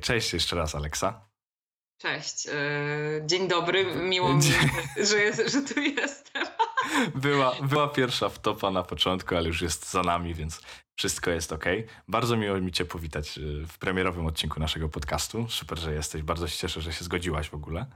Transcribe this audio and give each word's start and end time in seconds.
cześć 0.00 0.32
jeszcze 0.32 0.56
raz, 0.56 0.74
Aleksa. 0.74 1.30
Cześć. 1.98 2.46
E, 2.46 2.52
dzień 3.26 3.48
dobry. 3.48 3.84
Miło 3.84 4.34
mi, 4.34 4.42
że, 5.10 5.18
jest, 5.18 5.52
że 5.52 5.62
tu 5.62 5.80
jestem. 5.80 6.46
Była, 7.14 7.54
była 7.62 7.88
pierwsza 7.88 8.28
wtopa 8.28 8.70
na 8.70 8.82
początku, 8.82 9.36
ale 9.36 9.48
już 9.48 9.62
jest 9.62 9.90
za 9.90 10.02
nami, 10.02 10.34
więc 10.34 10.60
wszystko 10.96 11.30
jest 11.30 11.52
ok. 11.52 11.64
Bardzo 12.08 12.36
miło 12.36 12.60
mi 12.60 12.72
Cię 12.72 12.84
powitać 12.84 13.38
e, 13.38 13.40
w 13.66 13.78
premierowym 13.78 14.26
odcinku 14.26 14.60
naszego 14.60 14.88
podcastu. 14.88 15.46
Super, 15.48 15.78
że 15.78 15.94
jesteś. 15.94 16.22
Bardzo 16.22 16.48
się 16.48 16.56
cieszę, 16.56 16.80
że 16.80 16.92
się 16.92 17.04
zgodziłaś 17.04 17.50
w 17.50 17.54
ogóle. 17.54 17.86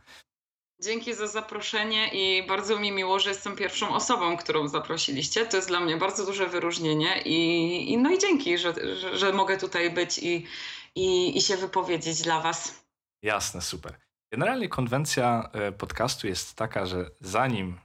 Dzięki 0.80 1.14
za 1.14 1.26
zaproszenie 1.26 2.08
i 2.12 2.46
bardzo 2.46 2.78
mi 2.78 2.92
miło, 2.92 3.18
że 3.18 3.30
jestem 3.30 3.56
pierwszą 3.56 3.94
osobą, 3.94 4.36
którą 4.36 4.68
zaprosiliście. 4.68 5.46
To 5.46 5.56
jest 5.56 5.68
dla 5.68 5.80
mnie 5.80 5.96
bardzo 5.96 6.26
duże 6.26 6.46
wyróżnienie 6.46 7.22
i, 7.24 7.92
i 7.92 7.98
no 7.98 8.10
i 8.10 8.18
dzięki, 8.18 8.58
że, 8.58 8.96
że, 8.96 9.18
że, 9.18 9.32
mogę 9.32 9.58
tutaj 9.58 9.90
być 9.90 10.18
i, 10.18 10.46
i, 10.96 11.36
i 11.36 11.40
się 11.42 11.56
wypowiedzieć 11.56 12.22
dla 12.22 12.40
Was. 12.40 12.84
Jasne, 13.22 13.62
super. 13.62 13.94
Generalnie 14.32 14.68
konwencja 14.68 15.50
e, 15.52 15.72
podcastu 15.72 16.26
jest 16.26 16.54
taka, 16.54 16.86
że 16.86 17.10
zanim 17.20 17.78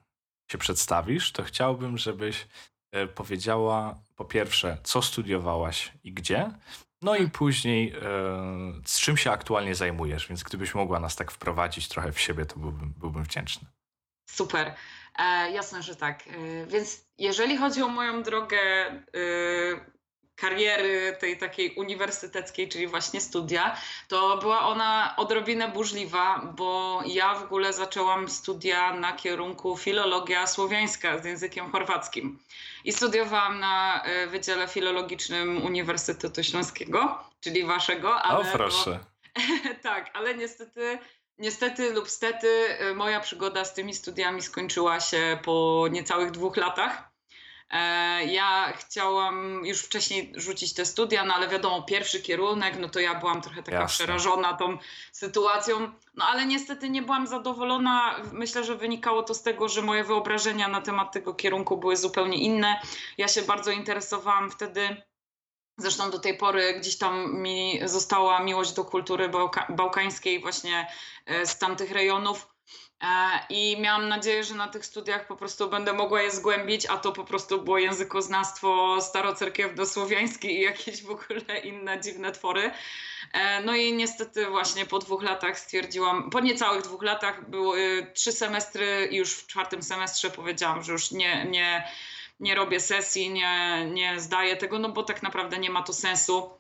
się 0.52 0.58
przedstawisz, 0.58 1.32
to 1.32 1.44
chciałbym, 1.44 1.98
żebyś 1.98 2.48
e, 2.92 3.08
powiedziała 3.08 4.00
po 4.16 4.26
pierwsze, 4.26 4.78
co 4.84 5.02
studiowałaś 5.02 5.94
i 6.04 6.14
gdzie, 6.14 6.52
no 7.02 7.16
i 7.16 7.30
później 7.30 7.94
e, 7.94 8.02
z 8.86 9.00
czym 9.00 9.18
się 9.18 9.32
aktualnie 9.32 9.76
zajmujesz, 9.76 10.28
więc 10.28 10.44
gdybyś 10.44 10.76
mogła 10.76 11.00
nas 11.00 11.16
tak 11.16 11.32
wprowadzić 11.32 11.88
trochę 11.88 12.12
w 12.12 12.20
siebie, 12.20 12.46
to 12.46 12.60
byłbym, 12.60 12.94
byłbym 12.98 13.24
wdzięczny. 13.24 13.68
Super. 14.30 14.76
E, 15.20 15.52
jasne, 15.52 15.84
że 15.84 15.96
tak. 15.96 16.28
E, 16.28 16.66
więc 16.66 17.06
jeżeli 17.18 17.58
chodzi 17.58 17.82
o 17.82 17.88
moją 17.88 18.24
drogę 18.24 18.58
e, 18.58 19.02
kariery 20.42 21.18
tej 21.20 21.38
takiej 21.38 21.76
uniwersyteckiej, 21.76 22.70
czyli 22.70 22.88
właśnie 22.88 23.22
studia, 23.22 23.78
to 24.08 24.38
była 24.38 24.60
ona 24.60 25.14
odrobinę 25.18 25.68
burzliwa, 25.68 26.54
bo 26.56 27.02
ja 27.06 27.36
w 27.36 27.44
ogóle 27.44 27.74
zaczęłam 27.74 28.30
studia 28.30 28.94
na 28.94 29.14
kierunku 29.14 29.78
filologia 29.78 30.48
słowiańska 30.48 31.18
z 31.18 31.26
językiem 31.26 31.72
chorwackim. 31.72 32.40
I 32.86 32.92
studiowałam 32.92 33.60
na 33.60 34.04
e, 34.04 34.28
Wydziale 34.28 34.68
Filologicznym 34.68 35.66
Uniwersytetu 35.66 36.44
Śląskiego, 36.44 37.24
czyli 37.42 37.66
waszego. 37.66 38.22
Ale 38.22 38.40
o 38.40 38.58
proszę. 38.58 39.00
tak, 39.84 40.10
ale 40.14 40.36
niestety 40.36 41.00
Niestety 41.40 41.94
lub 41.94 42.10
stety 42.10 42.48
e, 42.80 42.94
moja 42.94 43.20
przygoda 43.20 43.66
z 43.66 43.74
tymi 43.74 43.94
studiami 43.94 44.42
skończyła 44.42 45.00
się 45.00 45.38
po 45.44 45.88
niecałych 45.92 46.32
dwóch 46.32 46.58
latach. 46.58 47.09
E, 47.70 48.26
ja 48.26 48.74
chciałam 48.78 49.66
już 49.66 49.82
wcześniej 49.82 50.34
rzucić 50.36 50.74
te 50.74 50.86
studia, 50.86 51.26
no 51.26 51.34
ale 51.34 51.48
wiadomo, 51.48 51.84
pierwszy 51.84 52.22
kierunek, 52.22 52.80
no 52.80 52.90
to 52.90 53.00
ja 53.00 53.16
byłam 53.16 53.42
trochę 53.42 53.64
taka 53.64 53.78
Jasne. 53.78 54.06
przerażona 54.06 54.54
tą 54.54 54.78
sytuacją, 55.12 55.92
no 56.16 56.26
ale 56.26 56.46
niestety 56.46 56.90
nie 56.90 57.02
byłam 57.02 57.28
zadowolona. 57.28 58.16
Myślę, 58.32 58.64
że 58.64 58.76
wynikało 58.76 59.24
to 59.24 59.34
z 59.34 59.44
tego, 59.44 59.70
że 59.70 59.82
moje 59.82 60.04
wyobrażenia 60.04 60.68
na 60.68 60.82
temat 60.82 61.12
tego 61.12 61.34
kierunku 61.34 61.78
były 61.78 61.98
zupełnie 61.98 62.38
inne. 62.38 62.82
Ja 63.18 63.28
się 63.28 63.42
bardzo 63.42 63.72
interesowałam 63.72 64.52
wtedy. 64.52 65.02
Zresztą 65.78 66.12
do 66.12 66.20
tej 66.20 66.38
pory 66.38 66.80
gdzieś 66.80 66.98
tam 66.98 67.36
mi 67.36 67.80
została 67.86 68.40
miłość 68.40 68.74
do 68.74 68.86
kultury 68.86 69.30
bałka 69.30 69.66
bałkańskiej, 69.70 70.42
właśnie 70.42 70.88
e, 71.26 71.46
z 71.46 71.58
tamtych 71.58 71.92
rejonów. 71.92 72.48
E, 73.02 73.40
I 73.50 73.78
miałam 73.82 74.08
nadzieję, 74.10 74.44
że 74.44 74.56
na 74.56 74.68
tych 74.68 74.86
studiach 74.86 75.28
po 75.28 75.36
prostu 75.36 75.70
będę 75.70 75.94
mogła 75.94 76.22
je 76.22 76.32
zgłębić, 76.32 76.86
a 76.86 76.98
to 76.98 77.12
po 77.12 77.24
prostu 77.24 77.62
było 77.62 77.78
językoznawstwo 77.78 78.98
starocerkiewno-słowiańskie 79.02 80.48
i 80.48 80.62
jakieś 80.62 81.04
w 81.04 81.10
ogóle 81.10 81.60
inne 81.64 82.02
dziwne 82.02 82.32
twory. 82.32 82.72
E, 83.34 83.62
no 83.64 83.76
i 83.76 83.94
niestety 83.94 84.46
właśnie 84.46 84.86
po 84.86 85.00
dwóch 85.00 85.24
latach 85.24 85.60
stwierdziłam, 85.60 86.30
po 86.30 86.40
niecałych 86.40 86.82
dwóch 86.82 87.04
latach 87.04 87.50
były 87.50 88.12
trzy 88.14 88.32
semestry 88.32 89.08
i 89.12 89.16
już 89.16 89.34
w 89.34 89.48
czwartym 89.48 89.84
semestrze 89.84 90.30
powiedziałam, 90.30 90.84
że 90.84 90.92
już 90.92 91.12
nie, 91.12 91.46
nie, 91.46 91.88
nie 92.40 92.56
robię 92.56 92.80
sesji, 92.80 93.30
nie, 93.30 93.86
nie 93.92 94.20
zdaję 94.20 94.58
tego, 94.58 94.80
no 94.80 94.90
bo 94.90 95.04
tak 95.04 95.24
naprawdę 95.24 95.58
nie 95.58 95.70
ma 95.70 95.84
to 95.84 95.94
sensu 95.94 96.59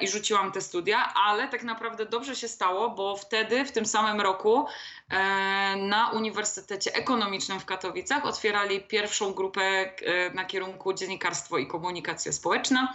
i 0.00 0.08
rzuciłam 0.08 0.52
te 0.52 0.60
studia, 0.60 1.14
ale 1.14 1.48
tak 1.48 1.62
naprawdę 1.62 2.06
dobrze 2.06 2.36
się 2.36 2.48
stało, 2.48 2.90
bo 2.90 3.16
wtedy, 3.16 3.64
w 3.64 3.72
tym 3.72 3.86
samym 3.86 4.20
roku, 4.20 4.66
e, 5.08 5.76
na 5.76 6.10
Uniwersytecie 6.10 6.94
Ekonomicznym 6.94 7.60
w 7.60 7.64
Katowicach 7.64 8.26
otwierali 8.26 8.80
pierwszą 8.80 9.32
grupę 9.32 9.62
e, 9.62 10.30
na 10.34 10.44
kierunku 10.44 10.92
dziennikarstwo 10.92 11.58
i 11.58 11.66
komunikacja 11.66 12.32
społeczna. 12.32 12.94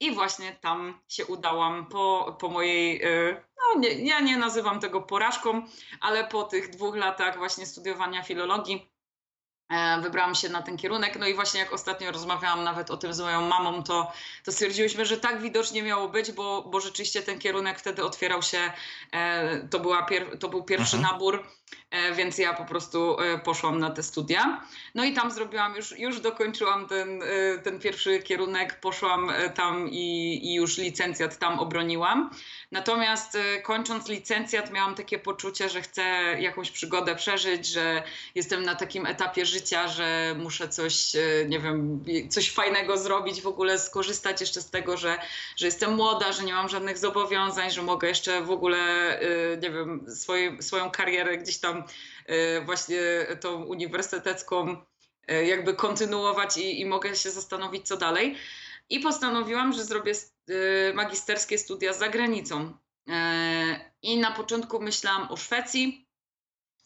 I 0.00 0.14
właśnie 0.14 0.52
tam 0.60 1.00
się 1.08 1.26
udałam 1.26 1.86
po, 1.86 2.36
po 2.40 2.48
mojej, 2.48 3.02
no 3.56 3.80
nie, 3.80 3.88
ja 3.88 4.20
nie 4.20 4.36
nazywam 4.36 4.80
tego 4.80 5.02
porażką, 5.02 5.62
ale 6.00 6.24
po 6.24 6.42
tych 6.42 6.70
dwóch 6.70 6.96
latach 6.96 7.38
właśnie 7.38 7.66
studiowania 7.66 8.22
filologii 8.22 8.91
E, 8.91 8.91
wybrałam 10.02 10.34
się 10.34 10.48
na 10.48 10.62
ten 10.62 10.76
kierunek. 10.76 11.18
No 11.18 11.26
i 11.26 11.34
właśnie 11.34 11.60
jak 11.60 11.72
ostatnio 11.72 12.12
rozmawiałam 12.12 12.64
nawet 12.64 12.90
o 12.90 12.96
tym 12.96 13.14
z 13.14 13.20
moją 13.20 13.48
mamą, 13.48 13.82
to, 13.82 14.12
to 14.44 14.52
stwierdziłyśmy, 14.52 15.06
że 15.06 15.16
tak 15.16 15.40
widocznie 15.40 15.82
miało 15.82 16.08
być, 16.08 16.32
bo, 16.32 16.62
bo 16.62 16.80
rzeczywiście 16.80 17.22
ten 17.22 17.38
kierunek 17.38 17.78
wtedy 17.78 18.04
otwierał 18.04 18.42
się, 18.42 18.72
e, 19.12 19.68
to, 19.68 19.80
była 19.80 20.02
pier, 20.02 20.38
to 20.38 20.48
był 20.48 20.62
pierwszy 20.62 20.96
Aha. 21.00 21.12
nabór, 21.12 21.34
e, 21.36 21.61
więc 22.16 22.38
ja 22.38 22.54
po 22.54 22.64
prostu 22.64 23.20
e, 23.20 23.38
poszłam 23.38 23.78
na 23.78 23.90
te 23.90 24.02
studia. 24.02 24.60
No 24.94 25.04
i 25.04 25.12
tam 25.12 25.30
zrobiłam, 25.30 25.76
już, 25.76 25.98
już 25.98 26.20
dokończyłam 26.20 26.88
ten, 26.88 27.22
e, 27.22 27.58
ten 27.58 27.78
pierwszy 27.78 28.18
kierunek, 28.18 28.80
poszłam 28.80 29.30
e, 29.30 29.50
tam 29.50 29.88
i, 29.90 30.38
i 30.42 30.54
już 30.54 30.78
licencjat 30.78 31.38
tam 31.38 31.58
obroniłam. 31.58 32.30
Natomiast 32.70 33.38
kończąc 33.62 34.08
licencjat 34.08 34.72
miałam 34.72 34.94
takie 34.94 35.18
poczucie, 35.18 35.68
że 35.68 35.82
chcę 35.82 36.02
jakąś 36.40 36.70
przygodę 36.70 37.14
przeżyć, 37.14 37.66
że 37.66 38.02
jestem 38.34 38.62
na 38.62 38.74
takim 38.74 39.06
etapie 39.06 39.46
życia, 39.46 39.88
że 39.88 40.34
muszę 40.38 40.68
coś, 40.68 41.16
e, 41.16 41.20
nie 41.48 41.60
wiem, 41.60 42.04
coś 42.30 42.52
fajnego 42.52 42.98
zrobić, 42.98 43.42
w 43.42 43.46
ogóle 43.46 43.78
skorzystać 43.78 44.40
jeszcze 44.40 44.60
z 44.60 44.70
tego, 44.70 44.96
że, 44.96 45.18
że 45.56 45.66
jestem 45.66 45.94
młoda, 45.94 46.32
że 46.32 46.44
nie 46.44 46.52
mam 46.52 46.68
żadnych 46.68 46.98
zobowiązań, 46.98 47.70
że 47.70 47.82
mogę 47.82 48.08
jeszcze 48.08 48.42
w 48.42 48.50
ogóle, 48.50 48.78
e, 49.20 49.56
nie 49.56 49.70
wiem, 49.70 50.06
swoje, 50.14 50.62
swoją 50.62 50.90
karierę 50.90 51.38
gdzieś 51.38 51.58
tam 51.62 51.84
e, 52.26 52.60
właśnie 52.60 53.00
tą 53.40 53.64
uniwersytecką 53.64 54.76
jakby 55.46 55.74
kontynuować 55.74 56.56
i, 56.56 56.80
i 56.80 56.86
mogę 56.86 57.16
się 57.16 57.30
zastanowić, 57.30 57.88
co 57.88 57.96
dalej. 57.96 58.36
I 58.90 59.00
postanowiłam, 59.00 59.72
że 59.72 59.84
zrobię 59.84 60.12
magisterskie 60.94 61.58
studia 61.58 61.92
za 61.92 62.08
granicą. 62.08 62.76
I 64.02 64.16
na 64.16 64.30
początku 64.30 64.80
myślałam 64.80 65.30
o 65.30 65.36
Szwecji, 65.36 66.06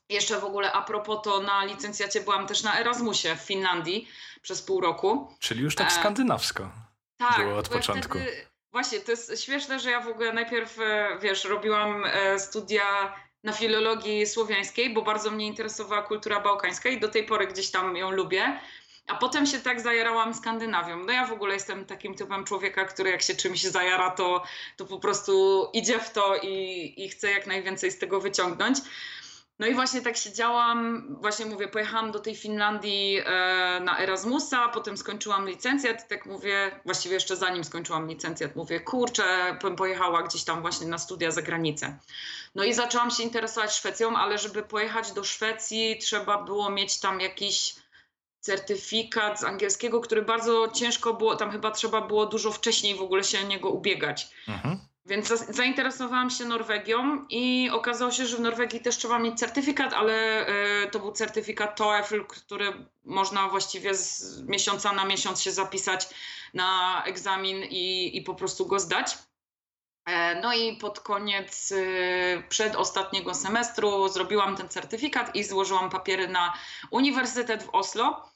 jeszcze 0.08 0.40
w 0.40 0.44
ogóle 0.44 0.72
a 0.72 0.82
propos 0.82 1.18
to 1.24 1.40
na 1.40 1.64
licencjacie 1.64 2.20
byłam 2.20 2.46
też 2.46 2.62
na 2.62 2.80
Erasmusie 2.80 3.36
w 3.36 3.40
Finlandii 3.40 4.08
przez 4.42 4.62
pół 4.62 4.80
roku. 4.80 5.34
Czyli 5.38 5.62
już 5.62 5.74
tak 5.74 5.88
e, 5.88 5.90
skandynawsko 5.90 6.70
tak, 7.16 7.38
było 7.38 7.58
od 7.58 7.68
początku. 7.68 8.18
Wtedy, 8.18 8.46
właśnie, 8.72 9.00
to 9.00 9.10
jest 9.10 9.44
śmieszne, 9.44 9.80
że 9.80 9.90
ja 9.90 10.00
w 10.00 10.08
ogóle 10.08 10.32
najpierw, 10.32 10.78
e, 10.80 11.18
wiesz, 11.22 11.44
robiłam 11.44 12.04
e, 12.04 12.38
studia 12.38 13.14
na 13.46 13.52
filologii 13.52 14.26
słowiańskiej, 14.26 14.94
bo 14.94 15.02
bardzo 15.02 15.30
mnie 15.30 15.46
interesowała 15.46 16.02
kultura 16.02 16.40
bałkańska 16.40 16.88
i 16.88 17.00
do 17.00 17.08
tej 17.08 17.24
pory 17.24 17.46
gdzieś 17.46 17.70
tam 17.70 17.96
ją 17.96 18.10
lubię. 18.10 18.60
A 19.06 19.14
potem 19.14 19.46
się 19.46 19.58
tak 19.58 19.80
zajarałam 19.80 20.34
Skandynawią. 20.34 21.04
No 21.04 21.12
ja 21.12 21.26
w 21.26 21.32
ogóle 21.32 21.54
jestem 21.54 21.84
takim 21.84 22.14
typem 22.14 22.44
człowieka, 22.44 22.84
który 22.84 23.10
jak 23.10 23.22
się 23.22 23.34
czymś 23.34 23.62
zajara, 23.62 24.10
to, 24.10 24.42
to 24.76 24.84
po 24.84 24.98
prostu 24.98 25.66
idzie 25.72 25.98
w 25.98 26.10
to 26.10 26.36
i, 26.36 26.94
i 26.96 27.08
chce 27.08 27.30
jak 27.30 27.46
najwięcej 27.46 27.90
z 27.90 27.98
tego 27.98 28.20
wyciągnąć. 28.20 28.78
No 29.58 29.66
i 29.66 29.74
właśnie 29.74 30.02
tak 30.02 30.16
siedziałam, 30.16 31.06
właśnie 31.20 31.46
mówię, 31.46 31.68
pojechałam 31.68 32.12
do 32.12 32.20
tej 32.20 32.36
Finlandii 32.36 33.20
e, 33.24 33.80
na 33.80 33.98
Erasmusa, 33.98 34.68
potem 34.68 34.96
skończyłam 34.96 35.48
licencjat 35.48 36.04
i 36.04 36.08
tak 36.08 36.26
mówię, 36.26 36.80
właściwie 36.84 37.14
jeszcze 37.14 37.36
zanim 37.36 37.64
skończyłam 37.64 38.08
licencjat, 38.08 38.56
mówię, 38.56 38.80
kurczę, 38.80 39.58
pojechała 39.76 40.22
gdzieś 40.22 40.44
tam 40.44 40.60
właśnie 40.60 40.86
na 40.86 40.98
studia 40.98 41.30
za 41.30 41.42
granicę. 41.42 41.98
No 42.54 42.64
i 42.64 42.74
zaczęłam 42.74 43.10
się 43.10 43.22
interesować 43.22 43.74
Szwecją, 43.74 44.16
ale 44.16 44.38
żeby 44.38 44.62
pojechać 44.62 45.12
do 45.12 45.24
Szwecji 45.24 45.98
trzeba 45.98 46.42
było 46.42 46.70
mieć 46.70 47.00
tam 47.00 47.20
jakiś 47.20 47.76
certyfikat 48.40 49.40
z 49.40 49.44
angielskiego, 49.44 50.00
który 50.00 50.22
bardzo 50.22 50.68
ciężko 50.68 51.14
było, 51.14 51.36
tam 51.36 51.50
chyba 51.50 51.70
trzeba 51.70 52.00
było 52.00 52.26
dużo 52.26 52.52
wcześniej 52.52 52.94
w 52.94 53.02
ogóle 53.02 53.24
się 53.24 53.40
o 53.40 53.42
niego 53.42 53.70
ubiegać. 53.70 54.28
Mhm. 54.48 54.85
Więc 55.06 55.28
zainteresowałam 55.48 56.30
się 56.30 56.44
Norwegią 56.44 57.26
i 57.28 57.70
okazało 57.72 58.10
się, 58.10 58.26
że 58.26 58.36
w 58.36 58.40
Norwegii 58.40 58.80
też 58.80 58.96
trzeba 58.96 59.18
mieć 59.18 59.38
certyfikat, 59.38 59.92
ale 59.92 60.46
y, 60.84 60.90
to 60.90 60.98
był 60.98 61.12
certyfikat 61.12 61.76
TOEFL, 61.76 62.24
który 62.24 62.72
można 63.04 63.48
właściwie 63.48 63.94
z 63.94 64.42
miesiąca 64.42 64.92
na 64.92 65.04
miesiąc 65.04 65.42
się 65.42 65.52
zapisać 65.52 66.08
na 66.54 67.02
egzamin 67.04 67.64
i, 67.70 68.16
i 68.16 68.22
po 68.22 68.34
prostu 68.34 68.66
go 68.66 68.78
zdać. 68.78 69.18
E, 70.06 70.40
no 70.40 70.54
i 70.54 70.76
pod 70.76 71.00
koniec 71.00 71.72
y, 71.72 72.42
przedostatniego 72.48 73.34
semestru 73.34 74.08
zrobiłam 74.08 74.56
ten 74.56 74.68
certyfikat 74.68 75.36
i 75.36 75.44
złożyłam 75.44 75.90
papiery 75.90 76.28
na 76.28 76.52
Uniwersytet 76.90 77.62
w 77.62 77.68
Oslo 77.68 78.35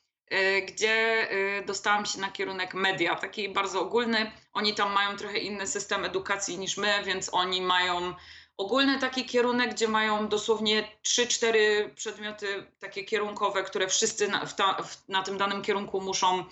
gdzie 0.68 1.28
y, 1.32 1.64
dostałam 1.66 2.06
się 2.06 2.20
na 2.20 2.30
kierunek 2.30 2.74
media, 2.74 3.14
taki 3.16 3.48
bardzo 3.48 3.80
ogólny. 3.80 4.32
Oni 4.52 4.74
tam 4.74 4.92
mają 4.92 5.16
trochę 5.16 5.38
inny 5.38 5.66
system 5.66 6.04
edukacji 6.04 6.58
niż 6.58 6.76
my, 6.76 7.02
więc 7.04 7.34
oni 7.34 7.62
mają 7.62 8.14
ogólny 8.56 8.98
taki 8.98 9.24
kierunek, 9.24 9.70
gdzie 9.70 9.88
mają 9.88 10.28
dosłownie 10.28 10.88
3-4 11.06 11.56
przedmioty 11.94 12.66
takie 12.78 13.04
kierunkowe, 13.04 13.62
które 13.62 13.88
wszyscy 13.88 14.28
na, 14.28 14.46
ta, 14.46 14.76
na 15.08 15.22
tym 15.22 15.38
danym 15.38 15.62
kierunku 15.62 16.00
muszą, 16.00 16.44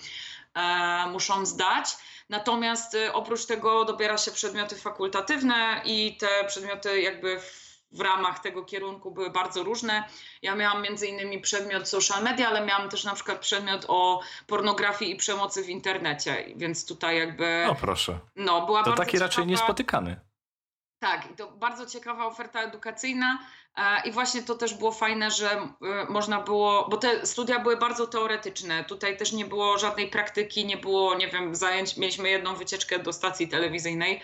e, 0.55 1.07
muszą 1.07 1.47
zdać. 1.47 1.89
Natomiast 2.29 2.95
e, 2.95 3.13
oprócz 3.13 3.47
tego 3.47 3.85
dobiera 3.85 4.19
się 4.19 4.31
przedmioty 4.31 4.77
fakultatywne 4.77 5.83
i 5.85 6.17
te 6.17 6.45
przedmioty 6.47 7.01
jakby 7.01 7.41
w, 7.93 8.01
ramach 8.01 8.39
tego 8.39 8.65
kierunku 8.65 9.11
były 9.11 9.31
bardzo 9.31 9.63
różne. 9.63 10.05
Ja 10.43 10.55
miałam 10.55 10.83
między 10.83 11.07
innymi 11.07 11.41
przedmiot 11.41 11.89
social 11.89 12.23
media, 12.23 12.49
ale 12.49 12.67
miałam 12.67 12.89
też 12.89 13.05
na 13.05 13.15
przykład 13.15 13.39
przedmiot 13.39 13.85
o 13.89 14.21
pornografii 14.47 15.13
i 15.13 15.17
przemocy 15.17 15.63
w 15.63 15.69
internecie, 15.69 16.45
więc 16.57 16.87
tutaj 16.87 17.19
jakby... 17.19 17.65
No 17.67 17.75
proszę. 17.75 18.19
No, 18.37 18.67
była 18.67 18.83
to 18.83 18.91
bardzo 18.91 19.05
taki 19.05 19.19
raczej 19.19 19.31
ciekawa... 19.31 19.51
niespotykany. 19.51 20.17
Tak, 20.99 21.31
i 21.31 21.35
to 21.35 21.51
bardzo 21.51 21.87
ciekawa 21.87 22.27
oferta 22.27 22.63
edukacyjna 22.63 23.39
e, 23.77 24.09
i 24.09 24.13
właśnie 24.13 24.43
to 24.43 24.55
też 24.55 24.75
było 24.75 24.93
fajne, 24.93 25.31
że 25.31 25.51
e, 25.51 25.71
można 26.09 26.41
było, 26.41 26.89
bo 26.91 26.97
te 26.97 27.27
studia 27.27 27.59
były 27.59 27.77
bardzo 27.77 28.07
teoretyczne. 28.07 28.85
Tutaj 28.85 29.17
też 29.17 29.33
nie 29.33 29.45
było 29.45 29.79
żadnej 29.79 30.09
praktyki, 30.09 30.67
nie 30.67 30.77
było, 30.77 31.15
nie 31.15 31.29
wiem, 31.29 31.55
zajęć. 31.55 31.97
Mieliśmy 31.97 32.29
jedną 32.31 32.55
wycieczkę 32.55 32.99
do 32.99 33.13
stacji 33.13 33.49
telewizyjnej, 33.49 34.21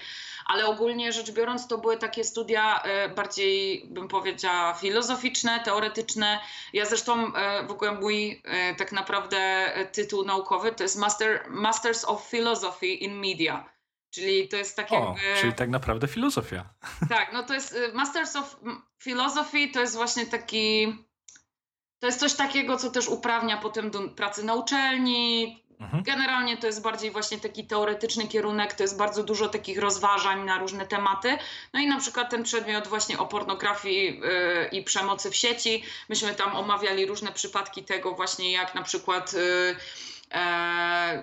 ale 0.47 0.67
ogólnie 0.67 1.13
rzecz 1.13 1.31
biorąc, 1.31 1.69
to 1.69 1.79
były 1.79 1.97
takie 1.97 2.25
studia 2.25 2.83
e, 2.83 3.09
bardziej, 3.09 3.87
bym 3.91 4.09
powiedziała, 4.09 4.75
filozoficzne, 4.75 5.61
teoretyczne. 5.65 6.41
Ja 6.73 6.87
zresztą 6.87 7.33
w 7.67 7.71
ogóle 7.71 7.93
mój 7.93 8.43
tak 8.79 8.93
naprawdę 8.93 9.71
tytuł 9.93 10.25
naukowy 10.25 10.73
to 10.73 10.83
jest 10.83 10.99
Master, 10.99 11.45
Masters 11.49 12.05
of 12.05 12.29
Philosophy 12.29 12.87
in 12.87 13.15
Media. 13.15 13.75
Czyli 14.11 14.49
to 14.49 14.57
jest 14.57 14.77
tak 14.77 14.93
o, 14.93 14.95
jakby... 14.95 15.41
Czyli 15.41 15.53
tak 15.53 15.69
naprawdę 15.69 16.09
filozofia. 16.09 16.65
Tak, 17.09 17.33
no 17.33 17.43
to 17.43 17.55
jest 17.55 17.77
Masters 17.95 18.37
of 18.37 18.57
Philosophy, 18.99 19.69
to 19.69 19.81
jest 19.81 19.97
właśnie 19.97 20.27
taki... 20.27 20.95
To 21.99 22.07
jest 22.07 22.21
coś 22.21 22.35
takiego, 22.35 22.77
co 22.77 22.91
też 22.91 23.09
uprawnia 23.09 23.57
potem 23.57 23.91
do 23.91 24.09
pracy 24.09 24.45
na 24.45 24.55
uczelni. 24.55 25.64
Mhm. 25.85 26.03
Generalnie 26.03 26.57
to 26.57 26.67
jest 26.67 26.83
bardziej 26.83 27.11
właśnie 27.11 27.39
taki 27.39 27.67
teoretyczny 27.67 28.29
kierunek, 28.29 28.75
to 28.75 28.83
jest 28.83 28.97
bardzo 28.97 29.23
dużo 29.23 29.49
takich 29.49 29.79
rozważań 29.79 30.45
na 30.45 30.59
różne 30.59 30.87
tematy. 30.87 31.39
No 31.73 31.81
i 31.81 31.87
na 31.87 32.01
przykład 32.01 32.31
ten 32.31 32.43
przedmiot 32.43 32.89
właśnie 32.89 33.19
o 33.19 33.27
pornografii 33.27 34.21
yy, 34.21 34.69
i 34.73 34.83
przemocy 34.83 35.31
w 35.31 35.37
sieci. 35.37 35.85
Myśmy 36.09 36.35
tam 36.35 36.57
omawiali 36.57 37.07
różne 37.07 37.33
przypadki 37.33 37.85
tego 37.85 38.15
właśnie, 38.15 38.53
jak 38.53 38.75
na 38.75 38.83
przykład... 38.83 39.33
Yy, 39.33 39.77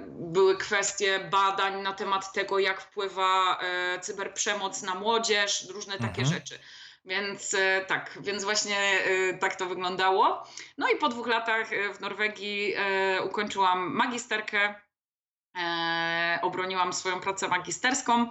były 0.09 0.57
kwestie 0.57 1.19
badań 1.19 1.81
na 1.81 1.93
temat 1.93 2.33
tego, 2.33 2.59
jak 2.59 2.81
wpływa 2.81 3.59
e, 3.59 3.99
cyberprzemoc 3.99 4.81
na 4.81 4.95
młodzież, 4.95 5.67
różne 5.69 5.93
takie 5.93 6.21
mhm. 6.21 6.27
rzeczy. 6.27 6.59
Więc 7.05 7.53
e, 7.53 7.85
tak, 7.87 8.19
więc 8.21 8.43
właśnie 8.43 8.77
tak 9.39 9.55
to 9.55 9.65
wyglądało. 9.65 10.43
No 10.77 10.89
i 10.89 10.95
po 10.95 11.09
dwóch 11.09 11.27
latach 11.27 11.69
w 11.93 11.99
Norwegii 11.99 12.73
ukończyłam 13.23 13.95
magisterkę, 13.95 14.75
obroniłam 16.41 16.93
swoją 16.93 17.19
pracę 17.19 17.47
magisterską. 17.47 18.29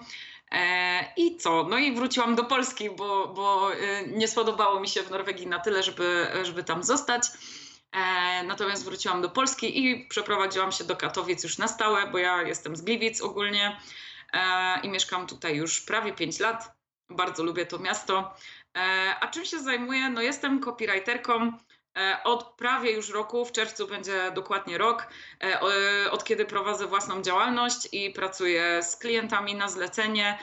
I 1.16 1.36
co? 1.36 1.66
No 1.70 1.78
i 1.78 1.92
wróciłam 1.92 2.34
do 2.34 2.44
Polski, 2.44 2.90
bo, 2.90 3.28
bo 3.28 3.70
nie 4.06 4.28
spodobało 4.28 4.80
mi 4.80 4.88
się 4.88 5.02
w 5.02 5.10
Norwegii 5.10 5.46
na 5.46 5.58
tyle, 5.58 5.82
żeby, 5.82 6.26
żeby 6.42 6.64
tam 6.64 6.82
zostać. 6.84 7.30
E, 7.92 8.42
natomiast 8.42 8.84
wróciłam 8.84 9.22
do 9.22 9.28
Polski 9.28 9.86
i 9.86 10.06
przeprowadziłam 10.06 10.72
się 10.72 10.84
do 10.84 10.96
Katowic 10.96 11.42
już 11.42 11.58
na 11.58 11.68
stałe, 11.68 12.06
bo 12.06 12.18
ja 12.18 12.42
jestem 12.42 12.76
z 12.76 12.82
Gliwic 12.82 13.20
ogólnie 13.20 13.80
e, 14.32 14.80
i 14.82 14.88
mieszkam 14.88 15.26
tutaj 15.26 15.56
już 15.56 15.80
prawie 15.80 16.12
5 16.12 16.40
lat. 16.40 16.74
Bardzo 17.10 17.42
lubię 17.42 17.66
to 17.66 17.78
miasto. 17.78 18.34
E, 18.76 19.14
a 19.20 19.28
czym 19.28 19.44
się 19.44 19.58
zajmuję? 19.58 20.10
No 20.10 20.22
jestem 20.22 20.60
copywriterką. 20.60 21.52
Od 22.24 22.54
prawie 22.56 22.92
już 22.92 23.10
roku, 23.10 23.44
w 23.44 23.52
czerwcu 23.52 23.88
będzie 23.88 24.30
dokładnie 24.34 24.78
rok, 24.78 25.06
od 26.10 26.24
kiedy 26.24 26.44
prowadzę 26.44 26.86
własną 26.86 27.22
działalność 27.22 27.88
i 27.92 28.10
pracuję 28.10 28.82
z 28.82 28.96
klientami 28.96 29.54
na 29.54 29.68
zlecenie, 29.68 30.38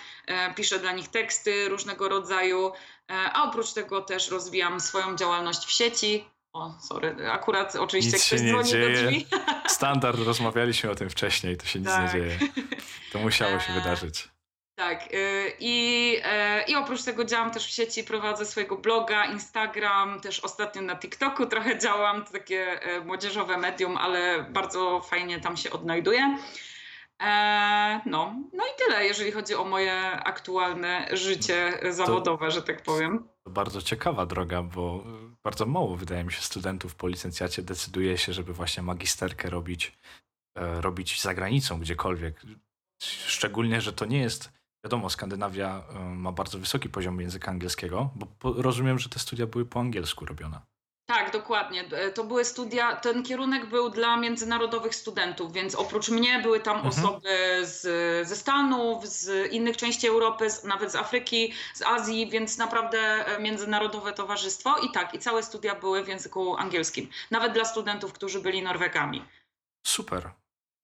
piszę 0.56 0.80
dla 0.80 0.92
nich 0.92 1.08
teksty 1.08 1.70
różnego 1.70 2.10
rodzaju, 2.10 2.72
a 3.08 3.44
oprócz 3.50 3.74
tego 3.74 4.02
też 4.02 4.30
rozwijam 4.30 4.80
swoją 4.80 5.16
działalność 5.16 5.66
w 5.66 5.72
sieci, 5.72 6.26
o, 6.54 6.74
sorry, 6.80 7.16
akurat 7.32 7.76
oczywiście 7.76 8.12
nic 8.12 8.28
ktoś 8.28 8.40
się 8.40 8.46
nie 8.46 8.64
dzieje. 8.64 9.02
do 9.02 9.10
drzwi. 9.10 9.28
Standard, 9.68 10.20
rozmawialiśmy 10.20 10.92
o 10.92 10.96
tym 10.96 11.10
wcześniej, 11.10 11.58
to 11.58 11.66
się 11.66 11.80
nic 11.80 11.88
tak. 11.88 12.14
nie 12.14 12.20
dzieje. 12.20 12.40
To 13.12 13.20
musiało 13.20 13.60
się 13.60 13.72
e, 13.72 13.74
wydarzyć. 13.74 14.30
Tak, 14.78 15.14
y, 15.14 15.52
i, 15.60 16.18
e, 16.24 16.64
i 16.68 16.76
oprócz 16.76 17.04
tego 17.04 17.26
działam 17.26 17.52
też 17.52 17.68
w 17.68 17.70
sieci, 17.70 18.04
prowadzę 18.04 18.46
swojego 18.46 18.78
bloga, 18.78 19.26
Instagram, 19.26 20.20
też 20.20 20.40
ostatnio 20.40 20.82
na 20.82 20.96
TikToku 20.96 21.46
trochę 21.46 21.80
działam, 21.80 22.26
to 22.26 22.32
takie 22.32 22.82
e, 22.82 23.00
młodzieżowe 23.00 23.58
medium, 23.58 23.98
ale 23.98 24.44
bardzo 24.50 25.02
fajnie 25.02 25.40
tam 25.40 25.58
się 25.58 25.70
odnajduję. 25.72 26.38
No, 28.06 28.36
no 28.54 28.64
i 28.66 28.70
tyle, 28.78 29.06
jeżeli 29.06 29.32
chodzi 29.32 29.56
o 29.56 29.64
moje 29.64 30.12
aktualne 30.12 31.08
życie 31.12 31.80
zawodowe, 31.90 32.46
to, 32.46 32.52
że 32.52 32.62
tak 32.62 32.84
powiem. 32.84 33.28
To 33.44 33.50
bardzo 33.50 33.82
ciekawa 33.82 34.26
droga, 34.26 34.64
bo 34.64 35.04
bardzo 35.44 35.66
mało, 35.66 35.96
wydaje 35.96 36.24
mi 36.24 36.32
się, 36.32 36.42
studentów 36.42 36.96
po 36.96 37.08
licencjacie 37.08 37.62
decyduje 37.62 38.18
się, 38.18 38.34
żeby 38.34 38.54
właśnie 38.54 38.84
magisterkę 38.84 39.50
robić, 39.50 39.98
e, 40.58 40.82
robić 40.82 41.22
za 41.22 41.34
granicą, 41.34 41.80
gdziekolwiek. 41.80 42.42
Szczególnie, 43.04 43.82
że 43.82 43.94
to 43.94 44.06
nie 44.06 44.20
jest, 44.20 44.57
wiadomo, 44.84 45.10
Skandynawia 45.10 45.84
e, 45.90 46.00
ma 46.00 46.32
bardzo 46.32 46.60
wysoki 46.60 46.90
poziom 46.90 47.22
języka 47.22 47.52
angielskiego, 47.52 48.10
bo 48.16 48.54
rozumiem, 48.54 49.00
że 49.00 49.10
te 49.10 49.20
studia 49.20 49.48
były 49.48 49.66
po 49.66 49.80
angielsku 49.80 50.26
robione. 50.26 50.62
Tak, 51.10 51.32
dokładnie. 51.32 51.90
To 52.14 52.24
były 52.24 52.46
studia, 52.46 52.96
ten 52.96 53.24
kierunek 53.24 53.70
był 53.70 53.90
dla 53.90 54.18
międzynarodowych 54.18 54.96
studentów, 54.96 55.54
więc 55.54 55.76
oprócz 55.76 56.10
mnie 56.10 56.40
były 56.40 56.60
tam 56.60 56.76
mhm. 56.76 56.94
osoby 56.94 57.30
z, 57.62 57.82
ze 58.28 58.36
Stanów, 58.36 59.08
z 59.08 59.52
innych 59.52 59.78
części 59.78 60.08
Europy, 60.08 60.50
z, 60.50 60.64
nawet 60.64 60.92
z 60.92 60.96
Afryki, 60.96 61.54
z 61.74 61.82
Azji, 61.82 62.30
więc 62.30 62.58
naprawdę 62.58 63.00
e, 63.00 63.40
międzynarodowe 63.40 64.14
towarzystwo 64.14 64.78
i 64.78 64.92
tak, 64.92 65.14
i 65.14 65.20
całe 65.20 65.44
studia 65.44 65.76
były 65.76 66.04
w 66.04 66.08
języku 66.08 66.58
angielskim, 66.58 67.10
nawet 67.32 67.54
dla 67.54 67.66
studentów, 67.66 68.14
którzy 68.14 68.40
byli 68.40 68.62
Norwegami. 68.62 69.26
Super. 69.86 70.32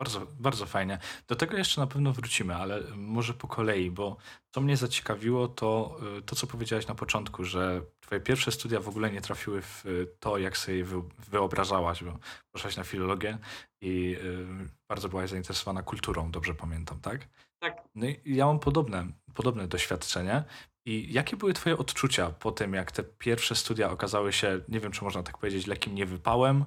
Bardzo, 0.04 0.28
bardzo 0.40 0.66
fajnie. 0.66 1.00
Do 1.28 1.36
tego 1.36 1.58
jeszcze 1.58 1.82
na 1.82 1.88
pewno 1.88 2.12
wrócimy, 2.14 2.56
ale 2.56 2.82
może 2.96 3.34
po 3.34 3.48
kolei, 3.48 3.92
bo 3.92 4.18
co 4.52 4.62
mnie 4.62 4.78
zaciekawiło, 4.78 5.48
to 5.48 5.98
y, 6.18 6.22
to, 6.22 6.36
co 6.36 6.48
powiedziałaś 6.48 6.88
na 6.88 6.96
początku, 6.96 7.44
że 7.44 7.82
twoje 8.00 8.22
pierwsze 8.22 8.52
studia 8.52 8.80
w 8.80 8.90
ogóle 8.90 9.12
nie 9.12 9.22
trafiły 9.22 9.62
w 9.62 9.86
to, 10.20 10.38
jak 10.38 10.58
sobie 10.58 10.78
je 10.78 10.86
wyobrażałaś, 11.30 12.04
bo 12.04 12.20
poszłaś 12.52 12.78
na 12.78 12.84
filologię 12.84 13.38
i 13.82 14.18
y, 14.24 14.70
bardzo 14.90 15.10
byłaś 15.10 15.30
zainteresowana 15.30 15.84
kulturą, 15.84 16.32
dobrze 16.32 16.54
pamiętam, 16.56 17.00
tak? 17.00 17.28
Tak. 17.62 17.84
No 17.96 18.06
i 18.08 18.22
ja 18.26 18.46
mam 18.46 18.60
podobne, 18.60 19.08
podobne 19.34 19.68
doświadczenie. 19.68 20.44
I 20.86 21.14
jakie 21.14 21.38
były 21.38 21.54
twoje 21.54 21.78
odczucia 21.78 22.30
po 22.30 22.52
tym, 22.52 22.74
jak 22.74 22.92
te 22.92 23.04
pierwsze 23.04 23.56
studia 23.56 23.92
okazały 23.92 24.34
się, 24.34 24.62
nie 24.70 24.80
wiem, 24.80 24.92
czy 24.92 25.04
można 25.04 25.24
tak 25.24 25.38
powiedzieć, 25.38 25.68
lekkim 25.68 25.96
niewypałem, 25.96 26.66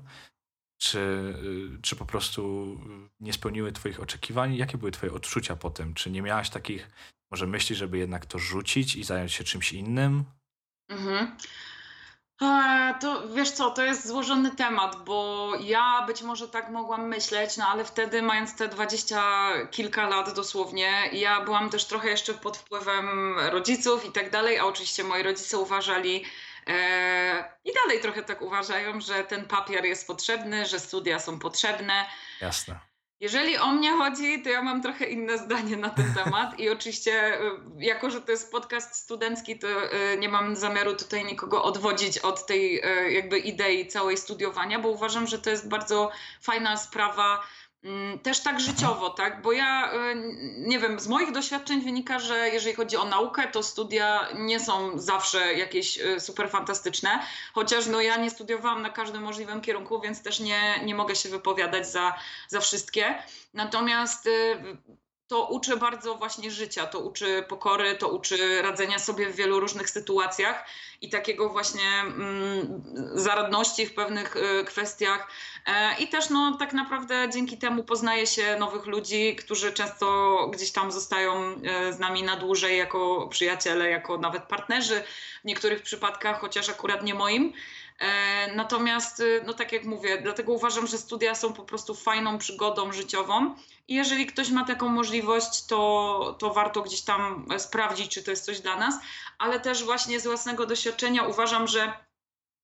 czy, 0.79 0.99
y, 0.99 1.83
czy 1.83 1.97
po 1.97 2.07
prostu 2.07 2.77
nie 3.21 3.33
spełniły 3.33 3.73
Twoich 3.73 4.01
oczekiwań? 4.01 4.57
Jakie 4.57 4.79
były 4.79 4.91
Twoje 4.91 5.13
odczucia 5.13 5.57
po 5.57 5.71
tym? 5.71 5.95
Czy 5.95 6.11
nie 6.11 6.23
miałaś 6.23 6.51
takich 6.51 6.91
może 7.31 7.47
myśli, 7.47 7.77
żeby 7.77 7.99
jednak 7.99 8.27
to 8.27 8.39
rzucić 8.39 8.97
i 8.97 9.05
zająć 9.05 9.33
się 9.33 9.45
czymś 9.45 9.73
innym? 9.73 10.25
Mhm. 10.89 11.37
E, 12.43 12.95
to 13.01 13.29
wiesz 13.29 13.51
co, 13.51 13.71
to 13.71 13.83
jest 13.83 14.07
złożony 14.09 14.51
temat, 14.51 15.05
bo 15.05 15.53
ja 15.61 16.03
być 16.07 16.23
może 16.23 16.49
tak 16.49 16.71
mogłam 16.71 17.09
myśleć, 17.09 17.57
no 17.57 17.67
ale 17.67 17.85
wtedy 17.85 18.23
mając 18.23 18.57
te 18.57 18.69
dwadzieścia 18.69 19.23
kilka 19.71 20.09
lat 20.09 20.35
dosłownie, 20.35 21.11
ja 21.13 21.45
byłam 21.45 21.71
też 21.71 21.85
trochę 21.85 22.09
jeszcze 22.09 22.35
pod 22.35 22.57
wpływem 22.57 23.39
rodziców 23.39 24.05
i 24.05 24.13
tak 24.13 24.31
dalej, 24.31 24.59
a 24.59 24.65
oczywiście 24.65 25.05
moi 25.05 25.23
rodzice 25.23 25.59
uważali, 25.59 26.25
I 27.65 27.73
dalej 27.75 28.01
trochę 28.03 28.23
tak 28.23 28.43
uważają, 28.43 29.01
że 29.01 29.25
ten 29.25 29.45
papier 29.45 29.85
jest 29.85 30.07
potrzebny, 30.07 30.67
że 30.67 30.81
studia 30.81 31.19
są 31.19 31.39
potrzebne. 31.39 32.07
Jasne. 32.41 32.81
Jeżeli 33.21 33.59
o 33.59 33.67
mnie 33.67 33.93
chodzi, 33.93 34.43
to 34.43 34.49
ja 34.49 34.63
mam 34.63 34.83
trochę 34.83 35.05
inne 35.05 35.39
zdanie 35.39 35.77
na 35.77 35.91
ten 35.91 36.15
temat 36.15 36.61
i 36.61 36.69
oczywiście, 36.69 37.13
e, 37.13 37.41
jako 37.79 38.11
że 38.11 38.21
to 38.21 38.33
jest 38.33 38.53
podcast 38.53 38.95
studencki, 38.95 39.59
to 39.59 39.69
e, 39.69 40.17
nie 40.17 40.29
mam 40.29 40.57
zamiaru 40.57 40.95
tutaj 40.95 41.25
nikogo 41.25 41.63
odwodzić 41.63 42.19
od 42.19 42.47
tej 42.47 42.83
jakby 43.11 43.39
idei 43.39 43.87
całej 43.87 44.17
studiowania, 44.17 44.79
bo 44.79 44.89
uważam, 44.89 45.27
że 45.27 45.39
to 45.39 45.51
jest 45.51 45.69
bardzo 45.69 46.11
fajna 46.41 46.77
sprawa 46.77 47.43
też 48.23 48.41
tak 48.41 48.61
życiowo, 48.61 49.11
tak? 49.11 49.43
Bo 49.43 49.53
ja 49.53 49.93
y, 49.93 50.15
nie 50.59 50.79
wiem, 50.79 51.01
z 51.01 51.09
moich 51.09 51.33
doświadczeń 51.33 51.81
wynika, 51.81 52.19
że 52.19 52.49
jeżeli 52.49 52.77
chodzi 52.77 52.97
o 52.97 53.05
naukę, 53.05 53.49
to 53.49 53.63
studia 53.63 54.29
nie 54.35 54.61
są 54.61 54.99
zawsze 54.99 55.55
jakieś 55.55 55.99
y, 55.99 56.21
super 56.21 56.51
fantastyczne. 56.51 57.23
Chociaż 57.53 57.87
no, 57.87 58.01
ja 58.01 58.17
nie 58.17 58.31
studiowałam 58.31 58.83
na 58.83 58.91
każdym 58.91 59.23
możliwym 59.23 59.61
kierunku, 59.61 60.01
więc 60.01 60.23
też 60.23 60.41
nie, 60.41 60.81
nie 60.85 60.95
mogę 60.95 61.17
się 61.17 61.29
wypowiadać 61.29 61.91
za, 61.91 62.15
za 62.49 62.61
wszystkie. 62.61 63.15
Natomiast 63.55 64.27
y, 64.27 64.57
to 65.29 65.45
uczy 65.47 65.77
bardzo 65.77 66.15
właśnie 66.15 66.51
życia, 66.51 66.87
to 66.87 66.99
uczy 66.99 67.45
pokory, 67.49 67.95
to 67.95 68.09
uczy 68.09 68.63
radzenia 68.63 68.99
sobie 68.99 69.31
w 69.31 69.37
wielu 69.37 69.61
różnych 69.61 69.91
sytuacjach 69.91 70.67
i 71.01 71.11
takiego 71.11 71.49
właśnie 71.49 72.01
mm, 72.01 72.83
zaradności 73.15 73.87
w 73.87 73.95
pewnych 73.95 74.37
y, 74.37 74.65
kwestiach. 74.65 75.29
E, 75.67 75.99
I 75.99 76.09
też 76.09 76.31
no, 76.31 76.57
tak 76.59 76.73
naprawdę 76.73 77.29
dzięki 77.33 77.59
temu 77.59 77.85
poznaje 77.85 78.27
się 78.27 78.57
nowych 78.59 78.87
ludzi, 78.87 79.37
którzy 79.37 79.73
często 79.73 80.37
gdzieś 80.53 80.73
tam 80.73 80.93
zostają 80.93 81.35
e, 81.65 81.93
z 81.93 81.99
nami 81.99 82.23
na 82.23 82.37
dłużej 82.37 82.79
jako 82.79 83.29
przyjaciele, 83.31 83.91
jako 83.91 84.19
nawet 84.19 84.43
partnerzy 84.43 85.03
w 85.43 85.45
niektórych 85.45 85.83
przypadkach, 85.83 86.41
chociaż 86.41 86.69
akurat 86.69 87.03
nie 87.03 87.15
moim. 87.15 87.53
E, 87.99 88.55
natomiast, 88.55 89.21
y, 89.21 89.43
no 89.47 89.55
tak 89.55 89.73
jak 89.73 89.85
mówię, 89.85 90.19
dlatego 90.23 90.53
uważam, 90.53 90.87
że 90.87 90.99
studia 90.99 91.35
są 91.35 91.53
po 91.53 91.63
prostu 91.63 91.95
fajną 91.95 92.39
przygodą 92.39 92.93
życiową 92.93 93.55
i 93.89 93.95
jeżeli 93.95 94.27
ktoś 94.27 94.51
ma 94.51 94.65
taką 94.65 94.89
możliwość, 94.89 95.67
to, 95.67 96.37
to 96.39 96.55
warto 96.55 96.83
gdzieś 96.83 97.03
tam 97.03 97.47
sprawdzić, 97.59 98.11
czy 98.11 98.23
to 98.23 98.31
jest 98.31 98.45
coś 98.45 98.61
dla 98.61 98.77
nas, 98.77 98.95
ale 99.39 99.61
też 99.61 99.85
właśnie 99.85 100.21
z 100.21 100.27
własnego 100.27 100.67
doświadczenia 100.67 101.23
uważam, 101.23 101.67
że 101.67 101.93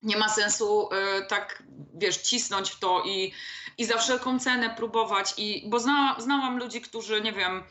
nie 0.02 0.16
ma 0.16 0.28
sensu 0.28 0.88
y, 0.92 1.26
tak, 1.26 1.62
wiesz, 1.94 2.16
cisnąć 2.16 2.70
w 2.70 2.78
to 2.78 3.02
i, 3.06 3.32
i 3.78 3.84
za 3.84 3.98
wszelką 3.98 4.38
cenę 4.38 4.70
próbować, 4.70 5.34
i, 5.36 5.64
bo 5.70 5.80
zna, 5.80 6.16
znałam 6.18 6.58
ludzi, 6.58 6.80
którzy, 6.80 7.20
nie 7.20 7.32
wiem, 7.32 7.62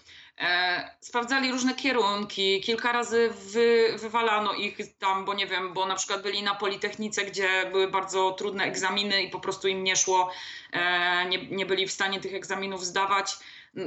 sprawdzali 0.99 1.51
różne 1.51 1.75
kierunki, 1.75 2.61
kilka 2.61 2.91
razy 2.91 3.33
wy, 3.53 3.95
wywalano 3.97 4.53
ich 4.53 4.77
tam, 4.99 5.25
bo 5.25 5.33
nie 5.33 5.47
wiem, 5.47 5.73
bo 5.73 5.85
na 5.85 5.95
przykład 5.95 6.21
byli 6.21 6.43
na 6.43 6.55
Politechnice, 6.55 7.25
gdzie 7.25 7.65
były 7.71 7.87
bardzo 7.87 8.31
trudne 8.31 8.63
egzaminy 8.63 9.23
i 9.23 9.29
po 9.29 9.39
prostu 9.39 9.67
im 9.67 9.83
nie 9.83 9.95
szło, 9.95 10.31
e, 10.71 11.25
nie, 11.25 11.47
nie 11.47 11.65
byli 11.65 11.87
w 11.87 11.91
stanie 11.91 12.19
tych 12.19 12.33
egzaminów 12.33 12.85
zdawać. 12.85 13.37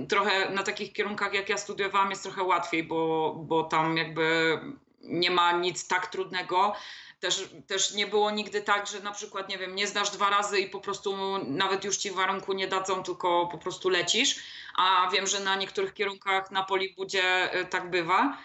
Trochę 0.09 0.51
na 0.51 0.63
takich 0.63 0.93
kierunkach, 0.93 1.35
jak 1.35 1.49
ja 1.49 1.59
studiowałam, 1.59 2.11
jest 2.11 2.23
trochę 2.23 2.43
łatwiej, 2.43 2.85
bo, 2.85 3.35
bo 3.39 3.65
tam 3.65 3.97
jakby 3.97 4.59
nie 5.03 5.31
ma 5.31 5.53
nic 5.53 5.89
tak 5.89 6.07
trudnego. 6.07 6.75
Też, 7.25 7.49
też 7.67 7.95
nie 7.95 8.07
było 8.07 8.31
nigdy 8.31 8.63
tak, 8.63 8.87
że 8.87 9.01
na 9.01 9.13
przykład, 9.13 9.49
nie 9.49 9.59
wiem, 9.59 9.75
nie 9.75 9.87
zdasz 9.87 10.11
dwa 10.11 10.31
razy 10.31 10.61
i 10.61 10.71
po 10.71 10.81
prostu 10.81 11.17
nawet 11.47 11.85
już 11.85 11.97
ci 11.97 12.11
warunku 12.11 12.53
nie 12.53 12.69
dadzą, 12.69 13.03
tylko 13.03 13.47
po 13.47 13.59
prostu 13.59 13.89
lecisz. 13.89 14.37
A 14.77 15.11
wiem, 15.13 15.27
że 15.27 15.41
na 15.41 15.57
niektórych 15.57 15.95
kierunkach 15.95 16.51
na 16.51 16.63
Polibudzie 16.63 17.55
y, 17.61 17.65
tak 17.65 17.91
bywa. 17.91 18.39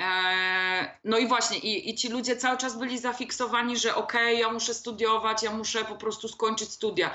E, 0.00 0.98
no 1.04 1.18
i 1.18 1.28
właśnie, 1.28 1.58
i, 1.58 1.90
i 1.90 1.94
ci 1.94 2.08
ludzie 2.08 2.36
cały 2.36 2.58
czas 2.58 2.78
byli 2.78 2.98
zafiksowani, 2.98 3.76
że 3.76 3.94
okej, 3.94 4.34
okay, 4.34 4.40
ja 4.40 4.52
muszę 4.52 4.74
studiować, 4.74 5.42
ja 5.42 5.50
muszę 5.50 5.84
po 5.84 5.96
prostu 5.96 6.28
skończyć 6.28 6.70
studia. 6.70 7.14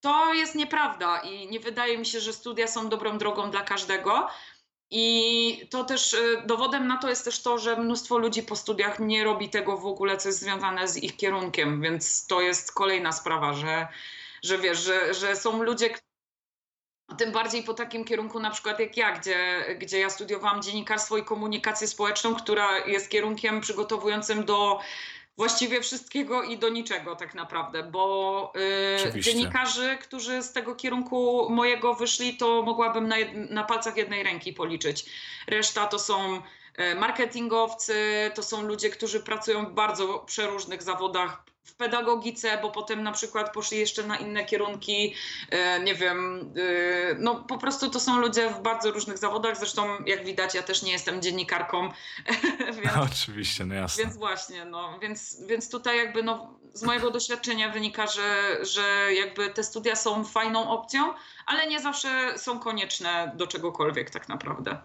To 0.00 0.34
jest 0.34 0.54
nieprawda 0.54 1.18
i 1.18 1.48
nie 1.48 1.60
wydaje 1.60 1.98
mi 1.98 2.06
się, 2.06 2.20
że 2.20 2.32
studia 2.32 2.68
są 2.68 2.88
dobrą 2.88 3.18
drogą 3.18 3.50
dla 3.50 3.62
każdego. 3.62 4.28
I 4.90 5.68
to 5.70 5.84
też 5.84 6.12
y, 6.12 6.42
dowodem 6.46 6.86
na 6.86 6.96
to 6.96 7.08
jest 7.08 7.24
też 7.24 7.42
to, 7.42 7.58
że 7.58 7.76
mnóstwo 7.76 8.18
ludzi 8.18 8.42
po 8.42 8.56
studiach 8.56 8.98
nie 8.98 9.24
robi 9.24 9.48
tego 9.48 9.76
w 9.76 9.86
ogóle, 9.86 10.16
co 10.16 10.28
jest 10.28 10.40
związane 10.40 10.88
z 10.88 10.96
ich 10.96 11.16
kierunkiem, 11.16 11.80
więc 11.80 12.26
to 12.26 12.40
jest 12.40 12.72
kolejna 12.72 13.12
sprawa, 13.12 13.52
że, 13.52 13.88
że 14.42 14.58
wiesz, 14.58 14.78
że, 14.78 15.14
że 15.14 15.36
są 15.36 15.62
ludzie, 15.62 15.90
tym 17.18 17.32
bardziej 17.32 17.62
po 17.62 17.74
takim 17.74 18.04
kierunku 18.04 18.40
na 18.40 18.50
przykład 18.50 18.80
jak 18.80 18.96
ja, 18.96 19.18
gdzie, 19.18 19.64
gdzie 19.78 19.98
ja 19.98 20.10
studiowałam 20.10 20.62
dziennikarstwo 20.62 21.16
i 21.16 21.24
komunikację 21.24 21.86
społeczną, 21.86 22.34
która 22.34 22.78
jest 22.86 23.10
kierunkiem 23.10 23.60
przygotowującym 23.60 24.44
do 24.44 24.80
właściwie 25.36 25.80
wszystkiego 25.80 26.42
i 26.42 26.58
do 26.58 26.68
niczego 26.68 27.16
tak 27.16 27.34
naprawdę, 27.34 27.82
bo 27.82 28.52
y, 29.16 29.20
dziennikarzy, 29.20 29.98
którzy 30.00 30.42
z 30.42 30.52
tego 30.52 30.74
kierunku 30.74 31.46
mojego 31.50 31.94
wyszli, 31.94 32.36
to 32.36 32.62
mogłabym 32.62 33.08
na, 33.08 33.16
na 33.50 33.64
palcach 33.64 33.96
jednej 33.96 34.22
ręki 34.22 34.52
policzyć. 34.52 35.06
Reszta 35.46 35.86
to 35.86 35.98
są 35.98 36.36
y, 36.36 36.94
marketingowcy, 36.94 37.94
to 38.34 38.42
są 38.42 38.62
ludzie, 38.62 38.90
którzy 38.90 39.20
pracują 39.20 39.66
w 39.66 39.72
bardzo 39.72 40.18
przeróżnych 40.18 40.82
zawodach, 40.82 41.49
w 41.64 41.74
pedagogice, 41.74 42.58
bo 42.62 42.70
potem 42.70 43.02
na 43.02 43.12
przykład 43.12 43.52
poszli 43.52 43.78
jeszcze 43.78 44.02
na 44.02 44.16
inne 44.16 44.44
kierunki, 44.44 45.14
e, 45.50 45.80
nie 45.80 45.94
wiem, 45.94 46.52
e, 46.56 47.14
no 47.18 47.34
po 47.34 47.58
prostu 47.58 47.90
to 47.90 48.00
są 48.00 48.20
ludzie 48.20 48.50
w 48.50 48.62
bardzo 48.62 48.90
różnych 48.90 49.18
zawodach, 49.18 49.56
zresztą 49.56 50.04
jak 50.06 50.24
widać 50.24 50.54
ja 50.54 50.62
też 50.62 50.82
nie 50.82 50.92
jestem 50.92 51.22
dziennikarką. 51.22 51.88
więc, 52.82 52.96
Oczywiście, 52.96 53.64
no 53.64 53.74
jasne. 53.74 54.04
Więc 54.04 54.16
właśnie, 54.16 54.64
no, 54.64 54.98
więc, 54.98 55.42
więc 55.46 55.70
tutaj 55.70 55.96
jakby 55.96 56.22
no, 56.22 56.58
z 56.72 56.82
mojego 56.82 57.10
doświadczenia 57.10 57.68
wynika, 57.68 58.06
że, 58.06 58.58
że 58.64 59.14
jakby 59.14 59.50
te 59.50 59.64
studia 59.64 59.96
są 59.96 60.24
fajną 60.24 60.70
opcją, 60.70 61.14
ale 61.46 61.66
nie 61.66 61.80
zawsze 61.80 62.38
są 62.38 62.58
konieczne 62.58 63.32
do 63.36 63.46
czegokolwiek 63.46 64.10
tak 64.10 64.28
naprawdę. 64.28 64.82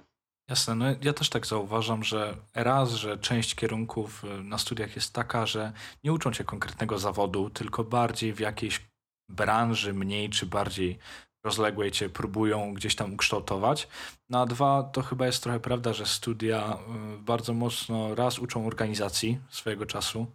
Jasne, 0.50 0.76
no 0.76 0.86
ja 1.02 1.14
też 1.14 1.30
tak 1.30 1.46
zauważam, 1.46 2.04
że 2.04 2.38
raz, 2.54 2.92
że 2.92 3.18
część 3.18 3.56
kierunków 3.56 4.24
y, 4.24 4.44
na 4.44 4.58
studiach 4.58 4.96
jest 4.96 5.14
taka, 5.14 5.46
że 5.46 5.74
nie 6.04 6.14
uczą 6.14 6.32
cię 6.32 6.44
konkretnego 6.44 7.00
zawodu, 7.00 7.50
tylko 7.50 7.84
bardziej 7.84 8.34
w 8.34 8.40
jakiejś 8.40 8.82
branży 9.30 9.94
mniej 9.94 10.30
czy 10.30 10.46
bardziej 10.46 11.00
rozległej 11.46 11.92
cię 11.92 12.10
próbują 12.10 12.74
gdzieś 12.74 12.96
tam 12.96 13.14
ukształtować. 13.14 13.88
No 14.30 14.42
a 14.42 14.46
dwa, 14.46 14.84
to 14.84 15.02
chyba 15.02 15.26
jest 15.26 15.44
trochę 15.44 15.60
prawda, 15.60 15.94
że 15.94 16.06
studia 16.06 16.78
y, 17.16 17.20
bardzo 17.20 17.54
mocno 17.54 18.16
raz 18.16 18.40
uczą 18.40 18.68
organizacji 18.68 19.40
swojego 19.50 19.86
czasu, 19.86 20.28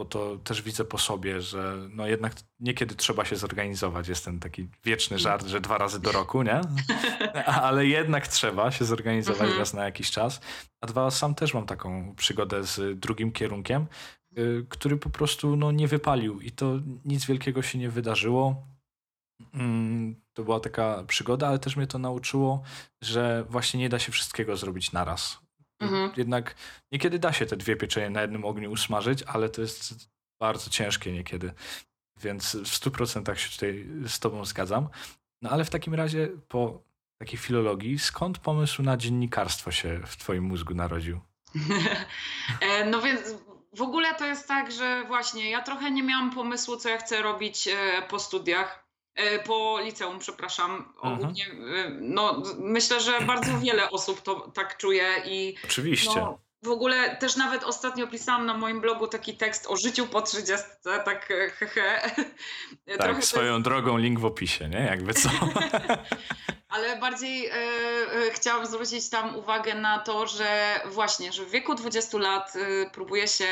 bo 0.00 0.04
to 0.04 0.36
też 0.44 0.62
widzę 0.62 0.84
po 0.84 0.98
sobie, 0.98 1.40
że 1.40 1.76
no 1.90 2.06
jednak 2.06 2.32
niekiedy 2.60 2.94
trzeba 2.94 3.24
się 3.24 3.36
zorganizować. 3.36 4.08
Jest 4.08 4.24
ten 4.24 4.40
taki 4.40 4.68
wieczny 4.84 5.18
żart, 5.18 5.46
że 5.46 5.60
dwa 5.60 5.78
razy 5.78 6.00
do 6.00 6.12
roku, 6.12 6.42
nie? 6.42 6.60
Ale 7.62 7.86
jednak 7.86 8.28
trzeba 8.28 8.70
się 8.70 8.84
zorganizować 8.84 9.40
mhm. 9.40 9.58
raz 9.58 9.74
na 9.74 9.84
jakiś 9.84 10.10
czas. 10.10 10.40
A 10.80 10.86
dwa, 10.86 11.10
sam 11.10 11.34
też 11.34 11.54
mam 11.54 11.66
taką 11.66 12.14
przygodę 12.14 12.64
z 12.64 13.00
drugim 13.00 13.32
kierunkiem, 13.32 13.86
y, 14.38 14.66
który 14.68 14.96
po 14.96 15.10
prostu 15.10 15.56
no, 15.56 15.72
nie 15.72 15.88
wypalił 15.88 16.40
i 16.40 16.50
to 16.50 16.74
nic 17.04 17.26
wielkiego 17.26 17.62
się 17.62 17.78
nie 17.78 17.90
wydarzyło. 17.90 18.66
Mm, 19.54 20.16
to 20.32 20.44
była 20.44 20.60
taka 20.60 21.04
przygoda, 21.06 21.48
ale 21.48 21.58
też 21.58 21.76
mnie 21.76 21.86
to 21.86 21.98
nauczyło, 21.98 22.62
że 23.00 23.44
właśnie 23.48 23.80
nie 23.80 23.88
da 23.88 23.98
się 23.98 24.12
wszystkiego 24.12 24.56
zrobić 24.56 24.92
naraz 24.92 25.49
Mhm. 25.80 26.12
Jednak 26.16 26.54
niekiedy 26.92 27.18
da 27.18 27.32
się 27.32 27.46
te 27.46 27.56
dwie 27.56 27.76
pieczenie 27.76 28.10
na 28.10 28.22
jednym 28.22 28.44
ogniu 28.44 28.70
usmażyć, 28.72 29.22
ale 29.22 29.48
to 29.48 29.60
jest 29.60 29.94
bardzo 30.40 30.70
ciężkie 30.70 31.12
niekiedy. 31.12 31.52
Więc 32.22 32.56
w 32.56 32.80
100% 32.80 33.34
się 33.34 33.50
tutaj 33.50 33.86
z 34.06 34.18
Tobą 34.18 34.44
zgadzam. 34.44 34.88
No 35.42 35.50
ale 35.50 35.64
w 35.64 35.70
takim 35.70 35.94
razie, 35.94 36.28
po 36.48 36.82
takiej 37.18 37.38
filologii, 37.38 37.98
skąd 37.98 38.38
pomysł 38.38 38.82
na 38.82 38.96
dziennikarstwo 38.96 39.70
się 39.70 40.00
w 40.06 40.16
Twoim 40.16 40.44
mózgu 40.44 40.74
narodził? 40.74 41.20
E, 42.60 42.84
no 42.84 43.02
więc 43.02 43.20
w 43.72 43.82
ogóle 43.82 44.14
to 44.14 44.26
jest 44.26 44.48
tak, 44.48 44.72
że 44.72 45.04
właśnie 45.08 45.50
ja 45.50 45.62
trochę 45.62 45.90
nie 45.90 46.02
miałam 46.02 46.30
pomysłu, 46.30 46.76
co 46.76 46.88
ja 46.88 46.98
chcę 46.98 47.22
robić 47.22 47.68
e, 47.68 48.02
po 48.08 48.18
studiach. 48.18 48.89
E, 49.14 49.38
po 49.38 49.80
liceum, 49.80 50.18
przepraszam, 50.18 50.92
ogólnie, 51.00 51.46
mhm. 51.50 52.14
no 52.14 52.42
myślę, 52.58 53.00
że 53.00 53.20
bardzo 53.20 53.58
wiele 53.58 53.90
osób 53.90 54.22
to 54.22 54.50
tak 54.54 54.76
czuje 54.76 55.08
i... 55.24 55.56
Oczywiście. 55.64 56.20
No, 56.20 56.38
w 56.62 56.68
ogóle 56.68 57.16
też 57.16 57.36
nawet 57.36 57.64
ostatnio 57.64 58.06
pisałam 58.06 58.46
na 58.46 58.54
moim 58.54 58.80
blogu 58.80 59.06
taki 59.06 59.36
tekst 59.36 59.66
o 59.66 59.76
życiu 59.76 60.06
po 60.06 60.22
30, 60.22 60.66
tak 61.04 61.30
e, 61.30 61.50
hehe. 61.50 62.10
Tak, 62.98 63.24
swoją 63.24 63.52
jest... 63.52 63.64
drogą 63.64 63.98
link 63.98 64.20
w 64.20 64.24
opisie, 64.24 64.68
nie? 64.68 64.78
Jakby 64.78 65.14
co. 65.14 65.30
Ale 66.70 66.96
bardziej 66.96 67.46
e, 67.46 67.52
e, 67.52 68.30
chciałam 68.30 68.66
zwrócić 68.66 69.08
tam 69.08 69.36
uwagę 69.36 69.74
na 69.74 69.98
to, 69.98 70.26
że 70.26 70.80
właśnie, 70.84 71.32
że 71.32 71.44
w 71.44 71.50
wieku 71.50 71.74
20 71.74 72.18
lat 72.18 72.52
e, 72.56 72.90
próbuje 72.90 73.28
się, 73.28 73.46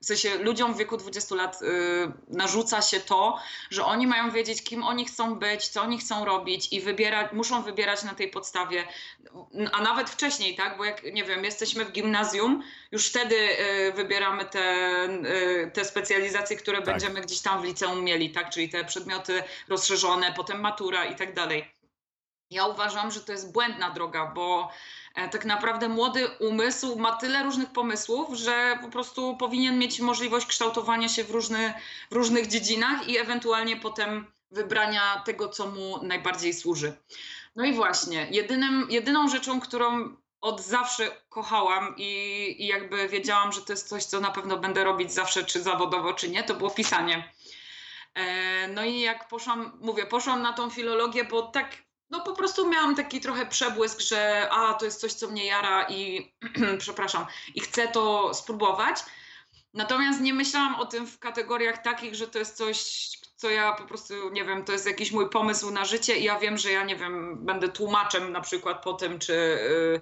w 0.00 0.06
sensie 0.06 0.38
ludziom 0.38 0.74
w 0.74 0.78
wieku 0.78 0.96
20 0.96 1.34
lat 1.34 1.58
e, 1.62 1.66
narzuca 2.28 2.82
się 2.82 3.00
to, 3.00 3.38
że 3.70 3.84
oni 3.84 4.06
mają 4.06 4.30
wiedzieć, 4.30 4.64
kim 4.64 4.82
oni 4.82 5.04
chcą 5.04 5.34
być, 5.34 5.68
co 5.68 5.82
oni 5.82 5.98
chcą 5.98 6.24
robić 6.24 6.72
i 6.72 6.80
wybierać, 6.80 7.32
muszą 7.32 7.62
wybierać 7.62 8.02
na 8.02 8.14
tej 8.14 8.30
podstawie, 8.30 8.84
a 9.72 9.82
nawet 9.82 10.10
wcześniej, 10.10 10.56
tak? 10.56 10.78
Bo 10.78 10.84
jak, 10.84 11.02
nie 11.04 11.24
wiem, 11.24 11.44
jesteśmy 11.44 11.84
w 11.84 11.92
gimnazjum, 11.92 12.62
już 12.92 13.08
wtedy 13.08 13.36
e, 13.36 13.92
wybieramy 13.92 14.44
te, 14.44 14.60
e, 14.60 15.70
te 15.70 15.84
specjalizacje, 15.84 16.56
które 16.56 16.78
tak. 16.78 16.86
będziemy 16.86 17.20
gdzieś 17.20 17.40
tam 17.40 17.62
w 17.62 17.64
liceum 17.64 18.04
mieli, 18.04 18.30
tak? 18.30 18.50
Czyli 18.50 18.68
te 18.68 18.84
przedmioty 18.84 19.42
rozszerzone, 19.68 20.32
potem 20.36 20.60
matura 20.60 21.04
i 21.04 21.16
tak 21.16 21.34
dalej. 21.34 21.77
Ja 22.50 22.66
uważam, 22.66 23.10
że 23.10 23.20
to 23.20 23.32
jest 23.32 23.52
błędna 23.52 23.90
droga, 23.90 24.26
bo 24.34 24.70
e, 25.14 25.28
tak 25.28 25.44
naprawdę 25.44 25.88
młody 25.88 26.28
umysł 26.28 26.98
ma 26.98 27.16
tyle 27.16 27.42
różnych 27.42 27.72
pomysłów, 27.72 28.38
że 28.38 28.78
po 28.82 28.88
prostu 28.88 29.36
powinien 29.36 29.78
mieć 29.78 30.00
możliwość 30.00 30.46
kształtowania 30.46 31.08
się 31.08 31.24
w, 31.24 31.30
różny, 31.30 31.74
w 32.10 32.14
różnych 32.14 32.46
dziedzinach 32.46 33.08
i 33.08 33.18
ewentualnie 33.18 33.76
potem 33.76 34.26
wybrania 34.50 35.22
tego, 35.24 35.48
co 35.48 35.66
mu 35.66 36.02
najbardziej 36.02 36.54
służy. 36.54 36.92
No 37.56 37.64
i 37.64 37.72
właśnie, 37.72 38.28
jedynym, 38.30 38.86
jedyną 38.90 39.28
rzeczą, 39.28 39.60
którą 39.60 40.16
od 40.40 40.60
zawsze 40.60 41.10
kochałam 41.28 41.94
i, 41.96 42.54
i 42.58 42.66
jakby 42.66 43.08
wiedziałam, 43.08 43.52
że 43.52 43.60
to 43.60 43.72
jest 43.72 43.88
coś, 43.88 44.04
co 44.04 44.20
na 44.20 44.30
pewno 44.30 44.56
będę 44.56 44.84
robić 44.84 45.12
zawsze, 45.12 45.44
czy 45.44 45.62
zawodowo, 45.62 46.14
czy 46.14 46.30
nie, 46.30 46.42
to 46.42 46.54
było 46.54 46.70
pisanie. 46.70 47.32
E, 48.14 48.68
no 48.68 48.84
i 48.84 49.00
jak 49.00 49.28
poszłam, 49.28 49.78
mówię, 49.80 50.06
poszłam 50.06 50.42
na 50.42 50.52
tą 50.52 50.70
filologię, 50.70 51.24
bo 51.24 51.42
tak, 51.42 51.87
no 52.10 52.20
po 52.20 52.32
prostu 52.32 52.70
miałam 52.70 52.94
taki 52.94 53.20
trochę 53.20 53.46
przebłysk, 53.46 54.00
że 54.00 54.48
a, 54.50 54.74
to 54.74 54.84
jest 54.84 55.00
coś, 55.00 55.12
co 55.12 55.28
mnie 55.28 55.46
jara 55.46 55.88
i 55.88 56.32
przepraszam, 56.78 57.26
i 57.54 57.60
chcę 57.60 57.88
to 57.88 58.34
spróbować. 58.34 59.04
Natomiast 59.74 60.20
nie 60.20 60.34
myślałam 60.34 60.74
o 60.74 60.86
tym 60.86 61.06
w 61.06 61.18
kategoriach 61.18 61.82
takich, 61.82 62.14
że 62.14 62.28
to 62.28 62.38
jest 62.38 62.56
coś, 62.56 63.08
co 63.36 63.50
ja 63.50 63.72
po 63.72 63.84
prostu, 63.84 64.30
nie 64.30 64.44
wiem, 64.44 64.64
to 64.64 64.72
jest 64.72 64.86
jakiś 64.86 65.12
mój 65.12 65.30
pomysł 65.30 65.70
na 65.70 65.84
życie 65.84 66.16
i 66.16 66.24
ja 66.24 66.38
wiem, 66.38 66.58
że 66.58 66.72
ja, 66.72 66.84
nie 66.84 66.96
wiem, 66.96 67.44
będę 67.44 67.68
tłumaczem 67.68 68.32
na 68.32 68.40
przykład 68.40 68.82
po 68.82 68.92
tym, 68.92 69.18
czy, 69.18 69.32
y, 69.32 70.00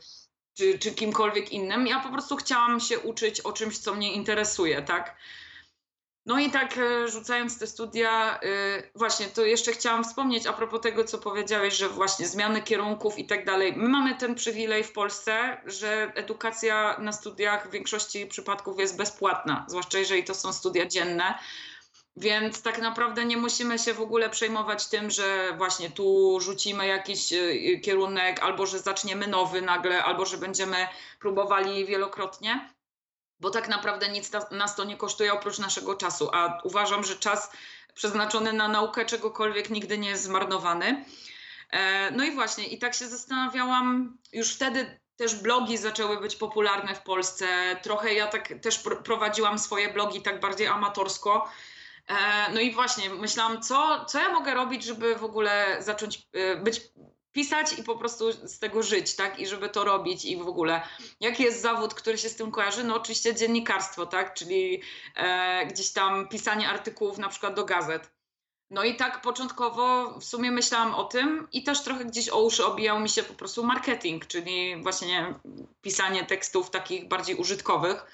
czy, 0.55 0.79
czy 0.79 0.91
kimkolwiek 0.95 1.53
innym. 1.53 1.87
Ja 1.87 2.01
po 2.01 2.09
prostu 2.09 2.37
chciałam 2.37 2.81
się 2.81 2.99
uczyć 2.99 3.41
o 3.41 3.53
czymś, 3.53 3.79
co 3.79 3.95
mnie 3.95 4.13
interesuje, 4.13 4.83
tak? 4.83 5.17
No 6.27 6.39
i 6.39 6.51
tak 6.51 6.79
e, 6.79 7.09
rzucając 7.09 7.59
te 7.59 7.67
studia, 7.67 8.41
y, 8.43 8.91
właśnie 8.95 9.27
to 9.27 9.45
jeszcze 9.45 9.73
chciałam 9.73 10.05
wspomnieć 10.05 10.47
a 10.47 10.53
propos 10.53 10.81
tego, 10.81 11.05
co 11.05 11.19
powiedziałeś, 11.19 11.75
że 11.75 11.89
właśnie 11.89 12.27
zmiany 12.27 12.63
kierunków 12.63 13.19
i 13.19 13.27
tak 13.27 13.45
dalej. 13.45 13.73
My 13.77 13.89
mamy 13.89 14.15
ten 14.15 14.35
przywilej 14.35 14.85
w 14.85 14.93
Polsce, 14.93 15.61
że 15.67 16.13
edukacja 16.15 16.97
na 16.99 17.13
studiach 17.13 17.69
w 17.69 17.71
większości 17.71 18.27
przypadków 18.27 18.81
jest 18.81 18.97
bezpłatna, 18.97 19.67
zwłaszcza 19.69 19.99
jeżeli 19.99 20.25
to 20.25 20.35
są 20.35 20.53
studia 20.53 20.87
dzienne. 20.87 21.39
Więc 22.17 22.63
tak 22.63 22.79
naprawdę 22.79 23.25
nie 23.25 23.37
musimy 23.37 23.79
się 23.79 23.95
w 23.95 24.01
ogóle 24.01 24.31
przejmować 24.31 24.87
tym, 24.87 25.11
że 25.11 25.55
właśnie 25.57 25.91
tu 25.91 26.41
rzucimy 26.41 26.87
jakiś 26.87 27.33
y, 27.33 27.81
kierunek, 27.85 28.43
albo 28.43 28.67
że 28.67 28.79
zaczniemy 28.79 29.27
nowy 29.27 29.63
nagle, 29.63 30.05
albo 30.05 30.27
że 30.27 30.37
będziemy 30.37 30.77
próbowali 31.21 31.87
wielokrotnie 31.87 32.76
bo 33.41 33.51
tak 33.51 33.69
naprawdę 33.69 34.09
nic 34.09 34.31
nas 34.51 34.77
to 34.77 34.85
nie 34.85 34.97
kosztuje 34.97 35.33
oprócz 35.33 35.59
naszego 35.59 35.95
czasu, 35.95 36.31
a 36.33 36.61
uważam, 36.65 37.05
że 37.05 37.17
czas 37.17 37.51
przeznaczony 37.95 38.53
na 38.53 38.69
naukę 38.69 39.05
czegokolwiek 39.05 39.71
nigdy 39.71 39.99
nie 39.99 40.09
jest 40.09 40.25
zmarnowany. 40.25 41.05
E, 41.71 42.11
no 42.11 42.25
i 42.25 42.31
właśnie, 42.35 42.67
i 42.67 42.79
tak 42.79 42.95
się 42.95 43.09
zastanawiałam, 43.09 44.19
już 44.33 44.55
wtedy 44.55 45.01
też 45.17 45.35
blogi 45.35 45.79
zaczęły 45.79 46.21
być 46.21 46.37
popularne 46.37 46.95
w 46.95 47.03
Polsce. 47.03 47.47
Trochę 47.83 48.15
ja 48.15 48.27
tak 48.27 48.55
też 48.63 48.81
prowadziłam 49.05 49.59
swoje 49.59 49.93
blogi 49.93 50.23
tak 50.23 50.41
bardziej 50.41 50.67
amatorsko. 50.67 51.49
E, 52.09 52.15
no 52.53 52.61
i 52.61 52.73
właśnie 52.73 53.11
myślałam, 53.11 53.63
co, 53.63 54.05
co 54.05 54.19
ja 54.19 54.29
mogę 54.29 54.55
robić, 54.55 54.85
żeby 54.85 55.17
w 55.17 55.25
ogóle 55.25 55.77
zacząć 55.81 56.29
e, 56.33 56.57
być 56.57 56.81
pisać 57.37 57.79
i 57.79 57.83
po 57.83 57.97
prostu 57.97 58.33
z 58.33 58.59
tego 58.59 58.83
żyć, 58.83 59.17
tak? 59.17 59.41
I 59.41 59.47
żeby 59.47 59.69
to 59.69 59.85
robić 59.85 60.25
i 60.25 60.37
w 60.37 60.49
ogóle. 60.49 60.83
Jaki 61.21 61.43
jest 61.43 61.63
zawód, 61.63 61.95
który 61.95 62.19
się 62.19 62.29
z 62.29 62.37
tym 62.37 62.51
kojarzy? 62.51 62.85
No 62.85 62.97
oczywiście 62.97 63.35
dziennikarstwo, 63.35 64.07
tak? 64.07 64.35
Czyli 64.35 64.83
e, 65.17 65.67
gdzieś 65.67 65.93
tam 65.93 66.29
pisanie 66.29 66.69
artykułów 66.69 67.19
na 67.19 67.29
przykład 67.29 67.55
do 67.55 67.65
gazet. 67.65 68.11
No 68.71 68.85
i 68.85 68.97
tak 68.97 69.23
początkowo 69.23 70.19
w 70.21 70.25
sumie 70.25 70.51
myślałam 70.51 70.95
o 70.95 71.05
tym 71.05 71.49
i 71.53 71.63
też 71.63 71.83
trochę 71.83 72.05
gdzieś 72.05 72.29
o 72.29 72.43
uszy 72.43 72.65
obijał 72.65 73.01
mi 73.01 73.09
się 73.09 73.23
po 73.23 73.35
prostu 73.35 73.65
marketing, 73.65 74.27
czyli 74.27 74.83
właśnie 74.83 75.35
pisanie 75.83 76.25
tekstów 76.25 76.71
takich 76.71 77.09
bardziej 77.09 77.37
użytkowych. 77.37 78.07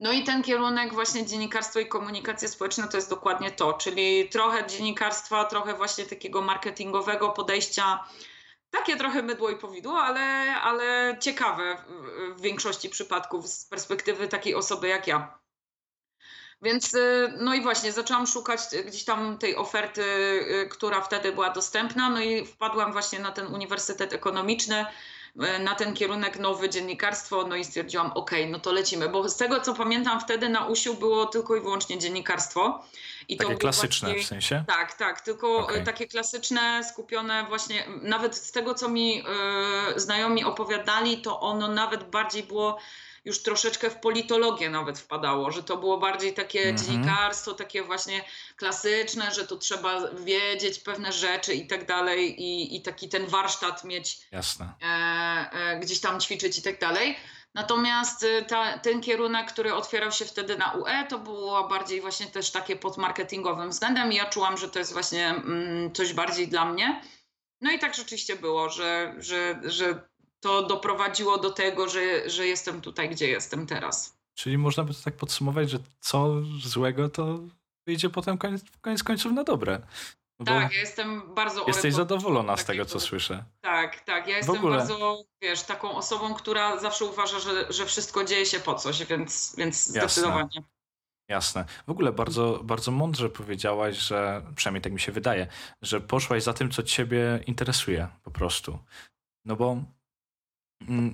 No 0.00 0.12
i 0.12 0.24
ten 0.24 0.42
kierunek 0.42 0.94
właśnie 0.94 1.26
dziennikarstwo 1.26 1.80
i 1.80 1.86
komunikacja 1.86 2.48
społeczna 2.48 2.88
to 2.88 2.96
jest 2.96 3.10
dokładnie 3.10 3.50
to, 3.50 3.72
czyli 3.72 4.28
trochę 4.28 4.66
dziennikarstwa, 4.66 5.44
trochę 5.44 5.74
właśnie 5.74 6.04
takiego 6.04 6.42
marketingowego 6.42 7.28
podejścia 7.28 8.04
takie 8.74 8.96
trochę 8.96 9.22
mydło 9.22 9.50
i 9.50 9.56
powidło, 9.56 10.02
ale, 10.02 10.54
ale 10.60 11.16
ciekawe 11.20 11.76
w, 12.36 12.40
większości 12.40 12.90
przypadków 12.90 13.48
z 13.48 13.64
perspektywy 13.64 14.28
takiej 14.28 14.54
osoby 14.54 14.88
jak 14.88 15.06
ja. 15.06 15.38
Więc 16.62 16.94
y, 16.94 17.32
no 17.36 17.54
i 17.54 17.62
właśnie 17.62 17.92
zaczęłam 17.92 18.26
szukać 18.26 18.60
gdzieś 18.86 19.04
tam 19.04 19.38
tej 19.38 19.56
oferty, 19.56 20.02
y, 20.02 20.68
która 20.68 21.00
wtedy 21.00 21.32
była 21.32 21.50
dostępna, 21.50 22.10
no 22.10 22.20
i 22.20 22.46
wpadłam 22.46 22.92
właśnie 22.92 23.18
na 23.18 23.32
ten 23.32 23.46
Uniwersytet 23.46 24.12
Ekonomiczny, 24.12 24.86
na 25.34 25.74
ten 25.74 25.94
kierunek 25.94 26.38
nowy 26.38 26.68
dziennikarstwo, 26.68 27.46
no 27.46 27.56
i 27.56 27.64
stwierdziłam, 27.64 28.12
ok, 28.12 28.30
no 28.48 28.58
to 28.58 28.72
lecimy, 28.72 29.08
bo 29.08 29.28
z 29.28 29.36
tego 29.36 29.60
co 29.60 29.74
pamiętam 29.74 30.20
wtedy 30.20 30.48
na 30.48 30.66
USiu 30.66 30.94
było 30.94 31.26
tylko 31.26 31.56
i 31.56 31.60
wyłącznie 31.60 31.98
dziennikarstwo. 31.98 32.84
I 33.28 33.36
takie 33.36 33.54
klasyczne 33.54 34.08
właśnie, 34.08 34.24
w 34.24 34.28
sensie? 34.28 34.64
Tak, 34.66 34.94
tak, 34.94 35.20
tylko 35.20 35.56
okay. 35.56 35.84
takie 35.84 36.06
klasyczne, 36.06 36.84
skupione 36.90 37.44
właśnie, 37.48 37.86
nawet 38.02 38.36
z 38.36 38.52
tego 38.52 38.74
co 38.74 38.88
mi 38.88 39.22
y, 39.96 40.00
znajomi 40.00 40.44
opowiadali, 40.44 41.18
to 41.18 41.40
ono 41.40 41.68
nawet 41.68 42.10
bardziej 42.10 42.42
było 42.42 42.78
już 43.24 43.42
troszeczkę 43.42 43.90
w 43.90 43.96
politologię 43.96 44.70
nawet 44.70 44.98
wpadało, 44.98 45.50
że 45.50 45.62
to 45.62 45.76
było 45.76 45.98
bardziej 45.98 46.34
takie 46.34 46.72
-hmm. 46.72 46.78
dziennikarstwo, 46.78 47.54
takie 47.54 47.82
właśnie 47.82 48.24
klasyczne, 48.56 49.34
że 49.34 49.46
tu 49.46 49.58
trzeba 49.58 50.10
wiedzieć 50.10 50.78
pewne 50.78 51.12
rzeczy 51.12 51.54
i 51.54 51.66
tak 51.66 51.86
dalej 51.86 52.42
i, 52.42 52.76
i 52.76 52.82
taki 52.82 53.08
ten 53.08 53.26
warsztat 53.26 53.84
mieć, 53.84 54.18
Jasne. 54.32 54.72
E, 54.82 54.86
e, 55.52 55.80
gdzieś 55.80 56.00
tam 56.00 56.20
ćwiczyć 56.20 56.58
i 56.58 56.62
tak 56.62 56.80
dalej. 56.80 57.16
Natomiast 57.54 58.22
y, 58.22 58.44
ta, 58.48 58.78
ten 58.78 59.00
kierunek, 59.00 59.52
który 59.52 59.74
otwierał 59.74 60.12
się 60.12 60.24
wtedy 60.24 60.58
na 60.58 60.72
UE, 60.72 61.06
to 61.08 61.18
było 61.18 61.68
bardziej 61.68 62.00
właśnie 62.00 62.26
też 62.26 62.50
takie 62.50 62.76
pod 62.76 62.96
marketingowym 62.96 63.70
względem 63.70 64.12
i 64.12 64.16
ja 64.16 64.26
czułam, 64.26 64.56
że 64.56 64.68
to 64.68 64.78
jest 64.78 64.92
właśnie 64.92 65.28
mm, 65.28 65.92
coś 65.92 66.12
bardziej 66.12 66.48
dla 66.48 66.64
mnie. 66.64 67.00
No 67.60 67.72
i 67.72 67.78
tak 67.78 67.94
rzeczywiście 67.94 68.36
było, 68.36 68.70
że, 68.70 69.14
że, 69.18 69.60
że 69.64 70.08
to 70.44 70.62
doprowadziło 70.62 71.38
do 71.38 71.50
tego, 71.50 71.88
że, 71.88 72.30
że 72.30 72.46
jestem 72.46 72.80
tutaj, 72.80 73.08
gdzie 73.08 73.28
jestem 73.28 73.66
teraz. 73.66 74.18
Czyli 74.34 74.58
można 74.58 74.84
by 74.84 74.94
to 74.94 75.00
tak 75.04 75.16
podsumować, 75.16 75.70
że 75.70 75.78
co 76.00 76.42
złego 76.64 77.08
to 77.08 77.38
wyjdzie 77.86 78.10
potem 78.10 78.38
koniec, 78.38 78.62
koniec 78.80 79.02
końców 79.02 79.32
na 79.32 79.44
dobre. 79.44 79.80
No 80.38 80.44
tak, 80.44 80.72
ja 80.72 80.80
jestem 80.80 81.34
bardzo 81.34 81.64
Jesteś 81.66 81.94
zadowolona 81.94 82.56
z 82.56 82.64
tego, 82.64 82.84
co 82.84 83.00
słyszę. 83.00 83.44
Tak, 83.60 84.00
tak. 84.00 84.28
Ja 84.28 84.36
jestem 84.36 84.62
bardzo, 84.62 85.24
wiesz, 85.42 85.62
taką 85.62 85.96
osobą, 85.96 86.34
która 86.34 86.78
zawsze 86.78 87.04
uważa, 87.04 87.38
że, 87.40 87.72
że 87.72 87.86
wszystko 87.86 88.24
dzieje 88.24 88.46
się 88.46 88.60
po 88.60 88.74
coś, 88.74 89.04
więc, 89.04 89.54
więc 89.58 89.86
zdecydowanie. 89.86 90.62
Jasne. 91.28 91.64
W 91.86 91.90
ogóle 91.90 92.12
bardzo, 92.12 92.60
bardzo 92.64 92.90
mądrze 92.90 93.30
powiedziałaś, 93.30 93.96
że 93.96 94.42
przynajmniej 94.56 94.82
tak 94.82 94.92
mi 94.92 95.00
się 95.00 95.12
wydaje, 95.12 95.46
że 95.82 96.00
poszłaś 96.00 96.42
za 96.42 96.52
tym, 96.52 96.70
co 96.70 96.82
ciebie 96.82 97.40
interesuje 97.46 98.08
po 98.22 98.30
prostu. 98.30 98.78
No 99.44 99.56
bo 99.56 99.82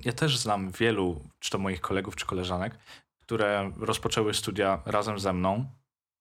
ja 0.05 0.13
też 0.13 0.37
znam 0.37 0.71
wielu, 0.71 1.29
czy 1.39 1.51
to 1.51 1.57
moich 1.57 1.81
kolegów, 1.81 2.15
czy 2.15 2.25
koleżanek, 2.25 2.77
które 3.21 3.71
rozpoczęły 3.77 4.33
studia 4.33 4.81
razem 4.85 5.19
ze 5.19 5.33
mną, 5.33 5.65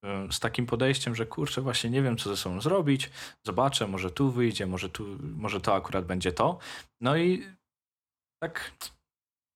Y, 0.05 0.33
z 0.33 0.41
takim 0.41 0.67
podejściem, 0.67 1.15
że 1.15 1.27
kurczę, 1.27 1.61
właśnie 1.61 1.91
nie 1.91 2.03
wiem, 2.03 2.17
co 2.17 2.31
ze 2.31 2.37
sobą 2.37 2.61
zrobić, 2.61 3.11
zobaczę, 3.47 3.87
może 3.87 4.11
tu 4.11 4.31
wyjdzie, 4.31 4.67
może, 4.67 4.89
tu, 4.89 5.07
może 5.23 5.61
to 5.61 5.75
akurat 5.75 6.05
będzie 6.05 6.33
to. 6.33 6.59
No 7.01 7.17
i 7.17 7.47
tak 8.43 8.73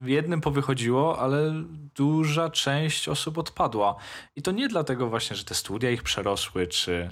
w 0.01 0.09
jednym 0.09 0.41
powychodziło, 0.41 1.19
ale 1.19 1.65
duża 1.95 2.51
część 2.51 3.09
osób 3.09 3.39
odpadła. 3.39 3.97
I 4.37 4.43
to 4.43 4.53
nie 4.53 4.69
dlatego 4.69 5.09
właśnie, 5.09 5.37
że 5.37 5.45
te 5.45 5.55
studia 5.55 5.91
ich 5.91 6.03
przerosły, 6.03 6.67
czy, 6.67 7.09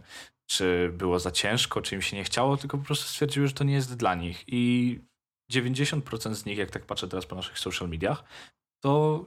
czy 0.46 0.90
było 0.92 1.18
za 1.18 1.30
ciężko, 1.30 1.82
czy 1.82 1.94
im 1.94 2.02
się 2.02 2.16
nie 2.16 2.24
chciało, 2.24 2.56
tylko 2.56 2.78
po 2.78 2.84
prostu 2.84 3.08
stwierdziły, 3.08 3.48
że 3.48 3.54
to 3.54 3.64
nie 3.64 3.74
jest 3.74 3.96
dla 3.96 4.14
nich. 4.14 4.44
I 4.46 5.00
90% 5.52 6.34
z 6.34 6.44
nich, 6.44 6.58
jak 6.58 6.70
tak 6.70 6.86
patrzę 6.86 7.08
teraz 7.08 7.26
po 7.26 7.36
naszych 7.36 7.58
social 7.58 7.88
mediach, 7.88 8.24
to 8.82 9.24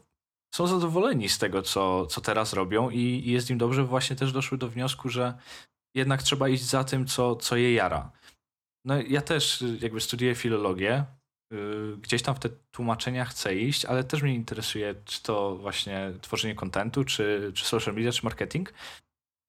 są 0.55 0.67
zadowoleni 0.67 1.29
z 1.29 1.37
tego, 1.37 1.61
co, 1.61 2.05
co 2.05 2.21
teraz 2.21 2.53
robią 2.53 2.89
i, 2.89 3.31
jest 3.31 3.49
im 3.49 3.57
dobrze. 3.57 3.83
Właśnie 3.83 4.15
też 4.15 4.31
doszły 4.31 4.57
do 4.57 4.69
wniosku, 4.69 5.09
że 5.09 5.37
jednak 5.95 6.23
trzeba 6.23 6.49
iść 6.49 6.63
za 6.63 6.83
tym, 6.83 7.07
co, 7.07 7.35
co 7.35 7.55
je 7.55 7.73
jara. 7.73 8.11
No 8.85 9.01
ja 9.01 9.21
też 9.21 9.63
jakby 9.81 10.01
studiuję 10.01 10.35
filologię, 10.35 11.05
yy, 11.51 11.97
gdzieś 12.01 12.21
tam 12.21 12.35
w 12.35 12.39
te 12.39 12.49
tłumaczenia 12.71 13.25
chcę 13.25 13.55
iść, 13.55 13.85
ale 13.85 14.03
też 14.03 14.21
mnie 14.21 14.35
interesuje, 14.35 14.95
czy 15.05 15.23
to 15.23 15.55
właśnie 15.55 16.13
tworzenie 16.21 16.55
kontentu, 16.55 17.03
czy, 17.03 17.51
czy 17.55 17.65
social 17.65 17.95
media, 17.95 18.11
czy 18.11 18.23
marketing. 18.23 18.73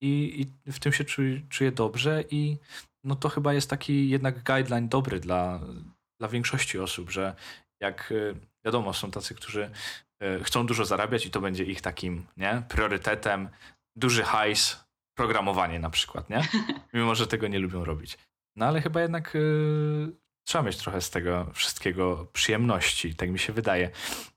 I, 0.03 0.47
i 0.67 0.73
w 0.73 0.81
tym 0.81 0.93
się 0.93 1.05
czuję, 1.05 1.43
czuję 1.49 1.73
dobrze 1.73 2.25
i 2.31 2.59
no 3.05 3.17
to 3.17 3.29
chyba 3.29 3.55
jest 3.55 3.71
taki 3.71 4.09
jednak 4.09 4.45
guideline 4.45 4.89
dobry 4.89 5.21
dla, 5.21 5.61
dla 6.21 6.29
większości 6.29 6.79
osób, 6.79 7.11
że 7.11 7.35
jak 7.81 8.13
y, 8.13 8.35
wiadomo, 8.65 8.95
są 8.95 9.11
tacy, 9.11 9.35
którzy 9.35 9.71
E, 10.21 10.45
chcą 10.45 10.67
dużo 10.67 10.85
zarabiać 10.85 11.27
i 11.27 11.31
to 11.31 11.41
będzie 11.41 11.65
ich 11.65 11.81
takim 11.81 12.27
nie, 12.37 12.63
priorytetem. 12.69 13.49
Duży 13.97 14.23
hajs, 14.23 14.85
programowanie 15.17 15.79
na 15.79 15.91
przykład, 15.91 16.31
nie? 16.31 16.49
Mimo, 16.95 17.15
że 17.15 17.27
tego 17.27 17.49
nie 17.49 17.59
lubią 17.59 17.85
robić. 17.85 18.19
No 18.57 18.67
ale 18.67 18.81
chyba 18.81 19.03
jednak 19.03 19.35
y, 19.35 20.09
trzeba 20.47 20.65
mieć 20.65 20.77
trochę 20.77 21.01
z 21.01 21.11
tego 21.11 21.51
wszystkiego 21.53 22.27
przyjemności, 22.33 23.15
tak 23.15 23.31
mi 23.31 23.39
się 23.39 23.53
wydaje. 23.53 23.91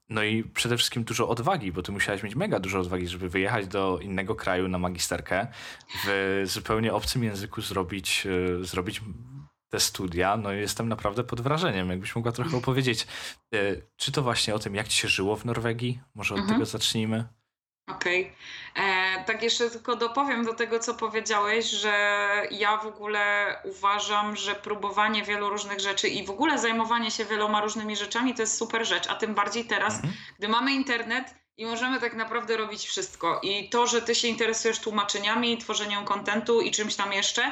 No 0.10 0.24
i 0.24 0.44
przede 0.44 0.78
wszystkim 0.78 1.04
dużo 1.04 1.30
odwagi, 1.30 1.72
bo 1.72 1.82
ty 1.82 1.92
musiałeś 1.92 2.24
mieć 2.24 2.36
mega 2.36 2.60
dużo 2.60 2.80
odwagi, 2.80 3.08
żeby 3.08 3.30
wyjechać 3.30 3.68
do 3.68 4.00
innego 4.02 4.36
kraju 4.36 4.68
na 4.68 4.78
magisterkę, 4.78 5.48
w 6.06 6.42
zupełnie 6.46 6.94
obcym 6.94 7.24
języku 7.24 7.62
zrobić, 7.62 8.28
zrobić 8.62 9.02
te 9.70 9.80
studia. 9.80 10.38
No 10.38 10.54
i 10.54 10.58
jestem 10.58 10.90
naprawdę 10.90 11.24
pod 11.24 11.42
wrażeniem. 11.42 11.90
Jakbyś 11.90 12.16
mogła 12.16 12.32
trochę 12.32 12.58
opowiedzieć, 12.58 13.08
e, 13.54 13.58
czy 13.98 14.12
to 14.12 14.22
właśnie 14.22 14.56
o 14.56 14.60
tym, 14.60 14.76
jak 14.76 14.88
ci 14.88 14.98
się 14.98 15.08
żyło 15.08 15.36
w 15.36 15.46
Norwegii? 15.46 16.00
Może 16.16 16.34
od 16.34 16.40
Mhm. 16.42 16.56
tego 16.60 16.66
zacznijmy. 16.66 17.26
Okej. 17.88 18.32
E, 18.76 19.24
Tak 19.24 19.44
jeszcze 19.44 19.70
tylko 19.70 19.96
dopowiem 19.96 20.46
do 20.46 20.54
tego, 20.54 20.80
co 20.80 20.94
powiedziałeś, 20.94 21.66
że 21.66 21.92
ja 22.52 22.78
w 22.78 22.86
ogóle 22.88 23.56
uważam, 23.64 24.36
że 24.36 24.56
próbowanie 24.56 25.24
wielu 25.24 25.50
różnych 25.50 25.80
rzeczy 25.80 26.08
i 26.08 26.26
w 26.26 26.30
ogóle 26.30 26.60
zajmowanie 26.60 27.12
się 27.12 27.26
wieloma 27.26 27.62
różnymi 27.62 27.96
rzeczami 27.96 28.34
to 28.34 28.42
jest 28.42 28.58
super 28.58 28.88
rzecz, 28.88 29.08
a 29.10 29.16
tym 29.16 29.36
bardziej 29.36 29.66
teraz, 29.66 29.96
Mhm. 29.96 30.14
gdy 30.40 30.48
mamy 30.48 30.72
internet 30.74 31.36
i 31.58 31.66
możemy 31.66 32.00
tak 32.00 32.14
naprawdę 32.16 32.58
robić 32.58 32.86
wszystko. 32.88 33.40
I 33.44 33.70
to, 33.70 33.88
że 33.88 34.02
ty 34.02 34.16
się 34.16 34.28
interesujesz 34.28 34.80
tłumaczeniami, 34.80 35.58
tworzeniem 35.58 36.06
kontentu 36.06 36.62
i 36.62 36.72
czymś 36.72 36.96
tam 36.96 37.14
jeszcze, 37.14 37.52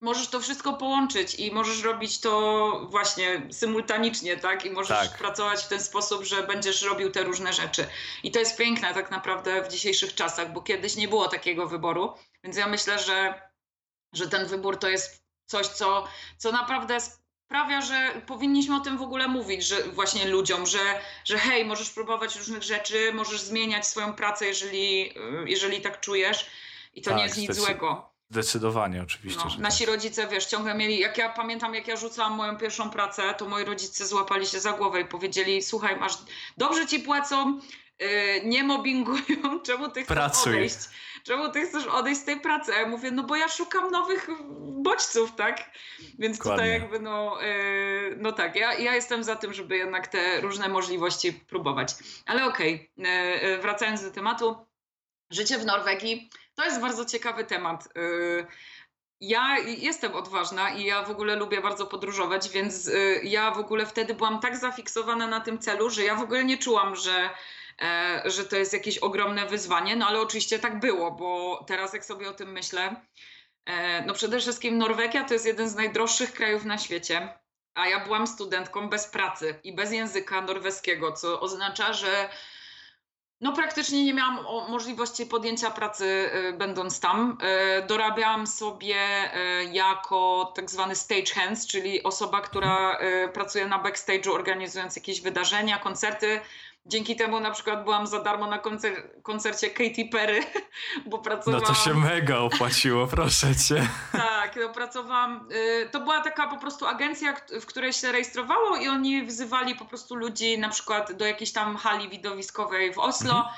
możesz 0.00 0.28
to 0.28 0.40
wszystko 0.40 0.72
połączyć 0.72 1.34
i 1.34 1.52
możesz 1.52 1.82
robić 1.82 2.20
to 2.20 2.86
właśnie 2.90 3.42
symultanicznie, 3.50 4.36
tak? 4.36 4.64
I 4.64 4.70
możesz 4.70 4.98
Tak. 4.98 5.18
pracować 5.18 5.60
w 5.60 5.68
ten 5.68 5.80
sposób, 5.80 6.24
że 6.24 6.42
będziesz 6.42 6.82
robił 6.82 7.10
te 7.10 7.22
różne 7.22 7.52
rzeczy. 7.52 7.86
I 8.22 8.30
to 8.30 8.38
jest 8.38 8.56
piękne 8.56 8.94
tak 8.94 9.10
naprawdę 9.10 9.62
w 9.62 9.68
dzisiejszych 9.68 10.14
czasach, 10.14 10.52
bo 10.52 10.62
kiedyś 10.62 10.96
nie 10.96 11.08
było 11.08 11.28
takiego 11.28 11.66
wyboru. 11.66 12.12
Więc 12.44 12.56
ja 12.56 12.68
myślę, 12.68 12.98
że, 12.98 13.42
że 14.12 14.28
ten 14.28 14.46
wybór 14.46 14.78
to 14.78 14.88
jest 14.88 15.24
coś, 15.46 15.66
co, 15.66 16.08
co 16.38 16.52
naprawdę 16.52 16.98
sprawia, 17.50 17.80
że 17.80 18.22
powinniśmy 18.26 18.76
o 18.76 18.80
tym 18.80 18.98
w 18.98 19.02
ogóle 19.02 19.28
mówić, 19.28 19.66
że 19.66 19.82
właśnie 19.82 20.28
ludziom, 20.28 20.66
że, 20.66 21.00
że 21.24 21.38
hej, 21.38 21.64
możesz 21.64 21.90
próbować 21.90 22.36
różnych 22.36 22.62
rzeczy, 22.62 23.12
możesz 23.14 23.40
zmieniać 23.40 23.86
swoją 23.86 24.12
pracę, 24.14 24.46
jeżeli, 24.46 25.18
y, 25.18 25.44
jeżeli 25.46 25.80
tak 25.80 26.00
czujesz. 26.00 26.46
I 26.94 27.02
to 27.02 27.10
Tak, 27.10 27.18
nie 27.18 27.24
jest 27.24 27.36
nic 27.36 27.56
złego. 27.56 28.09
Zdecydowanie, 28.30 29.02
oczywiście, 29.02 29.42
No, 29.44 29.56
nasi 29.58 29.84
tak. 29.84 29.94
rodzice, 29.94 30.26
wiesz, 30.28 30.46
ciągle 30.46 30.74
mieli, 30.74 30.98
jak 30.98 31.18
ja 31.18 31.28
pamiętam, 31.28 31.74
jak 31.74 31.88
ja 31.88 31.96
rzucałam 31.96 32.32
moją 32.32 32.56
pierwszą 32.56 32.90
pracę, 32.90 33.34
to 33.38 33.48
moi 33.48 33.64
rodzice 33.64 34.06
złapali 34.06 34.46
się 34.46 34.60
za 34.60 34.72
głowę 34.72 35.00
i 35.00 35.04
powiedzieli, 35.04 35.62
słuchaj, 35.62 35.96
masz, 35.96 36.18
dobrze 36.56 36.86
ci 36.86 37.00
płacą, 37.00 37.60
yy, 38.00 38.08
nie 38.44 38.64
mobbingują, 38.64 39.60
czemu 39.66 39.88
ty 39.88 40.02
chcesz 40.04 40.16
Pracuj. 40.16 40.52
odejść? 40.52 40.76
Czemu 41.24 41.52
ty 41.52 41.66
chcesz 41.66 41.86
odejść 41.86 42.20
z 42.20 42.24
tej 42.24 42.40
pracy? 42.40 42.74
A 42.74 42.78
ja 42.78 42.86
mówię, 42.88 43.10
no 43.10 43.22
bo 43.22 43.36
ja 43.36 43.48
szukam 43.48 43.90
nowych 43.90 44.28
bodźców, 44.60 45.34
tak? 45.36 45.70
Więc 46.18 46.38
Dokładnie. 46.38 46.64
tutaj 46.64 46.80
jakby, 46.80 47.00
no, 47.00 47.38
yy, 47.42 48.16
no 48.18 48.32
tak, 48.32 48.56
ja, 48.56 48.74
ja 48.74 48.94
jestem 48.94 49.24
za 49.24 49.36
tym, 49.36 49.54
żeby 49.54 49.76
jednak 49.76 50.08
te 50.08 50.40
różne 50.40 50.68
możliwości 50.68 51.32
próbować. 51.32 51.94
Ale 52.26 52.44
okej, 52.46 52.90
yy, 52.96 53.08
yy, 53.42 53.58
wracając 53.58 54.02
do 54.02 54.10
tematu, 54.10 54.56
życie 55.30 55.58
w 55.58 55.64
Norwegii 55.66 56.30
to 56.54 56.64
jest 56.64 56.80
bardzo 56.80 57.04
ciekawy 57.04 57.44
temat. 57.44 57.88
Yy, 57.96 58.46
Ja 59.20 59.58
jestem 59.58 60.14
odważna 60.14 60.70
i 60.70 60.84
ja 60.84 61.02
w 61.02 61.10
ogóle 61.10 61.36
lubię 61.36 61.60
bardzo 61.60 61.86
podróżować, 61.86 62.48
więc 62.48 62.86
y, 62.88 63.20
ja 63.24 63.50
w 63.50 63.58
ogóle 63.58 63.86
wtedy 63.86 64.14
byłam 64.14 64.40
tak 64.40 64.56
zafiksowana 64.56 65.26
na 65.26 65.40
tym 65.40 65.58
celu, 65.58 65.90
że 65.90 66.04
ja 66.04 66.14
w 66.14 66.22
ogóle 66.22 66.44
nie 66.44 66.58
czułam, 66.58 66.96
że, 66.96 67.30
e, 67.82 68.22
że 68.24 68.44
to 68.44 68.56
jest 68.56 68.72
jakieś 68.72 68.98
ogromne 68.98 69.46
wyzwanie. 69.46 69.96
No 69.96 70.06
ale 70.06 70.20
oczywiście 70.20 70.58
tak 70.58 70.80
było, 70.80 71.10
bo 71.10 71.64
teraz 71.66 71.92
jak 71.92 72.04
sobie 72.04 72.28
o 72.30 72.32
tym 72.32 72.52
myślę, 72.52 72.96
e, 73.66 74.04
no 74.06 74.14
przede 74.14 74.38
wszystkim 74.40 74.78
Norwegia 74.78 75.24
to 75.24 75.34
jest 75.34 75.46
jeden 75.46 75.68
z 75.68 75.74
najdroższych 75.74 76.32
krajów 76.32 76.64
na 76.64 76.78
świecie. 76.78 77.38
A 77.74 77.88
ja 77.88 78.04
byłam 78.04 78.26
studentką 78.26 78.88
bez 78.88 79.06
pracy 79.06 79.60
i 79.64 79.74
bez 79.74 79.92
języka 79.92 80.40
norweskiego, 80.40 81.12
co 81.12 81.40
oznacza, 81.40 81.92
że 81.92 82.28
no 83.40 83.52
praktycznie 83.52 84.04
nie 84.04 84.14
miałam 84.14 84.38
możliwości 84.68 85.26
podjęcia 85.26 85.70
pracy 85.70 86.30
y, 86.48 86.52
będąc 86.52 87.00
tam. 87.00 87.38
Y, 87.82 87.86
dorabiałam 87.86 88.46
sobie 88.46 88.96
y, 88.96 89.64
jako 89.64 90.52
tak 90.56 90.70
zwany 90.70 90.96
stagehands, 90.96 91.66
czyli 91.66 92.02
osoba, 92.02 92.40
która 92.40 92.98
pracuje 93.32 93.66
na 93.66 93.82
backstage'u 93.82 94.30
organizując 94.30 94.96
jakieś 94.96 95.20
wydarzenia, 95.20 95.78
koncerty. 95.78 96.40
Dzięki 96.86 97.16
temu 97.16 97.40
na 97.40 97.50
przykład 97.50 97.84
byłam 97.84 98.06
za 98.06 98.22
darmo 98.22 98.46
na 98.46 98.58
koncer- 98.58 99.22
koncercie 99.22 99.70
Katy 99.70 100.08
Perry, 100.12 100.40
bo 101.10 101.16
No 101.16 101.22
pracowałam... 101.22 101.66
to 101.66 101.74
się 101.74 101.94
mega 101.94 102.38
opłaciło, 102.38 103.06
proszę 103.06 103.46
cię. 103.68 103.88
Tak, 104.12 104.56
no, 104.56 104.68
pracowałam. 104.68 105.48
y, 105.52 105.88
To 105.92 106.00
była 106.00 106.20
taka 106.20 106.46
po 106.48 106.58
prostu 106.58 106.86
agencja, 106.86 107.34
w 107.60 107.66
której 107.66 107.92
się 107.92 108.12
rejestrowało 108.12 108.76
i 108.76 108.88
oni 108.88 109.26
wzywali 109.26 109.74
po 109.74 109.84
prostu 109.84 110.14
ludzi 110.14 110.58
na 110.58 110.68
przykład 110.68 111.12
do 111.12 111.26
jakiejś 111.26 111.52
tam 111.52 111.76
hali 111.76 112.08
widowiskowej 112.08 112.92
w 112.94 112.98
Oslo. 112.98 113.34
Mhm. 113.36 113.54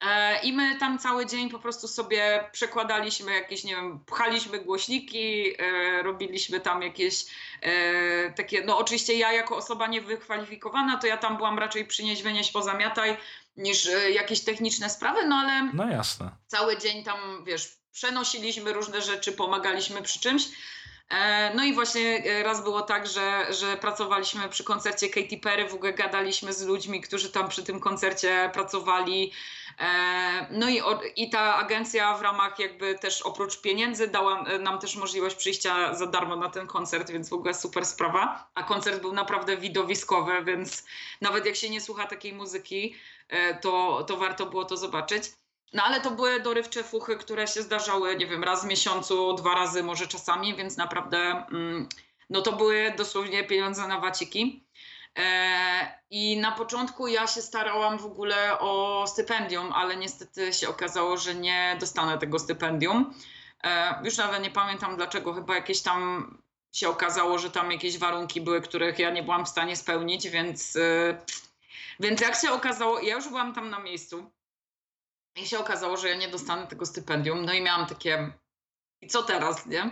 E, 0.00 0.40
I 0.42 0.52
my 0.52 0.76
tam 0.76 0.98
cały 0.98 1.26
dzień 1.26 1.50
po 1.50 1.58
prostu 1.58 1.88
sobie 1.88 2.44
przekładaliśmy 2.52 3.34
jakieś, 3.34 3.64
nie 3.64 3.76
wiem, 3.76 4.00
pchaliśmy 4.06 4.58
głośniki, 4.58 5.54
e, 5.58 6.02
robiliśmy 6.02 6.60
tam 6.60 6.82
jakieś 6.82 7.24
e, 7.62 8.30
takie, 8.32 8.64
no 8.64 8.78
oczywiście 8.78 9.14
ja 9.14 9.32
jako 9.32 9.56
osoba 9.56 9.86
niewykwalifikowana, 9.86 10.96
to 10.96 11.06
ja 11.06 11.16
tam 11.16 11.36
byłam 11.36 11.58
raczej 11.58 11.84
przynieś, 11.86 12.22
wynieść, 12.22 12.52
pozamiataj 12.52 13.16
niż 13.56 13.86
e, 13.86 14.10
jakieś 14.10 14.40
techniczne 14.40 14.90
sprawy, 14.90 15.26
no 15.26 15.36
ale 15.36 15.70
No 15.74 15.88
jasne. 15.90 16.30
cały 16.46 16.78
dzień 16.78 17.04
tam, 17.04 17.44
wiesz, 17.44 17.68
przenosiliśmy 17.92 18.72
różne 18.72 19.02
rzeczy, 19.02 19.32
pomagaliśmy 19.32 20.02
przy 20.02 20.20
czymś. 20.20 20.48
No 21.54 21.64
i 21.64 21.74
właśnie 21.74 22.22
raz 22.42 22.62
było 22.62 22.82
tak, 22.82 23.06
że, 23.06 23.46
że 23.54 23.76
pracowaliśmy 23.76 24.48
przy 24.48 24.64
koncercie 24.64 25.08
Katy 25.08 25.38
Perry, 25.42 25.68
w 25.68 25.74
ogóle 25.74 25.92
gadaliśmy 25.92 26.52
z 26.52 26.62
ludźmi, 26.62 27.00
którzy 27.00 27.30
tam 27.32 27.48
przy 27.48 27.62
tym 27.62 27.80
koncercie 27.80 28.50
pracowali. 28.54 29.32
E, 29.80 30.46
No 30.50 30.68
i, 30.68 30.80
i 31.16 31.30
ta 31.30 31.56
agencja 31.56 32.14
w 32.14 32.22
ramach 32.22 32.58
jakby 32.58 32.98
też 32.98 33.22
oprócz 33.22 33.60
pieniędzy 33.60 34.08
dała 34.08 34.44
e, 34.44 34.58
nam 34.58 34.78
też 34.78 34.96
możliwość 34.96 35.36
przyjścia 35.36 35.94
za 35.94 36.06
darmo 36.06 36.36
na 36.36 36.48
ten 36.48 36.66
koncert, 36.66 37.10
więc 37.10 37.28
w 37.28 37.32
ogóle 37.32 37.54
super 37.54 37.86
sprawa. 37.86 38.50
A 38.54 38.62
koncert 38.62 39.00
był 39.00 39.12
naprawdę 39.12 39.56
widowiskowy, 39.56 40.44
więc 40.44 40.86
nawet 41.20 41.46
jak 41.46 41.56
się 41.56 41.70
nie 41.70 41.80
słucha 41.80 42.06
takiej 42.06 42.32
muzyki, 42.32 42.94
e, 43.28 43.54
to, 43.54 44.04
to 44.08 44.16
warto 44.16 44.46
było 44.46 44.64
to 44.64 44.76
zobaczyć. 44.76 45.24
No 45.72 45.82
ale 45.82 46.00
to 46.00 46.10
były 46.10 46.40
dorywcze 46.40 46.84
fuchy, 46.84 47.16
które 47.16 47.46
się 47.46 47.62
zdarzały, 47.62 48.16
nie 48.16 48.26
wiem, 48.26 48.44
raz 48.44 48.64
w 48.64 48.68
miesiącu, 48.68 49.32
dwa 49.34 49.54
razy 49.54 49.82
może 49.82 50.06
czasami, 50.06 50.54
więc 50.54 50.76
naprawdę 50.76 51.18
mm, 51.52 51.88
no 52.30 52.42
to 52.42 52.52
były 52.52 52.94
dosłownie 52.96 53.44
pieniądze 53.44 53.88
na 53.88 54.00
waciki. 54.00 54.64
E, 55.18 56.00
I 56.10 56.36
na 56.40 56.52
początku 56.52 57.08
ja 57.08 57.26
się 57.26 57.42
starałam 57.42 57.98
w 57.98 58.04
ogóle 58.04 58.58
o 58.58 59.04
stypendium, 59.06 59.72
ale 59.72 59.96
niestety 59.96 60.52
się 60.52 60.68
okazało, 60.68 61.16
że 61.16 61.34
nie 61.34 61.76
dostanę 61.80 62.18
tego 62.18 62.38
stypendium. 62.38 63.14
E, 63.64 64.00
już 64.04 64.16
nawet 64.16 64.42
nie 64.42 64.50
pamiętam 64.50 64.96
dlaczego, 64.96 65.34
chyba 65.34 65.54
jakieś 65.54 65.82
tam 65.82 66.38
się 66.72 66.88
okazało, 66.88 67.38
że 67.38 67.50
tam 67.50 67.72
jakieś 67.72 67.98
warunki 67.98 68.40
były, 68.40 68.60
których 68.60 68.98
ja 68.98 69.10
nie 69.10 69.22
byłam 69.22 69.46
w 69.46 69.48
stanie 69.48 69.76
spełnić, 69.76 70.28
więc, 70.28 70.76
e, 70.76 71.18
więc 72.00 72.20
jak 72.20 72.36
się 72.36 72.52
okazało, 72.52 73.00
ja 73.00 73.14
już 73.14 73.28
byłam 73.28 73.54
tam 73.54 73.70
na 73.70 73.78
miejscu. 73.78 74.30
I 75.36 75.46
się 75.46 75.58
okazało, 75.58 75.96
że 75.96 76.08
ja 76.08 76.16
nie 76.16 76.28
dostanę 76.28 76.66
tego 76.66 76.86
stypendium. 76.86 77.44
No 77.44 77.52
i 77.52 77.62
miałam 77.62 77.86
takie, 77.86 78.32
i 79.02 79.08
co 79.08 79.22
teraz, 79.22 79.66
nie? 79.66 79.90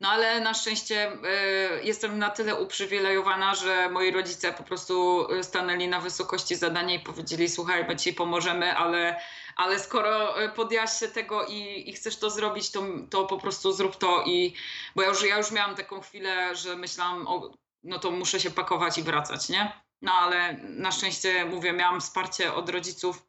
No 0.00 0.08
ale 0.08 0.40
na 0.40 0.54
szczęście 0.54 1.12
y, 1.12 1.84
jestem 1.84 2.18
na 2.18 2.30
tyle 2.30 2.54
uprzywilejowana, 2.54 3.54
że 3.54 3.88
moi 3.88 4.10
rodzice 4.10 4.52
po 4.52 4.62
prostu 4.62 5.26
y, 5.32 5.44
stanęli 5.44 5.88
na 5.88 6.00
wysokości 6.00 6.56
zadania 6.56 6.94
i 6.94 7.00
powiedzieli: 7.00 7.48
Słuchaj, 7.48 7.84
my 7.88 7.96
ci 7.96 8.12
pomożemy, 8.12 8.76
ale, 8.76 9.20
ale 9.56 9.78
skoro 9.78 10.42
y, 10.44 10.48
podjęłaś 10.48 10.98
się 10.98 11.08
tego 11.08 11.46
i, 11.46 11.90
i 11.90 11.92
chcesz 11.92 12.16
to 12.16 12.30
zrobić, 12.30 12.70
to, 12.70 12.82
to 13.10 13.24
po 13.24 13.38
prostu 13.38 13.72
zrób 13.72 13.96
to. 13.96 14.24
I, 14.26 14.54
bo 14.96 15.02
ja 15.02 15.08
już, 15.08 15.22
ja 15.24 15.38
już 15.38 15.50
miałam 15.50 15.76
taką 15.76 16.00
chwilę, 16.00 16.56
że 16.56 16.76
myślałam, 16.76 17.26
o, 17.26 17.50
no 17.82 17.98
to 17.98 18.10
muszę 18.10 18.40
się 18.40 18.50
pakować 18.50 18.98
i 18.98 19.02
wracać, 19.02 19.48
nie? 19.48 19.72
No 20.02 20.12
ale 20.12 20.52
na 20.62 20.92
szczęście, 20.92 21.44
mówię, 21.44 21.72
miałam 21.72 22.00
wsparcie 22.00 22.54
od 22.54 22.68
rodziców 22.68 23.26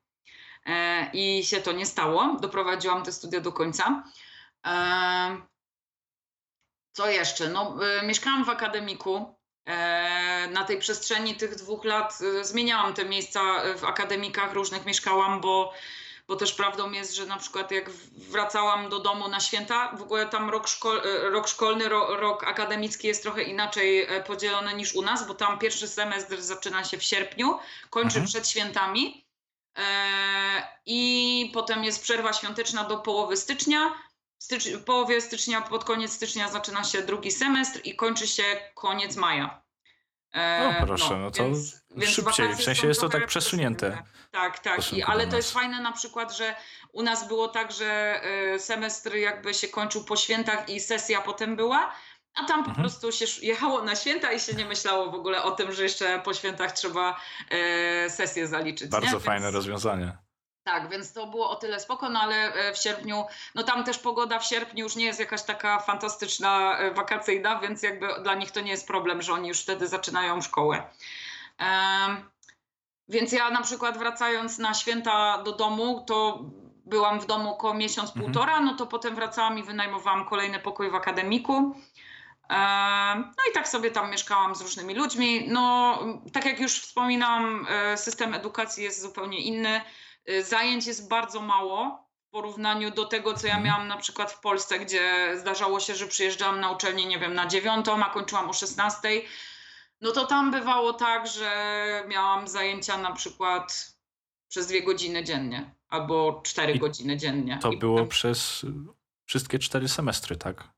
e, 0.65 1.09
i 1.13 1.45
się 1.45 1.61
to 1.61 1.71
nie 1.71 1.85
stało. 1.85 2.37
Doprowadziłam 2.41 3.03
te 3.03 3.11
studia 3.11 3.39
do 3.39 3.51
końca. 3.51 4.03
Co 6.93 7.09
jeszcze? 7.09 7.49
No, 7.49 7.75
y, 8.01 8.05
mieszkałam 8.05 8.45
w 8.45 8.49
akademiku. 8.49 9.35
E, 9.65 10.47
na 10.51 10.63
tej 10.63 10.79
przestrzeni 10.79 11.35
tych 11.35 11.55
dwóch 11.55 11.85
lat 11.85 12.21
y, 12.21 12.45
zmieniałam 12.45 12.93
te 12.93 13.05
miejsca 13.05 13.65
y, 13.65 13.77
w 13.77 13.83
akademikach, 13.83 14.53
różnych 14.53 14.85
mieszkałam, 14.85 15.41
bo, 15.41 15.73
bo 16.27 16.35
też 16.35 16.53
prawdą 16.53 16.91
jest, 16.91 17.15
że 17.15 17.25
na 17.25 17.37
przykład 17.37 17.71
jak 17.71 17.89
wracałam 18.29 18.89
do 18.89 18.99
domu 18.99 19.27
na 19.27 19.39
święta, 19.39 19.95
w 19.97 20.01
ogóle 20.01 20.25
tam 20.25 20.49
rok, 20.49 20.67
szkol, 20.67 21.01
rok 21.21 21.47
szkolny, 21.47 21.89
ro, 21.89 22.15
rok 22.15 22.43
akademicki 22.43 23.07
jest 23.07 23.23
trochę 23.23 23.43
inaczej 23.43 24.01
e, 24.01 24.23
podzielony 24.23 24.73
niż 24.73 24.95
u 24.95 25.01
nas, 25.01 25.27
bo 25.27 25.33
tam 25.33 25.59
pierwszy 25.59 25.87
semestr 25.87 26.41
zaczyna 26.41 26.83
się 26.83 26.97
w 26.97 27.03
sierpniu, 27.03 27.59
kończy 27.89 28.07
Mhm. 28.17 28.25
przed 28.25 28.49
świętami. 28.49 29.25
E, 29.77 29.83
I 30.85 31.51
potem 31.53 31.83
jest 31.83 32.03
przerwa 32.03 32.33
świąteczna 32.33 32.83
do 32.83 32.97
połowy 32.97 33.37
stycznia. 33.37 33.93
Stycz, 34.41 34.69
w 34.69 34.83
połowie 34.83 35.21
stycznia, 35.21 35.61
pod 35.61 35.83
koniec 35.83 36.11
stycznia 36.13 36.49
zaczyna 36.49 36.83
się 36.83 37.01
drugi 37.01 37.31
semestr 37.31 37.79
i 37.83 37.95
kończy 37.95 38.27
się 38.27 38.43
koniec 38.75 39.15
maja. 39.15 39.61
E, 40.35 40.77
O, 40.81 40.85
proszę, 40.85 41.17
no 41.17 41.31
to 41.31 41.43
szybciej, 42.05 42.55
w 42.55 42.63
sensie 42.63 42.87
jest 42.87 43.01
to 43.01 43.09
tak 43.09 43.27
przesunięte. 43.27 44.03
Tak, 44.31 44.59
tak. 44.59 44.93
I, 44.93 45.03
ale 45.03 45.27
to 45.27 45.35
jest 45.35 45.51
fajne 45.53 45.81
na 45.81 45.91
przykład, 45.91 46.37
że 46.37 46.55
u 46.91 47.03
nas 47.03 47.27
było 47.27 47.47
tak, 47.47 47.71
że 47.71 48.21
e, 48.53 48.59
semestr 48.59 49.15
jakby 49.15 49.53
się 49.53 49.67
kończył 49.67 50.03
po 50.03 50.15
świętach 50.17 50.69
i 50.69 50.79
sesja 50.79 51.21
potem 51.21 51.55
była, 51.55 51.91
a 52.33 52.45
tam 52.45 52.63
po 52.63 52.69
Mhm. 52.69 52.75
prostu 52.75 53.11
się 53.11 53.25
jechało 53.41 53.81
na 53.81 53.95
święta 53.95 54.31
i 54.31 54.39
się 54.39 54.53
nie 54.53 54.65
myślało 54.65 55.11
w 55.11 55.15
ogóle 55.15 55.43
o 55.43 55.51
tym, 55.51 55.71
że 55.71 55.83
jeszcze 55.83 56.19
po 56.19 56.33
świętach 56.33 56.71
trzeba 56.71 57.19
e, 57.49 58.09
sesję 58.09 58.47
zaliczyć. 58.47 58.89
Bardzo 58.89 59.13
nie? 59.13 59.19
fajne 59.19 59.45
Więc- 59.45 59.55
rozwiązanie. 59.55 60.17
Tak, 60.63 60.89
więc 60.89 61.13
to 61.13 61.27
było 61.27 61.49
o 61.49 61.55
tyle 61.55 61.79
spoko, 61.79 62.09
no 62.09 62.19
ale 62.19 62.53
e, 62.53 62.73
w 62.73 62.77
sierpniu, 62.77 63.25
no 63.55 63.63
tam 63.63 63.83
też 63.83 63.97
pogoda 63.99 64.39
w 64.39 64.45
sierpniu 64.45 64.83
już 64.83 64.95
nie 64.95 65.05
jest 65.05 65.19
jakaś 65.19 65.43
taka 65.43 65.79
fantastyczna, 65.79 66.77
e, 66.79 66.91
wakacyjna, 66.93 67.59
więc 67.59 67.83
jakby 67.83 68.07
dla 68.23 68.35
nich 68.35 68.51
to 68.51 68.61
nie 68.61 68.71
jest 68.71 68.87
problem, 68.87 69.21
że 69.21 69.33
oni 69.33 69.49
już 69.49 69.61
wtedy 69.61 69.87
zaczynają 69.87 70.41
szkołę. 70.41 70.83
Więc 73.09 73.31
ja 73.31 73.49
na 73.49 73.61
przykład 73.61 73.97
wracając 73.97 74.57
na 74.57 74.73
święta 74.73 75.43
do 75.43 75.51
domu, 75.51 76.03
to 76.07 76.39
byłam 76.85 77.19
w 77.19 77.25
domu 77.25 77.49
około 77.49 77.73
miesiąc, 77.73 78.09
Mhm. 78.09 78.25
półtora, 78.25 78.59
no 78.59 78.75
to 78.75 78.87
potem 78.87 79.15
wracałam 79.15 79.59
i 79.59 79.63
wynajmowałam 79.63 80.25
kolejny 80.25 80.59
pokój 80.59 80.91
w 80.91 80.95
akademiku. 80.95 81.53
Em, 82.49 83.33
No 83.37 83.43
i 83.51 83.53
tak 83.53 83.67
sobie 83.67 83.91
tam 83.91 84.11
mieszkałam 84.11 84.55
z 84.55 84.61
różnymi 84.61 84.95
ludźmi. 84.95 85.45
No, 85.47 85.99
tak 86.33 86.45
jak 86.45 86.59
już 86.59 86.81
wspominałam, 86.81 87.67
e, 87.69 87.97
system 87.97 88.33
edukacji 88.33 88.83
jest 88.83 89.01
zupełnie 89.01 89.39
inny. 89.39 89.81
Y, 90.29 90.43
Zajęć 90.43 90.85
jest 90.87 91.09
bardzo 91.09 91.41
mało 91.41 92.07
w 92.27 92.31
porównaniu 92.31 92.91
do 92.91 93.05
tego, 93.05 93.33
co 93.33 93.47
ja 93.47 93.53
Mhm. 93.53 93.65
miałam 93.67 93.87
na 93.87 93.97
przykład 93.97 94.31
w 94.31 94.39
Polsce, 94.39 94.79
gdzie 94.79 95.33
zdarzało 95.37 95.79
się, 95.79 95.95
że 95.95 96.07
przyjeżdżałam 96.07 96.59
na 96.59 96.71
uczelnię, 96.71 97.05
nie 97.05 97.19
wiem, 97.19 97.33
na 97.33 97.47
dziewiątą, 97.47 98.03
a 98.05 98.09
kończyłam 98.09 98.49
o 98.49 98.53
16. 98.53 99.09
No 100.01 100.11
to 100.11 100.25
tam 100.25 100.51
bywało 100.51 100.93
tak, 100.93 101.27
że 101.27 101.51
miałam 102.07 102.47
zajęcia 102.47 102.97
na 102.97 103.11
przykład 103.11 103.95
przez 104.49 104.67
dwie 104.67 104.83
godziny 104.83 105.23
dziennie 105.23 105.75
albo 105.87 106.41
cztery 106.45 106.73
I 106.73 106.79
godziny 106.79 107.17
dziennie. 107.17 107.59
To 107.61 107.71
I 107.71 107.77
było 107.77 107.95
potem- 107.95 108.09
przez 108.09 108.65
wszystkie 109.25 109.59
cztery 109.59 109.87
semestry, 109.87 110.35
tak? 110.35 110.69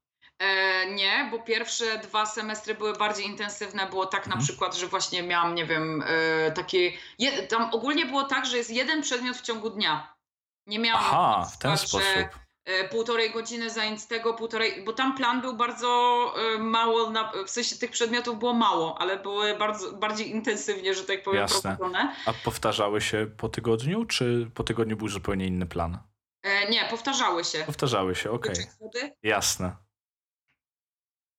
E, 0.44 0.92
nie, 0.92 1.28
bo 1.32 1.40
pierwsze 1.40 1.98
dwa 1.98 2.26
semestry 2.26 2.76
były 2.76 2.94
bardziej 2.94 3.26
intensywne. 3.26 3.88
Było 3.90 4.06
tak 4.06 4.22
na 4.28 4.34
Mhm. 4.34 4.44
przykład, 4.44 4.76
że 4.76 4.88
właśnie 4.88 5.24
miałam, 5.24 5.56
nie 5.56 5.66
wiem, 5.66 6.04
e, 6.08 6.52
takie. 6.52 6.92
Je, 7.20 7.32
tam 7.48 7.70
ogólnie 7.74 8.06
było 8.06 8.24
tak, 8.24 8.46
że 8.46 8.58
jest 8.58 8.70
jeden 8.70 9.02
przedmiot 9.02 9.38
w 9.38 9.42
ciągu 9.42 9.70
dnia. 9.70 10.14
Nie 10.68 10.80
miałam. 10.80 11.04
Aha, 11.06 11.48
w 11.54 11.58
ten 11.58 11.78
sposób. 11.78 12.02
e, 12.66 12.88
Półtorej 12.90 13.32
godziny 13.32 13.70
zajęć 13.70 14.06
tego, 14.06 14.34
półtorej, 14.34 14.84
bo 14.86 14.94
tam 14.94 15.18
plan 15.18 15.42
był 15.42 15.54
bardzo 15.54 15.88
mało, 16.60 17.10
na, 17.10 17.32
w 17.46 17.50
sensie 17.50 17.76
tych 17.76 17.92
przedmiotów 17.92 18.40
było 18.40 18.54
mało, 18.54 18.98
ale 19.02 19.18
były 19.20 19.58
bardzo, 19.58 19.92
bardziej 19.94 20.30
intensywnie, 20.32 20.94
że 20.94 21.04
tak 21.04 21.24
powiem, 21.24 21.42
Jasne. 21.42 21.76
prowadzone. 21.78 22.16
A 22.26 22.34
powtarzały 22.34 23.02
się 23.02 23.28
po 23.38 23.50
tygodniu, 23.50 24.06
czy 24.06 24.52
po 24.54 24.64
tygodniu 24.64 24.98
był 24.98 25.08
zupełnie 25.10 25.46
inny 25.48 25.66
plan? 25.66 25.98
E, 26.44 26.70
nie, 26.70 26.86
powtarzały 26.90 27.44
się. 27.44 27.64
Powtarzały 27.66 28.16
się, 28.16 28.32
okej. 28.32 28.56
Wody. 28.82 29.16
Jasne. 29.24 29.76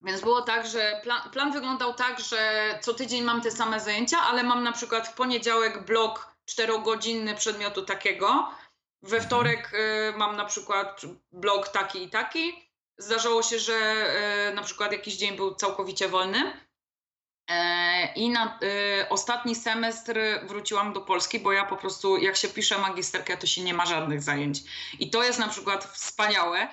Więc 0.04 0.20
było 0.20 0.42
tak, 0.42 0.66
że 0.66 1.00
plan, 1.02 1.30
plan 1.30 1.52
wyglądał 1.52 1.94
tak, 1.94 2.20
że 2.20 2.78
co 2.82 2.94
tydzień 2.94 3.22
mam 3.22 3.40
te 3.40 3.50
same 3.50 3.80
zajęcia, 3.80 4.18
ale 4.20 4.42
mam 4.42 4.62
na 4.62 4.72
przykład 4.72 5.08
w 5.08 5.14
poniedziałek 5.14 5.84
blok 5.84 6.34
czterogodzinny 6.44 7.34
przedmiotu 7.34 7.82
takiego, 7.82 8.50
we 9.02 9.16
Mhm. 9.16 9.26
wtorek 9.28 9.72
y, 9.74 10.12
mam 10.16 10.36
na 10.36 10.44
przykład 10.44 11.00
blok 11.32 11.68
taki 11.68 12.02
i 12.02 12.10
taki. 12.10 12.70
Zdarzało 12.98 13.42
się, 13.42 13.58
że 13.58 14.06
y, 14.50 14.54
na 14.54 14.62
przykład 14.62 14.92
jakiś 14.92 15.16
dzień 15.16 15.36
był 15.36 15.54
całkowicie 15.54 16.08
wolny. 16.08 16.60
E, 17.50 18.12
I 18.14 18.30
na 18.30 18.58
y, 19.02 19.08
ostatni 19.08 19.54
semestr 19.54 20.18
wróciłam 20.42 20.92
do 20.92 21.00
Polski, 21.00 21.38
bo 21.38 21.52
ja 21.52 21.64
po 21.64 21.76
prostu, 21.76 22.16
jak 22.16 22.36
się 22.36 22.48
pisze 22.48 22.78
magisterkę, 22.78 23.36
to 23.36 23.46
się 23.46 23.62
nie 23.62 23.74
ma 23.74 23.86
żadnych 23.86 24.22
zajęć. 24.22 24.60
I 24.98 25.10
to 25.10 25.24
jest 25.24 25.38
na 25.38 25.48
przykład 25.48 25.84
wspaniałe, 25.84 26.68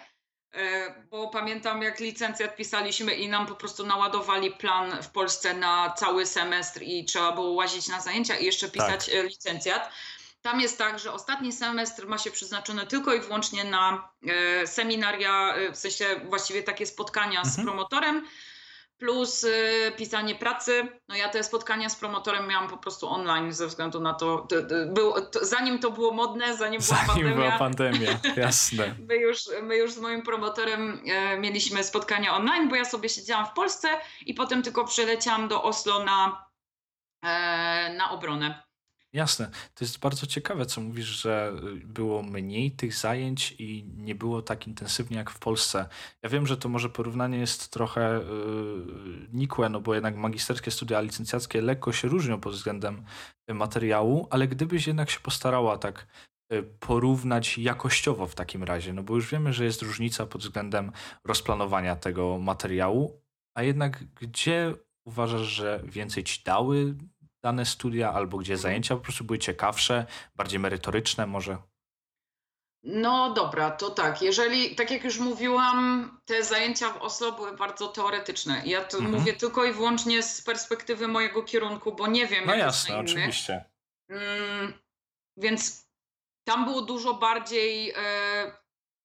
bo 1.11 1.27
pamiętam, 1.27 1.81
jak 1.81 1.99
licencjat 1.99 2.55
pisaliśmy 2.55 3.15
i 3.15 3.29
nam 3.29 3.47
po 3.47 3.55
prostu 3.55 3.85
naładowali 3.85 4.51
plan 4.51 5.03
w 5.03 5.09
Polsce 5.09 5.53
na 5.53 5.93
cały 5.97 6.25
semestr 6.25 6.81
i 6.81 7.05
trzeba 7.05 7.31
było 7.31 7.51
łazić 7.51 7.87
na 7.87 8.01
zajęcia 8.01 8.37
i 8.37 8.45
jeszcze 8.45 8.69
pisać 8.69 9.09
e, 9.09 9.23
licencjat. 9.23 9.91
Tam 10.41 10.61
jest 10.61 10.77
tak, 10.77 10.99
że 10.99 11.13
ostatni 11.13 11.53
semestr 11.53 12.07
ma 12.07 12.17
się 12.17 12.31
przeznaczony 12.31 12.87
tylko 12.87 13.13
i 13.13 13.19
wyłącznie 13.19 13.63
na 13.63 14.09
e, 14.27 14.67
seminaria, 14.67 15.53
e, 15.55 15.71
w 15.71 15.77
sensie 15.77 16.05
właściwie 16.29 16.63
takie 16.63 16.85
spotkania 16.85 17.45
z 17.45 17.47
Mhm. 17.47 17.67
promotorem, 17.67 18.27
plus 19.01 19.43
e, 19.43 19.91
pisanie 19.91 20.35
pracy. 20.35 20.87
No 21.09 21.15
ja 21.15 21.29
te 21.29 21.43
spotkania 21.43 21.89
z 21.89 21.95
promotorem 21.95 22.47
miałam 22.47 22.69
po 22.69 22.77
prostu 22.77 23.09
online 23.09 23.53
ze 23.53 23.67
względu 23.67 23.99
na 23.99 24.13
to, 24.13 24.37
to, 24.37 24.61
to, 24.61 24.75
było, 24.87 25.21
to 25.21 25.45
zanim 25.45 25.79
to 25.79 25.91
było 25.91 26.13
modne, 26.13 26.57
zanim 26.57 26.81
była 26.81 26.97
Zanim 26.97 27.07
pandemia, 27.07 27.35
była 27.35 27.57
pandemia, 27.57 28.19
jasne. 28.45 28.95
My 29.07 29.15
już, 29.17 29.39
my 29.63 29.77
już 29.77 29.91
z 29.91 29.97
moim 29.97 30.21
promotorem 30.21 31.01
e, 31.07 31.37
mieliśmy 31.37 31.83
spotkania 31.83 32.35
online, 32.35 32.69
bo 32.69 32.75
ja 32.75 32.85
sobie 32.85 33.09
siedziałam 33.09 33.45
w 33.45 33.53
Polsce 33.53 33.87
i 34.25 34.33
potem 34.33 34.63
tylko 34.63 34.85
przyleciałam 34.85 35.47
do 35.47 35.63
Oslo 35.63 36.03
na, 36.03 36.45
e, 37.23 37.93
na 37.97 38.11
obronę. 38.11 38.63
Jasne. 39.13 39.50
To 39.76 39.86
jest 39.86 40.00
bardzo 40.00 40.28
ciekawe, 40.28 40.65
co 40.65 40.82
mówisz, 40.82 41.06
że 41.06 41.54
y, 41.84 41.88
było 41.88 42.24
mniej 42.24 42.71
tych 42.71 42.95
zajęć 42.95 43.56
i 43.60 43.86
nie 43.97 44.15
było 44.15 44.41
tak 44.41 44.67
intensywnie 44.67 45.17
jak 45.17 45.30
w 45.30 45.39
Polsce. 45.39 45.86
Ja 46.24 46.30
wiem, 46.30 46.47
że 46.47 46.58
to 46.58 46.69
może 46.69 46.89
porównanie 46.89 47.38
jest 47.38 47.71
trochę 47.71 48.21
yy, 48.30 49.28
nikłe, 49.34 49.69
no 49.69 49.82
bo 49.82 49.93
jednak 49.93 50.15
magisterskie 50.15 50.71
studia 50.71 51.02
licencjackie 51.02 51.62
lekko 51.62 51.91
się 51.91 52.08
różnią 52.08 52.39
pod 52.39 52.54
względem 52.54 53.04
y, 53.50 53.54
materiału, 53.54 54.28
ale 54.30 54.47
gdybyś 54.47 54.88
jednak 54.88 55.10
się 55.10 55.19
postarała 55.19 55.78
tak 55.78 56.08
y, 56.54 56.63
porównać 56.63 57.58
jakościowo 57.58 58.28
w 58.28 58.36
takim 58.36 58.63
razie, 58.63 58.93
no 58.93 59.04
bo 59.04 59.15
już 59.15 59.32
wiemy, 59.32 59.54
że 59.54 59.65
jest 59.65 59.82
różnica 59.82 60.26
pod 60.26 60.41
względem 60.41 60.91
rozplanowania 61.26 61.95
tego 61.95 62.38
materiału, 62.38 63.21
a 63.56 63.63
jednak 63.63 64.04
gdzie 64.15 64.76
uważasz, 65.06 65.47
że 65.47 65.82
więcej 65.86 66.24
ci 66.24 66.43
dały 66.43 66.95
dane 67.43 67.65
studia, 67.65 68.13
albo 68.13 68.38
gdzie 68.38 68.58
zajęcia 68.58 68.95
po 68.95 69.01
prostu 69.01 69.23
były 69.23 69.39
ciekawsze, 69.39 70.06
bardziej 70.36 70.60
merytoryczne 70.60 71.27
może? 71.27 71.58
No 72.84 73.34
dobra, 73.34 73.71
to 73.71 73.89
tak. 73.89 74.21
Jeżeli, 74.21 74.75
tak 74.75 74.91
jak 74.91 75.04
już 75.04 75.19
mówiłam, 75.19 76.10
te 76.25 76.43
zajęcia 76.43 76.89
w 76.93 76.97
Oslo 77.01 77.32
były 77.32 77.58
bardzo 77.58 77.88
teoretyczne. 77.88 78.62
Ja 78.65 78.82
to 78.86 78.97
Mhm. 78.97 79.15
mówię 79.19 79.34
tylko 79.34 79.65
i 79.65 79.71
wyłącznie 79.73 80.23
z 80.23 80.41
perspektywy 80.41 81.08
mojego 81.08 81.43
kierunku, 81.43 81.91
bo 81.95 82.08
nie 82.08 82.27
wiem, 82.27 82.45
No 82.45 82.56
jak 82.56 82.65
jest 82.65 82.77
jasne, 82.89 82.95
innych. 82.95 83.12
oczywiście. 83.12 83.65
Mm, 84.10 84.73
więc 85.38 85.88
tam 86.43 86.65
było 86.65 86.82
dużo 86.82 87.13
bardziej. 87.13 87.89
E, 87.97 88.62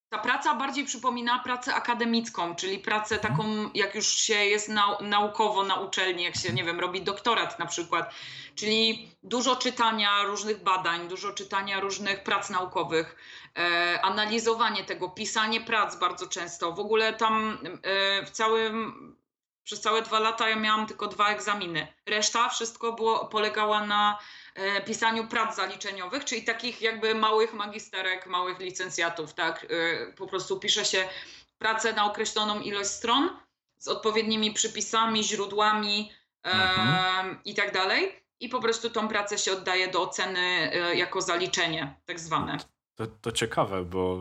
ta 0.08 0.18
praca 0.18 0.54
bardziej 0.54 0.84
przypomina 0.84 1.38
pracę 1.38 1.74
akademicką, 1.74 2.54
czyli 2.54 2.78
pracę 2.78 3.14
Mhm. 3.14 3.36
taką, 3.36 3.70
jak 3.74 3.94
już 3.94 4.06
się 4.06 4.34
jest 4.34 4.68
nau 4.68 5.02
naukowo 5.02 5.64
na 5.64 5.74
uczelni, 5.74 6.22
jak 6.22 6.36
się, 6.36 6.52
nie 6.52 6.64
wiem, 6.64 6.80
robi 6.80 7.02
doktorat 7.02 7.58
na 7.58 7.66
przykład. 7.66 8.14
Czyli 8.54 9.10
dużo 9.22 9.56
czytania 9.56 10.22
różnych 10.22 10.62
badań, 10.62 11.08
dużo 11.08 11.32
czytania 11.32 11.80
różnych 11.80 12.22
prac 12.22 12.50
naukowych, 12.50 13.16
e, 13.58 14.00
analizowanie 14.02 14.84
tego, 14.84 15.08
pisanie 15.08 15.60
prac 15.60 15.96
bardzo 15.96 16.26
często. 16.26 16.72
W 16.72 16.80
ogóle 16.80 17.12
tam 17.12 17.58
e, 17.82 18.26
w 18.26 18.30
całym. 18.30 19.16
Przez 19.64 19.80
całe 19.80 20.02
dwa 20.02 20.18
lata 20.20 20.48
ja 20.48 20.56
miałam 20.56 20.86
tylko 20.86 21.06
dwa 21.06 21.28
egzaminy. 21.28 21.86
Reszta 22.06 22.48
wszystko 22.48 22.92
było, 22.92 23.26
polegała 23.26 23.86
na 23.86 24.18
pisaniu 24.86 25.26
prac 25.26 25.56
zaliczeniowych, 25.56 26.24
czyli 26.24 26.42
takich 26.42 26.82
jakby 26.82 27.14
małych 27.14 27.54
magisterek, 27.54 28.26
małych 28.26 28.58
licencjatów, 28.58 29.34
tak? 29.34 29.66
E, 29.70 30.12
po 30.12 30.26
prostu 30.26 30.60
pisze 30.60 30.84
się 30.84 31.08
pracę 31.58 31.92
na 31.92 32.04
określoną 32.04 32.60
ilość 32.60 32.90
stron 32.90 33.30
z 33.78 33.88
odpowiednimi 33.88 34.52
przypisami, 34.52 35.24
źródłami 35.24 36.12
e, 36.44 36.50
Mhm. 36.52 37.38
i 37.44 37.54
tak 37.54 37.72
dalej. 37.74 38.12
I 38.40 38.48
po 38.48 38.60
prostu 38.60 38.90
tą 38.90 39.08
pracę 39.08 39.38
się 39.38 39.52
oddaje 39.52 39.88
do 39.88 40.02
oceny 40.02 40.40
e, 40.72 40.94
jako 40.94 41.20
zaliczenie, 41.20 41.94
tak 42.04 42.20
zwane. 42.20 42.58
To, 42.94 43.06
to 43.06 43.32
ciekawe, 43.32 43.84
bo 43.84 44.20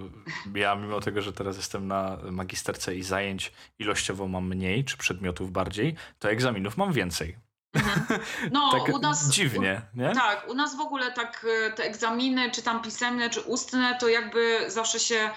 ja 0.56 0.76
mimo 0.76 1.00
tego, 1.02 1.21
że 1.21 1.34
teraz 1.34 1.58
jestem 1.58 1.88
na 1.88 2.17
magisterce 2.32 2.95
i 2.95 3.04
zajęć 3.04 3.52
ilościowo 3.80 4.28
mam 4.28 4.48
mniej, 4.48 4.86
czy 4.86 4.98
przedmiotów 4.98 5.52
bardziej, 5.52 5.95
to 6.19 6.30
egzaminów 6.30 6.78
mam 6.78 6.93
więcej. 6.93 7.38
Mhm. 7.75 8.19
No, 8.51 8.71
tak 8.85 8.95
u 8.95 8.99
nas. 8.99 9.29
dziwnie, 9.29 9.81
nie? 9.95 10.13
Tak, 10.15 10.49
u 10.49 10.53
nas 10.53 10.75
w 10.77 10.79
ogóle 10.79 11.11
tak 11.11 11.45
e, 11.67 11.71
te 11.71 11.83
egzaminy, 11.83 12.51
czy 12.51 12.61
tam 12.61 12.81
pisemne, 12.81 13.29
czy 13.29 13.41
ustne, 13.41 13.97
to 13.99 14.07
jakby 14.07 14.65
zawsze 14.67 14.99
się, 14.99 15.29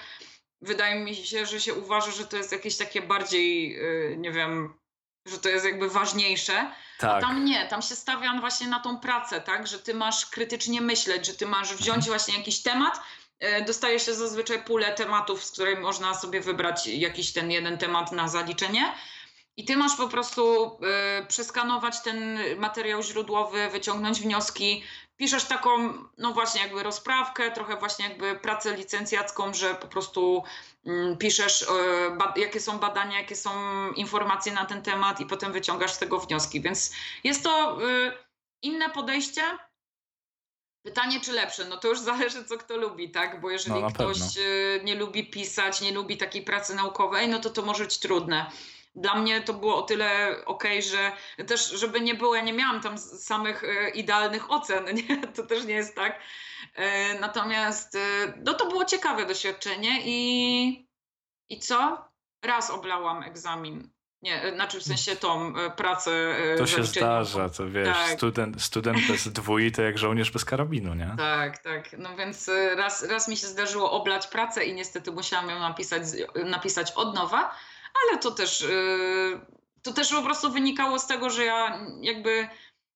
wydaje 0.61 0.99
mi 0.99 1.15
się, 1.15 1.45
że 1.45 1.61
się 1.61 1.73
uważa, 1.73 2.11
że 2.11 2.25
to 2.25 2.37
jest 2.37 2.51
jakieś 2.51 2.77
takie 2.77 3.01
bardziej, 3.01 3.79
e, 4.13 4.17
nie 4.17 4.31
wiem, 4.31 4.73
że 5.25 5.37
to 5.37 5.49
jest 5.49 5.65
jakby 5.65 5.89
ważniejsze. 5.89 6.71
Tak. 6.99 7.21
Tam 7.21 7.45
nie, 7.45 7.67
tam 7.67 7.81
się 7.81 7.95
stawia 7.95 8.39
właśnie 8.39 8.67
na 8.67 8.79
tą 8.79 8.97
pracę, 8.99 9.41
tak, 9.41 9.67
że 9.67 9.79
ty 9.79 9.93
masz 9.93 10.25
krytycznie 10.25 10.81
myśleć, 10.81 11.25
że 11.25 11.33
ty 11.33 11.45
masz 11.45 11.67
wziąć 11.67 11.97
Mhm. 11.97 12.05
właśnie 12.05 12.37
jakiś 12.37 12.61
temat, 12.61 12.99
e, 13.39 13.61
dostaje 13.65 13.99
się 13.99 14.13
zazwyczaj 14.13 14.63
pulę 14.63 14.91
tematów, 14.91 15.43
z 15.43 15.51
której 15.51 15.77
można 15.77 16.15
sobie 16.15 16.41
wybrać 16.41 16.87
jakiś 16.87 17.33
ten 17.33 17.51
jeden 17.51 17.77
temat 17.77 18.11
na 18.11 18.27
zaliczenie. 18.27 18.93
I 19.59 19.63
ty 19.65 19.77
masz 19.77 19.95
po 19.95 20.07
prostu 20.07 20.65
y, 21.21 21.25
przeskanować 21.25 22.01
ten 22.01 22.39
materiał 22.57 23.03
źródłowy, 23.03 23.69
wyciągnąć 23.69 24.21
wnioski. 24.21 24.83
Piszesz 25.17 25.43
taką, 25.43 25.93
no 26.17 26.33
właśnie, 26.33 26.61
jakby 26.61 26.83
rozprawkę, 26.83 27.51
trochę 27.51 27.77
właśnie 27.77 28.09
jakby 28.09 28.35
pracę 28.35 28.75
licencjacką, 28.75 29.53
że 29.53 29.75
po 29.75 29.87
prostu 29.87 30.43
y, 30.87 31.17
piszesz, 31.19 31.61
y, 31.61 32.39
jakie 32.41 32.59
są 32.59 32.79
badania, 32.79 33.19
jakie 33.19 33.35
są 33.35 33.51
informacje 33.91 34.53
na 34.53 34.65
ten 34.65 34.81
temat, 34.81 35.19
i 35.19 35.25
potem 35.25 35.51
wyciągasz 35.51 35.93
z 35.93 35.97
tego 35.97 36.19
wnioski. 36.19 36.61
Więc 36.61 36.91
jest 37.23 37.43
to 37.43 37.81
y, 37.89 38.11
inne 38.61 38.89
podejście. 38.89 39.41
Pytanie, 40.85 41.21
czy 41.21 41.31
lepsze? 41.31 41.65
No 41.65 41.77
to 41.77 41.87
już 41.87 41.99
zależy, 41.99 42.45
co 42.45 42.57
kto 42.57 42.77
lubi, 42.77 43.11
tak? 43.11 43.41
Bo 43.41 43.49
jeżeli 43.49 43.81
No, 43.81 43.91
ktoś 43.91 44.17
y, 44.37 44.81
nie 44.83 44.95
lubi 44.95 45.29
pisać, 45.29 45.81
nie 45.81 45.91
lubi 45.91 46.17
takiej 46.17 46.41
pracy 46.41 46.75
naukowej, 46.75 47.27
no 47.27 47.39
to 47.39 47.49
to 47.49 47.61
może 47.61 47.83
być 47.83 47.97
trudne 47.97 48.51
dla 48.99 49.15
mnie 49.15 49.41
to 49.41 49.53
było 49.53 49.77
o 49.77 49.81
tyle 49.81 50.35
ok, 50.45 50.63
że 50.79 51.11
też, 51.45 51.69
żeby 51.69 52.01
nie 52.01 52.15
było, 52.15 52.35
ja 52.35 52.41
nie 52.41 52.53
miałam 52.53 52.81
tam 52.81 52.97
samych 52.97 53.63
e, 53.63 53.89
idealnych 53.89 54.51
ocen, 54.51 54.85
nie? 55.09 55.27
to 55.27 55.43
też 55.43 55.65
nie 55.65 55.73
jest 55.73 55.95
tak. 55.95 56.19
E, 56.75 57.19
natomiast 57.19 57.95
e, 57.95 58.33
no 58.45 58.53
to 58.53 58.65
było 58.65 58.85
ciekawe 58.85 59.25
doświadczenie 59.25 60.01
i, 60.05 60.89
i 61.49 61.59
co? 61.59 62.09
Raz 62.43 62.69
oblałam 62.69 63.23
egzamin. 63.23 63.89
Nie, 64.21 64.51
znaczy 64.53 64.79
w 64.79 64.83
sensie 64.83 65.15
tą 65.15 65.53
pracę. 65.75 66.35
To 66.57 66.67
się 66.67 66.83
zdarza, 66.83 67.49
to 67.49 67.69
wiesz, 67.69 67.97
tak. 67.97 68.17
student, 68.17 68.61
student 68.61 69.07
bez 69.07 69.27
dwój 69.39 69.71
to 69.71 69.81
jak 69.81 69.97
żołnierz 69.97 70.31
bez 70.31 70.45
karabinu, 70.45 70.93
nie? 70.93 71.15
Tak, 71.17 71.57
tak. 71.57 71.95
No 71.97 72.15
więc 72.15 72.51
raz, 72.75 73.03
raz 73.03 73.27
mi 73.27 73.37
się 73.37 73.47
zdarzyło 73.47 73.91
oblać 73.91 74.27
pracę 74.27 74.65
i 74.65 74.73
niestety 74.73 75.11
musiałam 75.11 75.49
ją 75.49 75.59
napisać, 75.59 76.03
napisać 76.45 76.91
od 76.91 77.15
nowa 77.15 77.55
ale 78.03 78.19
to 78.19 78.31
też, 78.31 78.61
y, 78.61 79.39
to 79.81 79.93
też 79.93 80.11
po 80.11 80.21
prostu 80.21 80.51
wynikało 80.51 80.99
z 80.99 81.07
tego, 81.07 81.29
że 81.29 81.45
ja 81.45 81.87
jakby 82.01 82.49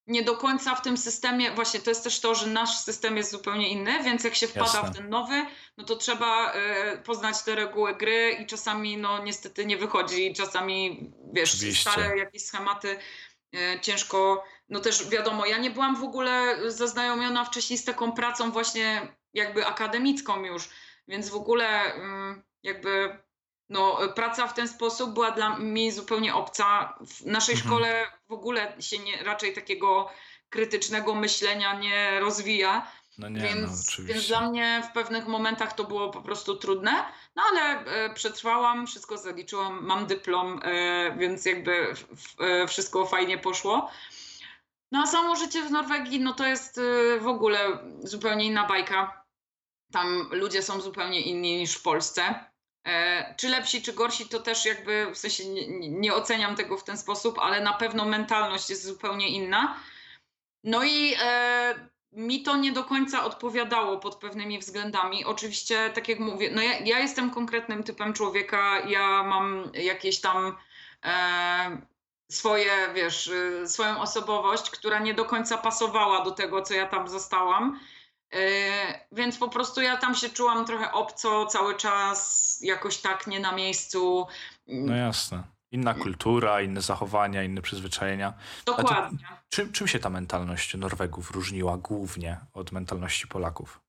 nie 0.08 0.23
do 0.23 0.38
końca 0.38 0.75
w 0.75 0.82
tym 0.82 0.97
systemie, 0.97 1.51
właśnie 1.51 1.79
to 1.79 1.89
jest 1.89 2.03
też 2.03 2.19
to, 2.19 2.36
że 2.36 2.47
nasz 2.47 2.77
system 2.77 3.17
jest 3.17 3.32
zupełnie 3.32 3.69
inny, 3.69 4.03
więc 4.03 4.23
jak 4.23 4.36
się 4.36 4.47
wpada 4.47 4.65
Jasne. 4.65 4.91
w 4.91 4.95
ten 4.95 5.10
nowy, 5.10 5.45
no 5.77 5.84
to 5.84 5.95
trzeba 5.95 6.53
y, 6.53 6.97
poznać 6.97 7.43
te 7.43 7.56
reguły 7.56 7.95
gry 7.95 8.38
i 8.39 8.45
czasami 8.45 8.97
no 8.97 9.23
niestety 9.23 9.65
nie 9.65 9.77
wychodzi, 9.77 10.34
czasami 10.34 11.12
wiesz, 11.34 11.56
Oczywiście. 11.56 11.91
stare 11.91 12.17
jakieś 12.17 12.45
schematy 12.45 12.97
y, 13.56 13.79
ciężko, 13.82 14.43
no 14.69 14.79
też 14.79 15.10
wiadomo, 15.10 15.45
ja 15.45 15.58
nie 15.58 15.71
byłam 15.71 15.95
w 15.95 16.03
ogóle 16.03 16.58
zaznajomiona 16.71 17.45
wcześniej 17.45 17.79
z 17.79 17.86
taką 17.86 18.12
pracą 18.12 18.51
właśnie 18.51 19.15
jakby 19.34 19.65
akademicką 19.65 20.43
już, 20.43 20.69
więc 21.08 21.29
w 21.29 21.36
ogóle 21.36 21.93
jakby 22.63 23.19
no, 23.73 23.97
praca 24.15 24.47
w 24.47 24.53
ten 24.53 24.67
sposób 24.67 25.13
była 25.13 25.31
dla 25.31 25.57
mnie 25.57 25.91
zupełnie 25.91 26.36
obca. 26.36 26.95
W 27.01 27.25
naszej 27.25 27.55
mhm. 27.55 27.69
szkole 27.69 28.05
w 28.27 28.31
ogóle 28.31 28.75
się 28.79 28.99
nie, 28.99 29.23
raczej 29.23 29.53
takiego 29.53 30.09
krytycznego 30.49 31.15
myślenia 31.15 31.79
nie 31.79 32.19
rozwija. 32.19 32.88
No 33.17 33.29
nie, 33.29 33.41
więc, 33.41 33.99
no, 33.99 34.05
więc 34.05 34.27
dla 34.27 34.49
mnie 34.49 34.83
w 34.89 34.93
pewnych 34.93 35.27
momentach 35.27 35.73
to 35.73 35.83
było 35.83 36.09
po 36.09 36.21
prostu 36.21 36.55
trudne, 36.55 37.05
no 37.36 37.43
ale 37.51 37.86
e, 37.86 38.13
przetrwałam, 38.13 38.88
wszystko 38.88 39.17
zaliczyłam, 39.17 39.86
mam 39.86 40.05
dyplom, 40.05 40.59
e, 40.63 41.15
więc 41.17 41.45
jakby 41.45 41.89
f, 41.89 42.05
f, 42.12 42.36
e, 42.39 42.67
wszystko 42.67 43.05
fajnie 43.05 43.38
poszło. 43.38 43.89
No 44.91 44.99
a 45.03 45.07
samo 45.07 45.36
życie 45.36 45.62
w 45.62 45.71
Norwegii, 45.71 46.19
no 46.19 46.33
to 46.33 46.47
jest 46.47 46.77
e, 46.77 47.19
w 47.19 47.27
ogóle 47.27 47.59
zupełnie 48.03 48.45
inna 48.45 48.67
bajka. 48.67 49.25
Tam 49.91 50.29
ludzie 50.31 50.62
są 50.62 50.81
zupełnie 50.81 51.21
inni 51.21 51.57
niż 51.57 51.75
w 51.75 51.81
Polsce. 51.81 52.53
E, 52.88 53.36
czy 53.38 53.50
lepsi, 53.50 53.82
czy 53.82 53.93
gorsi, 53.93 54.30
to 54.30 54.39
też 54.39 54.65
jakby 54.65 55.12
w 55.13 55.17
sensie 55.17 55.46
nie, 55.46 55.89
nie, 55.89 56.13
oceniam 56.13 56.56
tego 56.56 56.78
w 56.78 56.84
ten 56.84 56.98
sposób, 56.98 57.39
ale 57.39 57.62
na 57.62 57.74
pewno 57.74 58.06
mentalność 58.06 58.69
jest 58.69 58.86
zupełnie 58.86 59.30
inna. 59.30 59.80
No 60.63 60.84
i 60.84 61.15
e, 61.22 61.89
mi 62.12 62.43
to 62.43 62.56
nie 62.56 62.72
do 62.72 62.84
końca 62.84 63.26
odpowiadało 63.26 63.98
pod 63.98 64.15
pewnymi 64.15 64.60
względami. 64.60 65.26
Oczywiście, 65.26 65.89
tak 65.89 66.10
jak 66.10 66.19
mówię, 66.19 66.52
no 66.52 66.62
ja, 66.62 66.80
ja 66.80 67.00
jestem 67.00 67.32
konkretnym 67.32 67.84
typem 67.84 68.13
człowieka, 68.13 68.80
ja 68.80 69.24
mam 69.24 69.72
jakieś 69.74 70.22
tam 70.22 70.58
e, 71.04 71.82
swoje, 72.32 72.72
wiesz, 72.96 73.28
e, 73.28 73.67
swoją 73.67 74.02
osobowość, 74.02 74.69
która 74.69 75.00
nie 75.00 75.13
do 75.13 75.26
końca 75.26 75.58
pasowała 75.58 76.24
do 76.24 76.32
tego, 76.32 76.62
co 76.62 76.74
ja 76.74 76.86
tam 76.86 77.08
zostałam. 77.08 77.80
E, 78.34 78.39
więc 79.12 79.38
po 79.38 79.50
prostu 79.50 79.82
ja 79.82 79.98
tam 79.98 80.15
się 80.15 80.30
czułam 80.30 80.65
trochę 80.65 80.91
obco 80.91 81.46
cały 81.46 81.76
czas, 81.76 82.53
jakoś 82.63 82.97
tak 82.97 83.28
nie 83.28 83.39
na 83.39 83.52
miejscu. 83.52 84.28
No 84.67 84.95
jasne. 84.95 85.43
Inna 85.71 85.93
kultura, 85.93 86.62
inne 86.62 86.82
zachowania, 86.82 87.43
inne 87.43 87.62
przyzwyczajenia. 87.62 88.34
Dokładnie. 88.65 89.17
To, 89.17 89.36
czym, 89.49 89.71
czym 89.71 89.88
się 89.88 89.99
ta 89.99 90.10
mentalność 90.10 90.76
Norwegów 90.76 91.32
różniła 91.32 91.78
głównie 91.78 92.39
od 92.54 92.71
mentalności 92.71 93.28
Polaków? 93.28 93.80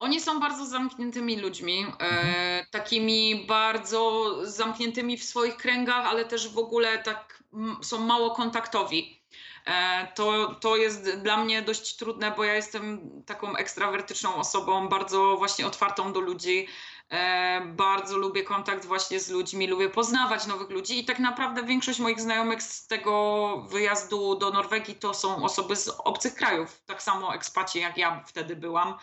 Oni 0.00 0.20
są 0.20 0.40
bardzo 0.40 0.66
zamkniętymi 0.66 1.36
ludźmi, 1.36 1.86
e, 1.86 1.88
mhm. 1.88 2.66
takimi 2.70 3.46
bardzo 3.46 4.32
zamkniętymi 4.42 5.18
w 5.18 5.24
swoich 5.24 5.56
kręgach, 5.56 6.06
ale 6.06 6.24
też 6.24 6.48
w 6.48 6.58
ogóle 6.58 6.98
tak 6.98 7.42
są 7.82 7.98
mało 7.98 8.30
kontaktowi. 8.30 9.20
E, 9.66 10.06
to, 10.14 10.54
to 10.60 10.76
jest 10.76 11.16
dla 11.22 11.36
mnie 11.36 11.62
dość 11.62 11.96
trudne, 11.96 12.32
bo 12.36 12.44
ja 12.44 12.54
jestem 12.54 13.10
taką 13.26 13.56
ekstrawertyczną 13.56 14.34
osobą, 14.34 14.88
bardzo 14.88 15.36
właśnie 15.36 15.66
otwartą 15.66 16.12
do 16.12 16.20
ludzi. 16.20 16.66
E, 17.10 17.60
bardzo 17.66 18.16
lubię 18.16 18.44
kontakt 18.44 18.84
właśnie 18.84 19.20
z 19.20 19.30
ludźmi, 19.30 19.66
lubię 19.66 19.88
poznawać 19.88 20.46
nowych 20.46 20.70
ludzi 20.70 20.98
i 20.98 21.04
tak 21.04 21.18
naprawdę 21.18 21.62
większość 21.62 21.98
moich 21.98 22.20
znajomych 22.20 22.62
z 22.62 22.86
tego 22.86 23.66
wyjazdu 23.70 24.34
do 24.34 24.50
Norwegii 24.50 24.94
to 24.94 25.14
są 25.14 25.44
osoby 25.44 25.76
z 25.76 25.88
obcych 25.88 26.34
krajów, 26.34 26.82
tak 26.86 27.02
samo 27.02 27.34
ekspaci 27.34 27.80
jak 27.80 27.96
ja 27.96 28.24
wtedy 28.26 28.56
byłam. 28.56 28.94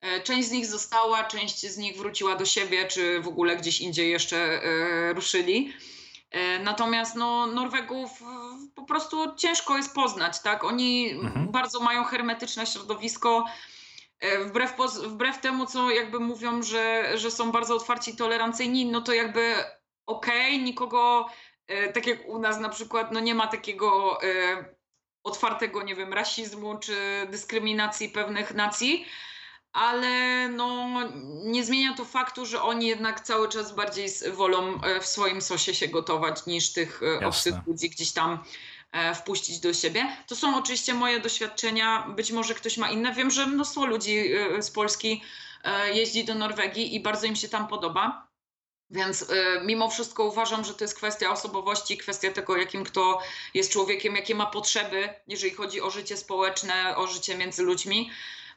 E, 0.00 0.20
część 0.20 0.48
z 0.48 0.50
nich 0.50 0.66
została, 0.66 1.24
część 1.24 1.66
z 1.66 1.76
nich 1.76 1.96
wróciła 1.96 2.36
do 2.36 2.44
siebie, 2.44 2.86
czy 2.86 3.20
w 3.20 3.28
ogóle 3.28 3.56
gdzieś 3.56 3.80
indziej 3.80 4.10
jeszcze 4.10 4.60
ruszyli. 5.14 5.72
E, 6.30 6.58
natomiast 6.58 7.14
no, 7.14 7.46
Norwegów 7.46 8.10
po 8.74 8.82
prostu 8.84 9.36
ciężko 9.36 9.76
jest 9.76 9.94
poznać, 9.94 10.40
tak? 10.40 10.64
Oni 10.64 11.10
mhm. 11.10 11.48
bardzo 11.48 11.80
mają 11.80 12.04
hermetyczne 12.04 12.66
środowisko. 12.66 13.44
E, 14.20 14.38
wbrew, 14.44 14.76
wbrew 15.06 15.40
temu, 15.40 15.66
co 15.66 15.90
jakby 15.90 16.20
mówią, 16.20 16.62
że, 16.62 17.12
że 17.18 17.30
są 17.30 17.52
bardzo 17.52 17.76
otwarci 17.76 18.10
i 18.10 18.16
tolerancyjni, 18.16 18.86
no 18.86 19.00
to 19.00 19.12
jakby 19.12 19.54
okej, 20.06 20.54
okay, 20.54 20.64
nikogo, 20.64 21.28
e, 21.66 21.92
tak 21.92 22.06
jak 22.06 22.28
u 22.28 22.38
nas 22.38 22.60
na 22.60 22.68
przykład, 22.68 23.12
no 23.12 23.20
nie 23.20 23.34
ma 23.34 23.46
takiego 23.46 24.18
otwartego, 25.24 25.82
nie 25.82 25.94
wiem, 25.94 26.12
rasizmu 26.12 26.78
czy 26.78 27.26
dyskryminacji 27.30 28.08
pewnych 28.08 28.54
nacji, 28.54 29.06
ale 29.72 30.48
no, 30.48 30.88
nie 31.44 31.64
zmienia 31.64 31.94
to 31.94 32.04
faktu, 32.04 32.46
że 32.46 32.62
oni 32.62 32.86
jednak 32.86 33.20
cały 33.20 33.48
czas 33.48 33.74
bardziej 33.74 34.08
wolą 34.32 34.80
e, 34.82 35.00
w 35.00 35.06
swoim 35.06 35.42
sosie 35.42 35.74
się 35.74 35.88
gotować 35.88 36.46
niż 36.46 36.72
tych 36.72 37.00
e, 37.02 37.26
obcych 37.26 37.54
ludzi 37.66 37.90
gdzieś 37.90 38.12
tam 38.12 38.32
e, 38.32 38.38
wpuścić 39.14 39.60
do 39.60 39.74
siebie. 39.74 40.16
To 40.26 40.36
są 40.36 40.58
oczywiście 40.58 40.94
moje 40.94 41.20
doświadczenia, 41.20 42.06
być 42.16 42.32
może 42.32 42.54
ktoś 42.54 42.76
ma 42.76 42.90
inne. 42.90 43.14
Wiem, 43.14 43.30
że 43.30 43.46
mnóstwo 43.46 43.86
ludzi 43.86 44.30
z 44.60 44.70
Polski 44.70 45.22
jeździ 45.92 46.24
do 46.24 46.34
Norwegii 46.34 46.94
i 46.94 47.00
bardzo 47.00 47.26
im 47.26 47.36
się 47.36 47.48
tam 47.48 47.68
podoba. 47.68 48.28
Więc 48.90 49.26
mimo 49.64 49.90
wszystko 49.90 50.24
uważam, 50.24 50.64
że 50.64 50.74
to 50.74 50.84
jest 50.84 50.96
kwestia 50.96 51.30
osobowości, 51.30 51.98
kwestia 51.98 52.30
tego, 52.30 52.56
jakim 52.56 52.84
kto 52.84 53.20
jest 53.54 53.72
człowiekiem, 53.72 54.16
jakie 54.16 54.34
ma 54.34 54.46
potrzeby, 54.46 55.08
jeżeli 55.26 55.54
chodzi 55.54 55.80
o 55.80 55.90
życie 55.90 56.16
społeczne, 56.16 56.96
o 56.96 57.06
życie 57.06 57.36
między 57.36 57.62
ludźmi. 57.62 58.10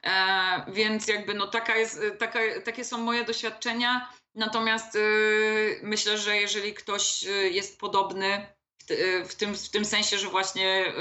E, 0.03 0.65
więc 0.67 1.07
jakby 1.07 1.33
no 1.33 1.47
taka 1.47 1.77
jest, 1.77 2.01
taka, 2.19 2.39
takie 2.65 2.85
są 2.85 2.97
moje 2.97 3.25
doświadczenia. 3.25 4.09
Natomiast 4.35 4.95
y, 4.95 5.79
myślę, 5.83 6.17
że 6.17 6.37
jeżeli 6.37 6.73
ktoś 6.73 7.23
y, 7.23 7.49
jest 7.49 7.79
podobny 7.79 8.47
w, 8.87 8.91
y, 8.91 9.25
w, 9.25 9.35
tym, 9.35 9.55
w 9.55 9.69
tym 9.69 9.85
sensie, 9.85 10.17
że 10.17 10.27
właśnie 10.27 10.93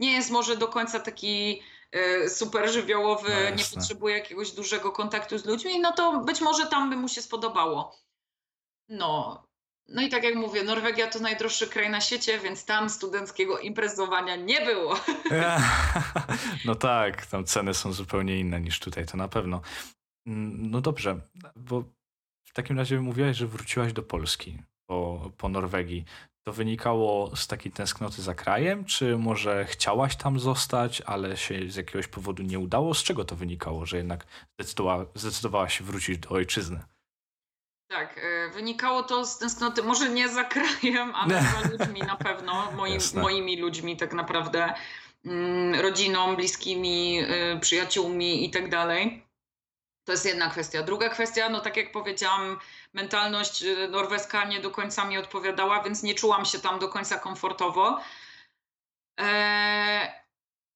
nie 0.00 0.12
jest 0.12 0.30
może 0.30 0.56
do 0.56 0.68
końca 0.68 1.00
taki 1.00 1.62
super 2.28 2.72
żywiołowy, 2.72 3.30
no 3.50 3.56
nie 3.56 3.64
potrzebuje 3.74 4.14
jakiegoś 4.14 4.50
dużego 4.50 4.92
kontaktu 4.92 5.38
z 5.38 5.44
ludźmi, 5.44 5.80
no 5.80 5.92
to 5.92 6.20
być 6.20 6.40
może 6.40 6.66
tam 6.66 6.90
by 6.90 6.96
mu 6.96 7.08
się 7.08 7.22
spodobało. 7.22 7.96
No, 8.88 9.42
no 9.88 10.02
i 10.02 10.08
tak 10.08 10.24
jak 10.24 10.34
mówię, 10.34 10.62
Norwegia 10.62 11.06
to 11.06 11.18
najdroższy 11.18 11.66
kraj 11.66 11.90
na 11.90 12.00
świecie, 12.00 12.38
więc 12.38 12.64
tam 12.64 12.90
studenckiego 12.90 13.58
imprezowania 13.58 14.36
nie 14.36 14.60
było. 14.60 14.96
No 16.64 16.74
tak, 16.74 17.26
tam 17.26 17.44
ceny 17.44 17.74
są 17.74 17.92
zupełnie 17.92 18.40
inne 18.40 18.60
niż 18.60 18.80
tutaj, 18.80 19.06
to 19.06 19.16
na 19.16 19.28
pewno. 19.28 19.60
Mm, 20.26 20.70
no 20.70 20.80
dobrze, 20.80 21.20
bo 21.56 21.84
w 22.44 22.52
takim 22.52 22.78
razie 22.78 23.00
mówiłaś, 23.00 23.36
że 23.36 23.46
wróciłaś 23.46 23.92
do 23.92 24.02
Polski 24.02 24.58
po, 24.86 25.30
po 25.36 25.48
Norwegii. 25.48 26.04
To 26.48 26.52
wynikało 26.52 27.36
z 27.36 27.46
takiej 27.46 27.72
tęsknoty 27.72 28.22
za 28.22 28.34
krajem, 28.34 28.84
czy 28.84 29.18
może 29.18 29.64
chciałaś 29.64 30.16
tam 30.16 30.40
zostać, 30.40 31.02
ale 31.06 31.36
się 31.36 31.70
z 31.70 31.76
jakiegoś 31.76 32.06
powodu 32.06 32.42
nie 32.42 32.58
udało? 32.58 32.94
Z 32.94 33.02
czego 33.02 33.24
to 33.24 33.36
wynikało, 33.36 33.86
że 33.86 33.96
jednak 33.96 34.26
zdecydowała, 34.58 35.06
zdecydowałaś 35.14 35.78
się 35.78 35.84
wrócić 35.84 36.18
do 36.18 36.28
ojczyzny? 36.28 36.80
Tak, 37.90 38.18
e, 38.18 38.50
wynikało 38.50 39.02
to 39.02 39.26
z 39.26 39.38
tęsknoty, 39.38 39.82
może 39.82 40.08
nie 40.08 40.28
za 40.28 40.44
krajem, 40.44 41.14
ale 41.14 41.42
za 41.42 41.70
ludźmi 41.70 42.00
na 42.00 42.16
pewno, 42.16 42.72
moim, 42.72 43.00
moimi 43.14 43.60
ludźmi 43.60 43.96
tak 43.96 44.12
naprawdę, 44.12 44.74
mm, 45.24 45.80
rodziną, 45.80 46.36
bliskimi, 46.36 47.20
y, 47.56 47.60
przyjaciółmi 47.60 48.44
i 48.44 48.50
tak 48.50 48.70
dalej. 48.70 49.27
To 50.08 50.12
jest 50.12 50.24
jedna 50.24 50.50
kwestia. 50.50 50.82
Druga 50.82 51.08
kwestia, 51.08 51.48
no 51.48 51.60
tak 51.60 51.76
jak 51.76 51.92
powiedziałam, 51.92 52.58
mentalność 52.92 53.62
y, 53.62 53.88
norweska 53.88 54.44
nie 54.44 54.60
do 54.60 54.70
końca 54.70 55.04
mi 55.04 55.18
odpowiadała, 55.18 55.82
więc 55.82 56.02
nie 56.02 56.14
czułam 56.14 56.44
się 56.44 56.58
tam 56.58 56.78
do 56.78 56.88
końca 56.88 57.18
komfortowo. 57.18 58.00
E, 59.20 60.12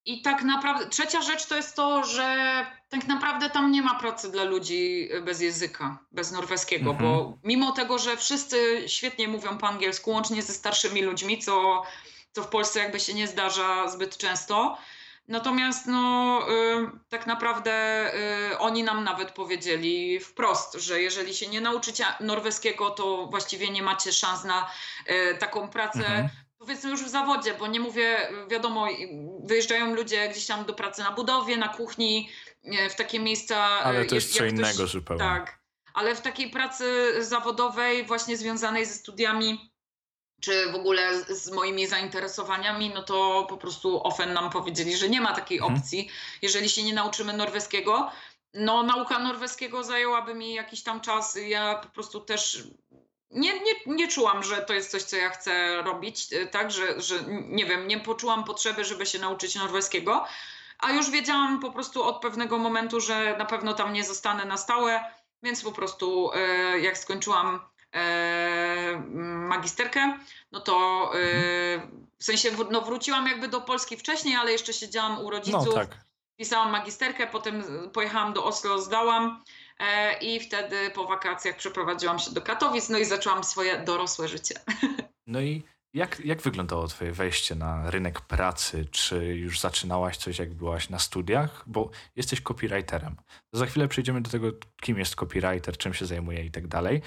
I 0.04 0.22
tak 0.22 0.42
naprawdę, 0.42 0.86
trzecia 0.86 1.22
rzecz 1.22 1.46
to 1.46 1.56
jest 1.56 1.76
to, 1.76 2.04
że 2.04 2.66
tak 2.88 3.06
naprawdę 3.06 3.50
tam 3.50 3.72
nie 3.72 3.82
ma 3.82 3.94
pracy 3.94 4.30
dla 4.30 4.44
ludzi 4.44 5.08
bez 5.22 5.40
języka, 5.40 5.98
bez 6.10 6.32
norweskiego, 6.32 6.90
mhm. 6.90 7.10
bo 7.10 7.38
mimo 7.44 7.72
tego, 7.72 7.98
że 7.98 8.16
wszyscy 8.16 8.84
świetnie 8.86 9.28
mówią 9.28 9.58
po 9.58 9.68
angielsku, 9.68 10.10
łącznie 10.10 10.42
ze 10.42 10.52
starszymi 10.52 11.02
ludźmi, 11.02 11.38
co, 11.38 11.82
co 12.32 12.42
w 12.42 12.48
Polsce 12.48 12.80
jakby 12.80 13.00
się 13.00 13.14
nie 13.14 13.28
zdarza 13.28 13.88
zbyt 13.88 14.16
często, 14.16 14.78
Natomiast 15.28 15.86
no, 15.86 16.40
y, 16.50 16.90
tak 17.08 17.26
naprawdę 17.26 17.72
y, 18.52 18.58
oni 18.58 18.82
nam 18.82 19.04
nawet 19.04 19.30
powiedzieli 19.30 20.20
wprost, 20.20 20.74
że 20.74 21.02
jeżeli 21.02 21.34
się 21.34 21.46
nie 21.46 21.60
nauczycie 21.60 22.04
norweskiego, 22.20 22.90
to 22.90 23.26
właściwie 23.26 23.70
nie 23.70 23.82
macie 23.82 24.12
szans 24.12 24.44
na 24.44 24.70
y, 25.10 25.36
taką 25.38 25.68
pracę. 25.68 25.98
Mhm. 25.98 26.28
Powiedzmy 26.58 26.90
już 26.90 27.04
w 27.04 27.08
zawodzie, 27.08 27.54
bo 27.54 27.66
nie 27.66 27.80
mówię, 27.80 28.28
wiadomo, 28.50 28.86
wyjeżdżają 29.44 29.94
ludzie 29.94 30.28
gdzieś 30.28 30.46
tam 30.46 30.64
do 30.64 30.72
pracy 30.72 31.02
na 31.02 31.12
budowie, 31.12 31.56
na 31.56 31.68
kuchni, 31.68 32.30
w 32.90 32.94
takie 32.94 33.20
miejsca. 33.20 33.56
Ale 33.56 34.04
to 34.04 34.14
jest 34.14 34.34
co 34.34 34.44
innego 34.44 34.74
ktoś, 34.74 34.90
zupełnie. 34.90 35.24
Tak, 35.24 35.58
ale 35.94 36.14
w 36.14 36.20
takiej 36.20 36.50
pracy 36.50 37.14
zawodowej, 37.24 38.06
właśnie 38.06 38.36
związanej 38.36 38.86
ze 38.86 38.94
studiami, 38.94 39.71
czy 40.43 40.72
w 40.72 40.74
ogóle 40.74 41.24
z 41.24 41.51
moimi 41.51 41.86
zainteresowaniami, 41.86 42.90
no 42.95 43.03
to 43.03 43.47
po 43.49 43.57
prostu 43.57 44.07
OFEN 44.07 44.32
nam 44.32 44.51
powiedzieli, 44.51 44.97
że 44.97 45.09
nie 45.09 45.20
ma 45.20 45.34
takiej 45.34 45.59
mhm. 45.59 45.74
opcji, 45.74 46.11
jeżeli 46.43 46.68
się 46.68 46.82
nie 46.82 46.95
nauczymy 46.95 47.32
norweskiego. 47.32 48.11
No, 48.55 48.82
nauka 48.82 49.18
norweskiego 49.18 49.84
zajęłaby 49.84 50.34
mi 50.34 50.55
jakiś 50.55 50.82
tam 50.82 51.01
czas. 51.01 51.38
Ja 51.47 51.74
po 51.74 51.88
prostu 51.88 52.20
też 52.20 52.64
nie, 53.30 53.53
nie, 53.53 53.72
nie 53.86 54.09
czułam, 54.09 54.43
że 54.43 54.57
to 54.57 54.74
jest 54.74 54.90
coś, 54.90 55.03
co 55.03 55.16
ja 55.16 55.30
chcę 55.30 55.82
robić, 55.82 56.32
e, 56.32 56.47
tak, 56.47 56.70
że, 56.70 57.01
że 57.01 57.24
nie 57.28 57.66
wiem, 57.66 57.88
nie 57.88 58.01
poczułam 58.01 58.45
potrzeby, 58.45 58.84
żeby 58.84 59.07
się 59.07 59.18
nauczyć 59.18 59.55
norweskiego, 59.55 60.24
a 60.78 60.93
już 60.93 61.11
wiedziałam 61.11 61.61
po 61.61 61.70
prostu 61.70 62.03
od 62.03 62.20
pewnego 62.20 62.59
momentu, 62.59 63.01
że 63.01 63.36
na 63.38 63.45
pewno 63.45 63.74
tam 63.74 63.93
nie 63.93 64.05
zostanę 64.05 64.45
na 64.45 64.57
stałe, 64.57 65.05
więc 65.43 65.62
po 65.62 65.72
prostu 65.72 66.30
e, 66.34 66.80
jak 66.80 66.99
skończyłam 66.99 67.61
magisterkę, 69.49 70.18
no 70.53 70.61
to 70.61 71.11
e, 71.14 71.18
w 72.18 72.24
sensie 72.24 72.51
no 72.70 72.80
wróciłam 72.80 73.26
jakby 73.26 73.49
do 73.49 73.61
Polski 73.61 73.97
wcześniej, 73.97 74.34
ale 74.34 74.53
jeszcze 74.53 74.72
siedziałam 74.72 75.24
u 75.24 75.30
rodziców. 75.30 75.66
No, 75.66 75.72
tak. 75.72 76.05
Pisałam 76.36 76.72
magisterkę, 76.72 77.26
potem 77.26 77.64
pojechałam 77.93 78.32
do 78.32 78.45
Oslo, 78.45 78.78
zdałam 78.78 79.43
e, 79.78 80.18
i 80.18 80.40
wtedy 80.40 80.90
po 80.95 81.05
wakacjach 81.05 81.57
przeprowadziłam 81.57 82.18
się 82.18 82.30
do 82.30 82.43
Katowic, 82.43 82.88
no 82.88 82.99
i 82.99 83.05
zaczęłam 83.05 83.45
swoje 83.45 83.78
dorosłe 83.78 84.28
życie. 84.28 84.55
No 85.26 85.40
i 85.40 85.62
jak, 85.95 86.20
jak 86.24 86.43
wyglądało 86.43 86.88
Twoje 86.88 87.12
wejście 87.12 87.55
na 87.55 87.90
rynek 87.90 88.20
pracy? 88.20 88.86
Czy 88.90 89.24
już 89.24 89.61
zaczynałaś 89.61 90.16
coś, 90.16 90.38
jak 90.38 90.55
byłaś 90.55 90.88
na 90.88 90.99
studiach? 90.99 91.64
Bo 91.66 91.90
jesteś 92.16 92.40
copywriterem. 92.40 93.16
Za 93.53 93.66
chwilę 93.66 93.88
przejdziemy 93.88 94.20
do 94.20 94.30
tego, 94.30 94.53
kim 94.80 94.99
jest 94.99 95.14
copywriter, 95.14 95.78
czym 95.78 95.95
się 95.95 96.07
zajmuje 96.07 96.45
i 96.45 96.51
tak 96.51 96.66
dalej. 96.66 97.03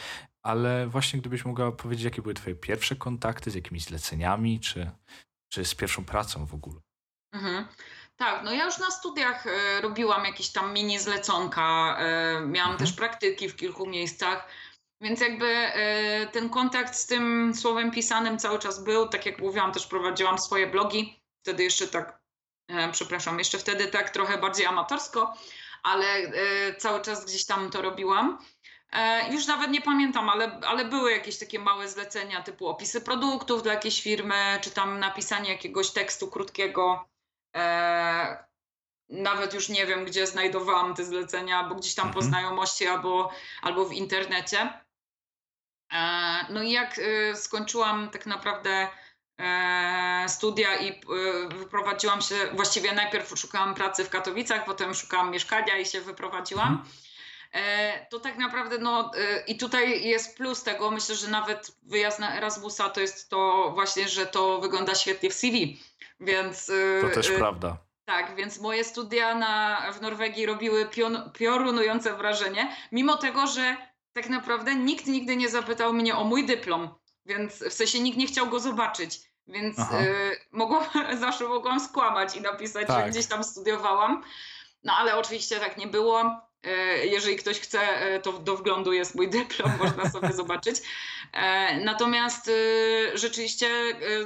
Ale 0.46 0.88
właśnie 0.88 1.20
gdybyś 1.20 1.46
mogła 1.46 1.72
powiedzieć, 1.72 2.06
jakie 2.06 2.22
były 2.22 2.34
Twoje 2.34 2.56
pierwsze 2.56 2.96
kontakty 2.96 3.52
z 3.52 3.56
jakimiś 3.56 3.84
zleceniami, 3.84 4.60
czy, 4.60 4.92
czy 5.54 5.66
z 5.66 5.76
pierwszą 5.76 6.06
pracą 6.06 6.46
w 6.46 6.54
ogóle? 6.54 6.80
Mhm. 7.34 7.68
Tak, 8.16 8.44
no 8.44 8.52
ja 8.52 8.66
już 8.66 8.78
na 8.78 8.92
studiach 8.92 9.46
y, 9.46 9.82
robiłam 9.82 10.26
jakieś 10.26 10.50
tam 10.50 10.74
mini 10.74 11.00
zleconka, 11.00 11.98
y, 12.00 12.48
miałam 12.48 12.72
mhm. 12.72 12.78
też 12.78 12.94
praktyki 12.94 13.50
w 13.50 13.56
kilku 13.56 13.86
miejscach. 13.86 14.48
Więc 15.02 15.22
jakby 15.22 15.48
e, 15.48 16.28
ten 16.28 16.50
kontakt 16.50 16.96
z 16.96 17.06
tym 17.06 17.54
słowem 17.56 17.92
pisanym 17.92 18.40
cały 18.40 18.60
czas 18.60 18.84
był. 18.84 19.08
Tak 19.08 19.26
jak 19.26 19.40
mówiłam, 19.40 19.72
też 19.72 19.88
prowadziłam 19.88 20.40
swoje 20.40 20.68
blogi. 20.68 21.20
Wtedy 21.44 21.64
jeszcze 21.64 21.88
tak, 21.88 22.20
e, 22.70 22.92
przepraszam, 22.92 23.40
jeszcze 23.40 23.58
wtedy 23.58 23.88
tak 23.88 24.10
trochę 24.10 24.38
bardziej 24.38 24.66
amatorsko, 24.66 25.34
ale 25.84 26.06
e, 26.06 26.76
cały 26.76 27.02
czas 27.02 27.26
gdzieś 27.26 27.46
tam 27.46 27.72
to 27.72 27.82
robiłam. 27.82 28.38
Już 29.32 29.48
nawet 29.48 29.72
nie 29.72 29.82
pamiętam, 29.82 30.30
ale, 30.30 30.60
ale 30.68 30.86
były 30.86 31.12
jakieś 31.12 31.40
takie 31.40 31.60
małe 31.60 31.90
zlecenia 31.90 32.42
typu 32.42 32.68
opisy 32.68 33.02
produktów 33.02 33.64
dla 33.64 33.74
jakiejś 33.74 34.02
firmy, 34.02 34.60
czy 34.62 34.72
tam 34.72 35.00
napisanie 35.00 35.50
jakiegoś 35.50 35.92
tekstu 35.92 36.28
krótkiego. 36.28 37.10
Nawet 39.10 39.54
już 39.54 39.70
nie 39.70 39.86
wiem, 39.86 40.06
gdzie 40.06 40.28
znajdowałam 40.28 40.96
te 40.96 41.06
zlecenia, 41.06 41.64
bo 41.64 41.76
gdzieś 41.76 41.96
tam 41.96 42.08
mhm. 42.08 42.24
po 42.24 42.30
znajomości 42.30 42.88
albo, 42.88 43.32
albo 43.62 43.86
w 43.86 43.94
internecie. 43.94 44.70
E, 45.94 46.46
no 46.50 46.64
i 46.64 46.72
jak 46.72 47.00
e, 47.00 47.36
skończyłam 47.36 48.10
tak 48.10 48.26
naprawdę 48.26 48.88
e, 49.40 50.26
studia 50.30 50.76
i 50.76 51.02
wyprowadziłam 51.50 52.22
się, 52.22 52.36
właściwie 52.54 52.94
najpierw 52.94 53.40
szukałam 53.40 53.76
pracy 53.76 54.04
w 54.04 54.10
Katowicach, 54.10 54.66
potem 54.66 54.94
szukałam 54.94 55.32
mieszkania 55.32 55.78
i 55.78 55.86
się 55.86 56.02
wyprowadziłam. 56.02 56.68
Mhm. 56.68 56.90
To 58.10 58.20
tak 58.20 58.38
naprawdę, 58.38 58.78
no 58.78 59.12
i 59.48 59.58
tutaj 59.58 60.04
jest 60.04 60.38
plus 60.38 60.64
tego, 60.64 60.92
myślę, 60.92 61.16
że 61.16 61.28
nawet 61.28 61.72
wyjazd 61.84 62.20
na 62.20 62.38
Erasmusa 62.38 62.90
to 62.90 63.02
jest 63.02 63.30
to 63.30 63.72
właśnie, 63.74 64.08
że 64.08 64.26
to 64.26 64.60
wygląda 64.60 64.96
świetnie 64.96 65.30
w 65.30 65.34
CV, 65.34 65.80
więc... 66.20 66.72
To 67.02 67.10
też 67.10 67.32
prawda. 67.32 67.78
Tak, 68.06 68.36
więc 68.36 68.60
moje 68.60 68.84
studia 68.84 69.36
na, 69.36 69.82
w 69.94 70.02
Norwegii 70.02 70.46
robiły 70.46 70.86
pion, 70.86 71.32
piorunujące 71.34 72.18
wrażenie, 72.18 72.76
mimo 72.92 73.18
tego, 73.18 73.48
że 73.48 73.78
tak 74.14 74.30
naprawdę 74.30 74.76
nikt 74.76 75.08
nigdy 75.08 75.36
nie 75.38 75.50
zapytał 75.50 75.94
mnie 75.94 76.16
o 76.16 76.24
mój 76.24 76.46
dyplom, 76.46 76.90
więc 77.26 77.64
w 77.64 77.74
sensie 77.74 78.00
nikt 78.00 78.18
nie 78.18 78.28
chciał 78.28 78.48
go 78.48 78.60
zobaczyć. 78.60 79.22
Więc 79.48 79.80
y, 79.80 79.84
mogłam, 80.52 80.84
zawsze 81.20 81.48
mogłam 81.48 81.80
skłamać 81.80 82.36
i 82.36 82.42
napisać, 82.42 82.88
tak. 82.88 83.06
że 83.06 83.12
gdzieś 83.12 83.26
tam 83.26 83.44
studiowałam. 83.44 84.24
No 84.84 84.94
ale 84.94 85.18
oczywiście 85.18 85.60
tak 85.60 85.78
nie 85.78 85.88
było. 85.88 86.42
Y, 86.66 87.08
jeżeli 87.08 87.36
ktoś 87.36 87.60
chce, 87.60 88.16
y, 88.16 88.22
to 88.22 88.34
do 88.34 88.58
wglądu 88.58 88.94
jest 88.94 89.16
mój 89.16 89.30
dyplom, 89.38 89.72
można 89.80 90.10
sobie 90.10 90.34
zobaczyć. 90.34 90.76
E, 91.34 91.80
natomiast 91.80 92.52
rzeczywiście 93.14 93.70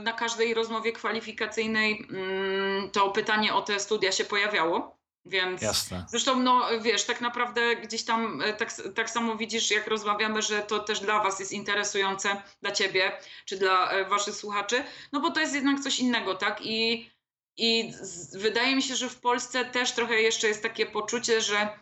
na 0.01 0.13
każdej 0.13 0.53
rozmowie 0.53 0.91
kwalifikacyjnej 0.91 2.07
mm, 2.09 2.91
to 2.91 3.09
pytanie 3.09 3.53
o 3.53 3.61
te 3.61 3.79
studia 3.79 4.11
się 4.11 4.23
pojawiało. 4.23 4.99
Więc 5.25 5.61
Jasne. 5.61 6.05
zresztą, 6.09 6.39
no 6.39 6.67
wiesz, 6.81 7.03
tak 7.03 7.21
naprawdę 7.21 7.75
gdzieś 7.75 8.05
tam 8.05 8.41
e, 8.41 8.53
tak, 8.53 8.73
tak 8.95 9.09
samo 9.09 9.35
widzisz, 9.35 9.71
jak 9.71 9.87
rozmawiamy, 9.87 10.41
że 10.41 10.61
to 10.61 10.79
też 10.79 10.99
dla 10.99 11.23
Was 11.23 11.39
jest 11.39 11.51
interesujące, 11.51 12.41
dla 12.61 12.71
Ciebie 12.71 13.11
czy 13.45 13.57
dla 13.57 13.91
e, 13.91 14.05
Waszych 14.05 14.35
słuchaczy, 14.35 14.83
no 15.11 15.19
bo 15.19 15.31
to 15.31 15.39
jest 15.39 15.55
jednak 15.55 15.79
coś 15.79 15.99
innego, 15.99 16.35
tak? 16.35 16.65
I, 16.65 17.09
i 17.57 17.93
z, 18.01 18.35
wydaje 18.35 18.75
mi 18.75 18.81
się, 18.81 18.95
że 18.95 19.09
w 19.09 19.19
Polsce 19.19 19.65
też 19.65 19.91
trochę 19.91 20.21
jeszcze 20.21 20.47
jest 20.47 20.63
takie 20.63 20.85
poczucie, 20.85 21.41
że 21.41 21.79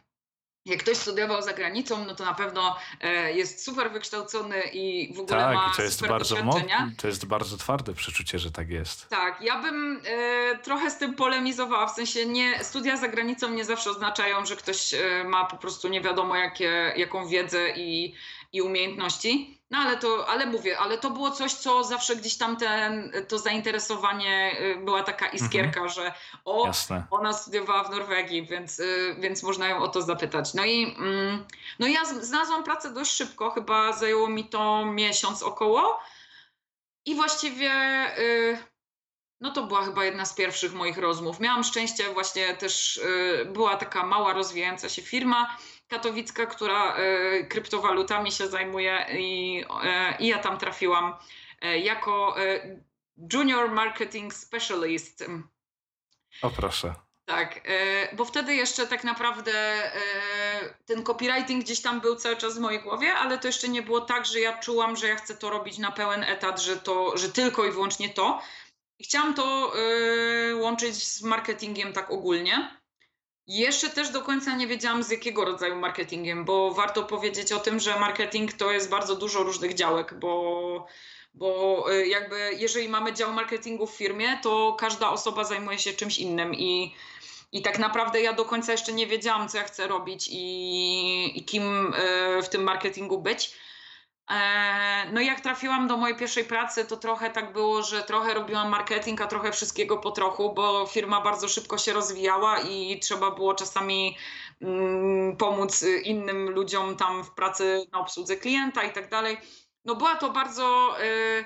jak 0.68 0.80
ktoś 0.80 0.98
studiował 0.98 1.42
za 1.42 1.54
granicą, 1.54 2.06
no 2.06 2.16
to 2.16 2.26
na 2.26 2.34
pewno 2.34 2.78
e, 3.02 3.34
jest 3.34 3.66
super 3.66 3.92
wykształcony 3.92 4.62
i 4.74 5.14
w 5.14 5.20
ogóle 5.20 5.40
tak, 5.40 5.56
ma 5.56 5.74
to 5.76 5.82
jest 5.82 5.96
super 5.96 6.10
bardzo 6.10 6.36
doświadczenia. 6.36 6.92
To 6.98 7.08
jest 7.08 7.26
bardzo 7.26 7.58
twarde 7.58 7.94
przeczucie, 7.94 8.40
że 8.40 8.52
tak 8.52 8.70
jest. 8.70 9.10
Tak, 9.10 9.42
ja 9.42 9.62
bym 9.62 10.02
e, 10.06 10.58
trochę 10.58 10.92
z 10.92 10.98
tym 10.98 11.14
polemizowała, 11.14 11.88
w 11.88 11.92
sensie 11.92 12.26
nie, 12.26 12.64
studia 12.64 12.98
za 12.98 13.08
granicą 13.08 13.50
nie 13.50 13.66
zawsze 13.66 13.90
oznaczają, 13.90 14.46
że 14.46 14.56
ktoś 14.56 14.94
e, 14.94 15.24
ma 15.24 15.46
po 15.46 15.58
prostu 15.58 15.88
nie 15.88 16.02
wiadomo 16.02 16.36
jakie, 16.36 16.94
jaką 16.96 17.28
wiedzę 17.28 17.70
i, 17.76 18.14
i 18.54 18.62
umiejętności. 18.62 19.57
No 19.72 19.78
ale 19.78 19.98
to, 19.98 20.28
ale 20.30 20.46
mówię, 20.46 20.80
ale 20.80 20.98
to 20.98 21.10
było 21.10 21.32
coś, 21.32 21.54
co 21.54 21.84
zawsze 21.84 22.16
gdzieś 22.16 22.38
tam 22.38 22.58
ten, 22.58 23.12
to 23.28 23.40
zainteresowanie 23.40 24.62
y, 24.62 24.76
była 24.76 25.04
taka 25.04 25.26
mhm. 25.26 25.44
iskierka, 25.44 25.82
mhm. 25.82 25.90
że 25.90 26.14
o, 26.46 26.68
Jasne. 26.68 27.06
ona 27.12 27.34
studiowała 27.34 27.84
w 27.84 27.92
Norwegii, 27.92 28.46
więc, 28.46 28.80
y, 28.80 29.16
więc 29.20 29.44
można 29.44 29.68
ją 29.68 29.78
o 29.80 29.88
to 29.88 30.02
zapytać. 30.02 30.54
No 30.54 30.66
i 30.66 30.96
mm, 31.00 31.46
no 31.80 31.88
ja 31.88 32.06
znalazłam 32.06 32.64
pracę 32.64 32.94
dość 32.94 33.12
szybko, 33.12 33.52
chyba 33.52 33.94
zajęło 33.94 34.30
mi 34.30 34.46
to 34.46 34.86
miesiąc 34.86 35.44
około 35.44 36.00
i 37.06 37.16
właściwie 37.16 37.72
y, 38.20 38.58
no 39.42 39.52
to 39.52 39.64
była 39.64 39.86
chyba 39.86 40.06
jedna 40.06 40.26
z 40.26 40.34
pierwszych 40.34 40.74
moich 40.74 40.98
rozmów. 40.98 41.40
Miałam 41.40 41.64
szczęście, 41.64 42.14
właśnie 42.14 42.56
też 42.56 43.02
była 43.46 43.78
taka 43.78 44.06
mała, 44.06 44.34
rozwijająca 44.34 44.90
się 44.90 45.02
firma, 45.02 45.58
katowicka, 45.88 46.46
która 46.46 46.96
e, 46.96 47.44
kryptowalutami 47.44 48.32
się 48.32 48.48
zajmuje 48.48 49.06
i, 49.12 49.64
e, 49.84 50.18
i 50.20 50.28
ja 50.28 50.40
tam 50.40 50.58
trafiłam 50.58 51.14
e, 51.62 51.78
jako 51.78 52.36
junior 53.34 53.72
marketing 53.72 54.34
specialist. 54.34 55.26
O 56.42 56.50
proszę. 56.50 56.94
Tak, 57.26 57.62
bo 58.14 58.26
wtedy 58.26 58.56
jeszcze 58.56 58.88
tak 58.88 59.04
naprawdę 59.04 59.54
ten 60.86 61.04
copywriting 61.04 61.64
gdzieś 61.64 61.82
tam 61.82 62.02
był 62.02 62.16
cały 62.16 62.38
czas 62.38 62.58
w 62.58 62.62
mojej 62.62 62.82
głowie, 62.82 63.14
ale 63.14 63.38
to 63.38 63.48
jeszcze 63.48 63.68
nie 63.68 63.82
było 63.82 64.02
tak, 64.02 64.26
że 64.26 64.40
ja 64.40 64.58
czułam, 64.58 64.96
że 64.96 65.08
ja 65.08 65.16
chcę 65.16 65.36
to 65.36 65.50
robić 65.50 65.78
na 65.78 65.92
pełen 65.92 66.24
etat, 66.24 66.62
że, 66.62 66.78
to, 66.78 67.18
że 67.18 67.30
tylko 67.30 67.66
i 67.66 67.72
wyłącznie 67.72 68.10
to. 68.10 68.42
I 69.00 69.04
chciałam 69.04 69.34
to 69.34 69.74
łączyć 70.54 71.08
z 71.08 71.22
marketingiem 71.22 71.94
tak 71.94 72.12
ogólnie. 72.12 72.77
Jeszcze 73.48 73.90
też 73.90 74.10
do 74.10 74.22
końca 74.22 74.56
nie 74.56 74.68
wiedziałam 74.68 75.04
z 75.04 75.12
jakiego 75.12 75.46
rodzaju 75.46 75.76
marketingiem, 75.76 76.46
bo 76.46 76.74
warto 76.74 77.04
powiedzieć 77.04 77.52
o 77.52 77.60
tym, 77.60 77.80
że 77.80 78.00
marketing 78.00 78.54
to 78.54 78.72
jest 78.72 78.90
bardzo 78.90 79.16
dużo 79.16 79.44
różnych 79.44 79.74
działek, 79.74 80.14
bo 80.20 80.86
bo 81.34 81.86
jakby 82.06 82.52
jeżeli 82.58 82.90
mamy 82.90 83.14
dział 83.14 83.34
marketingu 83.34 83.88
w 83.88 83.96
firmie, 83.96 84.40
to 84.44 84.76
każda 84.80 85.10
osoba 85.10 85.44
zajmuje 85.44 85.80
się 85.80 85.94
czymś 85.94 86.20
innym 86.20 86.56
i 86.56 86.96
i 87.52 87.62
tak 87.62 87.80
naprawdę 87.80 88.22
ja 88.22 88.34
do 88.34 88.46
końca 88.46 88.72
jeszcze 88.72 88.94
nie 88.94 89.08
wiedziałam, 89.08 89.50
co 89.50 89.58
ja 89.58 89.64
chcę 89.64 89.88
robić 89.88 90.30
i, 90.32 91.40
i 91.40 91.46
kim 91.46 91.94
e, 91.96 92.42
w 92.42 92.50
tym 92.50 92.64
marketingu 92.64 93.18
być. 93.18 93.52
E, 94.32 95.12
no 95.12 95.22
jak 95.22 95.42
trafiłam 95.42 95.88
do 95.88 95.98
mojej 95.98 96.18
pierwszej 96.18 96.44
pracy, 96.44 96.86
to 96.86 96.98
trochę 96.98 97.30
tak 97.30 97.54
było, 97.54 97.84
że 97.84 98.04
trochę 98.04 98.34
robiłam 98.34 98.70
marketing, 98.70 99.22
a 99.22 99.28
trochę 99.28 99.52
wszystkiego 99.52 99.98
po 99.98 100.12
trochu, 100.12 100.54
bo 100.54 100.86
firma 100.86 101.22
bardzo 101.22 101.48
szybko 101.48 101.78
się 101.78 101.94
rozwijała 101.94 102.60
i 102.60 103.00
trzeba 103.00 103.32
było 103.32 103.54
czasami 103.54 104.18
mm, 104.62 105.38
pomóc 105.38 105.86
innym 106.04 106.50
ludziom 106.50 106.96
tam 106.96 107.24
w 107.24 107.32
pracy 107.32 107.88
na 107.92 108.00
obsłudze 108.00 108.38
klienta 108.38 108.84
i 108.84 108.94
tak 108.94 109.10
dalej. 109.10 109.38
No 109.86 109.96
była 109.96 110.16
to 110.16 110.30
bardzo. 110.30 110.96
Y, 111.04 111.46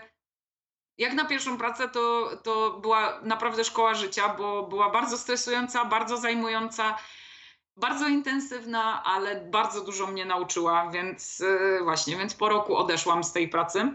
jak 0.98 1.14
na 1.14 1.26
pierwszą 1.26 1.58
pracę, 1.58 1.90
to, 1.90 2.30
to 2.44 2.72
była 2.72 3.20
naprawdę 3.24 3.64
szkoła 3.64 3.94
życia, 3.94 4.36
bo 4.38 4.64
była 4.64 4.90
bardzo 4.90 5.18
stresująca, 5.18 5.86
bardzo 5.86 6.18
zajmująca, 6.18 6.98
bardzo 7.78 8.08
intensywna, 8.08 9.04
ale 9.04 9.42
bardzo 9.42 9.84
dużo 9.84 10.08
mnie 10.08 10.26
nauczyła, 10.26 10.92
więc 10.92 11.40
yy, 11.40 11.84
właśnie, 11.84 12.18
więc 12.18 12.34
po 12.34 12.50
roku 12.50 12.76
odeszłam 12.76 13.24
z 13.24 13.34
tej 13.34 13.50
pracy. 13.50 13.94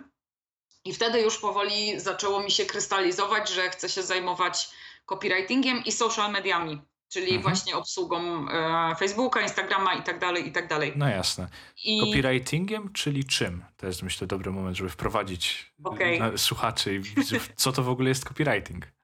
I 0.85 0.95
wtedy 0.95 1.21
już 1.21 1.39
powoli 1.39 2.01
zaczęło 2.01 2.43
mi 2.43 2.51
się 2.51 2.67
krystalizować, 2.67 3.49
że 3.49 3.71
chcę 3.71 3.89
się 3.89 4.03
zajmować 4.03 4.71
copywritingiem 5.07 5.85
i 5.85 5.93
social 5.93 6.33
mediami 6.33 6.83
czyli 7.09 7.35
mhm. 7.35 7.43
właśnie 7.43 7.77
obsługą 7.77 8.49
e, 8.51 8.95
Facebooka, 8.99 9.41
Instagrama 9.41 9.95
i 9.95 10.03
tak 10.03 10.19
dalej, 10.19 10.49
i 10.49 10.53
tak 10.53 10.69
dalej. 10.69 10.93
No 10.97 11.09
jasne. 11.09 11.49
I... 11.85 12.01
Copywritingiem, 12.01 12.93
czyli 12.93 13.25
czym? 13.25 13.65
To 13.77 13.87
jest 13.87 14.03
myślę 14.03 14.27
dobry 14.27 14.53
moment, 14.53 14.77
żeby 14.77 14.91
wprowadzić 14.91 15.73
okay. 15.85 16.39
słuchaczy 16.39 16.95
i 16.95 17.01
widzów, 17.01 17.49
co 17.57 17.73
to 17.73 17.83
w 17.83 17.89
ogóle 17.89 18.09
jest 18.09 18.25
copywriting. 18.25 18.96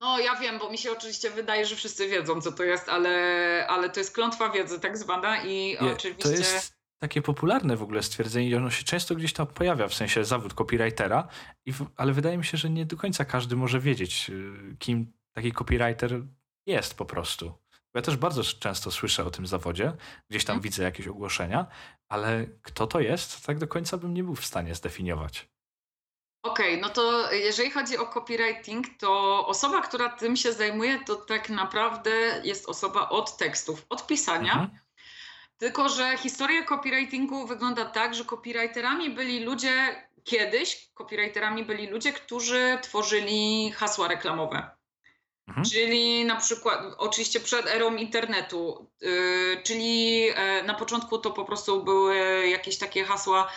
No 0.00 0.18
ja 0.18 0.36
wiem, 0.36 0.58
bo 0.58 0.70
mi 0.70 0.78
się 0.78 0.92
oczywiście 0.92 1.30
wydaje, 1.30 1.66
że 1.66 1.76
wszyscy 1.76 2.08
wiedzą, 2.08 2.40
co 2.40 2.52
to 2.52 2.64
jest, 2.64 2.88
ale, 2.88 3.66
ale 3.68 3.90
to 3.90 4.00
jest 4.00 4.14
klątwa 4.14 4.50
wiedzy 4.50 4.80
tak 4.80 4.98
zwana 4.98 5.44
i 5.44 5.68
Je, 5.70 5.92
oczywiście... 5.92 6.22
To 6.22 6.30
jest 6.30 6.78
takie 6.98 7.22
popularne 7.22 7.76
w 7.76 7.82
ogóle 7.82 8.02
stwierdzenie 8.02 8.48
i 8.48 8.54
ono 8.54 8.70
się 8.70 8.84
często 8.84 9.14
gdzieś 9.14 9.32
tam 9.32 9.46
pojawia, 9.46 9.88
w 9.88 9.94
sensie 9.94 10.24
zawód 10.24 10.54
copywritera, 10.54 11.28
i 11.66 11.72
w, 11.72 11.86
ale 11.96 12.12
wydaje 12.12 12.38
mi 12.38 12.44
się, 12.44 12.58
że 12.58 12.70
nie 12.70 12.86
do 12.86 12.96
końca 12.96 13.24
każdy 13.24 13.56
może 13.56 13.80
wiedzieć, 13.80 14.30
y, 14.30 14.76
kim 14.78 15.12
taki 15.32 15.52
copywriter 15.52 16.22
jest 16.66 16.94
po 16.94 17.04
prostu. 17.04 17.52
Ja 17.94 18.02
też 18.02 18.16
bardzo 18.16 18.44
często 18.44 18.90
słyszę 18.90 19.24
o 19.24 19.30
tym 19.30 19.46
zawodzie, 19.46 19.92
gdzieś 20.30 20.44
tam 20.44 20.54
hmm. 20.54 20.62
widzę 20.62 20.82
jakieś 20.82 21.06
ogłoszenia, 21.06 21.66
ale 22.08 22.46
kto 22.62 22.86
to 22.86 23.00
jest, 23.00 23.46
tak 23.46 23.58
do 23.58 23.68
końca 23.68 23.96
bym 23.96 24.14
nie 24.14 24.24
był 24.24 24.34
w 24.34 24.46
stanie 24.46 24.74
zdefiniować. 24.74 25.48
Okej, 26.42 26.68
okay, 26.68 26.80
no 26.80 26.88
to 26.88 27.32
jeżeli 27.32 27.70
chodzi 27.70 27.98
o 27.98 28.06
copywriting, 28.06 28.86
to 28.98 29.46
osoba, 29.46 29.80
która 29.80 30.08
tym 30.08 30.36
się 30.36 30.52
zajmuje, 30.52 30.98
to 31.06 31.16
tak 31.16 31.50
naprawdę 31.50 32.40
jest 32.44 32.68
osoba 32.68 33.08
od 33.08 33.36
tekstów, 33.36 33.86
od 33.88 34.06
pisania. 34.06 34.52
Mhm. 34.52 34.78
Tylko, 35.58 35.88
że 35.88 36.16
historia 36.16 36.64
copywritingu 36.64 37.46
wygląda 37.46 37.84
tak, 37.84 38.14
że 38.14 38.24
copywriterami 38.24 39.10
byli 39.10 39.40
ludzie 39.40 40.08
kiedyś, 40.24 40.90
copywriterami 40.94 41.64
byli 41.64 41.86
ludzie, 41.86 42.12
którzy 42.12 42.78
tworzyli 42.82 43.72
hasła 43.72 44.08
reklamowe. 44.08 44.70
Mhm. 45.48 45.66
Czyli 45.66 46.24
na 46.24 46.36
przykład, 46.36 46.80
oczywiście 46.98 47.40
przed 47.40 47.66
erą 47.66 47.96
internetu, 47.96 48.90
yy, 49.00 49.62
czyli 49.64 50.20
yy, 50.20 50.34
na 50.66 50.74
początku 50.74 51.18
to 51.18 51.30
po 51.30 51.44
prostu 51.44 51.82
były 51.84 52.48
jakieś 52.48 52.78
takie 52.78 53.04
hasła, 53.04 53.48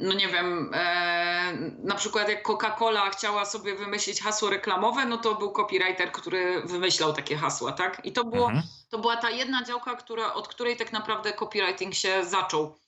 no 0.00 0.14
nie 0.14 0.28
wiem, 0.28 0.70
e, 0.74 1.52
na 1.84 1.94
przykład 1.94 2.28
jak 2.28 2.48
Coca-Cola 2.48 3.10
chciała 3.10 3.44
sobie 3.44 3.74
wymyślić 3.74 4.22
hasło 4.22 4.50
reklamowe, 4.50 5.06
no 5.06 5.18
to 5.18 5.34
był 5.34 5.52
copywriter, 5.52 6.12
który 6.12 6.62
wymyślał 6.64 7.12
takie 7.12 7.36
hasła, 7.36 7.72
tak? 7.72 8.00
I 8.04 8.12
to, 8.12 8.24
było, 8.24 8.46
mhm. 8.46 8.64
to 8.90 8.98
była 8.98 9.16
ta 9.16 9.30
jedna 9.30 9.64
działka, 9.64 9.96
która, 9.96 10.34
od 10.34 10.48
której 10.48 10.76
tak 10.76 10.92
naprawdę 10.92 11.32
copywriting 11.32 11.94
się 11.94 12.24
zaczął. 12.24 12.78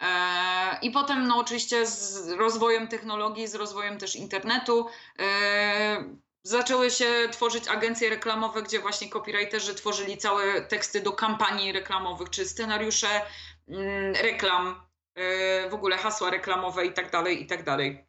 E, 0.00 0.78
I 0.82 0.90
potem, 0.90 1.26
no 1.26 1.36
oczywiście, 1.36 1.86
z 1.86 2.30
rozwojem 2.30 2.88
technologii, 2.88 3.48
z 3.48 3.54
rozwojem 3.54 3.98
też 3.98 4.16
internetu, 4.16 4.86
e, 5.18 6.04
zaczęły 6.42 6.90
się 6.90 7.06
tworzyć 7.32 7.68
agencje 7.68 8.10
reklamowe, 8.10 8.62
gdzie 8.62 8.78
właśnie 8.80 9.08
copywriterzy 9.08 9.74
tworzyli 9.74 10.18
całe 10.18 10.60
teksty 10.60 11.00
do 11.00 11.12
kampanii 11.12 11.72
reklamowych, 11.72 12.30
czy 12.30 12.44
scenariusze 12.44 13.08
mm, 13.68 14.14
reklam, 14.14 14.89
w 15.70 15.74
ogóle 15.74 15.96
hasła 15.96 16.30
reklamowe 16.30 16.86
i 16.86 16.92
tak 16.92 17.10
dalej, 17.10 17.42
i 17.42 17.46
tak 17.46 17.64
dalej. 17.64 18.04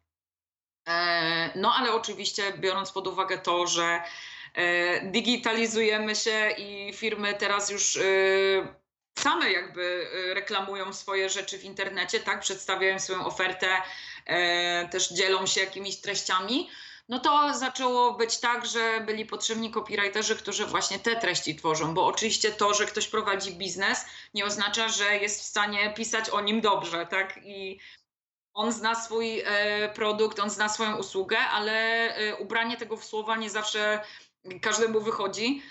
E, 0.88 1.50
no 1.54 1.74
ale 1.74 1.92
oczywiście 1.92 2.52
biorąc 2.58 2.92
pod 2.92 3.06
uwagę 3.06 3.38
to, 3.38 3.66
że 3.66 4.02
e, 4.54 5.10
digitalizujemy 5.10 6.16
się 6.16 6.50
i 6.58 6.92
firmy 6.92 7.34
teraz 7.34 7.70
już 7.70 7.98
same 9.18 9.52
jakby 9.52 10.06
reklamują 10.34 10.92
swoje 10.92 11.28
rzeczy 11.28 11.58
w 11.58 11.64
internecie, 11.64 12.20
tak, 12.20 12.40
przedstawiają 12.40 12.98
swoją 12.98 13.26
ofertę, 13.26 13.68
też 14.90 15.08
dzielą 15.12 15.46
się 15.46 15.60
jakimiś 15.60 16.00
treściami, 16.00 16.70
no 17.08 17.18
to 17.18 17.54
zaczęło 17.54 18.12
być 18.14 18.38
tak, 18.40 18.66
że 18.66 19.00
byli 19.00 19.26
potrzebni 19.26 19.70
copywriterzy, 19.70 20.36
którzy 20.36 20.66
właśnie 20.66 20.98
te 20.98 21.16
treści 21.16 21.56
tworzą, 21.56 21.94
bo 21.94 22.06
oczywiście 22.06 22.52
to, 22.52 22.74
że 22.74 22.86
ktoś 22.86 23.08
prowadzi 23.08 23.54
biznes, 23.54 24.04
nie 24.34 24.44
oznacza, 24.44 24.88
że 24.88 25.16
jest 25.16 25.40
w 25.40 25.44
stanie 25.44 25.94
pisać 25.96 26.30
o 26.30 26.40
nim 26.40 26.60
dobrze, 26.60 27.06
tak? 27.06 27.40
I 27.44 27.78
on 28.54 28.72
zna 28.72 28.94
swój 28.94 29.40
e, 29.44 29.88
produkt, 29.88 30.40
on 30.40 30.50
zna 30.50 30.68
swoją 30.68 30.96
usługę, 30.96 31.38
ale 31.38 31.72
e, 32.16 32.36
ubranie 32.36 32.76
tego 32.76 32.96
w 32.96 33.04
słowa 33.04 33.36
nie 33.36 33.50
zawsze 33.50 34.00
każdemu 34.60 35.00
wychodzi. 35.00 35.62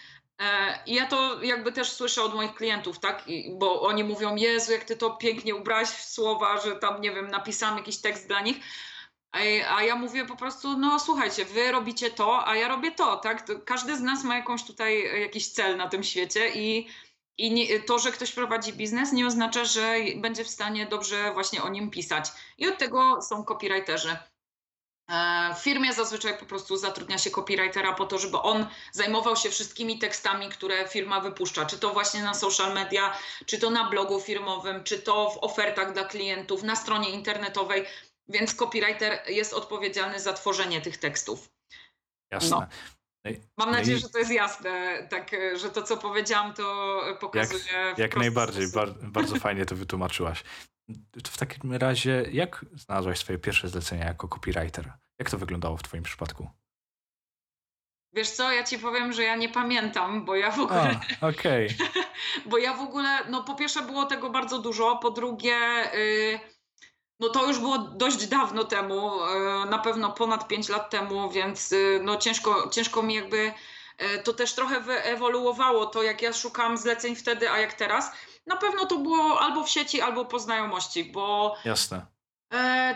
E, 0.41 0.79
I 0.85 0.93
ja 0.93 1.05
to 1.05 1.43
jakby 1.43 1.71
też 1.71 1.91
słyszę 1.91 2.23
od 2.23 2.35
moich 2.35 2.53
klientów, 2.53 2.99
tak? 2.99 3.27
I, 3.27 3.55
bo 3.57 3.81
oni 3.81 4.03
mówią, 4.03 4.35
Jezu, 4.35 4.71
jak 4.71 4.83
ty 4.83 4.97
to 4.97 5.11
pięknie 5.11 5.55
ubrałaś 5.55 5.89
w 5.89 6.03
słowa, 6.09 6.61
że 6.61 6.75
tam, 6.75 7.01
nie 7.01 7.11
wiem, 7.11 7.27
napisałam 7.27 7.77
jakiś 7.77 7.97
tekst 7.97 8.27
dla 8.27 8.41
nich. 8.41 8.57
A 9.31 9.83
ja 9.83 9.95
mówię 9.95 10.25
po 10.25 10.35
prostu, 10.35 10.77
no 10.77 10.99
słuchajcie, 10.99 11.45
wy 11.45 11.71
robicie 11.71 12.11
to, 12.11 12.47
a 12.47 12.55
ja 12.55 12.67
robię 12.67 12.91
to, 12.91 13.17
tak? 13.17 13.65
Każdy 13.65 13.97
z 13.97 14.01
nas 14.01 14.23
ma 14.23 14.35
jakąś 14.35 14.63
tutaj 14.63 15.05
e, 15.05 15.19
jakiś 15.19 15.47
cel 15.47 15.77
na 15.77 15.89
tym 15.89 16.03
świecie 16.03 16.49
i, 16.49 16.87
i 17.37 17.51
nie, 17.51 17.79
to, 17.79 17.99
że 17.99 18.11
ktoś 18.11 18.31
prowadzi 18.31 18.73
biznes 18.73 19.11
nie 19.11 19.27
oznacza, 19.27 19.65
że 19.65 19.95
będzie 20.15 20.43
w 20.43 20.49
stanie 20.49 20.85
dobrze 20.85 21.33
właśnie 21.33 21.63
o 21.63 21.69
nim 21.69 21.89
pisać. 21.89 22.31
I 22.57 22.67
od 22.67 22.77
tego 22.77 23.21
są 23.21 23.43
copywriterzy. 23.43 24.17
E, 25.11 25.55
w 25.55 25.63
firmie 25.63 25.93
zazwyczaj 25.93 26.37
po 26.37 26.45
prostu 26.45 26.77
zatrudnia 26.77 27.17
się 27.17 27.31
copywritera 27.31 27.93
po 27.93 28.05
to, 28.05 28.17
żeby 28.17 28.37
on 28.37 28.67
zajmował 28.91 29.35
się 29.35 29.49
wszystkimi 29.49 29.99
tekstami, 29.99 30.49
które 30.49 30.87
firma 30.87 31.19
wypuszcza, 31.19 31.65
czy 31.65 31.79
to 31.79 31.89
właśnie 31.93 32.23
na 32.23 32.33
social 32.33 32.73
media, 32.73 33.17
czy 33.45 33.59
to 33.59 33.69
na 33.69 33.89
blogu 33.89 34.19
firmowym, 34.19 34.83
czy 34.83 34.99
to 34.99 35.29
w 35.29 35.43
ofertach 35.43 35.93
dla 35.93 36.03
klientów, 36.03 36.63
na 36.63 36.75
stronie 36.75 37.09
internetowej. 37.09 37.85
Więc 38.29 38.55
copywriter 38.55 39.19
jest 39.27 39.53
odpowiedzialny 39.53 40.19
za 40.19 40.33
tworzenie 40.33 40.81
tych 40.81 40.97
tekstów. 40.97 41.51
Jasne. 42.31 42.49
No. 42.49 42.67
Mam 43.57 43.69
no 43.69 43.75
nadzieję, 43.77 43.97
że 43.97 44.09
to 44.09 44.19
jest 44.19 44.31
jasne, 44.31 45.07
tak, 45.09 45.31
że 45.55 45.69
to, 45.69 45.83
co 45.83 45.97
powiedziałam, 45.97 46.53
to 46.53 46.99
pokazuje. 47.19 47.73
Jak, 47.73 47.97
jak 47.97 48.15
najbardziej, 48.15 48.71
bar, 48.71 48.93
bardzo 49.01 49.35
fajnie 49.45 49.65
to 49.65 49.75
wytłumaczyłaś. 49.75 50.43
W 51.27 51.37
takim 51.37 51.73
razie, 51.73 52.25
jak 52.31 52.65
znalazłaś 52.73 53.19
swoje 53.19 53.39
pierwsze 53.39 53.67
zlecenia 53.69 54.05
jako 54.05 54.27
copywriter? 54.27 54.93
Jak 55.19 55.29
to 55.29 55.37
wyglądało 55.37 55.77
w 55.77 55.83
Twoim 55.83 56.03
przypadku? 56.03 56.49
Wiesz 58.13 58.29
co, 58.29 58.51
ja 58.51 58.63
ci 58.63 58.79
powiem, 58.79 59.13
że 59.13 59.23
ja 59.23 59.35
nie 59.35 59.49
pamiętam, 59.49 60.25
bo 60.25 60.35
ja 60.35 60.51
w 60.51 60.59
ogóle. 60.59 60.99
Okej. 61.21 61.67
Okay. 61.67 62.03
bo 62.49 62.57
ja 62.57 62.73
w 62.73 62.81
ogóle, 62.81 63.29
no 63.29 63.43
po 63.43 63.55
pierwsze 63.55 63.81
było 63.81 64.05
tego 64.05 64.29
bardzo 64.29 64.59
dużo, 64.59 64.97
po 64.97 65.11
drugie. 65.11 65.57
Yy, 65.93 66.39
no 67.21 67.29
to 67.29 67.47
już 67.47 67.59
było 67.59 67.77
dość 67.77 68.27
dawno 68.27 68.63
temu, 68.63 69.23
e, 69.23 69.65
na 69.65 69.79
pewno 69.79 70.11
ponad 70.11 70.47
5 70.47 70.69
lat 70.69 70.89
temu, 70.89 71.29
więc 71.29 71.73
e, 71.73 71.75
no 72.03 72.17
ciężko, 72.17 72.69
ciężko 72.69 73.03
mi 73.03 73.13
jakby 73.13 73.53
e, 73.97 74.19
to 74.19 74.33
też 74.33 74.53
trochę 74.55 74.79
wyewoluowało, 74.79 75.85
to 75.85 76.03
jak 76.03 76.21
ja 76.21 76.33
szukałam 76.33 76.77
zleceń 76.77 77.15
wtedy, 77.15 77.51
a 77.51 77.59
jak 77.59 77.73
teraz. 77.73 78.11
Na 78.47 78.57
pewno 78.57 78.85
to 78.85 78.97
było 78.97 79.41
albo 79.41 79.63
w 79.63 79.69
sieci, 79.69 80.01
albo 80.01 80.25
po 80.25 80.39
znajomości, 80.39 81.03
bo 81.03 81.55
Jasne. 81.65 82.05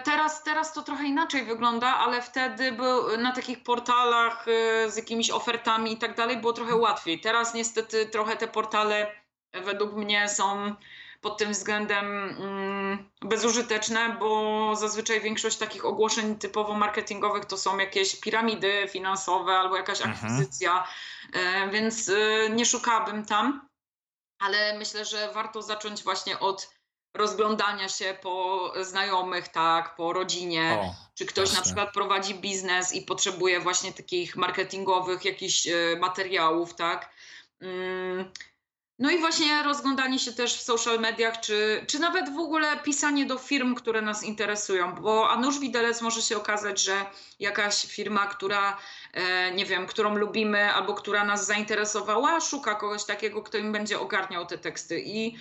Teraz, 0.04 0.44
teraz 0.44 0.74
to 0.74 0.82
trochę 0.82 1.04
inaczej 1.04 1.44
wygląda, 1.46 1.88
ale 1.88 2.22
wtedy 2.22 2.72
był 2.72 3.18
na 3.18 3.32
takich 3.32 3.64
portalach 3.64 4.46
z 4.88 4.98
jakimiś 4.98 5.30
ofertami 5.32 5.94
i 5.94 5.98
tak 5.98 6.16
dalej 6.16 6.38
było 6.38 6.54
trochę 6.54 6.76
łatwiej. 6.76 7.20
Teraz 7.20 7.54
niestety 7.54 8.06
trochę 8.06 8.36
te 8.36 8.48
portale 8.48 9.12
według 9.54 9.94
mnie 9.94 10.30
są 10.30 10.76
pod 11.26 11.38
tym 11.38 11.52
względem 11.52 12.06
mm, 12.30 13.10
bezużyteczne, 13.22 14.16
bo 14.20 14.72
zazwyczaj 14.76 15.22
większość 15.22 15.58
takich 15.58 15.86
ogłoszeń 15.86 16.36
typowo 16.36 16.74
marketingowych 16.74 17.46
to 17.46 17.58
są 17.58 17.78
jakieś 17.78 18.20
piramidy 18.20 18.88
finansowe 18.92 19.54
albo 19.58 19.76
jakaś 19.78 20.02
Mhm. 20.02 20.16
akwizycja, 20.16 20.88
e, 21.34 21.70
więc 21.70 22.10
e, 22.10 22.50
nie 22.50 22.66
szukałabym 22.66 23.26
tam, 23.26 23.70
ale 24.40 24.78
myślę, 24.78 25.06
że 25.06 25.32
warto 25.34 25.62
zacząć 25.62 26.04
właśnie 26.04 26.40
od 26.40 26.70
rozglądania 27.14 27.90
się 27.90 28.18
po 28.22 28.74
znajomych, 28.82 29.48
tak, 29.48 29.96
po 29.96 30.14
rodzinie. 30.14 30.78
O, 30.82 30.96
Czy 31.16 31.26
ktoś 31.26 31.50
na 31.52 31.58
jasne. 31.58 31.64
przykład 31.64 31.94
prowadzi 31.94 32.36
biznes 32.36 32.94
i 32.94 33.02
potrzebuje 33.02 33.60
właśnie 33.60 33.94
takich 33.94 34.36
marketingowych 34.36 35.26
jakichś 35.26 35.68
e, 35.68 35.74
materiałów, 36.00 36.76
tak? 36.76 37.10
Mm, 37.62 38.32
No 39.00 39.12
i 39.12 39.20
właśnie 39.20 39.64
rozglądanie 39.64 40.20
się 40.20 40.34
też 40.34 40.58
w 40.58 40.62
social 40.62 41.00
mediach, 41.00 41.40
czy, 41.40 41.86
czy 41.88 42.00
nawet 42.00 42.34
w 42.36 42.40
ogóle 42.40 42.78
pisanie 42.78 43.26
do 43.26 43.38
firm, 43.38 43.76
które 43.76 44.02
nas 44.02 44.24
interesują, 44.24 44.96
bo 44.96 45.30
a 45.30 45.38
nuż 45.38 45.60
widelec 45.60 46.02
może 46.02 46.22
się 46.22 46.38
okazać, 46.38 46.84
że 46.84 47.06
jakaś 47.40 47.86
firma, 47.86 48.28
która, 48.28 48.78
e, 49.14 49.52
nie 49.52 49.66
wiem, 49.66 49.88
którą 49.88 50.16
lubimy 50.16 50.74
albo 50.74 50.94
która 50.94 51.24
nas 51.24 51.46
zainteresowała, 51.46 52.42
szuka 52.42 52.76
kogoś 52.76 53.06
takiego, 53.06 53.42
kto 53.44 53.58
im 53.58 53.72
będzie 53.72 54.00
ogarniał 54.00 54.46
te 54.46 54.58
teksty. 54.58 55.02
I 55.06 55.38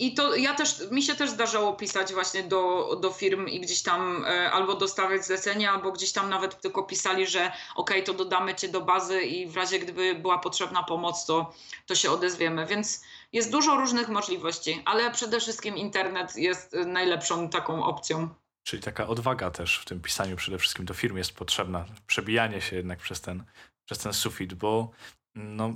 i 0.00 0.14
to 0.14 0.36
ja 0.36 0.54
też, 0.54 0.90
mi 0.90 1.02
się 1.02 1.14
też 1.14 1.30
zdarzało 1.30 1.72
pisać 1.72 2.12
właśnie 2.12 2.42
do, 2.42 2.96
do 3.00 3.10
firm 3.10 3.48
i 3.48 3.60
gdzieś 3.60 3.82
tam 3.82 4.24
e, 4.24 4.50
albo 4.50 4.74
dostawać 4.74 5.26
zlecenia, 5.26 5.72
albo 5.72 5.92
gdzieś 5.92 6.12
tam 6.12 6.30
nawet 6.30 6.60
tylko 6.60 6.82
pisali, 6.82 7.26
że 7.26 7.52
okej, 7.76 8.04
to 8.04 8.14
dodamy 8.14 8.54
cię 8.54 8.68
do 8.68 8.80
bazy 8.80 9.22
i 9.22 9.46
w 9.46 9.56
razie 9.56 9.78
gdyby 9.78 10.14
była 10.14 10.38
potrzebna 10.38 10.82
pomoc, 10.82 11.26
to, 11.26 11.54
to 11.86 11.94
się 11.94 12.10
odezwiemy. 12.10 12.66
Więc 12.66 13.04
jest 13.32 13.50
dużo 13.50 13.76
różnych 13.76 14.08
możliwości, 14.08 14.82
ale 14.84 15.10
przede 15.10 15.40
wszystkim 15.40 15.76
internet 15.76 16.36
jest 16.36 16.76
najlepszą 16.86 17.48
taką 17.48 17.84
opcją. 17.84 18.28
Czyli 18.62 18.82
taka 18.82 19.06
odwaga 19.06 19.50
też 19.50 19.78
w 19.78 19.84
tym 19.84 20.00
pisaniu 20.00 20.36
przede 20.36 20.58
wszystkim 20.58 20.84
do 20.84 20.94
firm 20.94 21.16
jest 21.16 21.32
potrzebna. 21.32 21.84
Przebijanie 22.06 22.60
się 22.60 22.76
jednak 22.76 22.98
przez 22.98 23.20
ten, 23.20 23.44
przez 23.84 23.98
ten 23.98 24.12
sufit, 24.12 24.54
bo 24.54 24.90
no, 25.34 25.74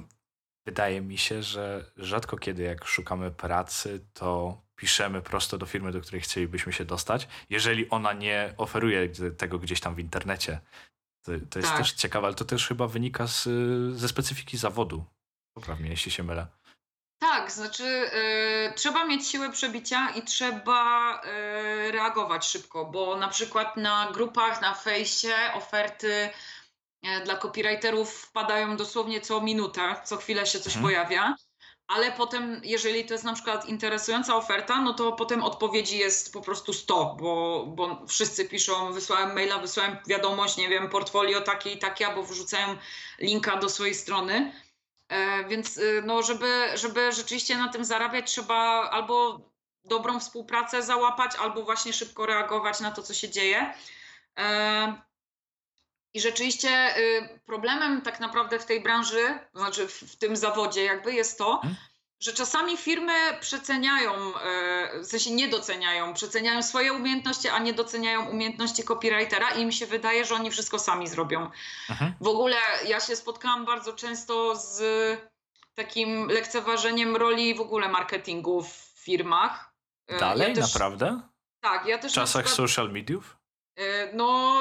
wydaje 0.67 1.01
mi 1.01 1.19
się, 1.19 1.43
że 1.43 1.85
rzadko 1.97 2.37
kiedy 2.37 2.63
jak 2.63 2.85
szukamy 2.85 3.31
pracy, 3.31 4.07
to 4.15 4.59
piszemy 4.77 5.23
prosto 5.23 5.59
do 5.59 5.67
firmy, 5.67 5.93
do 5.93 6.01
której 6.01 6.21
chcielibyśmy 6.21 6.73
się 6.73 6.85
dostać, 6.85 7.29
jeżeli 7.51 7.91
ona 7.91 8.13
nie 8.13 8.55
oferuje 8.57 9.09
tego 9.39 9.59
gdzieś 9.59 9.81
tam 9.81 9.95
w 9.95 9.99
internecie. 9.99 10.61
To, 11.23 11.33
to 11.51 11.59
jest 11.59 11.71
Tak. 11.71 11.79
też 11.79 11.93
ciekawe, 11.93 12.27
ale 12.27 12.37
to 12.37 12.45
też 12.45 12.69
chyba 12.69 12.87
wynika 12.87 13.27
z, 13.27 13.47
y, 13.47 13.99
ze 13.99 14.09
specyfiki 14.09 14.59
zawodu. 14.59 15.05
Poprawnie, 15.55 15.91
jeśli 15.91 16.13
się 16.13 16.23
mylę. 16.23 16.47
Tak, 17.19 17.53
znaczy 17.53 17.85
e, 17.85 18.73
trzeba 18.75 19.05
mieć 19.05 19.29
siłę 19.29 19.53
przebicia 19.53 20.11
i 20.11 20.23
trzeba 20.23 21.21
e, 21.21 21.93
reagować 21.93 22.47
szybko, 22.47 22.85
bo 22.85 23.17
na 23.17 23.29
przykład 23.29 23.77
na 23.77 24.11
grupach, 24.13 24.61
na 24.61 24.75
fejsie 24.75 25.35
oferty 25.55 26.31
dla 27.25 27.37
copywriterów 27.37 28.15
wpadają 28.15 28.77
dosłownie 28.77 29.21
co 29.21 29.41
minutę, 29.41 29.97
co 30.05 30.17
chwilę 30.17 30.47
się 30.47 30.61
coś 30.61 30.77
Mhm. 30.77 30.85
pojawia, 30.85 31.35
ale 31.87 32.13
potem, 32.13 32.61
jeżeli 32.65 33.05
to 33.05 33.15
jest 33.15 33.25
na 33.25 33.33
przykład 33.33 33.69
interesująca 33.69 34.37
oferta, 34.37 34.81
no 34.81 34.95
to 34.95 35.13
potem 35.13 35.43
odpowiedzi 35.43 35.99
jest 35.99 36.33
po 36.33 36.41
prostu 36.41 36.73
100, 36.73 37.17
bo, 37.21 37.65
bo 37.67 38.07
wszyscy 38.07 38.49
piszą, 38.49 38.93
wysłałem 38.93 39.35
maila, 39.35 39.59
wysłałem 39.59 39.97
wiadomość, 40.07 40.57
nie 40.57 40.69
wiem, 40.69 40.89
portfolio 40.89 41.41
takie 41.41 41.71
i 41.71 41.79
takie, 41.79 42.07
albo 42.07 42.23
wrzucają 42.23 42.77
linka 43.19 43.57
do 43.57 43.69
swojej 43.69 43.95
strony. 43.95 44.53
E, 45.09 45.45
Więc 45.49 45.77
y, 45.77 46.03
no, 46.07 46.23
żeby, 46.23 46.65
żeby 46.75 47.13
rzeczywiście 47.13 47.57
na 47.57 47.69
tym 47.69 47.85
zarabiać, 47.85 48.31
trzeba 48.31 48.91
albo 48.91 49.41
dobrą 49.85 50.21
współpracę 50.21 50.83
załapać, 50.83 51.37
albo 51.37 51.63
właśnie 51.63 51.93
szybko 51.93 52.27
reagować 52.27 52.81
na 52.81 52.91
to, 52.91 53.03
co 53.03 53.15
się 53.15 53.31
dzieje. 53.31 53.75
E, 54.39 55.03
I 56.15 56.21
rzeczywiście 56.21 56.99
y, 56.99 57.41
problemem 57.47 58.03
tak 58.03 58.21
naprawdę 58.21 58.59
w 58.59 58.67
tej 58.67 58.81
branży, 58.83 59.39
to 59.53 59.59
znaczy 59.59 59.89
w, 59.89 60.17
tym 60.17 60.37
zawodzie 60.37 60.85
jakby 60.85 61.15
jest 61.15 61.39
to, 61.39 61.53
Mhm. 61.55 61.77
że 62.21 62.33
czasami 62.33 62.77
firmy 62.77 63.13
przeceniają, 63.41 64.13
e, 64.39 65.01
w 65.01 65.07
sensie 65.07 65.31
nie 65.31 65.49
doceniają, 65.49 66.15
przeceniają 66.15 66.63
swoje 66.63 66.93
umiejętności, 66.93 67.49
a 67.49 67.59
nie 67.59 67.73
doceniają 67.73 68.25
umiejętności 68.31 68.83
copywritera 68.85 69.51
i 69.51 69.61
im 69.61 69.73
się 69.73 69.87
wydaje, 69.87 70.25
że 70.25 70.35
oni 70.35 70.51
wszystko 70.51 70.79
sami 70.79 71.09
zrobią. 71.09 71.51
Mhm. 71.91 72.15
W 72.21 72.29
ogóle 72.29 72.57
ja 72.87 73.01
się 73.01 73.17
spotkałam 73.17 73.65
bardzo 73.65 73.93
często 73.93 74.57
z 74.57 74.83
takim 75.75 76.29
lekceważeniem 76.29 77.17
roli 77.17 77.55
w 77.55 77.61
ogóle 77.61 77.89
marketingu 77.89 78.63
w 78.63 78.73
firmach. 78.97 79.75
E, 80.07 80.19
Dalej, 80.19 80.49
ja 80.49 80.55
też, 80.63 80.73
naprawdę? 80.73 81.21
Tak, 81.61 81.87
ja 81.87 81.99
też 81.99 82.13
W 82.13 82.15
czasach 82.15 82.45
przykład- 82.45 82.57
social 82.69 82.93
mediów? 82.93 83.37
E, 83.77 84.13
No, 84.17 84.61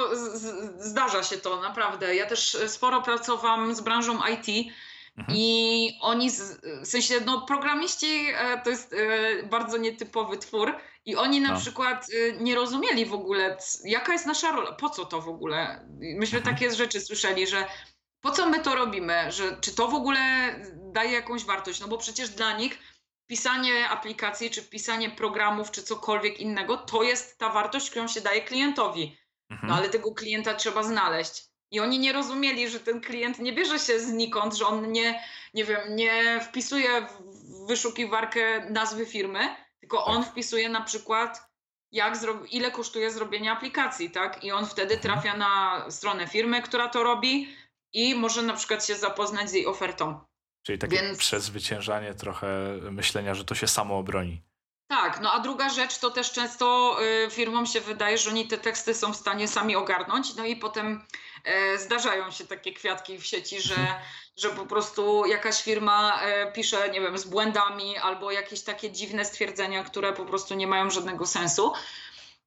zdarza 0.79 1.23
się 1.23 1.37
to 1.37 1.61
naprawdę. 1.61 2.15
Ja 2.15 2.25
też 2.25 2.57
sporo 2.67 3.01
pracowałam 3.01 3.75
z 3.75 3.81
branżą 3.81 4.19
IT 4.27 4.73
Mhm. 5.17 5.37
i 5.37 5.97
oni, 6.01 6.29
z, 6.29 6.61
w 6.83 6.87
sensie, 6.87 7.19
no, 7.25 7.41
programiści 7.41 8.25
e, 8.35 8.61
to 8.63 8.69
jest 8.69 8.93
e, 8.93 9.43
bardzo 9.43 9.77
nietypowy 9.77 10.37
twór 10.37 10.75
i 11.05 11.15
oni 11.15 11.41
na 11.41 11.53
No. 11.53 11.59
przykład 11.59 12.07
e, 12.13 12.43
nie 12.43 12.55
rozumieli 12.55 13.05
w 13.05 13.13
ogóle, 13.13 13.57
jaka 13.83 14.13
jest 14.13 14.25
nasza 14.25 14.51
rola, 14.51 14.71
po 14.71 14.89
co 14.89 15.05
to 15.05 15.21
w 15.21 15.29
ogóle. 15.29 15.85
Myśmy 15.99 16.37
Mhm. 16.37 16.55
takie 16.55 16.75
rzeczy 16.75 17.01
słyszeli, 17.01 17.47
że 17.47 17.65
po 18.21 18.31
co 18.31 18.49
my 18.49 18.59
to 18.59 18.75
robimy, 18.75 19.31
że 19.31 19.57
czy 19.61 19.75
to 19.75 19.87
w 19.87 19.93
ogóle 19.93 20.19
daje 20.75 21.11
jakąś 21.11 21.45
wartość, 21.45 21.79
no 21.79 21.87
bo 21.87 21.97
przecież 21.97 22.29
dla 22.29 22.57
nich 22.57 22.77
pisanie 23.27 23.89
aplikacji, 23.89 24.49
czy 24.49 24.63
pisanie 24.63 25.09
programów, 25.09 25.71
czy 25.71 25.83
cokolwiek 25.83 26.39
innego, 26.39 26.77
to 26.77 27.03
jest 27.03 27.37
ta 27.39 27.49
wartość, 27.49 27.89
którą 27.89 28.07
się 28.07 28.21
daje 28.21 28.41
klientowi. 28.41 29.17
Mhm. 29.49 29.69
No 29.69 29.75
ale 29.75 29.89
tego 29.89 30.13
klienta 30.13 30.53
trzeba 30.53 30.83
znaleźć. 30.83 31.43
I 31.71 31.79
oni 31.79 31.99
nie 31.99 32.13
rozumieli, 32.13 32.69
że 32.69 32.79
ten 32.79 33.01
klient 33.01 33.39
nie 33.39 33.53
bierze 33.53 33.79
się 33.79 33.99
znikąd, 33.99 34.53
że 34.53 34.67
on 34.67 34.91
nie, 34.91 35.23
nie 35.53 35.65
wiem, 35.65 35.95
nie 35.95 36.39
wpisuje 36.41 37.01
w 37.01 37.67
wyszukiwarkę 37.67 38.69
nazwy 38.69 39.05
firmy, 39.05 39.55
tylko 39.79 40.05
on 40.05 40.23
Tak. 40.23 40.31
wpisuje 40.31 40.69
na 40.69 40.81
przykład 40.81 41.53
jak 41.91 42.13
ile 42.51 42.71
kosztuje 42.71 43.11
zrobienie 43.11 43.51
aplikacji, 43.51 44.11
tak? 44.11 44.43
I 44.43 44.51
on 44.51 44.65
wtedy 44.65 44.95
Mhm. 44.95 45.01
trafia 45.13 45.37
na 45.37 45.85
stronę 45.91 46.27
firmy, 46.27 46.61
która 46.61 46.89
to 46.89 47.03
robi 47.03 47.55
i 47.93 48.15
może 48.15 48.41
na 48.41 48.53
przykład 48.53 48.85
się 48.85 48.95
zapoznać 48.95 49.49
z 49.49 49.53
jej 49.53 49.67
ofertą. 49.67 50.19
Czyli 50.63 50.79
takie 50.79 50.97
Więc- 50.97 51.17
przezwyciężanie 51.17 52.13
trochę 52.13 52.47
myślenia, 52.91 53.35
że 53.35 53.45
to 53.45 53.55
się 53.55 53.67
samo 53.67 53.97
obroni. 53.97 54.41
Tak, 54.87 55.19
no 55.21 55.33
a 55.33 55.39
druga 55.39 55.69
rzecz 55.69 55.97
to 55.97 56.11
też 56.11 56.31
często 56.31 56.97
y, 57.25 57.31
firmom 57.31 57.65
się 57.65 57.81
wydaje, 57.81 58.17
że 58.17 58.29
oni 58.29 58.47
te 58.47 58.57
teksty 58.57 58.93
są 58.93 59.13
w 59.13 59.15
stanie 59.15 59.47
sami 59.47 59.75
ogarnąć, 59.75 60.35
no 60.35 60.45
i 60.45 60.55
potem 60.55 61.05
e, 61.43 61.77
zdarzają 61.77 62.31
się 62.31 62.47
takie 62.47 62.73
kwiatki 62.73 63.17
w 63.19 63.25
sieci, 63.25 63.61
że, 63.61 63.75
że 64.37 64.49
po 64.49 64.65
prostu 64.65 65.25
jakaś 65.25 65.63
firma 65.63 66.21
e, 66.21 66.51
pisze, 66.51 66.89
nie 66.89 67.01
wiem, 67.01 67.17
z 67.17 67.23
błędami 67.23 67.97
albo 67.97 68.31
jakieś 68.31 68.61
takie 68.61 68.91
dziwne 68.91 69.25
stwierdzenia, 69.25 69.83
które 69.83 70.13
po 70.13 70.25
prostu 70.25 70.55
nie 70.55 70.67
mają 70.67 70.89
żadnego 70.89 71.25
sensu. 71.25 71.73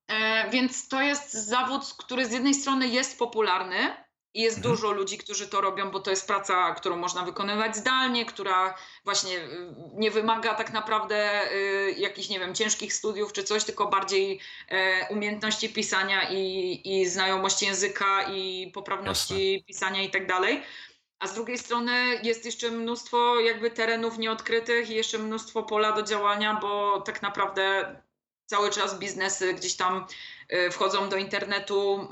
E, 0.08 0.50
więc 0.50 0.88
to 0.88 1.02
jest 1.02 1.32
zawód, 1.32 1.94
który 1.98 2.26
z 2.26 2.32
jednej 2.32 2.54
strony 2.54 2.88
jest 2.88 3.18
popularny 3.18 4.05
i 4.34 4.40
jest 4.42 4.56
Mhm. 4.56 4.74
dużo 4.74 4.92
ludzi, 4.92 5.18
którzy 5.18 5.48
to 5.48 5.60
robią, 5.60 5.90
bo 5.90 6.00
to 6.00 6.10
jest 6.10 6.26
praca, 6.26 6.74
którą 6.74 6.96
można 6.96 7.22
wykonywać 7.22 7.76
zdalnie, 7.76 8.26
która 8.26 8.74
właśnie 9.04 9.38
y, 9.38 9.74
nie 9.94 10.10
wymaga 10.10 10.54
tak 10.54 10.72
naprawdę 10.72 11.50
y, 11.52 11.94
jakichś, 11.98 12.28
nie 12.28 12.38
wiem, 12.40 12.54
ciężkich 12.54 12.94
studiów 12.94 13.32
czy 13.32 13.44
coś, 13.44 13.64
tylko 13.64 13.86
bardziej 13.86 14.40
e, 14.68 15.06
umiejętności 15.10 15.68
pisania 15.68 16.30
i, 16.30 16.80
i 16.84 17.06
znajomości 17.06 17.66
języka 17.66 18.22
i 18.22 18.70
poprawności 18.74 19.64
pisania 19.66 20.02
i 20.02 20.10
tak 20.10 20.26
dalej. 20.26 20.62
A 21.18 21.26
z 21.26 21.34
drugiej 21.34 21.58
strony 21.58 21.92
jest 22.22 22.44
jeszcze 22.44 22.70
mnóstwo 22.70 23.40
jakby 23.40 23.70
terenów 23.70 24.18
nieodkrytych 24.18 24.90
i 24.90 24.94
jeszcze 24.94 25.18
mnóstwo 25.18 25.62
pola 25.62 25.92
do 25.92 26.02
działania, 26.02 26.58
bo 26.62 27.00
tak 27.00 27.22
naprawdę 27.22 27.96
cały 28.46 28.70
czas 28.70 28.98
biznesy 28.98 29.54
gdzieś 29.54 29.76
tam 29.76 30.06
y, 30.52 30.70
wchodzą 30.70 31.08
do 31.08 31.16
internetu, 31.16 32.08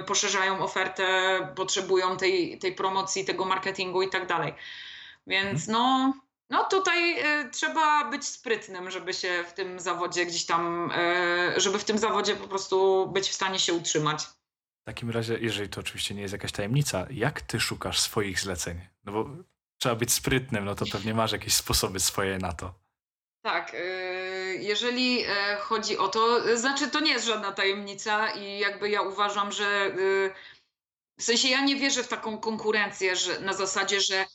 y, 0.00 0.04
poszerzają 0.04 0.60
ofertę, 0.60 1.38
potrzebują 1.56 2.16
tej, 2.16 2.58
tej 2.58 2.74
promocji, 2.74 3.24
tego 3.24 3.44
marketingu 3.44 4.02
i 4.02 4.10
tak 4.10 4.26
dalej. 4.26 4.54
Więc 5.26 5.68
no, 5.68 6.14
no 6.50 6.64
tutaj 6.64 7.20
y, 7.40 7.50
trzeba 7.50 8.10
być 8.10 8.24
sprytnym, 8.24 8.90
żeby 8.90 9.14
się 9.14 9.44
w 9.48 9.52
tym 9.52 9.80
zawodzie 9.80 10.26
gdzieś 10.26 10.46
tam, 10.46 10.92
żeby 11.56 11.78
w 11.78 11.84
tym 11.84 11.98
zawodzie 11.98 12.36
po 12.36 12.48
prostu 12.48 13.06
być 13.12 13.28
w 13.28 13.34
stanie 13.34 13.58
się 13.58 13.74
utrzymać. 13.74 14.24
W 14.82 14.84
takim 14.84 15.10
razie, 15.10 15.38
jeżeli 15.40 15.68
to 15.68 15.80
oczywiście 15.80 16.14
nie 16.14 16.22
jest 16.22 16.32
jakaś 16.32 16.52
tajemnica, 16.52 17.06
jak 17.10 17.40
ty 17.40 17.60
szukasz 17.60 18.00
swoich 18.00 18.40
zleceń? 18.40 18.80
No 19.04 19.12
bo 19.12 19.30
trzeba 19.78 19.94
być 19.94 20.12
sprytnym, 20.12 20.64
no 20.64 20.74
to 20.74 20.84
pewnie 20.92 21.14
masz 21.14 21.32
jakieś 21.32 21.54
sposoby 21.54 22.00
swoje 22.00 22.38
na 22.38 22.52
to. 22.52 22.74
Tak, 23.42 23.74
y, 23.74 24.41
jeżeli 24.60 25.24
e, 25.24 25.56
chodzi 25.56 25.98
o 25.98 26.08
to, 26.08 26.56
znaczy 26.56 26.90
to 26.90 27.00
nie 27.00 27.12
jest 27.12 27.26
żadna 27.26 27.52
tajemnica 27.52 28.30
i 28.30 28.58
jakby 28.58 28.90
ja 28.90 29.02
uważam, 29.02 29.52
że 29.52 29.86
y, 29.98 30.30
w 31.18 31.24
sensie 31.24 31.48
ja 31.48 31.60
nie 31.60 31.76
wierzę 31.76 32.02
w 32.02 32.08
taką 32.08 32.38
konkurencję, 32.38 33.16
że 33.16 33.40
na 33.40 33.52
zasadzie, 33.52 34.00
że 34.00 34.16
e, 34.16 34.26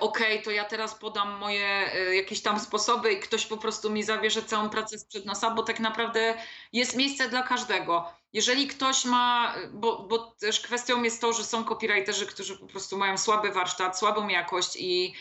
okej, 0.00 0.32
okay, 0.32 0.44
to 0.44 0.50
ja 0.50 0.64
teraz 0.64 0.94
podam 0.94 1.38
moje 1.38 1.92
e, 1.94 2.16
jakieś 2.16 2.42
tam 2.42 2.60
sposoby 2.60 3.12
i 3.12 3.20
ktoś 3.20 3.46
po 3.46 3.56
prostu 3.56 3.90
mi 3.90 4.02
zabierze 4.02 4.42
całą 4.42 4.70
pracę 4.70 4.98
sprzed 4.98 5.26
nosa, 5.26 5.50
bo 5.50 5.62
tak 5.62 5.80
naprawdę 5.80 6.34
jest 6.72 6.96
miejsce 6.96 7.28
dla 7.28 7.42
każdego. 7.42 8.12
Jeżeli 8.32 8.66
ktoś 8.66 9.04
ma, 9.04 9.54
bo, 9.72 10.02
bo 10.02 10.18
też 10.18 10.60
kwestią 10.60 11.02
jest 11.02 11.20
to, 11.20 11.32
że 11.32 11.44
są 11.44 11.64
copywriterzy, 11.64 12.26
którzy 12.26 12.56
po 12.56 12.66
prostu 12.66 12.98
mają 12.98 13.18
słaby 13.18 13.52
warsztat, 13.52 13.98
słabą 13.98 14.28
jakość 14.28 14.76
i, 14.76 15.14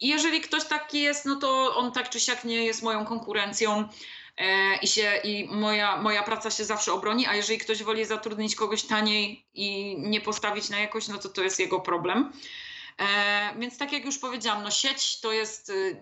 i 0.00 0.08
jeżeli 0.08 0.40
ktoś 0.40 0.64
taki 0.64 1.00
jest, 1.00 1.24
no 1.24 1.36
to 1.36 1.76
on 1.76 1.92
tak 1.92 2.10
czy 2.10 2.20
siak 2.20 2.44
nie 2.44 2.64
jest 2.64 2.82
moją 2.82 3.04
konkurencją 3.04 3.88
e, 4.38 4.76
i, 4.82 4.86
się, 4.86 5.12
i 5.24 5.48
moja, 5.50 5.96
moja 5.96 6.22
praca 6.22 6.50
się 6.50 6.64
zawsze 6.64 6.92
obroni, 6.92 7.26
a 7.26 7.34
jeżeli 7.34 7.58
ktoś 7.58 7.82
woli 7.82 8.04
zatrudnić 8.04 8.56
kogoś 8.56 8.82
taniej 8.82 9.44
i 9.54 9.96
nie 9.98 10.20
postawić 10.20 10.68
na 10.68 10.78
jakość, 10.78 11.08
no 11.08 11.18
to 11.18 11.28
to 11.28 11.42
jest 11.42 11.60
jego 11.60 11.80
problem. 11.80 12.32
E, 13.00 13.54
więc 13.58 13.78
tak 13.78 13.92
jak 13.92 14.04
już 14.04 14.18
powiedziałam, 14.18 14.62
no 14.62 14.70
sieć 14.70 15.20
to 15.20 15.32
jest 15.32 15.70
y, 15.70 16.00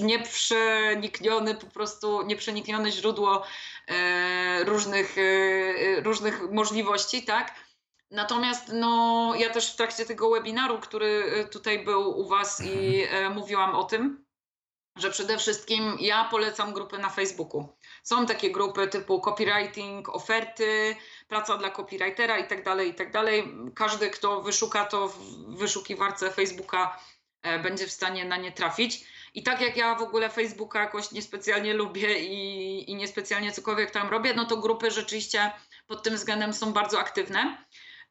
nieprzenikniony, 0.00 1.54
po 1.54 1.66
prostu 1.66 2.22
nieprzeniknione 2.22 2.92
źródło 2.92 3.42
e, 3.88 4.64
różnych, 4.64 5.18
y, 5.18 6.00
różnych 6.04 6.50
możliwości, 6.50 7.22
tak? 7.22 7.65
Natomiast 8.10 8.72
no, 8.72 9.32
ja 9.38 9.50
też 9.50 9.72
w 9.72 9.76
trakcie 9.76 10.06
tego 10.06 10.30
webinaru, 10.30 10.78
który 10.78 11.06
y, 11.40 11.48
tutaj 11.48 11.84
był 11.84 12.20
u 12.20 12.28
Was 12.28 12.60
i 12.64 13.02
mhm. 13.02 13.32
e, 13.32 13.34
mówiłam 13.34 13.74
o 13.74 13.84
tym, 13.84 14.26
że 14.96 15.10
przede 15.10 15.38
wszystkim 15.38 15.96
ja 16.00 16.24
polecam 16.24 16.72
grupy 16.72 16.98
na 16.98 17.10
Facebooku. 17.10 17.68
Są 18.02 18.26
takie 18.26 18.50
grupy 18.50 18.88
typu 18.88 19.20
copywriting, 19.20 20.08
oferty, 20.08 20.96
praca 21.28 21.56
dla 21.56 21.70
copywritera 21.70 22.38
i 22.38 22.48
tak 22.48 22.64
dalej, 22.64 22.90
i 22.90 22.94
tak 22.94 23.12
dalej. 23.12 23.54
Każdy, 23.74 24.10
kto 24.10 24.42
wyszuka 24.42 24.84
to 24.84 25.08
w 25.08 25.18
wyszukiwarce 25.56 26.30
Facebooka, 26.30 27.00
e, 27.42 27.58
będzie 27.58 27.86
w 27.86 27.92
stanie 27.92 28.24
na 28.24 28.36
nie 28.36 28.52
trafić. 28.52 29.06
I 29.34 29.42
tak 29.42 29.60
jak 29.60 29.76
ja 29.76 29.94
w 29.94 30.02
ogóle 30.02 30.30
Facebooka 30.30 30.80
jakoś 30.80 31.12
niespecjalnie 31.12 31.74
lubię 31.74 32.18
i, 32.18 32.90
i 32.90 32.94
niespecjalnie 32.94 33.52
cokolwiek 33.52 33.90
tam 33.90 34.08
robię, 34.08 34.34
no 34.34 34.44
to 34.44 34.56
grupy 34.56 34.90
rzeczywiście 34.90 35.50
pod 35.86 36.02
tym 36.02 36.14
względem 36.14 36.52
są 36.52 36.72
bardzo 36.72 36.98
aktywne. 36.98 37.64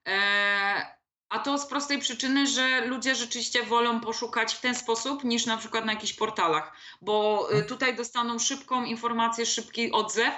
E, 0.07 0.95
a 1.29 1.39
to 1.39 1.57
z 1.57 1.65
prostej 1.65 1.99
przyczyny, 1.99 2.47
że 2.47 2.85
ludzie 2.85 3.15
rzeczywiście 3.15 3.63
wolą 3.63 3.99
poszukać 3.99 4.53
w 4.53 4.61
ten 4.61 4.75
sposób 4.75 5.23
niż 5.23 5.45
na 5.45 5.57
przykład 5.57 5.85
na 5.85 5.93
jakichś 5.93 6.13
portalach, 6.13 6.73
bo 7.01 7.45
y, 7.49 7.51
mhm. 7.51 7.69
tutaj 7.69 7.95
dostaną 7.95 8.39
szybką 8.39 8.83
informację, 8.83 9.45
szybki 9.45 9.91
odzew 9.91 10.33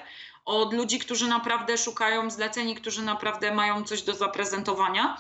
od 0.46 0.74
ludzi, 0.74 1.00
którzy 1.00 1.28
naprawdę 1.28 1.78
szukają 1.78 2.30
zleceń, 2.30 2.76
którzy 2.76 3.02
naprawdę 3.02 3.56
mają 3.56 3.84
coś 3.84 4.02
do 4.02 4.14
zaprezentowania. 4.14 5.18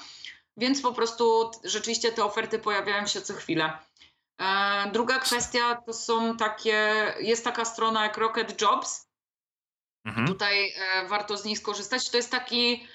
Więc 0.58 0.82
po 0.82 0.93
prostu 0.93 1.52
rzeczywiście 1.64 2.12
te 2.12 2.26
oferty 2.26 2.60
pojawiają 2.60 3.08
się 3.08 3.22
co 3.22 3.34
chwilę. 3.34 3.78
E, 4.41 4.91
druga 4.91 5.20
kwestia 5.20 5.76
to 5.76 5.93
są 5.93 6.38
takie, 6.38 7.14
jest 7.20 7.43
taka 7.43 7.66
strona 7.66 8.04
jak 8.04 8.18
Rocket 8.18 8.62
Jobs. 8.62 9.08
Mhm. 10.06 10.28
Tutaj 10.28 10.74
e, 10.78 11.08
warto 11.08 11.38
z 11.38 11.45
niej 11.45 11.56
skorzystać. 11.56 12.10
To 12.10 12.18
jest 12.18 12.32
taki 12.32 12.88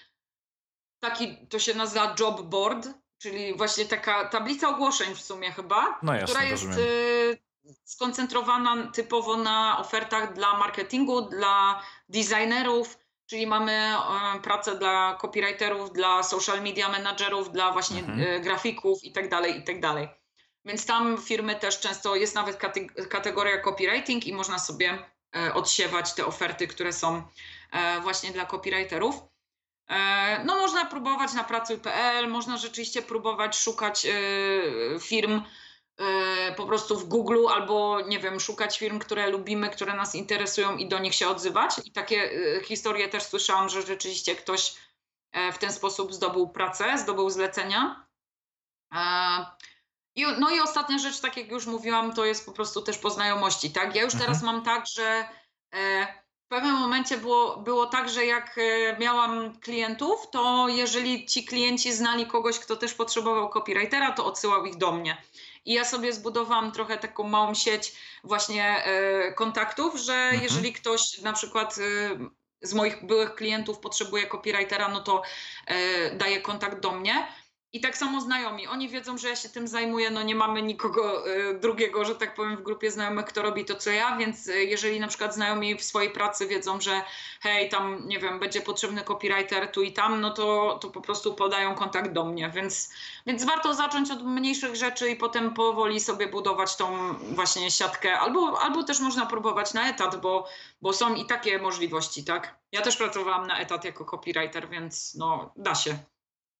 taki, 1.02 1.46
to 1.46 1.58
się 1.58 1.74
nazywa 1.74 2.14
job 2.20 2.42
board, 2.42 2.88
czyli 3.18 3.54
właśnie 3.56 3.84
taka 3.84 4.28
tablica 4.28 4.68
ogłoszeń 4.68 5.14
w 5.14 5.22
sumie 5.22 5.52
chyba, 5.52 5.98
no 6.02 6.14
jasne, 6.14 6.26
która 6.26 6.44
jest 6.44 6.64
y, 6.64 7.38
skoncentrowana 7.84 8.92
typowo 8.92 9.36
na 9.36 9.78
ofertach 9.78 10.34
dla 10.34 10.58
marketingu, 10.58 11.22
dla 11.22 11.82
designerów, 12.08 12.98
czyli 13.26 13.46
mamy 13.46 13.94
y, 14.36 14.40
pracę 14.40 14.78
dla 14.78 15.18
copywriterów, 15.20 15.92
dla 15.92 16.22
social 16.22 16.62
media 16.62 16.88
managerów, 16.88 17.52
dla 17.52 17.72
właśnie 17.72 18.00
mhm. 18.00 18.20
y, 18.20 18.40
grafików 18.40 19.04
i 19.04 19.12
tak 19.12 19.28
dalej, 19.28 19.58
i 19.58 19.64
tak. 19.64 19.80
Więc 20.64 20.86
tam 20.86 21.18
firmy 21.18 21.54
też 21.54 21.80
często 21.80 22.16
jest 22.16 22.34
nawet 22.34 22.58
kategoria 23.08 23.58
copywriting 23.58 24.26
i 24.26 24.32
można 24.32 24.58
sobie 24.58 24.98
y, 25.36 25.54
odsiewać 25.54 26.14
te 26.14 26.26
oferty, 26.26 26.66
które 26.66 26.92
są 26.92 27.18
y, 27.18 28.00
właśnie 28.00 28.30
dla 28.30 28.46
copywriterów. 28.46 29.31
E, 29.92 30.44
no 30.44 30.56
można 30.56 30.84
próbować 30.84 31.32
na 31.32 31.44
pracuj.pl, 31.44 32.28
można 32.28 32.56
rzeczywiście 32.56 33.02
próbować 33.02 33.56
szukać 33.56 34.06
e, 34.06 34.10
firm 35.00 35.42
e, 35.96 36.54
po 36.54 36.66
prostu 36.66 36.98
w 36.98 37.04
Google 37.04 37.46
albo 37.54 38.00
nie 38.00 38.18
wiem, 38.18 38.40
szukać 38.40 38.78
firm, 38.78 38.98
które 38.98 39.30
lubimy, 39.30 39.70
które 39.70 39.94
nas 39.94 40.14
interesują 40.14 40.76
i 40.76 40.88
do 40.88 40.98
nich 40.98 41.14
się 41.14 41.28
odzywać. 41.28 41.70
I 41.84 41.92
takie 41.92 42.30
historie 42.64 43.08
też 43.08 43.22
słyszałam, 43.22 43.68
że 43.68 43.82
rzeczywiście 43.82 44.36
ktoś 44.36 44.74
w 45.52 45.58
ten 45.58 45.72
sposób 45.72 46.14
zdobył 46.14 46.48
pracę, 46.48 46.98
zdobył 46.98 47.30
zlecenia. 47.30 48.06
No 50.38 50.50
i 50.50 50.60
ostatnia 50.60 50.98
rzecz, 50.98 51.20
tak 51.20 51.36
jak 51.36 51.50
już 51.50 51.66
mówiłam, 51.66 52.14
to 52.14 52.24
jest 52.24 52.46
po 52.46 52.52
prostu 52.52 52.82
też 52.82 52.98
po 52.98 53.10
znajomości, 53.10 53.70
tak? 53.70 53.94
Ja 53.96 54.02
już 54.02 54.14
mhm. 54.14 54.26
teraz 54.26 54.42
mam 54.42 54.62
tak, 54.62 54.84
że 54.86 55.28
pewnym 56.52 56.74
momencie 56.74 57.16
było, 57.16 57.56
było 57.56 57.86
tak, 57.86 58.08
że 58.08 58.26
jak 58.26 58.58
e, 58.58 58.98
miałam 58.98 59.60
klientów, 59.60 60.30
to 60.30 60.68
jeżeli 60.68 61.26
ci 61.26 61.44
klienci 61.44 61.92
znali 61.92 62.26
kogoś, 62.26 62.58
kto 62.58 62.76
też 62.76 62.94
potrzebował 62.94 63.48
copywritera, 63.48 64.12
to 64.12 64.26
odsyłał 64.26 64.64
ich 64.64 64.76
do 64.76 64.92
mnie. 64.92 65.16
I 65.64 65.72
ja 65.72 65.84
sobie 65.84 66.12
zbudowałam 66.12 66.72
trochę 66.72 66.98
taką 66.98 67.24
małą 67.24 67.54
sieć 67.54 67.92
właśnie 68.24 68.84
e, 68.84 69.32
kontaktów, 69.32 69.96
że 69.96 70.14
mhm. 70.14 70.42
jeżeli 70.42 70.72
ktoś 70.72 71.18
na 71.18 71.32
przykład 71.32 71.78
e, 71.78 72.62
z 72.62 72.74
moich 72.74 73.06
byłych 73.06 73.34
klientów 73.34 73.78
potrzebuje 73.78 74.26
copywritera, 74.26 74.88
no 74.88 75.00
to 75.00 75.22
daje 76.18 76.40
kontakt 76.40 76.80
do 76.80 76.92
mnie. 76.92 77.26
I 77.74 77.80
tak 77.80 77.96
samo 77.96 78.20
znajomi. 78.20 78.66
Oni 78.66 78.88
wiedzą, 78.88 79.18
że 79.18 79.28
ja 79.28 79.36
się 79.36 79.48
tym 79.48 79.68
zajmuję. 79.68 80.10
No 80.10 80.22
nie 80.22 80.34
mamy 80.34 80.62
nikogo 80.62 81.28
y, 81.28 81.58
drugiego, 81.58 82.04
że 82.04 82.14
tak 82.14 82.34
powiem, 82.34 82.56
w 82.56 82.62
grupie 82.62 82.90
znajomych, 82.90 83.26
kto 83.26 83.42
robi 83.42 83.64
to, 83.64 83.74
co 83.74 83.90
ja, 83.90 84.16
więc 84.16 84.48
y, 84.48 84.64
jeżeli 84.64 85.00
na 85.00 85.08
przykład 85.08 85.34
znajomi 85.34 85.74
w 85.74 85.82
swojej 85.82 86.10
pracy 86.10 86.46
wiedzą, 86.46 86.80
że 86.80 87.02
hej, 87.40 87.68
tam, 87.68 88.08
nie 88.08 88.18
wiem, 88.18 88.40
będzie 88.40 88.60
potrzebny 88.60 89.04
copywriter 89.04 89.70
tu 89.70 89.82
i 89.82 89.92
tam, 89.92 90.20
no 90.20 90.30
to, 90.30 90.78
to 90.82 90.90
po 90.90 91.00
prostu 91.00 91.34
podają 91.34 91.74
kontakt 91.74 92.12
do 92.12 92.24
mnie. 92.24 92.50
Więc, 92.54 92.90
więc 93.26 93.44
warto 93.44 93.74
zacząć 93.74 94.10
od 94.10 94.24
mniejszych 94.24 94.76
rzeczy 94.76 95.10
i 95.10 95.16
potem 95.16 95.54
powoli 95.54 96.00
sobie 96.00 96.26
budować 96.26 96.76
tą 96.76 97.14
właśnie 97.34 97.70
siatkę. 97.70 98.18
Albo, 98.18 98.60
albo 98.60 98.82
też 98.82 99.00
można 99.00 99.26
próbować 99.26 99.74
na 99.74 99.88
etat, 99.88 100.20
bo, 100.20 100.48
bo 100.82 100.92
są 100.92 101.14
i 101.14 101.26
takie 101.26 101.58
możliwości, 101.58 102.24
tak? 102.24 102.54
Ja 102.72 102.82
też 102.82 102.96
pracowałam 102.96 103.46
na 103.46 103.58
etat 103.58 103.84
jako 103.84 104.04
copywriter, 104.04 104.68
więc 104.68 105.14
no 105.14 105.52
da 105.56 105.74
się. 105.74 106.11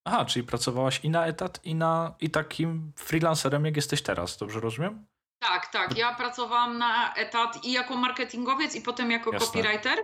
Aha, 0.05 0.25
czyli 0.25 0.47
pracowałaś 0.47 1.01
i 1.03 1.11
na 1.11 1.27
etat, 1.27 1.61
i, 1.65 1.75
na, 1.75 2.15
i 2.21 2.31
takim 2.31 2.93
freelancerem, 2.97 3.65
jak 3.65 3.77
jesteś 3.77 4.03
teraz, 4.03 4.37
dobrze 4.37 4.61
rozumiem? 4.61 5.07
Tak, 5.39 5.67
tak. 5.67 5.97
Ja 5.97 6.15
pracowałam 6.15 6.79
na 6.79 7.15
etat 7.15 7.65
i 7.65 7.73
jako 7.73 7.97
marketingowiec, 7.97 8.75
i 8.75 8.83
potem 8.83 9.11
jako 9.11 9.33
Jasne. 9.33 9.47
copywriter. 9.47 9.99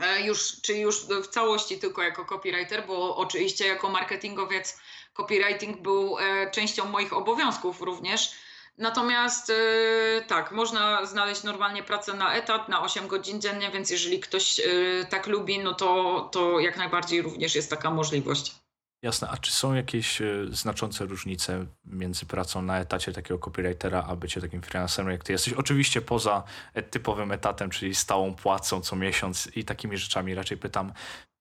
E, 0.00 0.20
już, 0.20 0.60
czyli 0.60 0.80
już 0.80 1.06
w 1.06 1.26
całości 1.26 1.78
tylko 1.78 2.02
jako 2.02 2.24
copywriter, 2.24 2.86
bo 2.86 3.16
oczywiście 3.16 3.66
jako 3.66 3.88
marketingowiec 3.88 4.80
copywriting 5.12 5.82
był 5.82 6.18
e, 6.18 6.50
częścią 6.50 6.84
moich 6.84 7.12
obowiązków 7.12 7.80
również. 7.80 8.32
Natomiast 8.78 9.50
e, 9.50 9.54
tak, 10.26 10.52
można 10.52 11.06
znaleźć 11.06 11.42
normalnie 11.42 11.82
pracę 11.82 12.14
na 12.14 12.34
etat, 12.34 12.68
na 12.68 12.82
8 12.82 13.08
godzin 13.08 13.40
dziennie, 13.40 13.70
więc 13.70 13.90
jeżeli 13.90 14.20
ktoś 14.20 14.60
tak 15.10 15.26
lubi, 15.26 15.58
no 15.58 15.74
to, 15.74 16.20
to 16.32 16.60
jak 16.60 16.76
najbardziej 16.76 17.22
również 17.22 17.54
jest 17.54 17.70
taka 17.70 17.90
możliwość. 17.90 18.65
Jasne, 19.02 19.28
a 19.28 19.36
czy 19.36 19.52
są 19.52 19.74
jakieś 19.74 20.20
e, 20.20 20.46
znaczące 20.50 21.06
różnice 21.06 21.66
między 21.84 22.26
pracą 22.26 22.62
na 22.62 22.78
etacie 22.78 23.12
takiego 23.12 23.38
copywritera, 23.38 24.04
a 24.08 24.16
bycie 24.16 24.40
takim 24.40 24.62
freelancerem, 24.62 25.12
jak 25.12 25.24
ty 25.24 25.32
jesteś? 25.32 25.54
Oczywiście 25.54 26.02
poza 26.02 26.44
e, 26.74 26.82
typowym 26.82 27.32
etatem, 27.32 27.70
czyli 27.70 27.94
stałą 27.94 28.34
płacą 28.34 28.80
co 28.80 28.96
miesiąc 28.96 29.56
i 29.56 29.64
takimi 29.64 29.96
rzeczami. 29.96 30.34
Raczej 30.34 30.58
pytam 30.58 30.92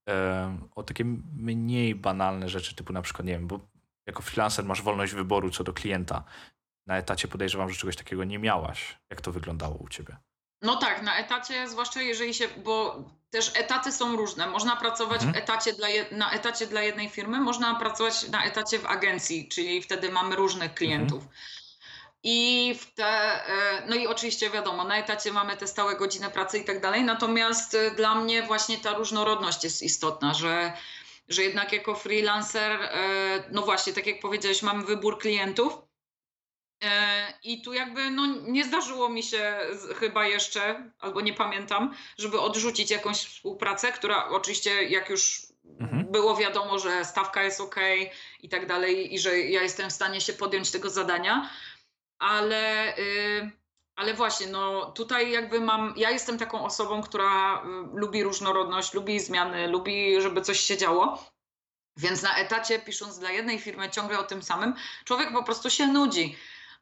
e, 0.09 0.57
o 0.75 0.83
takie 0.83 1.05
mniej 1.35 1.95
banalne 1.95 2.49
rzeczy, 2.49 2.75
typu 2.75 2.93
na 2.93 3.01
przykład, 3.01 3.25
nie 3.27 3.33
wiem, 3.33 3.47
bo 3.47 3.59
jako 4.07 4.21
freelancer 4.21 4.65
masz 4.65 4.81
wolność 4.81 5.13
wyboru 5.13 5.49
co 5.49 5.63
do 5.63 5.73
klienta. 5.73 6.23
Na 6.87 6.97
etacie 6.97 7.27
podejrzewam, 7.27 7.69
że 7.69 7.75
czegoś 7.75 7.95
takiego 7.95 8.23
nie 8.23 8.39
miałaś. 8.39 8.97
Jak 9.09 9.21
to 9.21 9.31
wyglądało 9.31 9.75
u 9.75 9.89
ciebie? 9.89 10.17
No 10.65 10.75
tak, 10.75 11.01
na 11.01 11.17
etacie, 11.17 11.69
zwłaszcza 11.69 12.01
jeżeli 12.01 12.33
się, 12.33 12.47
bo 12.47 13.03
też 13.29 13.51
etaty 13.55 13.91
są 13.91 14.15
różne. 14.15 14.47
Można 14.47 14.75
pracować 14.75 15.23
mhm. 15.23 15.43
etacie 15.43 15.73
dla 15.73 15.87
na 16.11 16.31
etacie 16.31 16.67
dla 16.67 16.81
jednej 16.81 17.09
firmy, 17.09 17.39
można 17.39 17.75
pracować 17.75 18.27
na 18.27 18.45
etacie 18.45 18.79
w 18.79 18.85
agencji, 18.85 19.49
czyli 19.49 19.81
wtedy 19.81 20.09
mamy 20.09 20.35
różnych 20.35 20.73
klientów. 20.73 21.23
Mhm. 21.23 21.35
I 22.23 22.75
w 22.79 22.93
te, 22.93 23.05
e, 23.47 23.83
no 23.87 23.95
i 23.95 24.07
oczywiście 24.07 24.49
wiadomo, 24.49 24.83
na 24.83 24.97
etacie 24.97 25.31
mamy 25.31 25.57
te 25.57 25.67
stałe 25.67 25.95
godziny 25.95 26.29
pracy 26.29 26.59
i 26.59 26.63
tak 26.63 26.81
dalej, 26.81 27.03
natomiast 27.03 27.75
e, 27.75 27.91
dla 27.91 28.15
mnie 28.15 28.43
właśnie 28.43 28.77
ta 28.77 28.93
różnorodność 28.93 29.63
jest 29.63 29.83
istotna, 29.83 30.33
że, 30.33 30.73
że 31.29 31.43
jednak 31.43 31.73
jako 31.73 31.95
freelancer, 31.95 32.81
e, 32.81 33.43
no 33.51 33.61
właśnie, 33.61 33.93
tak 33.93 34.07
jak 34.07 34.19
powiedziałeś, 34.19 34.61
mamy 34.61 34.83
wybór 34.83 35.19
klientów, 35.19 35.84
I 37.43 37.61
tu 37.61 37.73
jakby 37.73 38.09
no, 38.09 38.25
nie 38.25 38.65
zdarzyło 38.65 39.09
mi 39.09 39.23
się 39.23 39.57
chyba 39.99 40.27
jeszcze, 40.27 40.91
albo 40.99 41.21
nie 41.21 41.33
pamiętam, 41.33 41.95
żeby 42.17 42.39
odrzucić 42.39 42.91
jakąś 42.91 43.17
współpracę, 43.17 43.91
która 43.91 44.29
oczywiście 44.29 44.83
jak 44.83 45.09
już 45.09 45.41
mhm. 45.79 46.11
było 46.11 46.35
wiadomo, 46.35 46.79
że 46.79 47.05
stawka 47.05 47.43
jest 47.43 47.61
ok 47.61 47.75
i 48.39 48.49
tak 48.49 48.67
dalej, 48.67 49.13
i 49.13 49.19
że 49.19 49.39
ja 49.39 49.61
jestem 49.61 49.89
w 49.89 49.93
stanie 49.93 50.21
się 50.21 50.33
podjąć 50.33 50.71
tego 50.71 50.89
zadania, 50.89 51.49
ale, 52.19 52.93
yy, 52.97 53.51
ale 53.95 54.13
właśnie, 54.13 54.47
no 54.47 54.91
tutaj 54.91 55.31
jakby 55.31 55.59
mam, 55.61 55.93
ja 55.97 56.11
jestem 56.11 56.37
taką 56.37 56.65
osobą, 56.65 57.01
która 57.01 57.55
y, 57.55 57.99
lubi 57.99 58.23
różnorodność, 58.23 58.93
lubi 58.93 59.19
zmiany, 59.19 59.67
lubi, 59.67 60.21
żeby 60.21 60.41
coś 60.41 60.59
się 60.59 60.77
działo. 60.77 61.25
Więc 61.97 62.21
na 62.21 62.35
etacie, 62.35 62.79
pisząc 62.79 63.19
dla 63.19 63.31
jednej 63.31 63.59
firmy 63.59 63.89
ciągle 63.89 64.19
o 64.19 64.23
tym 64.23 64.43
samym, 64.43 64.73
człowiek 65.05 65.31
po 65.31 65.43
prostu 65.43 65.69
się 65.69 65.87
nudzi. 65.87 66.37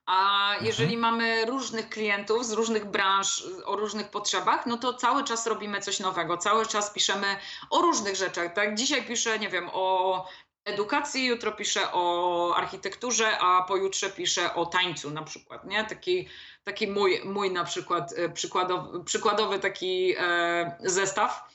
A 0.06 0.49
mhm. 0.51 0.66
jeżeli 0.66 0.95
mhm. 0.95 1.12
mamy 1.12 1.45
różnych 1.45 1.89
klientów 1.89 2.45
z 2.45 2.51
różnych 2.51 2.86
branż, 2.86 3.43
o 3.66 3.76
różnych 3.76 4.10
potrzebach, 4.10 4.66
no 4.66 4.78
to 4.78 4.93
cały 4.93 5.24
czas 5.24 5.47
robimy 5.47 5.82
coś 5.82 5.99
nowego, 5.99 6.38
cały 6.38 6.66
czas 6.66 6.93
piszemy 6.93 7.38
o 7.70 7.82
różnych 7.82 8.16
rzeczach. 8.16 8.54
Tak, 8.54 8.76
dzisiaj 8.76 9.04
piszę, 9.04 9.39
nie 9.39 9.49
wiem, 9.49 9.70
o 9.74 10.26
edukacji, 10.66 11.26
jutro 11.26 11.51
piszę 11.51 11.91
o 11.91 12.56
architekturze, 12.56 13.39
a 13.39 13.64
pojutrze 13.64 14.10
piszę 14.10 14.56
o 14.56 14.66
tańcu 14.66 15.12
na 15.12 15.24
przykład, 15.24 15.66
nie? 15.66 15.84
Taki, 15.84 16.28
taki 16.64 16.88
mój, 16.88 17.22
mój 17.26 17.51
na 17.51 17.64
przykład 17.64 18.14
e, 18.18 18.30
przykładowy, 18.30 19.04
przykładowy 19.04 19.60
taki 19.60 20.16
e, 20.18 20.78
zestaw. 20.80 21.53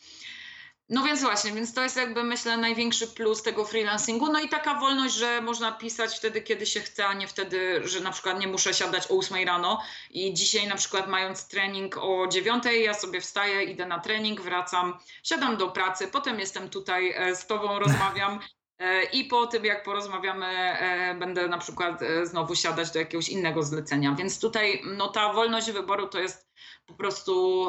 No 0.91 1.03
więc 1.03 1.23
właśnie, 1.23 1.53
więc 1.53 1.75
to 1.75 1.83
jest 1.83 1.97
jakby 1.97 2.25
myślę 2.25 2.57
największy 2.57 3.07
plus 3.07 3.43
tego 3.43 3.65
freelancingu. 3.65 4.33
No 4.33 4.41
i 4.41 4.49
taka 4.49 4.75
wolność, 4.75 5.15
że 5.15 5.41
można 5.41 5.73
pisać 5.73 6.17
wtedy, 6.17 6.43
kiedy 6.43 6.67
się 6.67 6.81
chce, 6.81 7.07
a 7.07 7.15
nie 7.15 7.29
wtedy, 7.29 7.89
że 7.89 8.01
na 8.01 8.13
przykład 8.13 8.41
nie 8.41 8.49
muszę 8.49 8.75
siadać 8.75 9.11
o 9.11 9.19
8 9.19 9.47
rano 9.47 9.83
i 10.11 10.35
dzisiaj 10.35 10.67
na 10.67 10.75
przykład 10.75 11.09
mając 11.09 11.49
trening 11.49 11.97
o 11.97 12.27
9, 12.27 12.65
ja 12.65 12.95
sobie 12.95 13.21
wstaję, 13.21 13.65
idę 13.65 13.87
na 13.87 13.99
trening, 13.99 14.41
wracam, 14.41 14.99
siadam 15.23 15.57
do 15.57 15.69
pracy, 15.69 16.09
potem 16.09 16.41
jestem 16.41 16.69
tutaj 16.71 17.13
e, 17.17 17.37
z 17.37 17.47
tobą, 17.47 17.79
rozmawiam 17.85 18.41
e, 18.79 19.05
i 19.05 19.25
po 19.25 19.47
tym 19.47 19.65
jak 19.65 19.83
porozmawiamy 19.83 20.47
e, 20.47 21.15
będę 21.15 21.49
na 21.49 21.59
przykład 21.59 22.01
znowu 22.25 22.55
siadać 22.55 22.91
do 22.91 22.99
jakiegoś 22.99 23.29
innego 23.29 23.63
zlecenia. 23.63 24.15
Więc 24.15 24.41
tutaj 24.41 24.83
no 24.85 25.09
ta 25.09 25.33
wolność 25.33 25.71
wyboru 25.71 26.09
to 26.09 26.21
jest 26.21 26.48
po 26.89 26.95
prostu 26.95 27.67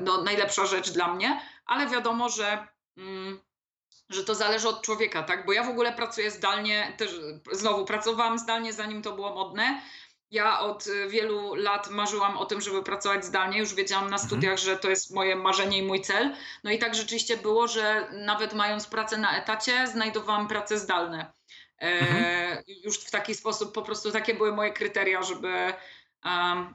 no, 0.00 0.22
najlepsza 0.22 0.66
rzecz 0.66 0.90
dla 0.90 1.14
mnie 1.14 1.40
ale 1.66 1.86
wiadomo, 1.86 2.28
że, 2.28 2.66
mm, 2.96 3.40
że 4.08 4.24
to 4.24 4.34
zależy 4.34 4.68
od 4.68 4.82
człowieka, 4.82 5.22
tak? 5.22 5.46
Bo 5.46 5.52
ja 5.52 5.62
w 5.62 5.68
ogóle 5.68 5.92
pracuję 5.92 6.30
zdalnie, 6.30 6.94
też 6.96 7.20
znowu 7.52 7.84
pracowałam 7.84 8.38
zdalnie, 8.38 8.72
zanim 8.72 9.02
to 9.02 9.12
było 9.12 9.34
modne. 9.34 9.80
Ja 10.30 10.60
od 10.60 10.84
wielu 11.08 11.54
lat 11.54 11.90
marzyłam 11.90 12.38
o 12.38 12.46
tym, 12.46 12.60
żeby 12.60 12.82
pracować 12.82 13.24
zdalnie. 13.24 13.58
Już 13.58 13.74
wiedziałam 13.74 14.10
na 14.10 14.16
mhm. 14.16 14.28
studiach, 14.28 14.58
że 14.58 14.76
to 14.76 14.90
jest 14.90 15.14
moje 15.14 15.36
marzenie 15.36 15.78
i 15.78 15.82
mój 15.82 16.00
cel. 16.00 16.34
No 16.64 16.70
i 16.70 16.78
tak 16.78 16.94
rzeczywiście 16.94 17.36
było, 17.36 17.68
że 17.68 18.08
nawet 18.12 18.54
mając 18.54 18.86
pracę 18.86 19.18
na 19.18 19.38
etacie, 19.38 19.86
znajdowałam 19.86 20.48
pracę 20.48 20.78
zdalne. 20.78 21.32
E, 21.78 22.00
mhm. 22.00 22.64
już 22.84 22.98
w 22.98 23.10
taki 23.10 23.34
sposób, 23.34 23.74
po 23.74 23.82
prostu 23.82 24.10
takie 24.10 24.34
były 24.34 24.52
moje 24.52 24.72
kryteria, 24.72 25.22
żeby, 25.22 25.72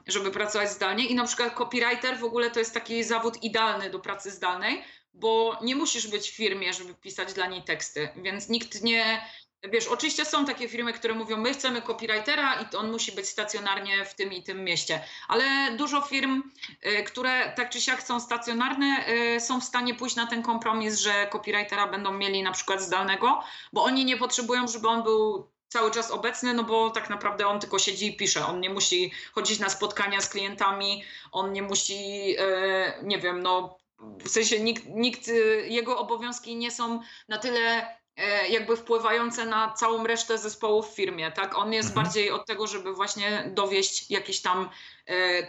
żeby 0.06 0.30
pracować 0.30 0.72
zdalnie. 0.72 1.06
I 1.06 1.14
na 1.14 1.24
przykład 1.24 1.54
copywriter 1.54 2.18
w 2.18 2.24
ogóle 2.24 2.50
to 2.50 2.58
jest 2.58 2.74
taki 2.74 3.04
zawód 3.04 3.42
idealny 3.42 3.90
do 3.90 3.98
pracy 3.98 4.30
zdalnej, 4.30 4.84
bo 5.14 5.58
nie 5.62 5.76
musisz 5.76 6.08
być 6.08 6.30
w 6.30 6.36
firmie, 6.36 6.72
żeby 6.72 6.94
pisać 6.94 7.32
dla 7.32 7.46
niej 7.46 7.62
teksty, 7.62 8.08
więc 8.16 8.48
nikt 8.48 8.82
nie. 8.82 9.22
Wiesz, 9.62 9.86
oczywiście 9.88 10.24
są 10.24 10.44
takie 10.44 10.68
firmy, 10.68 10.92
które 10.92 11.14
mówią, 11.14 11.36
my 11.36 11.52
chcemy 11.52 11.82
copywritera 11.82 12.54
i 12.54 12.76
on 12.76 12.90
musi 12.92 13.12
być 13.12 13.28
stacjonarnie 13.28 14.04
w 14.04 14.14
tym 14.14 14.32
i 14.32 14.42
tym 14.42 14.64
mieście, 14.64 15.00
ale 15.28 15.76
dużo 15.76 16.00
firm, 16.00 16.42
y, 16.86 17.02
które 17.02 17.52
tak 17.56 17.70
czy 17.70 17.80
siak 17.80 18.02
są 18.02 18.20
stacjonarne, 18.20 19.04
y, 19.36 19.40
są 19.40 19.60
w 19.60 19.64
stanie 19.64 19.94
pójść 19.94 20.16
na 20.16 20.26
ten 20.26 20.42
kompromis, 20.42 21.00
że 21.00 21.26
copywritera 21.32 21.86
będą 21.86 22.12
mieli 22.12 22.42
na 22.42 22.52
przykład 22.52 22.80
zdalnego, 22.80 23.42
bo 23.72 23.84
oni 23.84 24.04
nie 24.04 24.16
potrzebują, 24.16 24.68
żeby 24.68 24.88
on 24.88 25.02
był 25.02 25.50
cały 25.68 25.90
czas 25.90 26.10
obecny, 26.10 26.54
no 26.54 26.64
bo 26.64 26.90
tak 26.90 27.10
naprawdę 27.10 27.46
on 27.46 27.60
tylko 27.60 27.78
siedzi 27.78 28.06
i 28.06 28.16
pisze. 28.16 28.46
On 28.46 28.60
nie 28.60 28.70
musi 28.70 29.12
chodzić 29.32 29.58
na 29.58 29.68
spotkania 29.68 30.20
z 30.20 30.28
klientami, 30.28 31.04
on 31.32 31.52
nie 31.52 31.62
musi, 31.62 32.34
e, 32.38 33.02
nie 33.02 33.18
wiem, 33.18 33.42
no 33.42 33.78
w 34.24 34.28
sensie 34.28 34.60
nikt, 34.60 34.86
nikt, 34.86 35.28
e, 35.28 35.32
jego 35.66 35.98
obowiązki 35.98 36.56
nie 36.56 36.70
są 36.70 37.00
na 37.28 37.38
tyle 37.38 37.86
e, 38.16 38.48
jakby 38.48 38.76
wpływające 38.76 39.46
na 39.46 39.72
całą 39.72 40.06
resztę 40.06 40.38
zespołu 40.38 40.82
w 40.82 40.94
firmie, 40.94 41.32
tak? 41.32 41.58
On 41.58 41.72
jest 41.72 41.88
mhm. 41.88 42.04
bardziej 42.04 42.30
od 42.30 42.46
tego, 42.46 42.66
żeby 42.66 42.94
właśnie 42.94 43.50
dowieść 43.54 44.10
jakiś 44.10 44.42
tam, 44.42 44.70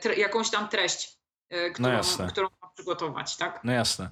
tre, 0.01 0.15
jakąś 0.15 0.49
tam 0.49 0.69
treść, 0.69 1.17
którą, 1.73 1.99
no 2.19 2.27
którą 2.27 2.47
ma 2.61 2.69
przygotować, 2.69 3.37
tak? 3.37 3.59
No 3.63 3.71
jasne. 3.71 4.09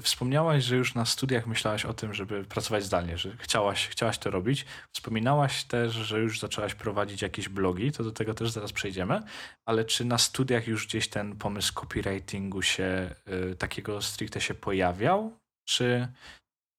Wspomniałaś, 0.00 0.64
że 0.64 0.76
już 0.76 0.94
na 0.94 1.04
studiach 1.04 1.46
myślałaś 1.46 1.84
o 1.84 1.94
tym, 1.94 2.14
żeby 2.14 2.44
pracować 2.44 2.84
zdalnie, 2.84 3.18
że 3.18 3.36
chciałaś, 3.36 3.88
chciałaś 3.88 4.18
to 4.18 4.30
robić. 4.30 4.66
Wspominałaś 4.92 5.64
też, 5.64 5.92
że 5.92 6.20
już 6.20 6.40
zaczęłaś 6.40 6.74
prowadzić 6.74 7.22
jakieś 7.22 7.48
blogi, 7.48 7.92
to 7.92 8.04
do 8.04 8.12
tego 8.12 8.34
też 8.34 8.50
zaraz 8.50 8.72
przejdziemy, 8.72 9.22
ale 9.64 9.84
czy 9.84 10.04
na 10.04 10.18
studiach 10.18 10.66
już 10.66 10.86
gdzieś 10.86 11.08
ten 11.08 11.36
pomysł 11.36 11.74
copywritingu 11.74 12.62
się, 12.62 13.14
y, 13.52 13.56
takiego 13.56 14.02
stricte 14.02 14.40
się 14.40 14.54
pojawiał? 14.54 15.38
Czy, 15.68 16.08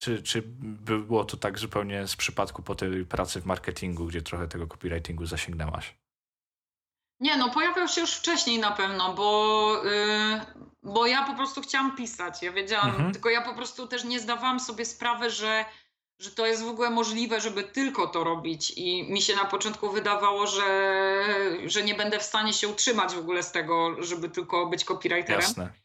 czy, 0.01 0.23
czy 0.23 0.41
było 0.41 1.25
to 1.25 1.37
tak 1.37 1.59
zupełnie 1.59 2.07
z 2.07 2.15
przypadku 2.15 2.63
po 2.63 2.75
tej 2.75 3.05
pracy 3.05 3.41
w 3.41 3.45
marketingu, 3.45 4.05
gdzie 4.05 4.21
trochę 4.21 4.47
tego 4.47 4.67
copywritingu 4.67 5.25
zasięgnęłaś? 5.25 6.02
Nie, 7.23 7.37
no 7.37 7.49
pojawiał 7.49 7.87
się 7.87 8.01
już 8.01 8.13
wcześniej 8.13 8.59
na 8.59 8.71
pewno, 8.71 9.13
bo, 9.13 9.81
yy, 9.83 10.39
bo 10.83 11.05
ja 11.05 11.23
po 11.23 11.33
prostu 11.33 11.61
chciałam 11.61 11.95
pisać. 11.95 12.43
Ja 12.43 12.51
wiedziałam, 12.51 12.89
mhm. 12.89 13.11
tylko 13.11 13.29
ja 13.29 13.41
po 13.41 13.53
prostu 13.53 13.87
też 13.87 14.03
nie 14.03 14.19
zdawałam 14.19 14.59
sobie 14.59 14.85
sprawy, 14.85 15.29
że, 15.29 15.65
że 16.19 16.31
to 16.31 16.45
jest 16.45 16.63
w 16.63 16.67
ogóle 16.67 16.89
możliwe, 16.89 17.41
żeby 17.41 17.63
tylko 17.63 18.07
to 18.07 18.23
robić. 18.23 18.73
I 18.75 19.11
mi 19.11 19.21
się 19.21 19.35
na 19.35 19.45
początku 19.45 19.89
wydawało, 19.89 20.47
że, 20.47 20.93
że 21.65 21.83
nie 21.83 21.95
będę 21.95 22.19
w 22.19 22.23
stanie 22.23 22.53
się 22.53 22.67
utrzymać 22.67 23.13
w 23.13 23.19
ogóle 23.19 23.43
z 23.43 23.51
tego, 23.51 24.03
żeby 24.03 24.29
tylko 24.29 24.65
być 24.65 24.85
copywriterem. 24.85 25.41
Jasne. 25.41 25.82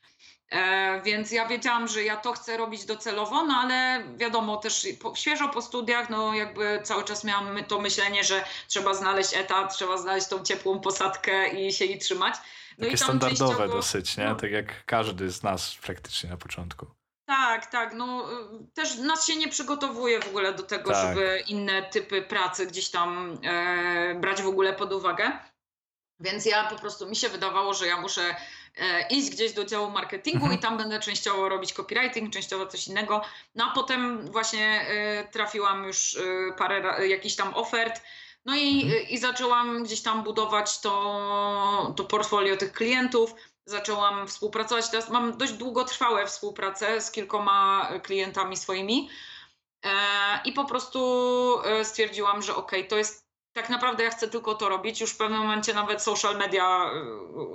E, 0.50 1.02
więc 1.02 1.32
ja 1.32 1.46
wiedziałam, 1.46 1.88
że 1.88 2.04
ja 2.04 2.16
to 2.16 2.32
chcę 2.32 2.56
robić 2.56 2.84
docelowo, 2.84 3.44
no 3.44 3.54
ale 3.54 4.04
wiadomo, 4.16 4.56
też 4.56 4.86
po, 5.02 5.14
świeżo 5.14 5.48
po 5.48 5.62
studiach, 5.62 6.10
no 6.10 6.34
jakby 6.34 6.80
cały 6.82 7.04
czas 7.04 7.24
miałam 7.24 7.64
to 7.64 7.80
myślenie, 7.80 8.24
że 8.24 8.44
trzeba 8.68 8.94
znaleźć 8.94 9.36
etat, 9.36 9.74
trzeba 9.74 9.98
znaleźć 9.98 10.28
tą 10.28 10.44
ciepłą 10.44 10.80
posadkę 10.80 11.48
i 11.48 11.72
się 11.72 11.84
jej 11.84 11.98
trzymać. 11.98 12.34
No 12.78 12.84
Takie 12.84 12.94
i 12.94 12.98
standardowe 12.98 13.46
częściowo, 13.46 13.68
dosyć, 13.68 14.16
nie? 14.16 14.24
No, 14.24 14.34
tak 14.34 14.50
jak 14.50 14.84
każdy 14.84 15.30
z 15.30 15.42
nas 15.42 15.74
praktycznie 15.82 16.30
na 16.30 16.36
początku. 16.36 16.86
Tak, 17.26 17.66
tak. 17.66 17.94
No, 17.94 18.28
też 18.74 18.96
nas 18.96 19.26
się 19.26 19.36
nie 19.36 19.48
przygotowuje 19.48 20.20
w 20.20 20.28
ogóle 20.28 20.54
do 20.54 20.62
tego, 20.62 20.90
tak. 20.90 21.08
żeby 21.08 21.42
inne 21.46 21.82
typy 21.82 22.22
pracy 22.22 22.66
gdzieś 22.66 22.90
tam 22.90 23.38
e, 23.44 24.14
brać 24.14 24.42
w 24.42 24.46
ogóle 24.46 24.72
pod 24.72 24.92
uwagę. 24.92 25.32
Więc 26.20 26.46
ja 26.46 26.64
po 26.64 26.76
prostu 26.76 27.08
mi 27.08 27.16
się 27.16 27.28
wydawało, 27.28 27.74
że 27.74 27.86
ja 27.86 28.00
muszę 28.00 28.34
E, 28.78 29.06
iść 29.08 29.30
gdzieś 29.30 29.52
do 29.52 29.64
działu 29.64 29.90
marketingu 29.90 30.44
mhm. 30.44 30.58
i 30.58 30.62
tam 30.62 30.76
będę 30.76 31.00
częściowo 31.00 31.48
robić 31.48 31.72
copywriting, 31.72 32.32
częściowo 32.32 32.66
coś 32.66 32.88
innego. 32.88 33.22
No 33.54 33.64
a 33.70 33.74
potem 33.74 34.30
właśnie 34.32 34.80
e, 34.88 35.28
trafiłam 35.28 35.84
już 35.84 36.16
e, 36.16 36.52
parę 36.52 37.08
jakichś 37.08 37.34
tam 37.34 37.54
ofert. 37.54 38.02
No 38.44 38.56
i, 38.56 38.82
mhm. 38.82 39.08
i 39.08 39.18
zaczęłam 39.18 39.84
gdzieś 39.84 40.02
tam 40.02 40.22
budować 40.22 40.80
to, 40.80 41.94
to 41.96 42.04
portfolio 42.04 42.56
tych 42.56 42.72
klientów. 42.72 43.34
Zaczęłam 43.64 44.28
współpracować. 44.28 44.90
Teraz 44.90 45.10
mam 45.10 45.38
dość 45.38 45.52
długotrwałe 45.52 46.26
współpracę 46.26 47.00
z 47.00 47.10
kilkoma 47.10 47.88
klientami 48.02 48.56
swoimi. 48.56 49.08
I 50.44 50.52
po 50.52 50.64
prostu 50.64 51.00
stwierdziłam, 51.82 52.42
że 52.42 52.56
ok, 52.56 52.72
to 52.88 52.96
jest 52.96 53.27
tak 53.58 53.70
naprawdę 53.70 54.04
ja 54.04 54.10
chcę 54.10 54.28
tylko 54.28 54.54
to 54.54 54.68
robić. 54.68 55.00
Już 55.00 55.10
w 55.10 55.16
pewnym 55.16 55.40
momencie 55.40 55.74
nawet 55.74 56.02
social 56.02 56.36
media, 56.36 56.90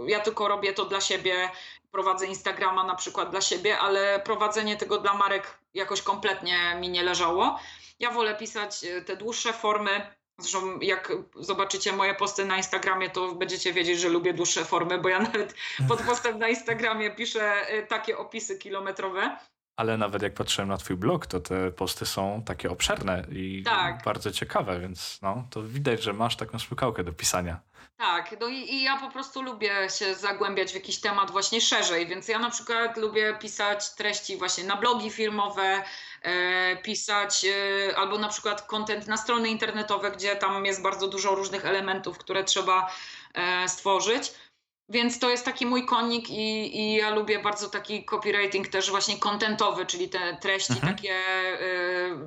y, 0.08 0.12
ja 0.12 0.20
tylko 0.20 0.48
robię 0.48 0.74
to 0.74 0.86
dla 0.86 1.02
siebie, 1.02 1.50
prowadzę 1.92 2.28
Instagrama 2.28 2.84
na 2.84 2.96
przykład 2.96 3.30
dla 3.30 3.42
siebie, 3.42 3.80
ale 3.80 4.20
prowadzenie 4.20 4.78
tego 4.78 4.98
dla 4.98 5.14
marek 5.14 5.58
jakoś 5.74 6.02
kompletnie 6.02 6.76
mi 6.80 6.90
nie 6.90 7.04
leżało. 7.04 7.60
Ja 8.00 8.12
wolę 8.12 8.36
pisać 8.36 8.84
y, 8.84 9.02
te 9.02 9.16
dłuższe 9.16 9.54
formy. 9.54 10.14
Zresztą 10.38 10.80
jak 10.80 11.12
zobaczycie 11.36 11.92
moje 11.92 12.16
posty 12.16 12.46
na 12.46 12.58
Instagramie, 12.58 13.10
to 13.10 13.36
będziecie 13.36 13.74
wiedzieć, 13.74 14.00
że 14.00 14.10
lubię 14.10 14.34
dłuższe 14.34 14.66
formy, 14.66 14.98
bo 14.98 15.10
ja 15.10 15.20
nawet 15.30 15.56
pod 15.88 16.02
postem 16.10 16.40
na 16.40 16.48
Instagramie 16.48 17.12
piszę 17.12 17.74
y, 17.74 17.88
takie 17.88 18.18
opisy 18.18 18.58
kilometrowe 18.58 19.38
Ale 19.76 19.98
nawet 19.98 20.22
jak 20.22 20.34
patrzyłem 20.34 20.70
na 20.70 20.78
twój 20.78 20.96
blog, 20.96 21.28
to 21.28 21.40
te 21.40 21.72
posty 21.72 22.06
są 22.06 22.44
takie 22.46 22.72
obszerne 22.72 23.26
i 23.32 23.64
Tak. 23.66 24.04
bardzo 24.04 24.32
ciekawe, 24.32 24.80
więc 24.80 25.20
no, 25.22 25.48
to 25.50 25.64
widać, 25.64 26.04
że 26.04 26.14
masz 26.14 26.36
taką 26.36 26.60
smykałkę 26.60 27.04
do 27.04 27.14
pisania. 27.14 27.60
Tak, 27.98 28.36
no 28.40 28.48
i, 28.48 28.56
i 28.56 28.84
ja 28.84 28.98
po 28.98 29.12
prostu 29.12 29.42
lubię 29.42 29.90
się 29.90 30.16
zagłębiać 30.16 30.72
w 30.72 30.76
jakiś 30.76 31.00
temat 31.00 31.32
właśnie 31.32 31.62
szerzej, 31.62 32.08
więc 32.08 32.28
ja 32.28 32.40
na 32.40 32.50
przykład 32.50 32.98
lubię 32.98 33.38
pisać 33.40 33.90
treści 33.94 34.38
właśnie 34.38 34.64
na 34.64 34.76
blogi 34.76 35.10
firmowe, 35.10 35.84
e, 36.22 36.76
pisać 36.78 37.46
e, 37.46 37.98
albo 37.98 38.18
na 38.18 38.28
przykład 38.30 38.62
content 38.62 39.08
na 39.08 39.18
strony 39.18 39.50
internetowe, 39.50 40.12
gdzie 40.12 40.36
tam 40.36 40.66
jest 40.66 40.82
bardzo 40.82 41.08
dużo 41.08 41.36
różnych 41.36 41.66
elementów, 41.66 42.18
które 42.18 42.44
trzeba 42.44 42.90
e, 43.34 43.70
stworzyć. 43.70 44.34
Więc 44.94 45.20
to 45.20 45.30
jest 45.30 45.46
taki 45.46 45.66
mój 45.66 45.86
konik 45.86 46.30
i, 46.30 46.80
i 46.80 46.96
ja 46.96 47.10
lubię 47.10 47.40
bardzo 47.40 47.70
taki 47.70 48.06
copywriting 48.06 48.68
też 48.68 48.90
właśnie 48.90 49.18
contentowy, 49.18 49.86
czyli 49.86 50.10
te 50.10 50.38
treści 50.42 50.74
Mhm. 50.74 50.96
takie 50.96 51.14
e, 51.14 51.60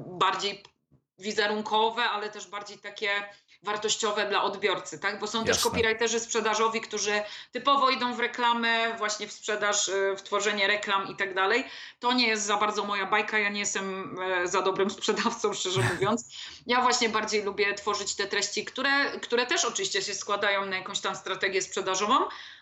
bardziej 0.06 0.62
wizerunkowe, 1.18 2.02
ale 2.02 2.30
też 2.30 2.46
bardziej 2.46 2.78
takie 2.78 3.10
wartościowe 3.66 4.28
dla 4.28 4.42
odbiorcy, 4.42 4.98
tak? 4.98 5.20
Bo 5.20 5.26
są 5.26 5.44
też 5.44 5.56
Jasne. 5.56 5.70
copywriterzy 5.70 6.20
sprzedażowi, 6.20 6.80
którzy 6.80 7.22
typowo 7.52 7.90
idą 7.90 8.14
w 8.14 8.20
reklamę, 8.20 8.94
właśnie 8.98 9.28
w 9.28 9.32
sprzedaż, 9.32 9.88
y, 9.88 10.14
w 10.16 10.22
tworzenie 10.22 10.66
reklam 10.66 11.08
i 11.08 11.16
tak 11.16 11.34
dalej. 11.34 11.64
To 11.98 12.12
nie 12.12 12.28
jest 12.28 12.44
za 12.44 12.56
bardzo 12.56 12.84
moja 12.84 13.06
bajka, 13.06 13.38
ja 13.38 13.48
nie 13.48 13.60
jestem 13.60 14.16
e, 14.22 14.48
za 14.48 14.62
dobrym 14.62 14.90
sprzedawcą, 14.90 15.54
szczerze 15.54 15.80
mówiąc. 15.92 16.28
Ja 16.66 16.80
właśnie 16.80 17.08
bardziej 17.08 17.42
lubię 17.42 17.74
tworzyć 17.74 18.14
te 18.14 18.26
treści, 18.26 18.64
które, 18.64 19.20
które 19.20 19.46
też 19.46 19.64
oczywiście 19.64 20.02
się 20.02 20.14
składają 20.14 20.66
na 20.66 20.76
jakąś 20.76 21.00
tam 21.00 21.16
strategię 21.16 21.62
sprzedażową, 21.62 22.14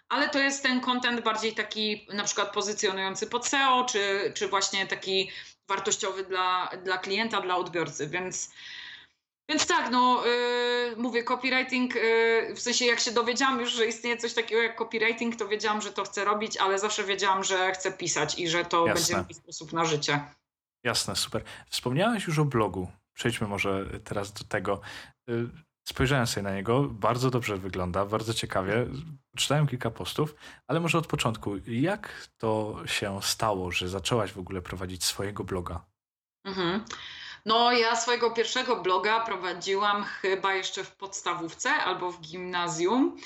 ale 0.09 0.29
to 0.29 0.39
jest 0.39 0.63
ten 0.63 0.81
content 0.81 1.21
bardziej 1.21 1.55
taki 1.55 2.07
na 2.13 2.25
przykład 2.25 2.53
pozycjonujący 2.53 3.27
pod 3.27 3.47
SEO, 3.47 3.87
czy, 3.89 4.33
czy 4.37 4.49
właśnie 4.49 4.87
taki 4.87 5.31
wartościowy 5.69 6.25
dla, 6.25 6.71
dla 6.83 6.99
klienta, 6.99 7.41
dla 7.41 7.57
odbiorcy, 7.57 8.07
więc 8.07 8.51
więc 9.49 9.67
tak, 9.67 9.91
no 9.91 10.27
yy, 10.27 10.97
mówię, 10.97 11.25
copywriting, 11.25 11.95
yy, 11.95 12.55
w 12.55 12.61
sensie 12.61 12.85
jak 12.85 13.01
się 13.01 13.13
dowiedziałam 13.13 13.61
już, 13.61 13.73
że 13.73 13.87
istnieje 13.87 14.17
coś 14.17 14.35
takiego 14.35 14.63
jak 14.63 14.77
copywriting, 14.77 15.37
to 15.37 15.49
wiedziałam, 15.49 15.81
że 15.81 15.93
to 15.93 16.05
chcę 16.05 16.25
robić, 16.25 16.57
ale 16.57 16.79
zawsze 16.79 17.05
wiedziałam, 17.05 17.45
że 17.45 17.73
chcę 17.73 17.93
pisać 17.93 18.39
i 18.39 18.49
że 18.49 18.65
to 18.65 18.87
Jasne. 18.87 19.17
będzie 19.17 19.25
mój 19.25 19.35
sposób 19.35 19.73
na 19.73 19.85
życie. 19.85 20.21
Jasne, 20.85 21.17
super. 21.17 21.43
Wspomniałeś 21.69 22.27
już 22.27 22.39
o 22.39 22.45
blogu. 22.45 22.89
Przejdźmy 23.15 23.47
może 23.47 23.87
teraz 24.05 24.33
do 24.33 24.45
tego. 24.45 24.81
Y, 25.31 25.49
Spojrzałem 25.89 26.27
sobie 26.27 26.43
na 26.43 26.55
niego, 26.55 26.83
bardzo 26.83 27.31
dobrze 27.31 27.57
wygląda, 27.57 28.05
bardzo 28.05 28.35
ciekawie. 28.35 28.87
Czytałem 29.37 29.67
kilka 29.67 29.91
postów, 29.91 30.35
ale 30.67 30.81
może 30.81 30.99
od 30.99 31.07
początku. 31.07 31.57
Jak 31.67 32.29
to 32.39 32.77
się 32.87 33.23
stało, 33.23 33.71
że 33.71 33.89
zaczęłaś 33.89 34.33
w 34.33 34.39
ogóle 34.39 34.63
prowadzić 34.63 35.05
swojego 35.05 35.45
bloga? 35.45 35.85
Mhm. 36.45 36.85
No, 37.45 37.73
ja 37.73 37.97
swojego 37.97 38.31
pierwszego 38.31 38.77
bloga 38.77 39.21
prowadziłam 39.21 40.05
chyba 40.05 40.55
jeszcze 40.55 40.85
w 40.85 40.97
podstawówce 40.97 41.71
albo 41.71 42.11
w 42.11 42.21
gimnazjum. 42.21 43.17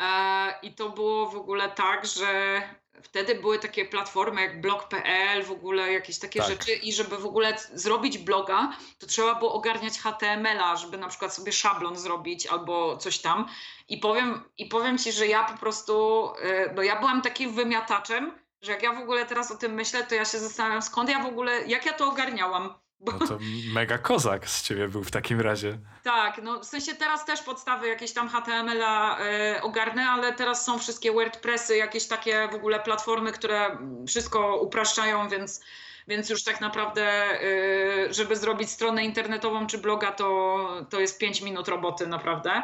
E, 0.00 0.54
I 0.62 0.74
to 0.74 0.88
było 0.90 1.26
w 1.26 1.36
ogóle 1.36 1.70
tak, 1.70 2.06
że 2.06 2.62
wtedy 3.02 3.34
były 3.34 3.58
takie 3.58 3.84
platformy 3.84 4.42
jak 4.42 4.60
blog.pl, 4.60 5.44
w 5.44 5.50
ogóle 5.50 5.92
jakieś 5.92 6.18
takie 6.18 6.40
Tak. 6.40 6.48
rzeczy. 6.48 6.72
I 6.72 6.92
żeby 6.92 7.18
w 7.18 7.26
ogóle 7.26 7.56
zrobić 7.72 8.18
bloga, 8.18 8.76
to 8.98 9.06
trzeba 9.06 9.34
było 9.34 9.52
ogarniać 9.52 9.98
HTML-a, 9.98 10.76
żeby 10.76 10.98
na 10.98 11.08
przykład 11.08 11.34
sobie 11.34 11.52
szablon 11.52 11.96
zrobić 11.96 12.46
albo 12.46 12.96
coś 12.96 13.18
tam. 13.18 13.48
I 13.88 13.98
powiem, 13.98 14.44
i 14.58 14.66
powiem 14.66 14.98
ci, 14.98 15.12
że 15.12 15.26
ja 15.26 15.44
po 15.44 15.58
prostu, 15.58 16.28
no 16.74 16.82
ja 16.82 16.98
byłam 16.98 17.22
takim 17.22 17.54
wymiataczem, 17.54 18.38
że 18.62 18.72
jak 18.72 18.82
ja 18.82 18.92
w 18.92 19.02
ogóle 19.02 19.26
teraz 19.26 19.50
o 19.50 19.56
tym 19.56 19.72
myślę, 19.72 20.04
to 20.04 20.14
ja 20.14 20.24
się 20.24 20.38
zastanawiam, 20.38 20.82
skąd 20.82 21.10
ja 21.10 21.22
w 21.22 21.26
ogóle, 21.26 21.66
jak 21.66 21.86
ja 21.86 21.92
to 21.92 22.08
ogarniałam. 22.08 22.81
Bo 23.02 23.12
No 23.12 23.26
to 23.26 23.38
mega 23.74 23.98
kozak 23.98 24.48
z 24.48 24.62
ciebie 24.62 24.88
był 24.88 25.04
w 25.04 25.10
takim 25.10 25.40
razie. 25.40 25.78
tak, 26.02 26.40
no 26.42 26.60
w 26.60 26.64
sensie 26.64 26.94
teraz 26.94 27.24
też 27.24 27.42
podstawy 27.42 27.88
jakieś 27.88 28.12
tam 28.12 28.28
HTML-a 28.28 29.18
e, 29.18 29.62
ogarnę, 29.62 30.08
ale 30.08 30.32
teraz 30.32 30.64
są 30.64 30.78
wszystkie 30.78 31.12
WordPressy, 31.12 31.76
jakieś 31.76 32.06
takie 32.06 32.48
w 32.52 32.54
ogóle 32.54 32.80
platformy, 32.80 33.32
które 33.32 33.78
wszystko 34.08 34.56
upraszczają, 34.56 35.28
więc, 35.28 35.64
więc 36.08 36.30
już 36.30 36.44
tak 36.44 36.60
naprawdę, 36.60 37.02
e, 37.42 38.12
żeby 38.14 38.36
zrobić 38.36 38.70
stronę 38.70 39.04
internetową 39.04 39.66
czy 39.66 39.78
bloga, 39.78 40.12
to, 40.12 40.66
to 40.90 41.00
jest 41.00 41.18
5 41.18 41.42
minut 41.42 41.68
roboty 41.68 42.06
naprawdę. 42.06 42.62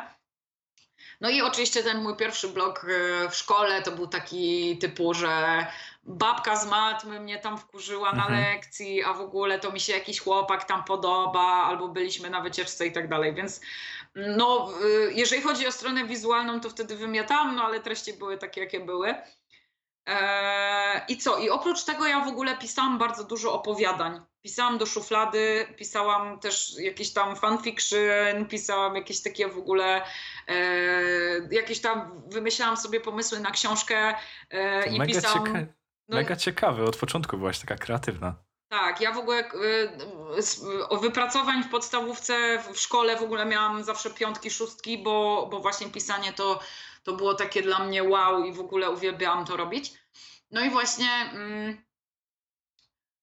No 1.21 1.31
i 1.31 1.43
oczywiście 1.43 1.83
ten 1.83 2.03
mój 2.03 2.17
pierwszy 2.17 2.49
blog 2.49 2.85
e, 2.85 3.29
w 3.29 3.35
szkole 3.37 3.83
to 3.83 3.91
był 3.91 4.07
taki 4.07 4.79
typu, 4.79 5.15
że 5.15 5.67
babka 6.05 6.57
z 6.57 6.67
matmy 6.67 7.21
mnie 7.21 7.39
tam 7.39 7.59
wkurzyła 7.59 8.13
na 8.13 8.27
Mhm. 8.27 8.41
lekcji, 8.41 9.05
a 9.05 9.13
w 9.13 9.21
ogóle 9.21 9.59
to 9.59 9.73
mi 9.73 9.81
się 9.81 9.93
jakiś 9.93 10.21
chłopak 10.21 10.65
tam 10.65 10.85
podoba, 10.85 11.41
albo 11.41 11.89
byliśmy 11.89 12.31
na 12.31 12.41
wycieczce 12.41 12.87
i 12.87 12.93
tak 12.93 13.09
dalej, 13.09 13.35
więc 13.35 13.61
no, 14.15 14.71
y, 14.85 15.13
jeżeli 15.15 15.43
chodzi 15.43 15.67
o 15.67 15.73
stronę 15.73 16.05
wizualną, 16.05 16.61
to 16.61 16.71
wtedy 16.71 16.97
wymiatałam, 16.97 17.57
no 17.57 17.65
ale 17.65 17.81
treści 17.81 18.13
były 18.13 18.39
takie, 18.39 18.61
jakie 18.61 18.81
były. 18.81 19.15
Eee, 20.09 21.01
I 21.09 21.17
co? 21.19 21.39
I 21.39 21.51
oprócz 21.51 21.85
tego 21.85 22.07
ja 22.07 22.21
w 22.25 22.29
ogóle 22.29 22.57
pisałam 22.57 22.99
bardzo 22.99 23.25
dużo 23.25 23.53
opowiadań. 23.53 24.21
Pisałam 24.43 24.79
do 24.79 24.87
szuflady, 24.87 25.67
pisałam 25.77 26.41
też 26.41 26.73
jakieś 26.79 27.13
tam 27.13 27.37
fanfiction, 27.37 28.47
pisałam 28.51 28.97
jakieś 28.97 29.23
takie 29.23 29.49
w 29.49 29.59
ogóle, 29.59 30.03
e, 30.49 30.61
jakieś 31.51 31.81
tam, 31.81 32.23
wymyślałam 32.27 32.77
sobie 32.77 33.01
pomysły 33.01 33.41
na 33.41 33.51
książkę 33.51 34.15
e, 34.51 34.87
i 34.89 34.99
mega, 34.99 35.13
pisałam... 35.15 35.45
cieka- 35.47 35.67
no, 36.09 36.17
mega 36.17 36.37
ciekawe. 36.37 36.85
Od 36.85 36.97
początku 36.97 37.39
byłaś 37.39 37.59
taka 37.59 37.77
kreatywna. 37.77 38.35
tak, 38.71 39.01
ja 39.01 39.13
w 39.13 39.19
ogóle 39.19 39.51
s- 40.37 40.65
o 40.89 40.97
wypracowań 40.97 41.63
w 41.65 41.69
podstawówce, 41.69 42.63
w 42.73 42.79
szkole 42.79 43.17
w 43.17 43.23
ogóle 43.23 43.47
miałam 43.47 43.85
zawsze 43.85 44.11
piątki, 44.11 44.51
szóstki, 44.51 44.99
bo, 45.03 45.49
bo 45.51 45.61
właśnie 45.61 45.87
pisanie 45.89 46.33
to, 46.33 46.61
to 47.09 47.13
było 47.13 47.35
takie 47.35 47.63
dla 47.63 47.79
mnie 47.79 48.05
wow 48.05 48.45
i 48.45 48.53
w 48.53 48.61
ogóle 48.61 48.91
uwielbiałam 48.91 49.45
to 49.45 49.57
robić. 49.57 49.93
No 50.51 50.61
i 50.61 50.71
właśnie, 50.71 51.11
mm, 51.33 51.85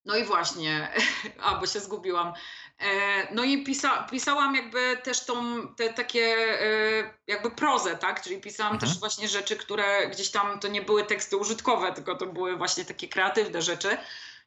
no 0.05 0.15
i 0.17 0.23
właśnie, 0.23 0.91
a 1.43 1.55
bo 1.55 1.67
się 1.67 1.79
zgubiłam. 1.79 2.33
E, 2.79 3.33
No 3.35 3.43
i 3.43 3.63
pisa, 3.63 4.03
pisałam 4.11 4.55
jakby 4.55 4.97
też 5.03 5.25
tą, 5.25 5.67
te 5.75 5.93
takie 5.93 6.35
e, 6.61 7.13
jakby 7.27 7.51
prozę, 7.51 7.97
tak? 7.97 8.21
Czyli 8.21 8.41
pisałam 8.41 8.73
Mhm. 8.73 8.91
też 8.91 8.99
właśnie 8.99 9.27
rzeczy, 9.27 9.55
które 9.55 10.07
gdzieś 10.07 10.31
tam 10.31 10.59
to 10.59 10.67
nie 10.67 10.81
były 10.81 11.03
teksty 11.03 11.37
użytkowe, 11.37 11.93
tylko 11.93 12.15
to 12.15 12.25
były 12.25 12.57
właśnie 12.57 12.85
takie 12.85 13.07
kreatywne 13.07 13.61
rzeczy. 13.61 13.97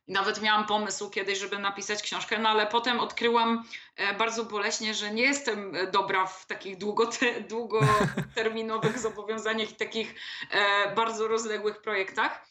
I 0.08 0.12
nawet 0.12 0.42
miałam 0.42 0.66
pomysł 0.66 1.10
kiedyś, 1.10 1.38
żeby 1.38 1.58
napisać 1.58 2.02
książkę, 2.02 2.38
no 2.38 2.48
ale 2.48 2.66
potem 2.66 3.00
odkryłam 3.00 3.64
e, 3.96 4.14
bardzo 4.14 4.44
boleśnie, 4.44 4.94
że 4.94 5.10
nie 5.10 5.22
jestem 5.22 5.74
e, 5.74 5.86
dobra 5.86 6.26
w 6.26 6.46
takich 6.46 6.78
długote, 6.78 7.40
długoterminowych 7.40 8.98
zobowiązaniach 9.08 9.70
i 9.70 9.74
takich 9.74 10.14
e, 10.50 10.94
bardzo 10.94 11.28
rozległych 11.28 11.82
projektach. 11.82 12.48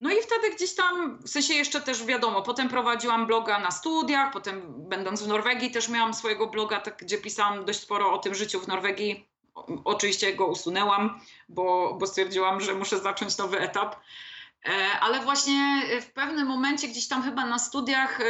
No 0.00 0.10
i 0.10 0.22
wtedy 0.22 0.50
gdzieś 0.50 0.74
tam, 0.74 1.18
w 1.22 1.28
sensie 1.28 1.54
jeszcze 1.54 1.80
też 1.80 2.04
wiadomo, 2.04 2.42
potem 2.42 2.68
prowadziłam 2.68 3.26
bloga 3.26 3.58
na 3.58 3.70
studiach, 3.70 4.32
potem 4.32 4.88
będąc 4.88 5.22
w 5.22 5.28
Norwegii 5.28 5.70
też 5.70 5.88
miałam 5.88 6.14
swojego 6.14 6.46
bloga, 6.46 6.80
tak, 6.80 6.96
gdzie 6.96 7.18
pisałam 7.18 7.64
dość 7.64 7.80
sporo 7.80 8.12
o 8.12 8.18
tym 8.18 8.34
życiu 8.34 8.60
w 8.60 8.68
Norwegii. 8.68 9.28
O, 9.54 9.66
oczywiście 9.84 10.34
go 10.34 10.46
usunęłam, 10.46 11.20
bo, 11.48 11.94
bo 11.94 12.06
stwierdziłam, 12.06 12.60
że 12.60 12.74
muszę 12.74 12.98
zacząć 12.98 13.38
nowy 13.38 13.60
etap. 13.60 13.96
E, 14.68 15.00
Ale 15.00 15.20
właśnie 15.20 15.82
w 16.00 16.12
pewnym 16.12 16.46
momencie, 16.46 16.88
gdzieś 16.88 17.08
tam 17.08 17.22
chyba 17.22 17.46
na 17.46 17.58
studiach, 17.58 18.20
e, 18.20 18.24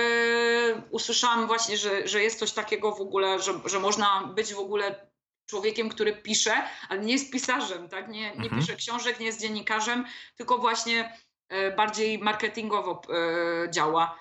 usłyszałam 0.91 1.47
właśnie, 1.47 1.77
że, 1.77 2.09
że 2.09 2.23
jest 2.23 2.39
coś 2.39 2.53
takiego 2.53 2.93
w 2.95 3.01
ogóle, 3.01 3.41
że, 3.41 3.53
że 3.65 3.79
można 3.79 4.27
być 4.35 4.55
w 4.55 4.59
ogóle 4.59 5.13
człowiekiem, 5.47 5.89
który 5.89 6.17
pisze, 6.17 6.53
ale 6.89 7.01
nie 7.01 7.13
jest 7.13 7.33
pisarzem, 7.33 7.89
tak? 7.89 8.09
Nie, 8.09 8.21
nie 8.21 8.45
Mhm. 8.45 8.61
pisze 8.61 8.77
książek, 8.77 9.21
nie 9.21 9.27
jest 9.27 9.41
dziennikarzem, 9.41 10.05
tylko 10.37 10.59
właśnie 10.59 11.17
e, 11.49 11.71
bardziej 11.71 12.19
marketingowo 12.19 13.03
e, 13.09 13.71
działa. 13.71 14.19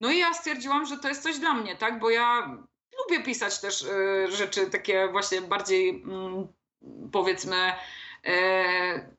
No 0.00 0.10
i 0.10 0.18
ja 0.18 0.34
stwierdziłam, 0.34 0.86
że 0.86 0.98
to 0.98 1.08
jest 1.08 1.22
coś 1.22 1.38
dla 1.38 1.54
mnie, 1.54 1.76
tak? 1.76 1.98
Bo 2.00 2.10
ja 2.10 2.56
lubię 2.98 3.24
pisać 3.24 3.60
też 3.60 3.82
e, 3.84 4.30
rzeczy 4.30 4.66
takie 4.70 5.08
właśnie 5.08 5.40
bardziej 5.40 5.88
mm, 5.90 6.48
powiedzmy 7.12 7.72
e, 8.26 9.12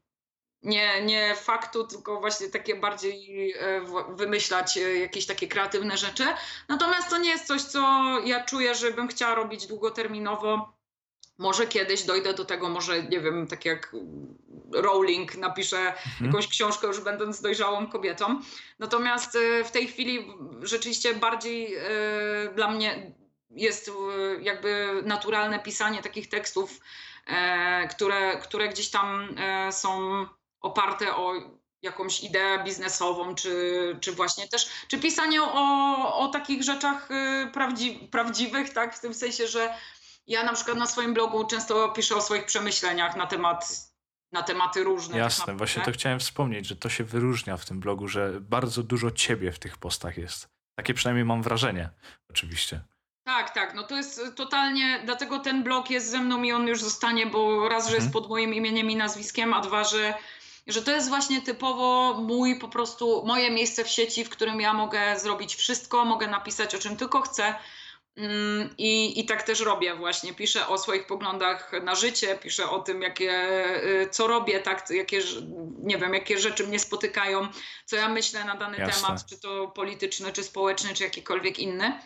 nie, 0.63 1.01
nie 1.01 1.35
faktu, 1.35 1.87
tylko 1.87 2.19
właśnie 2.19 2.49
takie 2.49 2.75
bardziej 2.75 3.51
e, 3.51 3.81
wymyślać 4.15 4.77
e, 4.77 4.97
jakieś 4.97 5.25
takie 5.25 5.47
kreatywne 5.47 5.97
rzeczy. 5.97 6.23
Natomiast 6.69 7.09
to 7.09 7.17
nie 7.17 7.29
jest 7.29 7.47
coś, 7.47 7.61
co 7.61 7.79
ja 8.25 8.43
czuję, 8.43 8.75
że 8.75 8.91
bym 8.91 9.07
chciała 9.07 9.35
robić 9.35 9.67
długoterminowo. 9.67 10.73
Może 11.37 11.67
kiedyś 11.67 12.03
dojdę 12.03 12.33
do 12.33 12.45
tego, 12.45 12.69
może 12.69 13.03
nie 13.03 13.19
wiem, 13.19 13.47
tak 13.47 13.65
jak 13.65 13.95
Rowling 14.73 15.35
napiszę 15.35 15.77
Mhm. 15.77 16.25
jakąś 16.25 16.47
książkę 16.47 16.87
już 16.87 16.99
będąc 16.99 17.41
dojrzałą 17.41 17.87
kobietą. 17.87 18.41
Natomiast 18.79 19.35
e, 19.35 19.63
w 19.63 19.71
tej 19.71 19.87
chwili 19.87 20.27
rzeczywiście 20.61 21.13
bardziej 21.13 21.77
dla 22.55 22.71
mnie 22.71 23.11
jest 23.49 23.91
jakby 24.41 25.01
naturalne 25.05 25.59
pisanie 25.59 26.01
takich 26.01 26.29
tekstów, 26.29 26.79
które, 27.89 28.37
które 28.37 28.69
gdzieś 28.69 28.89
tam 28.89 29.35
są 29.71 30.25
oparte 30.63 31.15
o 31.15 31.33
jakąś 31.81 32.23
ideę 32.23 32.63
biznesową, 32.63 33.35
czy, 33.35 33.97
czy 34.01 34.11
właśnie 34.11 34.47
też, 34.47 34.69
czy 34.87 34.99
pisanie 34.99 35.43
o, 35.43 36.17
o 36.17 36.27
takich 36.27 36.63
rzeczach 36.63 37.11
y, 37.11 37.51
prawdzi, 37.53 38.07
prawdziwych, 38.11 38.73
tak, 38.73 38.95
w 38.95 38.99
tym 38.99 39.13
sensie, 39.13 39.47
że 39.47 39.73
ja 40.27 40.43
na 40.43 40.53
przykład 40.53 40.77
na 40.77 40.85
swoim 40.85 41.13
blogu 41.13 41.45
często 41.45 41.89
piszę 41.89 42.15
o 42.15 42.21
swoich 42.21 42.45
przemyśleniach 42.45 43.15
na 43.15 43.27
temat 43.27 43.93
na 44.31 44.43
tematy 44.43 44.83
różne. 44.83 45.17
Jasne, 45.17 45.55
właśnie 45.55 45.83
to 45.83 45.91
chciałem 45.91 46.19
wspomnieć, 46.19 46.67
że 46.67 46.75
to 46.75 46.89
się 46.89 47.03
wyróżnia 47.03 47.57
w 47.57 47.65
tym 47.65 47.79
blogu, 47.79 48.07
że 48.07 48.41
bardzo 48.41 48.83
dużo 48.83 49.11
ciebie 49.11 49.51
w 49.51 49.59
tych 49.59 49.77
postach 49.77 50.17
jest. 50.17 50.49
Takie 50.75 50.93
przynajmniej 50.93 51.25
mam 51.25 51.43
wrażenie, 51.43 51.89
oczywiście. 52.29 52.81
Tak, 53.23 53.53
tak, 53.53 53.73
no 53.73 53.83
to 53.83 53.95
jest 53.95 54.21
totalnie, 54.35 55.01
dlatego 55.05 55.39
ten 55.39 55.63
blog 55.63 55.89
jest 55.89 56.11
ze 56.11 56.19
mną 56.19 56.43
i 56.43 56.51
on 56.51 56.67
już 56.67 56.81
zostanie, 56.81 57.25
bo 57.25 57.69
raz, 57.69 57.89
że 57.89 57.95
jest 57.95 58.07
mhm. 58.07 58.23
pod 58.23 58.29
moim 58.29 58.53
imieniem 58.53 58.89
i 58.89 58.95
nazwiskiem, 58.95 59.53
a 59.53 59.61
dwa, 59.61 59.83
że, 59.83 60.13
że 60.67 60.81
to 60.81 60.91
jest 60.91 61.09
właśnie 61.09 61.41
typowo 61.41 62.13
mój 62.21 62.59
po 62.59 62.67
prostu, 62.67 63.23
moje 63.25 63.51
miejsce 63.51 63.83
w 63.83 63.89
sieci, 63.89 64.25
w 64.25 64.29
którym 64.29 64.61
ja 64.61 64.73
mogę 64.73 65.19
zrobić 65.19 65.55
wszystko, 65.55 66.05
mogę 66.05 66.27
napisać 66.27 66.75
o 66.75 66.79
czym 66.79 66.97
tylko 66.97 67.21
chcę, 67.21 67.55
Mm, 68.15 68.69
I, 68.77 69.19
I 69.19 69.25
tak 69.25 69.43
też 69.43 69.59
robię 69.59 69.95
właśnie. 69.95 70.33
Piszę 70.33 70.67
o 70.67 70.77
swoich 70.77 71.07
poglądach 71.07 71.71
na 71.83 71.95
życie, 71.95 72.37
piszę 72.37 72.69
o 72.69 72.79
tym, 72.79 73.01
jakie, 73.01 73.55
y, 73.85 74.09
co 74.11 74.27
robię, 74.27 74.59
tak, 74.59 74.89
jakie, 74.89 75.21
nie 75.79 75.97
wiem, 75.97 76.13
jakie 76.13 76.37
rzeczy 76.37 76.67
mnie 76.67 76.79
spotykają, 76.79 77.47
co 77.85 77.95
ja 77.95 78.09
myślę 78.09 78.45
na 78.45 78.55
dany 78.55 78.77
Jasne. 78.77 79.07
temat, 79.07 79.25
czy 79.25 79.39
to 79.39 79.67
polityczny, 79.67 80.33
czy 80.33 80.43
społeczny, 80.43 80.93
czy 80.93 81.03
jakikolwiek 81.03 81.59
inny. 81.59 81.99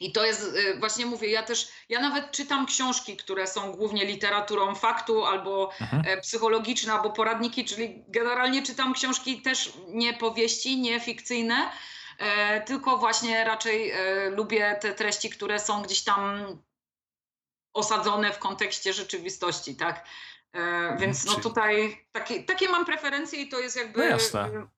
I 0.00 0.12
to 0.12 0.24
jest, 0.24 0.42
y, 0.42 0.78
właśnie 0.78 1.06
mówię, 1.06 1.28
ja 1.28 1.42
też, 1.42 1.68
ja 1.88 2.00
nawet 2.00 2.30
czytam 2.30 2.66
książki, 2.66 3.16
które 3.16 3.46
są 3.46 3.72
głównie 3.72 4.04
literaturą 4.04 4.74
faktu, 4.74 5.24
albo 5.24 5.70
mhm. 5.80 6.02
E, 6.06 6.20
psychologiczne, 6.20 6.92
albo 6.92 7.10
poradniki, 7.10 7.64
czyli 7.64 8.04
generalnie 8.08 8.62
czytam 8.62 8.94
książki 8.94 9.42
też 9.42 9.72
nie 9.88 10.14
powieści, 10.14 10.80
nie 10.80 11.00
fikcyjne, 11.00 11.70
E, 12.18 12.60
tylko 12.60 12.98
właśnie 12.98 13.44
raczej 13.44 13.90
e, 13.90 14.30
lubię 14.30 14.78
te 14.80 14.94
treści, 14.94 15.30
które 15.30 15.58
są 15.58 15.82
gdzieś 15.82 16.04
tam 16.04 16.56
osadzone 17.72 18.32
w 18.32 18.38
kontekście 18.38 18.92
rzeczywistości, 18.92 19.76
tak? 19.76 20.04
Więc 20.98 21.24
no 21.24 21.34
tutaj 21.34 22.06
takie, 22.12 22.42
takie 22.42 22.68
mam 22.68 22.84
preferencje 22.84 23.40
i 23.40 23.48
to 23.48 23.60
jest 23.60 23.76
jakby 23.76 24.10
no 24.10 24.16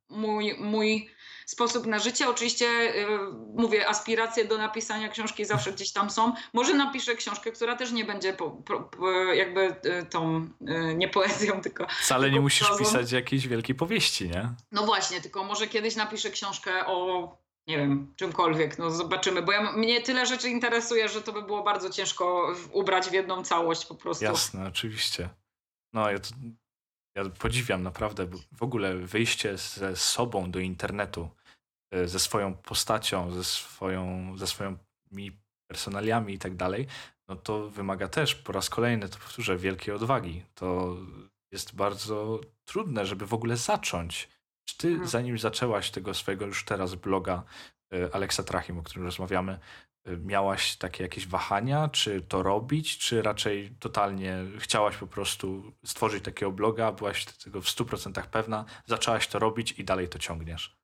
mój, 0.09 0.55
mój 0.59 1.11
sposób 1.51 1.87
na 1.87 1.99
życie. 1.99 2.29
Oczywiście 2.29 2.67
y, 2.67 3.07
mówię, 3.55 3.89
aspiracje 3.89 4.45
do 4.45 4.59
napisania 4.59 5.09
książki 5.09 5.45
zawsze 5.45 5.73
gdzieś 5.73 5.93
tam 5.93 6.11
są. 6.11 6.33
Może 6.53 6.75
napiszę 6.75 7.15
książkę, 7.15 7.53
która 7.53 7.77
też 7.77 7.93
nie 7.93 8.05
będzie 8.05 8.33
po, 8.33 8.51
po, 8.51 8.81
po, 8.81 9.13
jakby 9.13 9.61
y, 9.61 10.07
tą, 10.11 10.49
y, 10.91 10.95
nie 10.95 11.09
poezją, 11.09 11.61
tylko. 11.61 11.87
Wcale 12.01 12.25
tylko 12.25 12.35
nie 12.35 12.41
musisz 12.41 12.67
prozą. 12.67 12.85
pisać 12.85 13.13
jakiejś 13.13 13.49
wielkiej 13.49 13.75
powieści, 13.75 14.29
nie? 14.29 14.55
No 14.73 14.87
właśnie, 14.87 15.21
tylko 15.21 15.45
może 15.45 15.67
kiedyś 15.67 15.97
napiszę 15.97 16.31
książkę 16.31 16.87
o 16.87 17.37
nie 17.67 17.77
wiem, 17.79 18.15
czymkolwiek, 18.17 18.79
no 18.79 18.91
zobaczymy, 18.91 19.43
bo 19.43 19.53
ja, 19.53 19.73
mnie 19.73 20.03
tyle 20.03 20.27
rzeczy 20.27 20.49
interesuje, 20.49 21.09
że 21.09 21.23
to 21.23 21.33
by 21.33 21.43
było 21.43 21.63
bardzo 21.63 21.91
ciężko 21.91 22.55
ubrać 22.73 23.09
w 23.09 23.13
jedną 23.13 23.45
całość 23.45 23.87
po 23.87 23.95
prostu. 23.95 24.25
Jasne, 24.25 24.67
oczywiście. 24.69 25.29
No 25.93 26.11
ja, 26.11 26.19
to, 26.19 26.29
ja 27.17 27.25
podziwiam 27.39 27.83
naprawdę 27.83 28.27
w 28.53 28.63
ogóle 28.63 28.97
wyjście 28.97 29.59
ze 29.59 29.97
sobą 29.97 30.51
do 30.51 30.59
internetu 30.59 31.31
ze 32.05 32.19
swoją 32.19 32.55
postacią, 32.55 33.31
ze, 33.31 33.45
swoją, 33.45 34.33
ze 34.39 34.47
swoimi 34.47 35.33
personaliami 35.71 36.35
i 36.35 36.39
tak 36.39 36.57
dalej, 36.57 36.87
no 37.29 37.37
to 37.37 37.71
wymaga 37.71 38.09
też 38.09 38.35
po 38.35 38.53
raz 38.53 38.71
kolejny, 38.71 39.09
to 39.09 39.19
powtórzę, 39.19 39.57
wielkiej 39.57 39.95
odwagi. 39.95 40.43
To 40.55 40.97
jest 41.53 41.75
bardzo 41.75 42.41
trudne, 42.65 43.07
żeby 43.07 43.27
w 43.27 43.35
ogóle 43.35 43.57
zacząć. 43.57 44.29
Czy 44.65 44.77
ty, 44.77 44.89
mhm. 44.89 45.09
zanim 45.09 45.39
zaczęłaś 45.39 45.91
tego 45.91 46.15
swojego 46.15 46.47
już 46.47 46.65
teraz 46.65 46.95
bloga 46.95 47.43
e, 47.95 48.15
Aleksa 48.15 48.43
Trachim, 48.43 48.79
o 48.79 48.83
którym 48.83 49.05
rozmawiamy, 49.05 49.59
e, 50.05 50.17
miałaś 50.17 50.77
takie 50.77 51.03
jakieś 51.03 51.27
wahania, 51.27 51.89
czy 51.89 52.23
to 52.23 52.43
robić, 52.43 52.99
czy 52.99 53.23
raczej 53.23 53.71
totalnie 53.81 54.37
chciałaś 54.59 54.97
po 54.97 55.07
prostu 55.07 55.73
stworzyć 55.85 56.25
takiego 56.25 56.53
bloga, 56.53 56.93
byłaś 56.93 57.25
tego 57.25 57.61
w 57.61 57.67
100% 57.67 58.27
pewna, 58.27 58.65
zaczęłaś 58.87 59.29
to 59.29 59.39
robić 59.39 59.73
i 59.73 59.85
dalej 59.85 60.09
to 60.09 60.19
ciągniesz? 60.19 60.78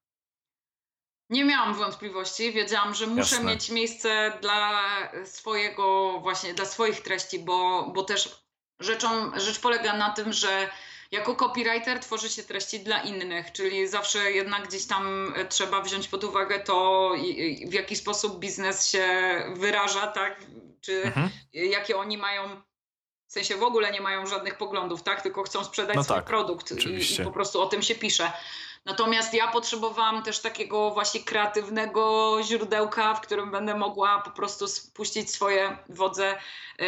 Nie 1.31 1.45
miałam 1.45 1.75
wątpliwości. 1.75 2.53
Wiedziałam, 2.53 2.95
że 2.95 3.07
muszę 3.07 3.37
Jasne. 3.37 3.51
mieć 3.51 3.70
miejsce 3.70 4.39
dla 4.41 4.83
swojego, 5.25 6.18
właśnie 6.20 6.55
dla 6.55 6.64
swoich 6.64 7.01
treści, 7.01 7.39
bo, 7.39 7.91
bo 7.95 8.03
też 8.03 8.45
rzeczą, 8.81 9.39
rzecz 9.41 9.61
polega 9.61 9.97
na 9.97 10.11
tym, 10.11 10.33
że 10.33 10.70
jako 11.11 11.35
copywriter 11.37 12.01
tworzy 12.01 12.29
się 12.29 12.43
treści 12.43 12.81
dla 12.81 13.03
innych, 13.03 13.53
czyli 13.53 13.89
zawsze 13.89 14.33
jednak 14.33 14.68
gdzieś 14.68 14.87
tam 14.87 15.35
trzeba 15.49 15.81
wziąć 15.81 16.09
pod 16.09 16.25
uwagę 16.25 16.61
to, 16.61 17.11
w 17.68 17.72
jaki 17.72 17.97
sposób 17.97 18.39
biznes 18.39 18.89
się 18.89 19.07
wyraża, 19.57 20.07
tak? 20.07 20.41
Czy 20.81 21.03
mhm. 21.03 21.31
jakie 21.53 21.97
oni 21.97 22.18
mają 22.18 22.62
w 23.27 23.33
sensie 23.33 23.57
w 23.57 23.62
ogóle 23.62 23.93
nie 23.93 24.01
mają 24.01 24.27
żadnych 24.27 24.59
poglądów, 24.59 25.03
tak? 25.03 25.22
Tylko 25.22 25.43
chcą 25.43 25.64
sprzedać 25.64 25.97
no 25.97 26.05
swój 26.05 26.16
tak, 26.16 26.25
produkt 26.25 26.72
i, 26.72 27.14
i, 27.20 27.25
po 27.25 27.31
prostu 27.31 27.62
o 27.62 27.66
tym 27.66 27.83
się 27.83 27.95
pisze. 27.95 28.33
Natomiast 28.85 29.35
ja 29.35 29.49
potrzebowałam 29.49 30.22
też 30.22 30.41
takiego 30.41 30.91
właśnie 30.91 31.20
kreatywnego 31.20 32.37
źródełka, 32.43 33.14
w 33.14 33.20
którym 33.20 33.51
będę 33.51 33.74
mogła 33.74 34.22
po 34.22 34.30
prostu 34.30 34.68
spuścić 34.68 35.30
swoje 35.30 35.78
wodze 35.89 36.39
yy, 36.78 36.87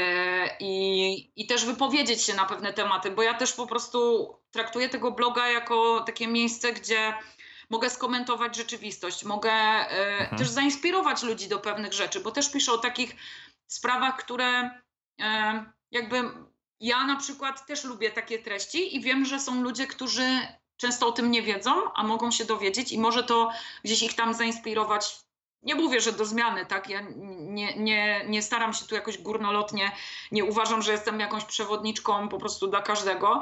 i, 0.60 1.30
i 1.36 1.46
też 1.46 1.64
wypowiedzieć 1.64 2.22
się 2.22 2.34
na 2.34 2.44
pewne 2.44 2.72
tematy, 2.72 3.10
bo 3.10 3.22
ja 3.22 3.34
też 3.34 3.52
po 3.52 3.66
prostu 3.66 4.28
traktuję 4.50 4.88
tego 4.88 5.10
bloga 5.10 5.48
jako 5.48 6.00
takie 6.06 6.26
miejsce, 6.26 6.72
gdzie 6.72 7.14
mogę 7.70 7.90
skomentować 7.90 8.56
rzeczywistość, 8.56 9.24
mogę 9.24 9.52
yy, 9.52 10.18
mhm. 10.18 10.38
też 10.38 10.48
zainspirować 10.48 11.22
ludzi 11.22 11.48
do 11.48 11.58
pewnych 11.58 11.92
rzeczy, 11.92 12.20
bo 12.20 12.30
też 12.30 12.52
piszę 12.52 12.72
o 12.72 12.78
takich 12.78 13.16
sprawach, 13.66 14.16
które 14.16 14.70
yy, 15.18 15.24
jakby 15.90 16.30
ja 16.80 17.06
na 17.06 17.16
przykład 17.16 17.66
też 17.66 17.84
lubię 17.84 18.10
takie 18.10 18.38
treści 18.38 18.96
i 18.96 19.00
wiem, 19.00 19.24
że 19.24 19.40
są 19.40 19.62
ludzie, 19.62 19.86
którzy 19.86 20.40
często 20.76 21.08
o 21.08 21.12
tym 21.12 21.30
nie 21.30 21.42
wiedzą, 21.42 21.92
a 21.94 22.02
mogą 22.02 22.30
się 22.30 22.44
dowiedzieć 22.44 22.92
i 22.92 22.98
może 22.98 23.24
to 23.24 23.50
gdzieś 23.84 24.02
ich 24.02 24.14
tam 24.14 24.34
zainspirować. 24.34 25.18
Nie 25.62 25.74
mówię, 25.74 26.00
że 26.00 26.12
do 26.12 26.24
zmiany, 26.24 26.66
tak? 26.66 26.88
Ja 26.88 27.00
nie, 27.36 27.76
nie, 27.76 28.24
nie 28.28 28.42
staram 28.42 28.72
się 28.72 28.84
tu 28.84 28.94
jakoś 28.94 29.18
górnolotnie, 29.18 29.92
nie 30.32 30.44
uważam, 30.44 30.82
że 30.82 30.92
jestem 30.92 31.20
jakąś 31.20 31.44
przewodniczką 31.44 32.28
po 32.28 32.38
prostu 32.38 32.66
dla 32.66 32.82
każdego, 32.82 33.40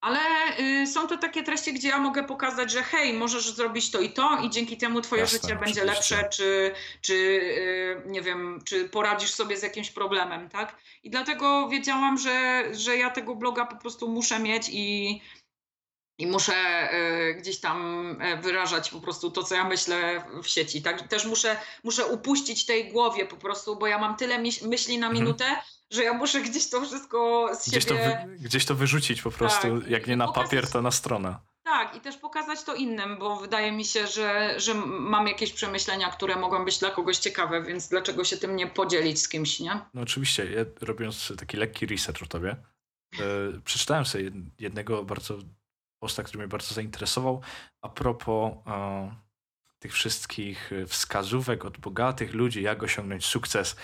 ale 0.00 0.20
y, 0.60 0.86
są 0.86 1.06
to 1.06 1.18
takie 1.18 1.42
treści, 1.42 1.72
gdzie 1.72 1.88
ja 1.88 1.98
mogę 1.98 2.24
pokazać, 2.24 2.72
że 2.72 2.82
hej, 2.82 3.12
możesz 3.14 3.50
zrobić 3.50 3.90
to 3.90 4.00
i 4.00 4.10
to 4.10 4.38
i 4.42 4.50
dzięki 4.50 4.76
temu 4.76 5.00
twoje 5.00 5.22
Jasne, 5.22 5.38
życie 5.38 5.56
będzie 5.56 5.84
lepsze, 5.84 6.28
czy, 6.32 6.74
czy 7.00 7.14
y, 7.14 8.02
nie 8.06 8.22
wiem, 8.22 8.60
czy 8.64 8.88
poradzisz 8.88 9.34
sobie 9.34 9.56
z 9.56 9.62
jakimś 9.62 9.90
problemem, 9.90 10.48
tak? 10.48 10.76
I 11.02 11.10
dlatego 11.10 11.68
wiedziałam, 11.68 12.18
że, 12.18 12.64
że 12.74 12.96
ja 12.96 13.10
tego 13.10 13.34
bloga 13.34 13.66
po 13.66 13.76
prostu 13.76 14.08
muszę 14.08 14.38
mieć 14.38 14.68
i, 14.72 15.20
i 16.20 16.26
muszę 16.26 16.88
y, 16.94 17.34
gdzieś 17.34 17.60
tam 17.60 18.06
e, 18.20 18.36
wyrażać 18.36 18.90
po 18.90 19.00
prostu 19.00 19.30
to, 19.30 19.42
co 19.44 19.54
ja 19.54 19.64
myślę 19.64 20.24
w 20.42 20.48
sieci. 20.48 20.82
Tak, 20.82 21.08
też 21.08 21.26
muszę, 21.26 21.56
muszę 21.84 22.06
upuścić 22.06 22.66
tej 22.66 22.92
głowie 22.92 23.26
po 23.26 23.36
prostu, 23.36 23.76
bo 23.76 23.86
ja 23.86 23.98
mam 23.98 24.16
tyle 24.16 24.38
myśli 24.62 24.98
na 24.98 25.06
mhm. 25.06 25.12
minutę, 25.12 25.44
mhm. 25.44 25.62
że 25.90 26.04
ja 26.04 26.14
muszę 26.14 26.40
gdzieś 26.40 26.70
to 26.70 26.80
wszystko 26.80 27.50
z 27.54 27.68
gdzieś 27.68 27.84
siebie... 27.84 28.20
To 28.22 28.28
wy, 28.28 28.36
gdzieś 28.38 28.64
to 28.64 28.74
wyrzucić 28.74 29.22
po 29.22 29.30
prostu, 29.30 29.80
tak. 29.80 29.90
jak 29.90 30.06
nie 30.06 30.16
na 30.16 30.32
papier, 30.32 30.70
to 30.70 30.82
na 30.82 30.90
stronę. 30.90 31.36
Tak, 31.64 31.96
i 31.96 32.00
też 32.00 32.16
pokazać 32.16 32.64
to 32.64 32.74
innym, 32.74 33.18
bo 33.18 33.36
wydaje 33.36 33.72
mi 33.72 33.84
się, 33.84 34.06
że, 34.06 34.60
że 34.60 34.74
mam 34.84 35.28
jakieś 35.28 35.52
przemyślenia, 35.52 36.10
które 36.10 36.36
mogą 36.36 36.64
być 36.64 36.78
dla 36.78 36.90
kogoś 36.90 37.18
ciekawe, 37.18 37.62
więc 37.62 37.88
dlaczego 37.88 38.24
się 38.24 38.36
tym 38.36 38.56
nie 38.56 38.66
podzielić 38.66 39.20
z 39.20 39.28
kimś, 39.28 39.60
nie? 39.60 39.80
No 39.94 40.02
oczywiście, 40.02 40.52
ja, 40.52 40.64
robiąc 40.80 41.32
taki 41.38 41.56
lekki 41.56 41.86
research 41.86 42.22
o 42.22 42.26
tobie, 42.26 42.56
yy, 43.18 43.60
przeczytałem 43.64 44.06
sobie 44.06 44.30
jednego 44.58 45.04
bardzo 45.04 45.38
posta, 46.02 46.22
który 46.22 46.38
mnie 46.38 46.48
bardzo 46.48 46.74
zainteresował. 46.74 47.40
A 47.82 47.88
propos 47.88 48.52
e, 48.66 49.14
tych 49.78 49.92
wszystkich 49.92 50.70
wskazówek 50.86 51.64
od 51.64 51.78
bogatych 51.78 52.34
ludzi, 52.34 52.62
jak 52.62 52.82
osiągnąć 52.82 53.26
sukces. 53.26 53.76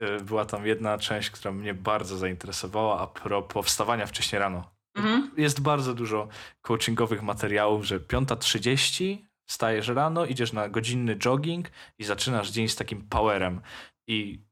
E, 0.00 0.20
była 0.20 0.44
tam 0.44 0.66
jedna 0.66 0.98
część, 0.98 1.30
która 1.30 1.52
mnie 1.52 1.74
bardzo 1.74 2.16
zainteresowała 2.16 3.00
a 3.00 3.06
propos 3.06 3.66
wstawania 3.66 4.06
wcześniej 4.06 4.38
rano. 4.38 4.70
Mhm. 4.96 5.30
Jest 5.36 5.60
bardzo 5.60 5.94
dużo 5.94 6.28
coachingowych 6.60 7.22
materiałów, 7.22 7.84
że 7.84 8.00
5.30 8.00 9.18
wstajesz 9.48 9.88
rano, 9.88 10.26
idziesz 10.26 10.52
na 10.52 10.68
godzinny 10.68 11.16
jogging 11.16 11.70
i 11.98 12.04
zaczynasz 12.04 12.50
dzień 12.50 12.68
z 12.68 12.76
takim 12.76 13.08
powerem. 13.08 13.60
I 14.08 14.44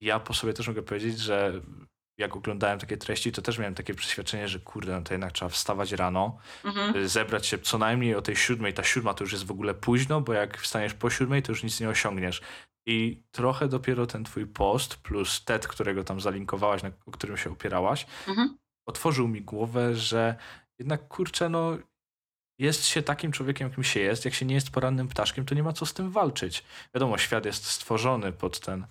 ja 0.00 0.20
po 0.20 0.34
sobie 0.34 0.52
też 0.52 0.68
mogę 0.68 0.82
powiedzieć, 0.82 1.18
że 1.18 1.60
jak 2.18 2.36
oglądałem 2.36 2.78
takie 2.78 2.96
treści, 2.96 3.32
to 3.32 3.42
też 3.42 3.58
miałem 3.58 3.74
takie 3.74 3.94
przeświadczenie, 3.94 4.48
że 4.48 4.60
kurde, 4.60 4.92
no 4.92 5.02
to 5.02 5.14
jednak 5.14 5.32
trzeba 5.32 5.48
wstawać 5.48 5.92
rano, 5.92 6.38
mhm. 6.64 6.96
Y, 6.96 7.08
zebrać 7.08 7.46
się 7.46 7.58
co 7.58 7.78
najmniej 7.78 8.14
o 8.14 8.22
tej 8.22 8.36
siódmej. 8.36 8.74
Ta 8.74 8.84
siódma 8.84 9.14
to 9.14 9.24
już 9.24 9.32
jest 9.32 9.44
w 9.44 9.50
ogóle 9.50 9.74
późno, 9.74 10.20
bo 10.20 10.32
jak 10.32 10.58
wstaniesz 10.58 10.94
po 10.94 11.10
siódmej, 11.10 11.42
to 11.42 11.52
już 11.52 11.62
nic 11.62 11.80
nie 11.80 11.88
osiągniesz. 11.88 12.40
I 12.86 13.22
trochę 13.30 13.68
dopiero 13.68 14.06
ten 14.06 14.24
twój 14.24 14.46
post 14.46 14.96
plus 14.96 15.44
TED, 15.44 15.68
którego 15.68 16.04
tam 16.04 16.20
zalinkowałaś, 16.20 16.82
na, 16.82 16.90
o 17.06 17.10
którym 17.10 17.36
się 17.36 17.50
opierałaś, 17.50 18.06
mhm. 18.28 18.58
otworzył 18.86 19.28
mi 19.28 19.42
głowę, 19.42 19.94
że 19.94 20.36
jednak 20.78 21.08
kurczę, 21.08 21.48
no 21.48 21.78
jest 22.58 22.86
się 22.86 23.02
takim 23.02 23.32
człowiekiem, 23.32 23.68
jakim 23.68 23.84
się 23.84 24.00
jest, 24.00 24.24
jak 24.24 24.34
się 24.34 24.46
nie 24.46 24.54
jest 24.54 24.70
porannym 24.70 25.08
ptaszkiem, 25.08 25.44
to 25.44 25.54
nie 25.54 25.62
ma 25.62 25.72
co 25.72 25.86
z 25.86 25.94
tym 25.94 26.10
walczyć. 26.10 26.64
Wiadomo, 26.94 27.18
świat 27.18 27.44
jest 27.44 27.66
stworzony 27.66 28.32
pod 28.32 28.60
ten, 28.60 28.86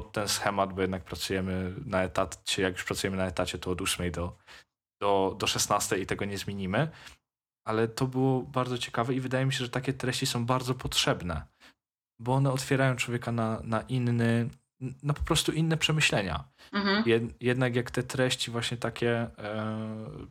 pod 0.00 0.12
ten 0.12 0.28
schemat, 0.28 0.72
bo 0.72 0.80
jednak 0.80 1.04
pracujemy 1.04 1.74
na 1.86 2.02
etacie, 2.02 2.62
jak 2.62 2.72
już 2.72 2.84
pracujemy 2.84 3.16
na 3.16 3.26
etacie, 3.26 3.58
to 3.58 3.70
od 3.70 3.80
8 3.80 4.10
do, 4.10 4.36
do, 5.00 5.36
do 5.38 5.46
16 5.46 5.98
i 5.98 6.06
tego 6.06 6.24
nie 6.24 6.38
zmienimy. 6.38 6.88
Ale 7.66 7.88
to 7.88 8.06
było 8.06 8.42
bardzo 8.42 8.78
ciekawe 8.78 9.14
i 9.14 9.20
wydaje 9.20 9.46
mi 9.46 9.52
się, 9.52 9.64
że 9.64 9.70
takie 9.70 9.92
treści 9.92 10.26
są 10.26 10.46
bardzo 10.46 10.74
potrzebne, 10.74 11.42
bo 12.18 12.34
one 12.34 12.52
otwierają 12.52 12.96
człowieka 12.96 13.32
na, 13.32 13.60
na 13.64 13.80
inny, 13.80 14.48
na 15.02 15.14
po 15.14 15.22
prostu 15.22 15.52
inne 15.52 15.76
przemyślenia. 15.76 16.44
Mhm. 16.72 17.02
Jed, 17.06 17.22
jednak 17.42 17.76
jak 17.76 17.90
te 17.90 18.02
treści 18.02 18.50
właśnie 18.50 18.76
takie 18.76 19.10
e, 19.10 19.30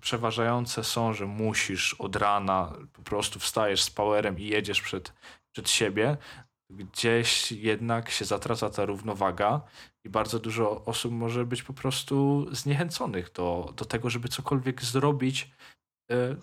przeważające 0.02 0.84
są, 0.84 1.14
że 1.14 1.26
musisz 1.26 1.94
od 1.94 2.16
rana 2.16 2.74
po 2.94 3.02
prostu 3.02 3.40
wstajesz 3.40 3.84
z 3.84 3.90
powerem 3.92 4.40
i 4.40 4.46
jedziesz 4.46 4.82
przed, 4.82 5.14
przed 5.52 5.70
siebie, 5.70 6.18
gdzieś 6.70 7.52
jednak 7.52 8.10
się 8.10 8.26
zatraca 8.26 8.70
ta 8.70 8.86
równowaga 8.86 9.62
i 10.04 10.10
bardzo 10.10 10.40
dużo 10.40 10.86
osób 10.86 11.12
może 11.12 11.46
być 11.46 11.64
po 11.64 11.74
prostu 11.74 12.46
zniechęconych 12.52 13.32
do, 13.32 13.74
do 13.76 13.86
tego, 13.86 14.10
żeby 14.10 14.28
cokolwiek 14.28 14.82
zrobić 14.82 15.52
e, 16.12 16.36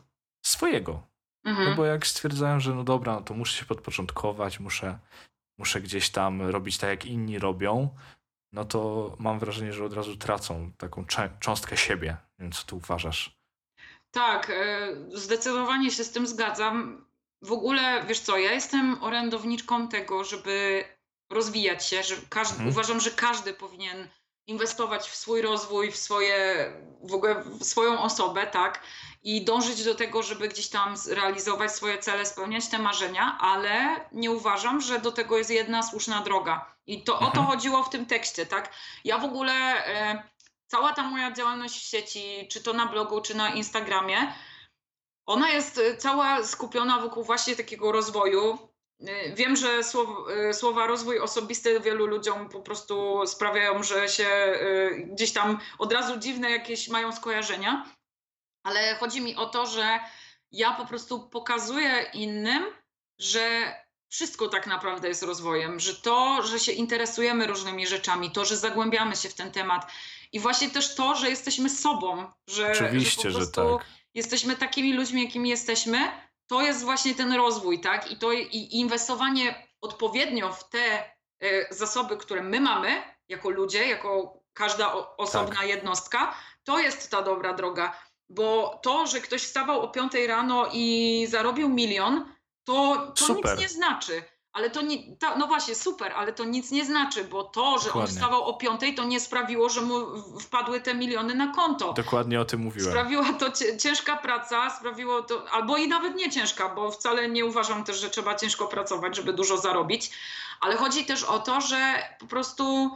swojego. 0.47 1.03
Mhm. 1.45 1.71
No 1.71 1.77
bo 1.77 1.85
jak 1.85 2.07
stwierdzają, 2.07 2.61
że 2.61 2.75
no 2.75 2.85
dobra, 2.85 3.15
no 3.15 3.21
to 3.21 3.35
muszę 3.35 3.59
się 3.59 3.65
podporządkować, 3.67 4.61
muszę, 4.61 4.99
muszę 5.59 5.81
gdzieś 5.81 6.11
tam 6.11 6.43
robić 6.43 6.79
tak, 6.79 6.91
jak 6.91 7.07
inni 7.07 7.39
robią, 7.39 7.89
no 8.53 8.65
to 8.65 9.13
mam 9.19 9.39
wrażenie, 9.39 9.73
że 9.73 9.85
od 9.85 9.93
razu 9.93 10.17
tracą 10.17 10.73
taką 10.79 11.05
cząstkę 11.41 11.77
siebie. 11.77 12.17
Nie 12.39 12.43
wiem, 12.43 12.53
co 12.53 12.65
ty 12.67 12.75
uważasz? 12.75 13.37
Tak, 14.11 14.51
e, 14.51 14.89
zdecydowanie 15.15 15.91
się 15.91 16.05
z 16.05 16.13
tym 16.13 16.27
zgadzam. 16.27 17.07
W 17.47 17.53
ogóle, 17.53 18.05
wiesz 18.07 18.21
co, 18.21 18.39
ja 18.39 18.53
jestem 18.53 19.03
orędowniczką 19.05 19.89
tego, 19.89 20.25
żeby 20.25 20.85
rozwijać 21.31 21.87
się, 21.87 22.03
że 22.03 22.17
każdy, 22.29 22.55
mhm. 22.55 22.71
uważam, 22.71 23.01
że 23.01 23.11
każdy 23.11 23.55
powinien 23.55 24.09
inwestować 24.47 25.09
w 25.09 25.17
swój 25.17 25.43
rozwój, 25.43 25.93
w 25.93 25.97
swoje, 25.97 26.73
w 27.03 27.15
ogóle 27.15 27.45
w 27.45 27.65
swoją 27.65 28.03
osobę, 28.03 28.47
tak? 28.47 28.83
I 29.23 29.45
dążyć 29.45 29.85
do 29.85 29.95
tego, 29.95 30.23
żeby 30.23 30.49
gdzieś 30.49 30.69
tam 30.69 30.95
realizować 31.09 31.73
swoje 31.73 31.99
cele, 31.99 32.27
spełniać 32.27 32.67
te 32.69 32.79
marzenia, 32.79 33.39
ale 33.41 34.01
nie 34.13 34.31
uważam, 34.31 34.81
że 34.81 34.99
do 34.99 35.13
tego 35.13 35.39
jest 35.39 35.51
jedna 35.51 35.83
słuszna 35.83 36.21
droga. 36.21 36.75
I 36.87 37.05
to 37.05 37.13
mhm. 37.13 37.31
o 37.31 37.35
to 37.35 37.41
mhm. 37.41 37.57
chodziło 37.57 37.83
w 37.83 37.91
tym 37.91 38.07
tekście, 38.07 38.47
tak? 38.47 38.73
Ja 39.05 39.19
w 39.19 39.25
ogóle 39.25 39.53
e, 39.87 40.23
cała 40.67 40.93
ta 40.93 41.03
moja 41.03 41.33
działalność 41.33 41.75
w 41.75 41.89
sieci, 41.89 42.49
czy 42.51 42.63
to 42.63 42.73
na 42.73 42.87
blogu, 42.87 43.21
czy 43.21 43.37
na 43.37 43.51
Instagramie, 43.51 44.33
ona 45.27 45.49
jest 45.51 45.79
e, 45.79 45.97
cała 45.97 46.45
skupiona 46.45 47.01
wokół 47.01 47.25
właśnie 47.25 47.57
takiego 47.57 47.93
rozwoju. 47.93 48.59
E, 49.01 49.35
wiem, 49.35 49.57
że 49.57 49.85
słowa, 49.85 50.33
e, 50.33 50.55
słowa 50.55 50.87
rozwój 50.87 51.21
osobisty 51.21 51.81
wielu 51.81 52.07
ludziom 52.07 52.49
po 52.49 52.61
prostu 52.61 53.27
sprawiają, 53.27 53.83
że 53.83 54.09
się 54.09 54.29
gdzieś 55.07 55.33
tam 55.33 55.59
od 55.79 55.93
razu 55.93 56.17
dziwne 56.17 56.51
jakieś 56.51 56.89
mają 56.89 57.13
skojarzenia, 57.13 57.87
ale 58.63 58.95
chodzi 58.95 59.21
mi 59.21 59.37
o 59.37 59.47
to, 59.47 59.67
że 59.67 60.01
ja 60.53 60.73
po 60.73 60.87
prostu 60.87 61.29
pokazuję 61.29 62.11
innym, 62.15 62.65
że 63.19 63.75
wszystko 64.09 64.49
tak 64.49 64.67
naprawdę 64.67 65.09
jest 65.09 65.23
rozwojem, 65.23 65.81
że 65.81 65.95
to, 65.95 66.43
że 66.43 66.61
się 66.61 66.73
interesujemy 66.73 67.47
różnymi 67.47 67.87
rzeczami, 67.87 68.31
to, 68.31 68.45
że 68.45 68.57
zagłębiamy 68.57 69.17
się 69.17 69.29
w 69.29 69.35
ten 69.35 69.53
temat 69.53 69.93
i 70.33 70.41
właśnie 70.41 70.71
też 70.71 70.95
to, 70.95 71.17
że 71.17 71.31
jesteśmy 71.31 71.71
sobą, 71.71 72.31
że, 72.49 72.73
Oczywiście, 72.73 73.31
że, 73.31 73.39
po 73.39 73.39
prostu 73.39 73.61
że 73.61 73.79
tak. 73.79 73.87
Jesteśmy 74.17 74.57
takimi 74.57 74.93
ludźmi, 74.93 75.25
jakimi 75.25 75.49
jesteśmy, 75.49 75.99
to 76.47 76.63
jest 76.63 76.85
właśnie 76.85 77.15
ten 77.15 77.33
rozwój, 77.33 77.81
tak? 77.81 78.11
I 78.11 78.17
to 78.17 78.33
i 78.33 78.69
inwestowanie 78.71 79.67
odpowiednio 79.81 80.53
w 80.53 80.69
te 80.69 81.11
y, 81.45 81.67
zasoby, 81.71 82.17
które 82.17 82.43
my 82.43 82.61
mamy 82.61 83.03
jako 83.29 83.51
ludzie, 83.51 83.89
jako 83.89 84.43
każda 84.53 84.93
osobna 85.17 85.57
tak. 85.57 85.69
jednostka, 85.69 86.35
to 86.65 86.79
jest 86.79 87.11
ta 87.11 87.23
dobra 87.23 87.53
droga. 87.53 87.99
Bo 88.29 88.81
to, 88.83 89.07
że 89.07 89.21
ktoś 89.21 89.43
wstawał 89.43 89.81
o 89.81 89.89
5 89.89 90.13
rano 90.27 90.69
i 90.73 91.27
zarobił 91.31 91.69
milion, 91.69 92.35
to, 92.65 93.13
to 93.19 93.35
nic 93.35 93.61
nie 93.61 93.69
znaczy. 93.69 94.23
Ale 94.57 94.71
to 94.71 94.83
nie, 94.83 94.97
no 95.39 95.47
właśnie, 95.47 95.75
super, 95.75 96.13
ale 96.13 96.33
to 96.33 96.45
nic 96.45 96.71
nie 96.71 96.85
znaczy, 96.85 97.25
bo 97.25 97.45
to, 97.45 97.79
że 97.79 97.85
Dokładnie. 97.87 98.11
on 98.11 98.17
wstawał 98.17 98.45
o 98.45 98.55
piątej, 98.55 98.95
to 98.95 99.05
nie 99.05 99.21
sprawiło, 99.21 99.69
że 99.69 99.81
mu 99.81 100.23
wpadły 100.41 100.81
te 100.81 100.95
miliony 100.95 101.35
na 101.35 101.53
konto. 101.53 101.93
Dokładnie 101.93 102.41
o 102.41 102.45
tym 102.45 102.61
mówiłem. 102.61 102.91
Sprawiła 102.91 103.33
to 103.33 103.47
ciężka 103.79 104.17
praca, 104.17 104.71
sprawiło 104.71 105.23
to, 105.23 105.51
albo 105.51 105.77
i 105.77 105.89
nawet 105.89 106.17
nie 106.17 106.31
ciężka, 106.31 106.69
bo 106.69 106.91
wcale 106.91 107.29
nie 107.29 107.45
uważam 107.45 107.85
też, 107.85 108.01
że 108.01 108.11
trzeba 108.11 108.35
ciężko 108.35 108.67
pracować, 108.67 109.17
żeby 109.17 109.33
dużo 109.33 109.59
zarobić, 109.59 110.11
ale 110.61 110.77
chodzi 110.77 111.05
też 111.05 111.23
o 111.23 111.39
to, 111.39 111.61
że 111.61 112.03
po 112.19 112.27
prostu 112.27 112.91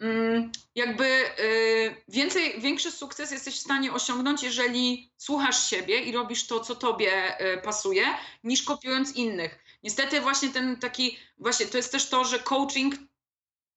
Mm, 0.00 0.52
jakby 0.74 1.04
y, 1.04 2.02
więcej, 2.08 2.60
większy 2.60 2.92
sukces 2.92 3.30
jesteś 3.30 3.54
w 3.54 3.60
stanie 3.60 3.92
osiągnąć, 3.92 4.42
jeżeli 4.42 5.10
słuchasz 5.16 5.70
siebie 5.70 6.00
i 6.00 6.12
robisz 6.12 6.46
to, 6.46 6.60
co 6.60 6.74
tobie 6.74 7.40
y, 7.54 7.58
pasuje, 7.58 8.04
niż 8.44 8.62
kopiując 8.62 9.16
innych. 9.16 9.65
Niestety 9.86 10.20
właśnie 10.20 10.48
ten 10.48 10.76
taki, 10.76 11.18
właśnie 11.38 11.66
to 11.66 11.76
jest 11.76 11.92
też 11.92 12.08
to, 12.08 12.24
że 12.24 12.38
coaching, 12.38 12.94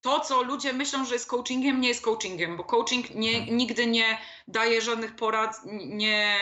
to 0.01 0.19
co 0.19 0.43
ludzie 0.43 0.73
myślą, 0.73 1.05
że 1.05 1.13
jest 1.13 1.29
coachingiem, 1.29 1.81
nie 1.81 1.87
jest 1.87 2.01
coachingiem, 2.01 2.57
bo 2.57 2.63
coaching 2.63 3.09
nie, 3.09 3.37
mhm. 3.37 3.57
nigdy 3.57 3.87
nie 3.87 4.17
daje 4.47 4.81
żadnych 4.81 5.15
porad, 5.15 5.61
nie, 5.85 6.37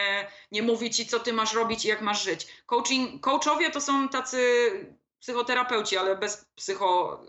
nie 0.52 0.64
mówi 0.64 0.90
ci, 0.90 1.06
co 1.06 1.20
ty 1.20 1.34
masz 1.34 1.54
robić 1.54 1.86
i 1.86 1.88
jak 1.88 2.02
masz 2.02 2.24
żyć. 2.24 2.48
Coaching, 2.66 3.22
coachowie 3.24 3.72
to 3.72 3.82
są 3.82 4.10
tacy 4.10 4.40
psychoterapeuci, 5.20 5.98
ale 5.98 6.16
bez 6.16 6.46
psycho, 6.56 7.22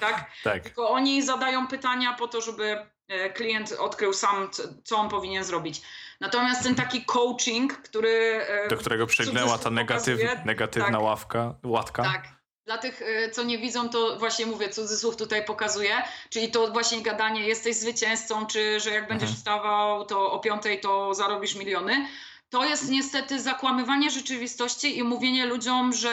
tak? 0.00 0.30
tak? 0.44 0.62
Tylko 0.62 0.90
oni 0.90 1.22
zadają 1.22 1.66
pytania 1.66 2.12
po 2.12 2.28
to, 2.28 2.40
żeby 2.40 2.86
klient 3.34 3.72
odkrył 3.72 4.12
sam, 4.12 4.50
co 4.84 4.96
on 4.96 5.08
powinien 5.08 5.44
zrobić. 5.44 5.82
Natomiast 6.20 6.62
ten 6.62 6.74
taki 6.74 7.04
coaching, 7.04 7.72
który... 7.72 8.40
E, 8.48 8.68
Do 8.68 8.76
którego 8.76 9.06
przygnęła 9.06 9.58
ta 9.58 9.70
negatyw, 9.70 10.20
negatywna 10.44 10.90
tak, 10.90 11.02
ławka, 11.02 11.54
łatka. 11.64 12.02
Tak. 12.02 12.36
Dla 12.64 12.78
tych, 12.78 13.02
e, 13.02 13.30
co 13.30 13.42
nie 13.42 13.58
widzą, 13.58 13.88
to 13.88 14.18
właśnie 14.18 14.46
mówię, 14.46 14.68
cudzysłów 14.68 15.16
tutaj 15.16 15.44
pokazuję, 15.44 16.02
czyli 16.30 16.50
to 16.50 16.70
właśnie 16.70 17.02
gadanie, 17.02 17.48
jesteś 17.48 17.76
zwycięzcą, 17.76 18.46
czy 18.46 18.80
że 18.80 18.90
jak 18.90 19.08
będziesz 19.08 19.28
mhm. 19.28 19.36
wstawał, 19.36 20.04
to 20.04 20.32
o 20.32 20.38
piątej 20.38 20.80
to 20.80 21.14
zarobisz 21.14 21.54
miliony. 21.54 22.08
To 22.48 22.64
jest 22.64 22.90
niestety 22.90 23.40
zakłamywanie 23.40 24.10
rzeczywistości 24.10 24.98
i 24.98 25.02
mówienie 25.02 25.46
ludziom, 25.46 25.92
że 25.92 26.12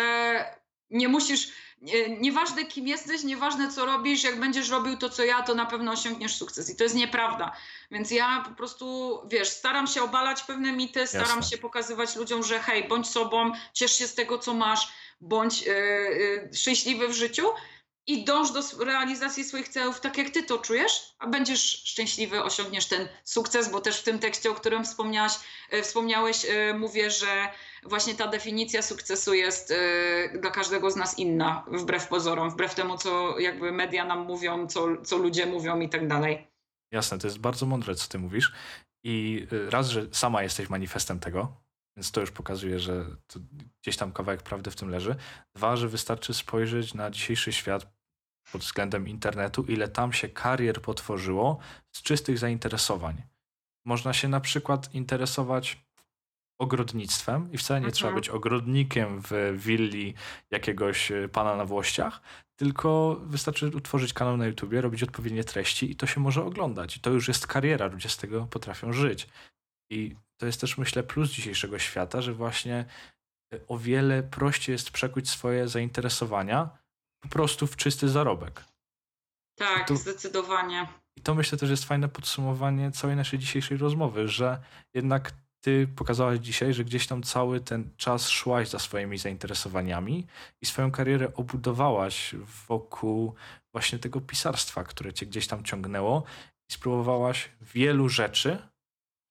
nie 0.89 1.07
musisz, 1.07 1.47
nie, 1.83 2.17
nieważne 2.17 2.65
kim 2.65 2.87
jesteś, 2.87 3.23
nieważne 3.23 3.71
co 3.71 3.85
robisz, 3.85 4.23
jak 4.23 4.39
będziesz 4.39 4.69
robił 4.69 4.97
to, 4.97 5.09
co 5.09 5.23
ja, 5.23 5.41
to 5.41 5.55
na 5.55 5.65
pewno 5.65 5.91
osiągniesz 5.91 6.35
sukces. 6.35 6.69
I 6.69 6.75
to 6.75 6.83
jest 6.83 6.95
nieprawda. 6.95 7.51
Więc 7.91 8.11
ja 8.11 8.43
po 8.49 8.55
prostu, 8.55 9.19
wiesz, 9.27 9.49
staram 9.49 9.87
się 9.87 10.03
obalać 10.03 10.43
pewne 10.43 10.71
mity, 10.71 11.07
staram 11.07 11.37
Jasne. 11.37 11.43
się 11.43 11.57
pokazywać 11.57 12.15
ludziom, 12.15 12.43
że 12.43 12.59
hej, 12.59 12.87
bądź 12.87 13.07
sobą, 13.07 13.51
ciesz 13.73 13.95
się 13.95 14.07
z 14.07 14.15
tego, 14.15 14.37
co 14.37 14.53
masz, 14.53 14.93
bądź 15.21 15.61
yy, 15.61 15.73
yy, 15.73 16.49
szczęśliwy 16.53 17.07
w 17.07 17.13
życiu 17.13 17.43
i 18.07 18.25
dąż 18.25 18.51
do 18.51 18.85
realizacji 18.85 19.43
swoich 19.43 19.69
celów 19.69 19.99
tak, 19.99 20.17
jak 20.17 20.29
ty 20.29 20.43
to 20.43 20.57
czujesz, 20.57 21.15
a 21.19 21.27
będziesz 21.27 21.61
szczęśliwy, 21.61 22.43
osiągniesz 22.43 22.87
ten 22.87 23.07
sukces, 23.23 23.71
bo 23.71 23.81
też 23.81 23.99
w 23.99 24.03
tym 24.03 24.19
tekście, 24.19 24.51
o 24.51 24.55
którym 24.55 24.83
wspomniałaś, 24.83 25.33
yy, 25.71 25.83
wspomniałeś, 25.83 26.45
mówię, 26.79 27.11
że 27.11 27.49
właśnie 27.83 28.15
ta 28.15 28.27
definicja 28.27 28.81
sukcesu 28.81 29.33
jest 29.33 29.71
y, 29.71 29.75
dla 30.41 30.51
każdego 30.51 30.91
z 30.91 30.95
nas 30.95 31.19
inna, 31.19 31.65
wbrew 31.71 32.07
pozorom, 32.07 32.49
wbrew 32.49 32.75
temu, 32.75 32.97
co 32.97 33.39
jakby 33.39 33.71
media 33.71 34.05
nam 34.05 34.25
mówią, 34.25 34.67
co, 34.67 34.87
co 35.03 35.17
ludzie 35.17 35.45
mówią 35.45 35.79
i 35.79 35.89
tak 35.89 36.07
dalej. 36.07 36.47
Jasne, 36.91 37.19
to 37.19 37.27
jest 37.27 37.39
bardzo 37.39 37.65
mądre, 37.65 37.95
co 37.95 38.07
ty 38.07 38.19
mówisz. 38.19 38.53
I 39.03 39.47
raz, 39.69 39.89
że 39.89 40.07
sama 40.11 40.43
jesteś 40.43 40.69
manifestem 40.69 41.19
tego, 41.19 41.63
więc 41.97 42.11
to 42.11 42.21
już 42.21 42.31
pokazuje, 42.31 42.79
że 42.79 43.05
gdzieś 43.81 43.97
tam 43.97 44.11
kawałek 44.11 44.43
prawdy 44.43 44.71
w 44.71 44.75
tym 44.75 44.89
leży. 44.89 45.15
Dwa, 45.55 45.75
że 45.75 45.87
wystarczy 45.87 46.33
spojrzeć 46.33 46.93
na 46.93 47.11
dzisiejszy 47.11 47.53
świat 47.53 47.93
pod 48.51 48.61
względem 48.61 49.07
internetu, 49.07 49.63
ile 49.63 49.87
tam 49.87 50.13
się 50.13 50.29
karier 50.29 50.81
potworzyło 50.81 51.57
z 51.91 52.01
czystych 52.01 52.37
zainteresowań. 52.37 53.23
Można 53.85 54.13
się 54.13 54.27
na 54.27 54.39
przykład 54.39 54.93
interesować 54.93 55.83
ogrodnictwem 56.59 57.51
i 57.51 57.57
wcale 57.57 57.79
nie 57.79 57.85
mhm. 57.85 57.93
trzeba 57.93 58.13
być 58.13 58.29
ogrodnikiem 58.29 59.21
w 59.21 59.31
willi 59.57 60.13
jakiegoś 60.51 61.11
e, 61.11 61.29
pana 61.29 61.55
na 61.55 61.65
Włościach, 61.65 62.21
tylko 62.55 63.19
wystarczy 63.23 63.67
utworzyć 63.67 64.13
kanał 64.13 64.37
na 64.37 64.45
YouTubie, 64.45 64.81
robić 64.81 65.03
odpowiednie 65.03 65.43
treści 65.43 65.91
i 65.91 65.95
to 65.95 66.07
się 66.07 66.21
może 66.21 66.45
oglądać. 66.45 66.97
I 66.97 66.99
to 66.99 67.09
już 67.09 67.27
jest 67.27 67.47
kariera, 67.47 67.87
ludzie 67.87 68.09
z 68.09 68.17
tego 68.17 68.47
potrafią 68.47 68.93
żyć. 68.93 69.27
I 69.89 70.15
to 70.43 70.47
jest 70.47 70.61
też, 70.61 70.77
myślę, 70.77 71.03
plus 71.03 71.31
dzisiejszego 71.31 71.79
świata, 71.79 72.21
że 72.21 72.33
właśnie 72.33 72.85
e, 73.53 73.59
o 73.67 73.77
wiele 73.77 74.23
prościej 74.23 74.73
jest 74.73 74.91
przekuć 74.91 75.29
swoje 75.29 75.67
zainteresowania 75.67 76.69
po 77.19 77.29
prostu 77.29 77.67
w 77.67 77.75
czysty 77.75 78.09
zarobek. 78.09 78.63
Tak, 79.55 79.87
to, 79.87 79.95
zdecydowanie. 79.95 80.87
I 81.15 81.21
to 81.21 81.35
myślę 81.35 81.57
też 81.57 81.69
jest 81.69 81.85
fajne 81.85 82.09
podsumowanie 82.09 82.91
całej 82.91 83.15
naszej 83.15 83.39
dzisiejszej 83.39 83.77
rozmowy, 83.77 84.27
że 84.27 84.61
jednak 84.93 85.31
ty 85.61 85.87
pokazałaś 85.95 86.39
dzisiaj, 86.39 86.73
że 86.73 86.83
gdzieś 86.83 87.07
tam 87.07 87.23
cały 87.23 87.59
ten 87.59 87.89
czas 87.97 88.29
szłaś 88.29 88.69
za 88.69 88.79
swoimi 88.79 89.17
zainteresowaniami 89.17 90.27
i 90.61 90.65
swoją 90.65 90.91
karierę 90.91 91.33
obudowałaś 91.33 92.35
wokół 92.67 93.35
właśnie 93.71 93.99
tego 93.99 94.21
pisarstwa, 94.21 94.83
które 94.83 95.13
cię 95.13 95.25
gdzieś 95.25 95.47
tam 95.47 95.63
ciągnęło 95.63 96.23
i 96.69 96.73
spróbowałaś 96.73 97.49
wielu 97.61 98.09
rzeczy. 98.09 98.72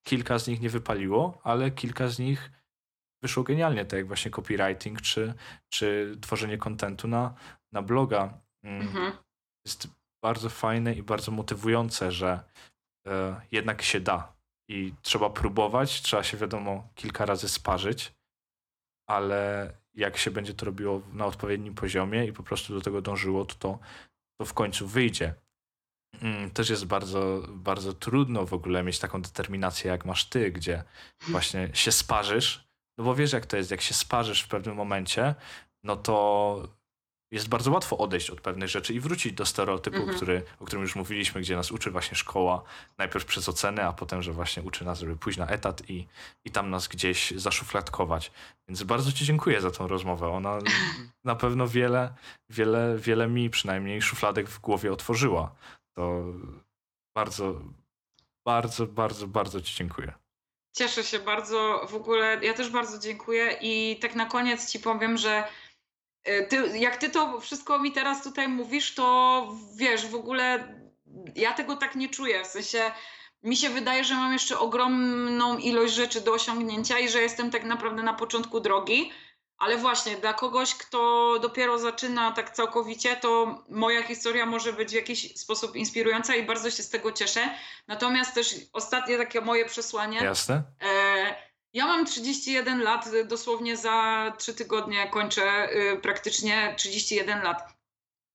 Kilka 0.02 0.38
z 0.38 0.46
nich 0.48 0.60
nie 0.60 0.70
wypaliło, 0.70 1.40
ale 1.42 1.70
kilka 1.70 2.08
z 2.08 2.18
nich 2.18 2.50
wyszło 3.22 3.42
genialnie, 3.42 3.84
tak 3.84 3.96
jak 3.98 4.06
właśnie 4.06 4.30
copywriting 4.30 5.00
czy, 5.00 5.34
czy 5.68 6.16
tworzenie 6.20 6.58
kontentu 6.58 7.08
na, 7.08 7.34
na 7.72 7.82
bloga. 7.82 8.38
Mm, 8.64 8.80
Mhm. 8.80 9.12
Jest 9.66 9.88
bardzo 10.24 10.50
fajne 10.50 10.94
i 10.94 11.02
bardzo 11.02 11.32
motywujące, 11.32 12.12
że 12.12 12.40
e, 13.06 13.40
jednak 13.52 13.82
się 13.82 14.00
da 14.00 14.32
i 14.68 14.94
trzeba 15.02 15.30
próbować, 15.30 16.02
trzeba 16.02 16.22
się 16.22 16.36
wiadomo 16.36 16.88
kilka 16.94 17.26
razy 17.26 17.48
sparzyć, 17.48 18.14
ale 19.08 19.72
jak 19.94 20.16
się 20.16 20.30
będzie 20.30 20.54
to 20.54 20.66
robiło 20.66 21.02
na 21.12 21.26
odpowiednim 21.26 21.74
poziomie 21.74 22.26
i 22.26 22.32
po 22.32 22.42
prostu 22.42 22.74
do 22.74 22.80
tego 22.80 23.02
dążyło, 23.02 23.44
to 23.44 23.54
to, 23.54 23.78
to 24.40 24.44
w 24.44 24.54
końcu 24.54 24.86
wyjdzie. 24.88 25.34
Mm, 26.20 26.50
Też 26.50 26.70
jest 26.70 26.84
bardzo, 26.84 27.42
bardzo 27.48 27.92
trudno 27.92 28.46
w 28.46 28.54
ogóle 28.54 28.82
mieć 28.82 28.98
taką 28.98 29.22
determinację, 29.22 29.90
jak 29.90 30.04
masz 30.04 30.24
ty, 30.24 30.50
gdzie 30.50 30.84
właśnie 31.28 31.68
się 31.72 31.92
sparzysz, 31.92 32.64
no 32.98 33.04
bo 33.04 33.14
wiesz 33.14 33.32
jak 33.32 33.46
to 33.46 33.56
jest, 33.56 33.70
jak 33.70 33.80
się 33.80 33.94
sparzysz 33.94 34.42
w 34.42 34.48
pewnym 34.48 34.76
momencie, 34.76 35.34
no 35.84 35.96
to 35.96 36.68
jest 37.32 37.48
bardzo 37.48 37.70
łatwo 37.70 37.98
odejść 37.98 38.30
od 38.30 38.40
pewnych 38.40 38.68
rzeczy 38.68 38.94
i 38.94 39.00
wrócić 39.00 39.32
do 39.32 39.46
stereotypu, 39.46 39.96
Mhm. 39.96 40.16
który, 40.16 40.42
o 40.60 40.64
którym 40.64 40.82
już 40.82 40.96
mówiliśmy, 40.96 41.40
gdzie 41.40 41.56
nas 41.56 41.70
uczy 41.70 41.90
właśnie 41.90 42.16
szkoła, 42.16 42.62
najpierw 42.98 43.24
przez 43.24 43.48
ocenę, 43.48 43.84
a 43.84 43.92
potem, 43.92 44.22
że 44.22 44.32
właśnie 44.32 44.62
uczy 44.62 44.84
nas, 44.84 45.00
żeby 45.00 45.16
pójść 45.16 45.38
na 45.38 45.46
etat 45.48 45.90
i, 45.90 46.06
i 46.44 46.50
tam 46.50 46.70
nas 46.70 46.88
gdzieś 46.88 47.30
zaszufladkować. 47.30 48.32
Więc 48.68 48.82
bardzo 48.82 49.12
Ci 49.12 49.24
dziękuję 49.24 49.60
za 49.60 49.70
tą 49.70 49.88
rozmowę. 49.88 50.28
Ona 50.28 50.58
na 51.24 51.34
pewno 51.34 51.68
wiele, 51.68 52.14
wiele, 52.50 52.96
wiele 52.98 53.28
mi 53.28 53.50
przynajmniej 53.50 54.02
szufladek 54.02 54.48
w 54.48 54.60
głowie 54.60 54.92
otworzyła. 54.92 55.54
To 55.94 56.24
bardzo, 57.14 57.60
bardzo, 58.44 58.86
bardzo, 58.86 59.26
bardzo 59.26 59.60
Ci 59.60 59.76
dziękuję. 59.76 60.12
Cieszę 60.72 61.04
się 61.04 61.18
bardzo. 61.18 61.86
W 61.88 61.94
ogóle 61.94 62.40
ja 62.42 62.54
też 62.54 62.70
bardzo 62.70 62.98
dziękuję 62.98 63.58
i 63.60 63.98
tak 64.00 64.14
na 64.14 64.26
koniec 64.26 64.70
ci 64.70 64.80
powiem, 64.80 65.18
że 65.18 65.44
y, 66.28 66.46
ty, 66.48 66.78
jak 66.78 66.96
ty 66.96 67.10
to 67.10 67.40
wszystko 67.40 67.78
mi 67.78 67.92
teraz 67.92 68.22
tutaj 68.22 68.48
mówisz, 68.48 68.94
to 68.94 69.48
wiesz, 69.76 70.06
w 70.06 70.14
ogóle 70.14 70.74
ja 71.36 71.52
tego 71.52 71.76
tak 71.76 71.94
nie 71.94 72.08
czuję. 72.08 72.44
W 72.44 72.46
sensie 72.46 72.92
mi 73.42 73.56
się 73.56 73.68
wydaje, 73.68 74.04
że 74.04 74.14
mam 74.14 74.32
jeszcze 74.32 74.58
ogromną 74.58 75.58
ilość 75.58 75.94
rzeczy 75.94 76.20
do 76.20 76.32
osiągnięcia 76.32 76.98
i 76.98 77.08
że 77.08 77.22
jestem 77.22 77.50
tak 77.50 77.64
naprawdę 77.64 78.02
na 78.02 78.14
początku 78.14 78.60
drogi. 78.60 79.10
Ale 79.62 79.76
właśnie 79.76 80.16
dla 80.16 80.34
kogoś, 80.34 80.74
kto 80.74 81.32
dopiero 81.42 81.78
zaczyna 81.78 82.32
tak 82.32 82.50
całkowicie, 82.50 83.16
to 83.16 83.58
moja 83.68 84.02
historia 84.02 84.46
może 84.46 84.72
być 84.72 84.90
w 84.90 84.94
jakiś 84.94 85.38
sposób 85.38 85.76
inspirująca 85.76 86.34
i 86.34 86.42
bardzo 86.42 86.70
się 86.70 86.82
z 86.82 86.90
tego 86.90 87.12
cieszę. 87.12 87.54
Natomiast 87.88 88.34
też 88.34 88.54
ostatnie 88.72 89.18
takie 89.18 89.40
moje 89.40 89.64
przesłanie. 89.64 90.18
Jasne? 90.18 90.62
E, 90.82 91.34
ja 91.72 91.86
mam 91.86 92.06
31 92.06 92.82
lat, 92.82 93.08
dosłownie 93.24 93.76
za 93.76 94.32
3 94.38 94.54
tygodnie 94.54 95.08
kończę 95.10 95.68
y, 95.72 95.96
praktycznie 95.96 96.74
31 96.78 97.42
lat. 97.42 97.68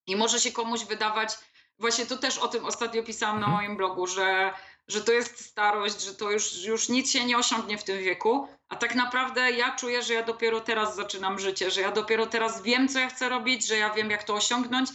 I 0.07 0.15
może 0.15 0.39
się 0.39 0.51
komuś 0.51 0.85
wydawać, 0.85 1.37
właśnie 1.79 2.05
to 2.05 2.17
też 2.17 2.37
o 2.37 2.47
tym 2.47 2.65
ostatnio 2.65 3.03
pisałam 3.03 3.39
na 3.39 3.47
Mhm. 3.47 3.63
moim 3.63 3.77
blogu, 3.77 4.07
że, 4.07 4.53
że 4.87 5.01
to 5.01 5.11
jest 5.11 5.45
starość, 5.45 6.01
że 6.01 6.15
to 6.15 6.31
już, 6.31 6.65
już 6.65 6.89
nic 6.89 7.11
się 7.11 7.25
nie 7.25 7.37
osiągnie 7.37 7.77
w 7.77 7.83
tym 7.83 7.97
wieku. 8.03 8.47
A 8.69 8.75
tak 8.75 8.95
naprawdę 8.95 9.51
ja 9.51 9.75
czuję, 9.75 10.03
że 10.03 10.13
ja 10.13 10.23
dopiero 10.23 10.61
teraz 10.61 10.95
zaczynam 10.95 11.39
życie, 11.39 11.71
że 11.71 11.81
ja 11.81 11.91
dopiero 11.91 12.25
teraz 12.25 12.61
wiem, 12.61 12.87
co 12.87 12.99
ja 12.99 13.09
chcę 13.09 13.29
robić, 13.29 13.67
że 13.67 13.77
ja 13.77 13.89
wiem, 13.93 14.11
jak 14.11 14.23
to 14.23 14.33
osiągnąć. 14.33 14.89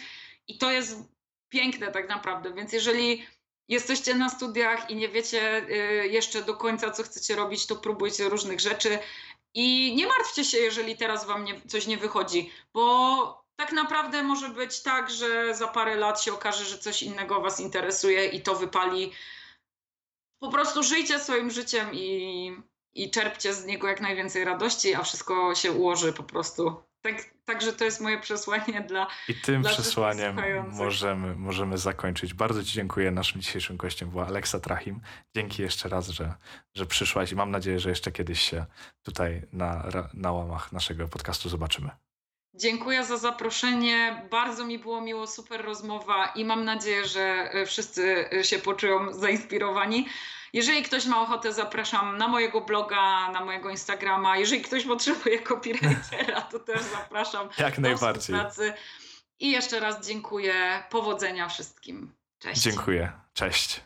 I 0.49 0.59
to 0.59 0.71
jest 0.71 0.99
piękne 1.49 1.93
tak 1.93 2.09
naprawdę. 2.09 2.55
Więc 2.55 2.73
jeżeli 2.73 3.27
jesteście 3.69 4.15
na 4.15 4.29
studiach 4.29 4.91
i 4.91 4.97
nie 4.97 5.09
wiecie 5.09 5.67
y, 5.69 6.09
jeszcze 6.09 6.43
do 6.43 6.57
końca, 6.57 6.91
co 6.91 7.03
chcecie 7.03 7.37
robić, 7.37 7.67
to 7.67 7.77
próbujcie 7.77 8.29
różnych 8.29 8.61
rzeczy. 8.61 8.99
I 9.55 9.95
nie 9.95 10.07
martwcie 10.07 10.45
się, 10.45 10.59
jeżeli 10.59 10.97
teraz 10.97 11.27
wam 11.27 11.45
nie, 11.45 11.61
coś 11.61 11.87
nie 11.87 11.97
wychodzi, 11.97 12.51
bo 12.73 13.45
tak 13.57 13.73
naprawdę 13.73 14.23
może 14.23 14.49
być 14.49 14.83
tak, 14.83 15.11
że 15.11 15.55
za 15.55 15.69
parę 15.69 15.97
lat 15.97 16.23
się 16.23 16.33
okaże, 16.33 16.65
że 16.65 16.79
coś 16.79 17.03
innego 17.03 17.41
was 17.41 17.61
interesuje 17.61 18.27
i 18.27 18.43
to 18.43 18.55
wypali. 18.55 19.13
Po 20.39 20.51
prostu 20.51 20.83
żyjcie 20.83 21.21
swoim 21.21 21.51
życiem 21.51 21.95
i, 21.95 22.57
i 22.95 23.11
czerpcie 23.11 23.55
z 23.55 23.65
niego 23.65 23.89
jak 23.89 24.01
najwięcej 24.01 24.45
radości, 24.45 24.95
a 24.95 25.03
wszystko 25.03 25.55
się 25.55 25.73
ułoży 25.73 26.13
po 26.13 26.23
prostu. 26.23 26.83
Tak, 27.03 27.15
także 27.45 27.73
to 27.73 27.85
jest 27.85 28.01
moje 28.01 28.19
przesłanie 28.19 28.81
dla. 28.89 29.07
I 29.29 29.35
tym 29.35 29.63
Dla 29.63 29.71
przesłaniem 29.71 30.37
możemy, 30.69 31.37
możemy 31.37 31.79
zakończyć. 31.79 32.35
Bardzo 32.35 32.65
Ci 32.65 32.73
dziękuję. 32.73 33.11
Naszym 33.11 33.41
dzisiejszym 33.41 33.77
gościem 33.77 34.11
była 34.11 34.27
Aleksa 34.27 34.61
Trachim. 34.61 35.01
Dzięki 35.35 35.63
jeszcze 35.63 35.89
raz, 35.89 36.09
że, 36.09 36.35
że 36.75 36.87
przyszłaś 36.87 37.33
i 37.33 37.37
mam 37.37 37.51
nadzieję, 37.51 37.79
że 37.79 37.89
jeszcze 37.89 38.13
kiedyś 38.13 38.41
się 38.41 38.67
tutaj 39.03 39.43
na, 39.53 39.89
na 40.15 40.33
łamach 40.33 40.73
naszego 40.73 41.09
podcastu 41.09 41.49
zobaczymy. 41.49 41.91
Dziękuję 42.55 43.05
za 43.05 43.17
zaproszenie. 43.17 44.27
Bardzo 44.31 44.65
mi 44.65 44.79
było 44.79 45.01
miło, 45.01 45.27
super 45.27 45.65
rozmowa 45.65 46.27
i 46.27 46.45
mam 46.45 46.65
nadzieję, 46.65 47.07
że 47.07 47.51
y, 47.55 47.67
wszyscy 47.67 48.25
y, 48.33 48.45
się 48.45 48.59
poczują 48.59 49.13
zainspirowani. 49.13 50.09
Jeżeli 50.53 50.83
ktoś 50.83 51.07
ma 51.07 51.23
ochotę, 51.23 51.53
zapraszam 51.53 52.19
na 52.19 52.29
mojego 52.29 52.61
bloga, 52.61 53.31
na 53.33 53.45
mojego 53.45 53.71
Instagrama. 53.71 54.37
Jeżeli 54.37 54.63
ktoś 54.63 54.85
potrzebuje 54.85 55.43
copywritera, 55.43 56.41
to 56.41 56.59
też 56.59 56.83
zapraszam. 56.83 57.49
Jak 57.59 57.75
do 57.75 57.81
najbardziej. 57.83 58.21
współpracy. 58.21 58.73
I 59.41 59.51
jeszcze 59.51 59.81
raz 59.81 60.07
dziękuję. 60.07 60.83
Powodzenia 60.91 61.49
wszystkim. 61.49 62.13
Cześć. 62.39 62.61
Dziękuję. 62.63 63.13
Cześć. 63.35 63.81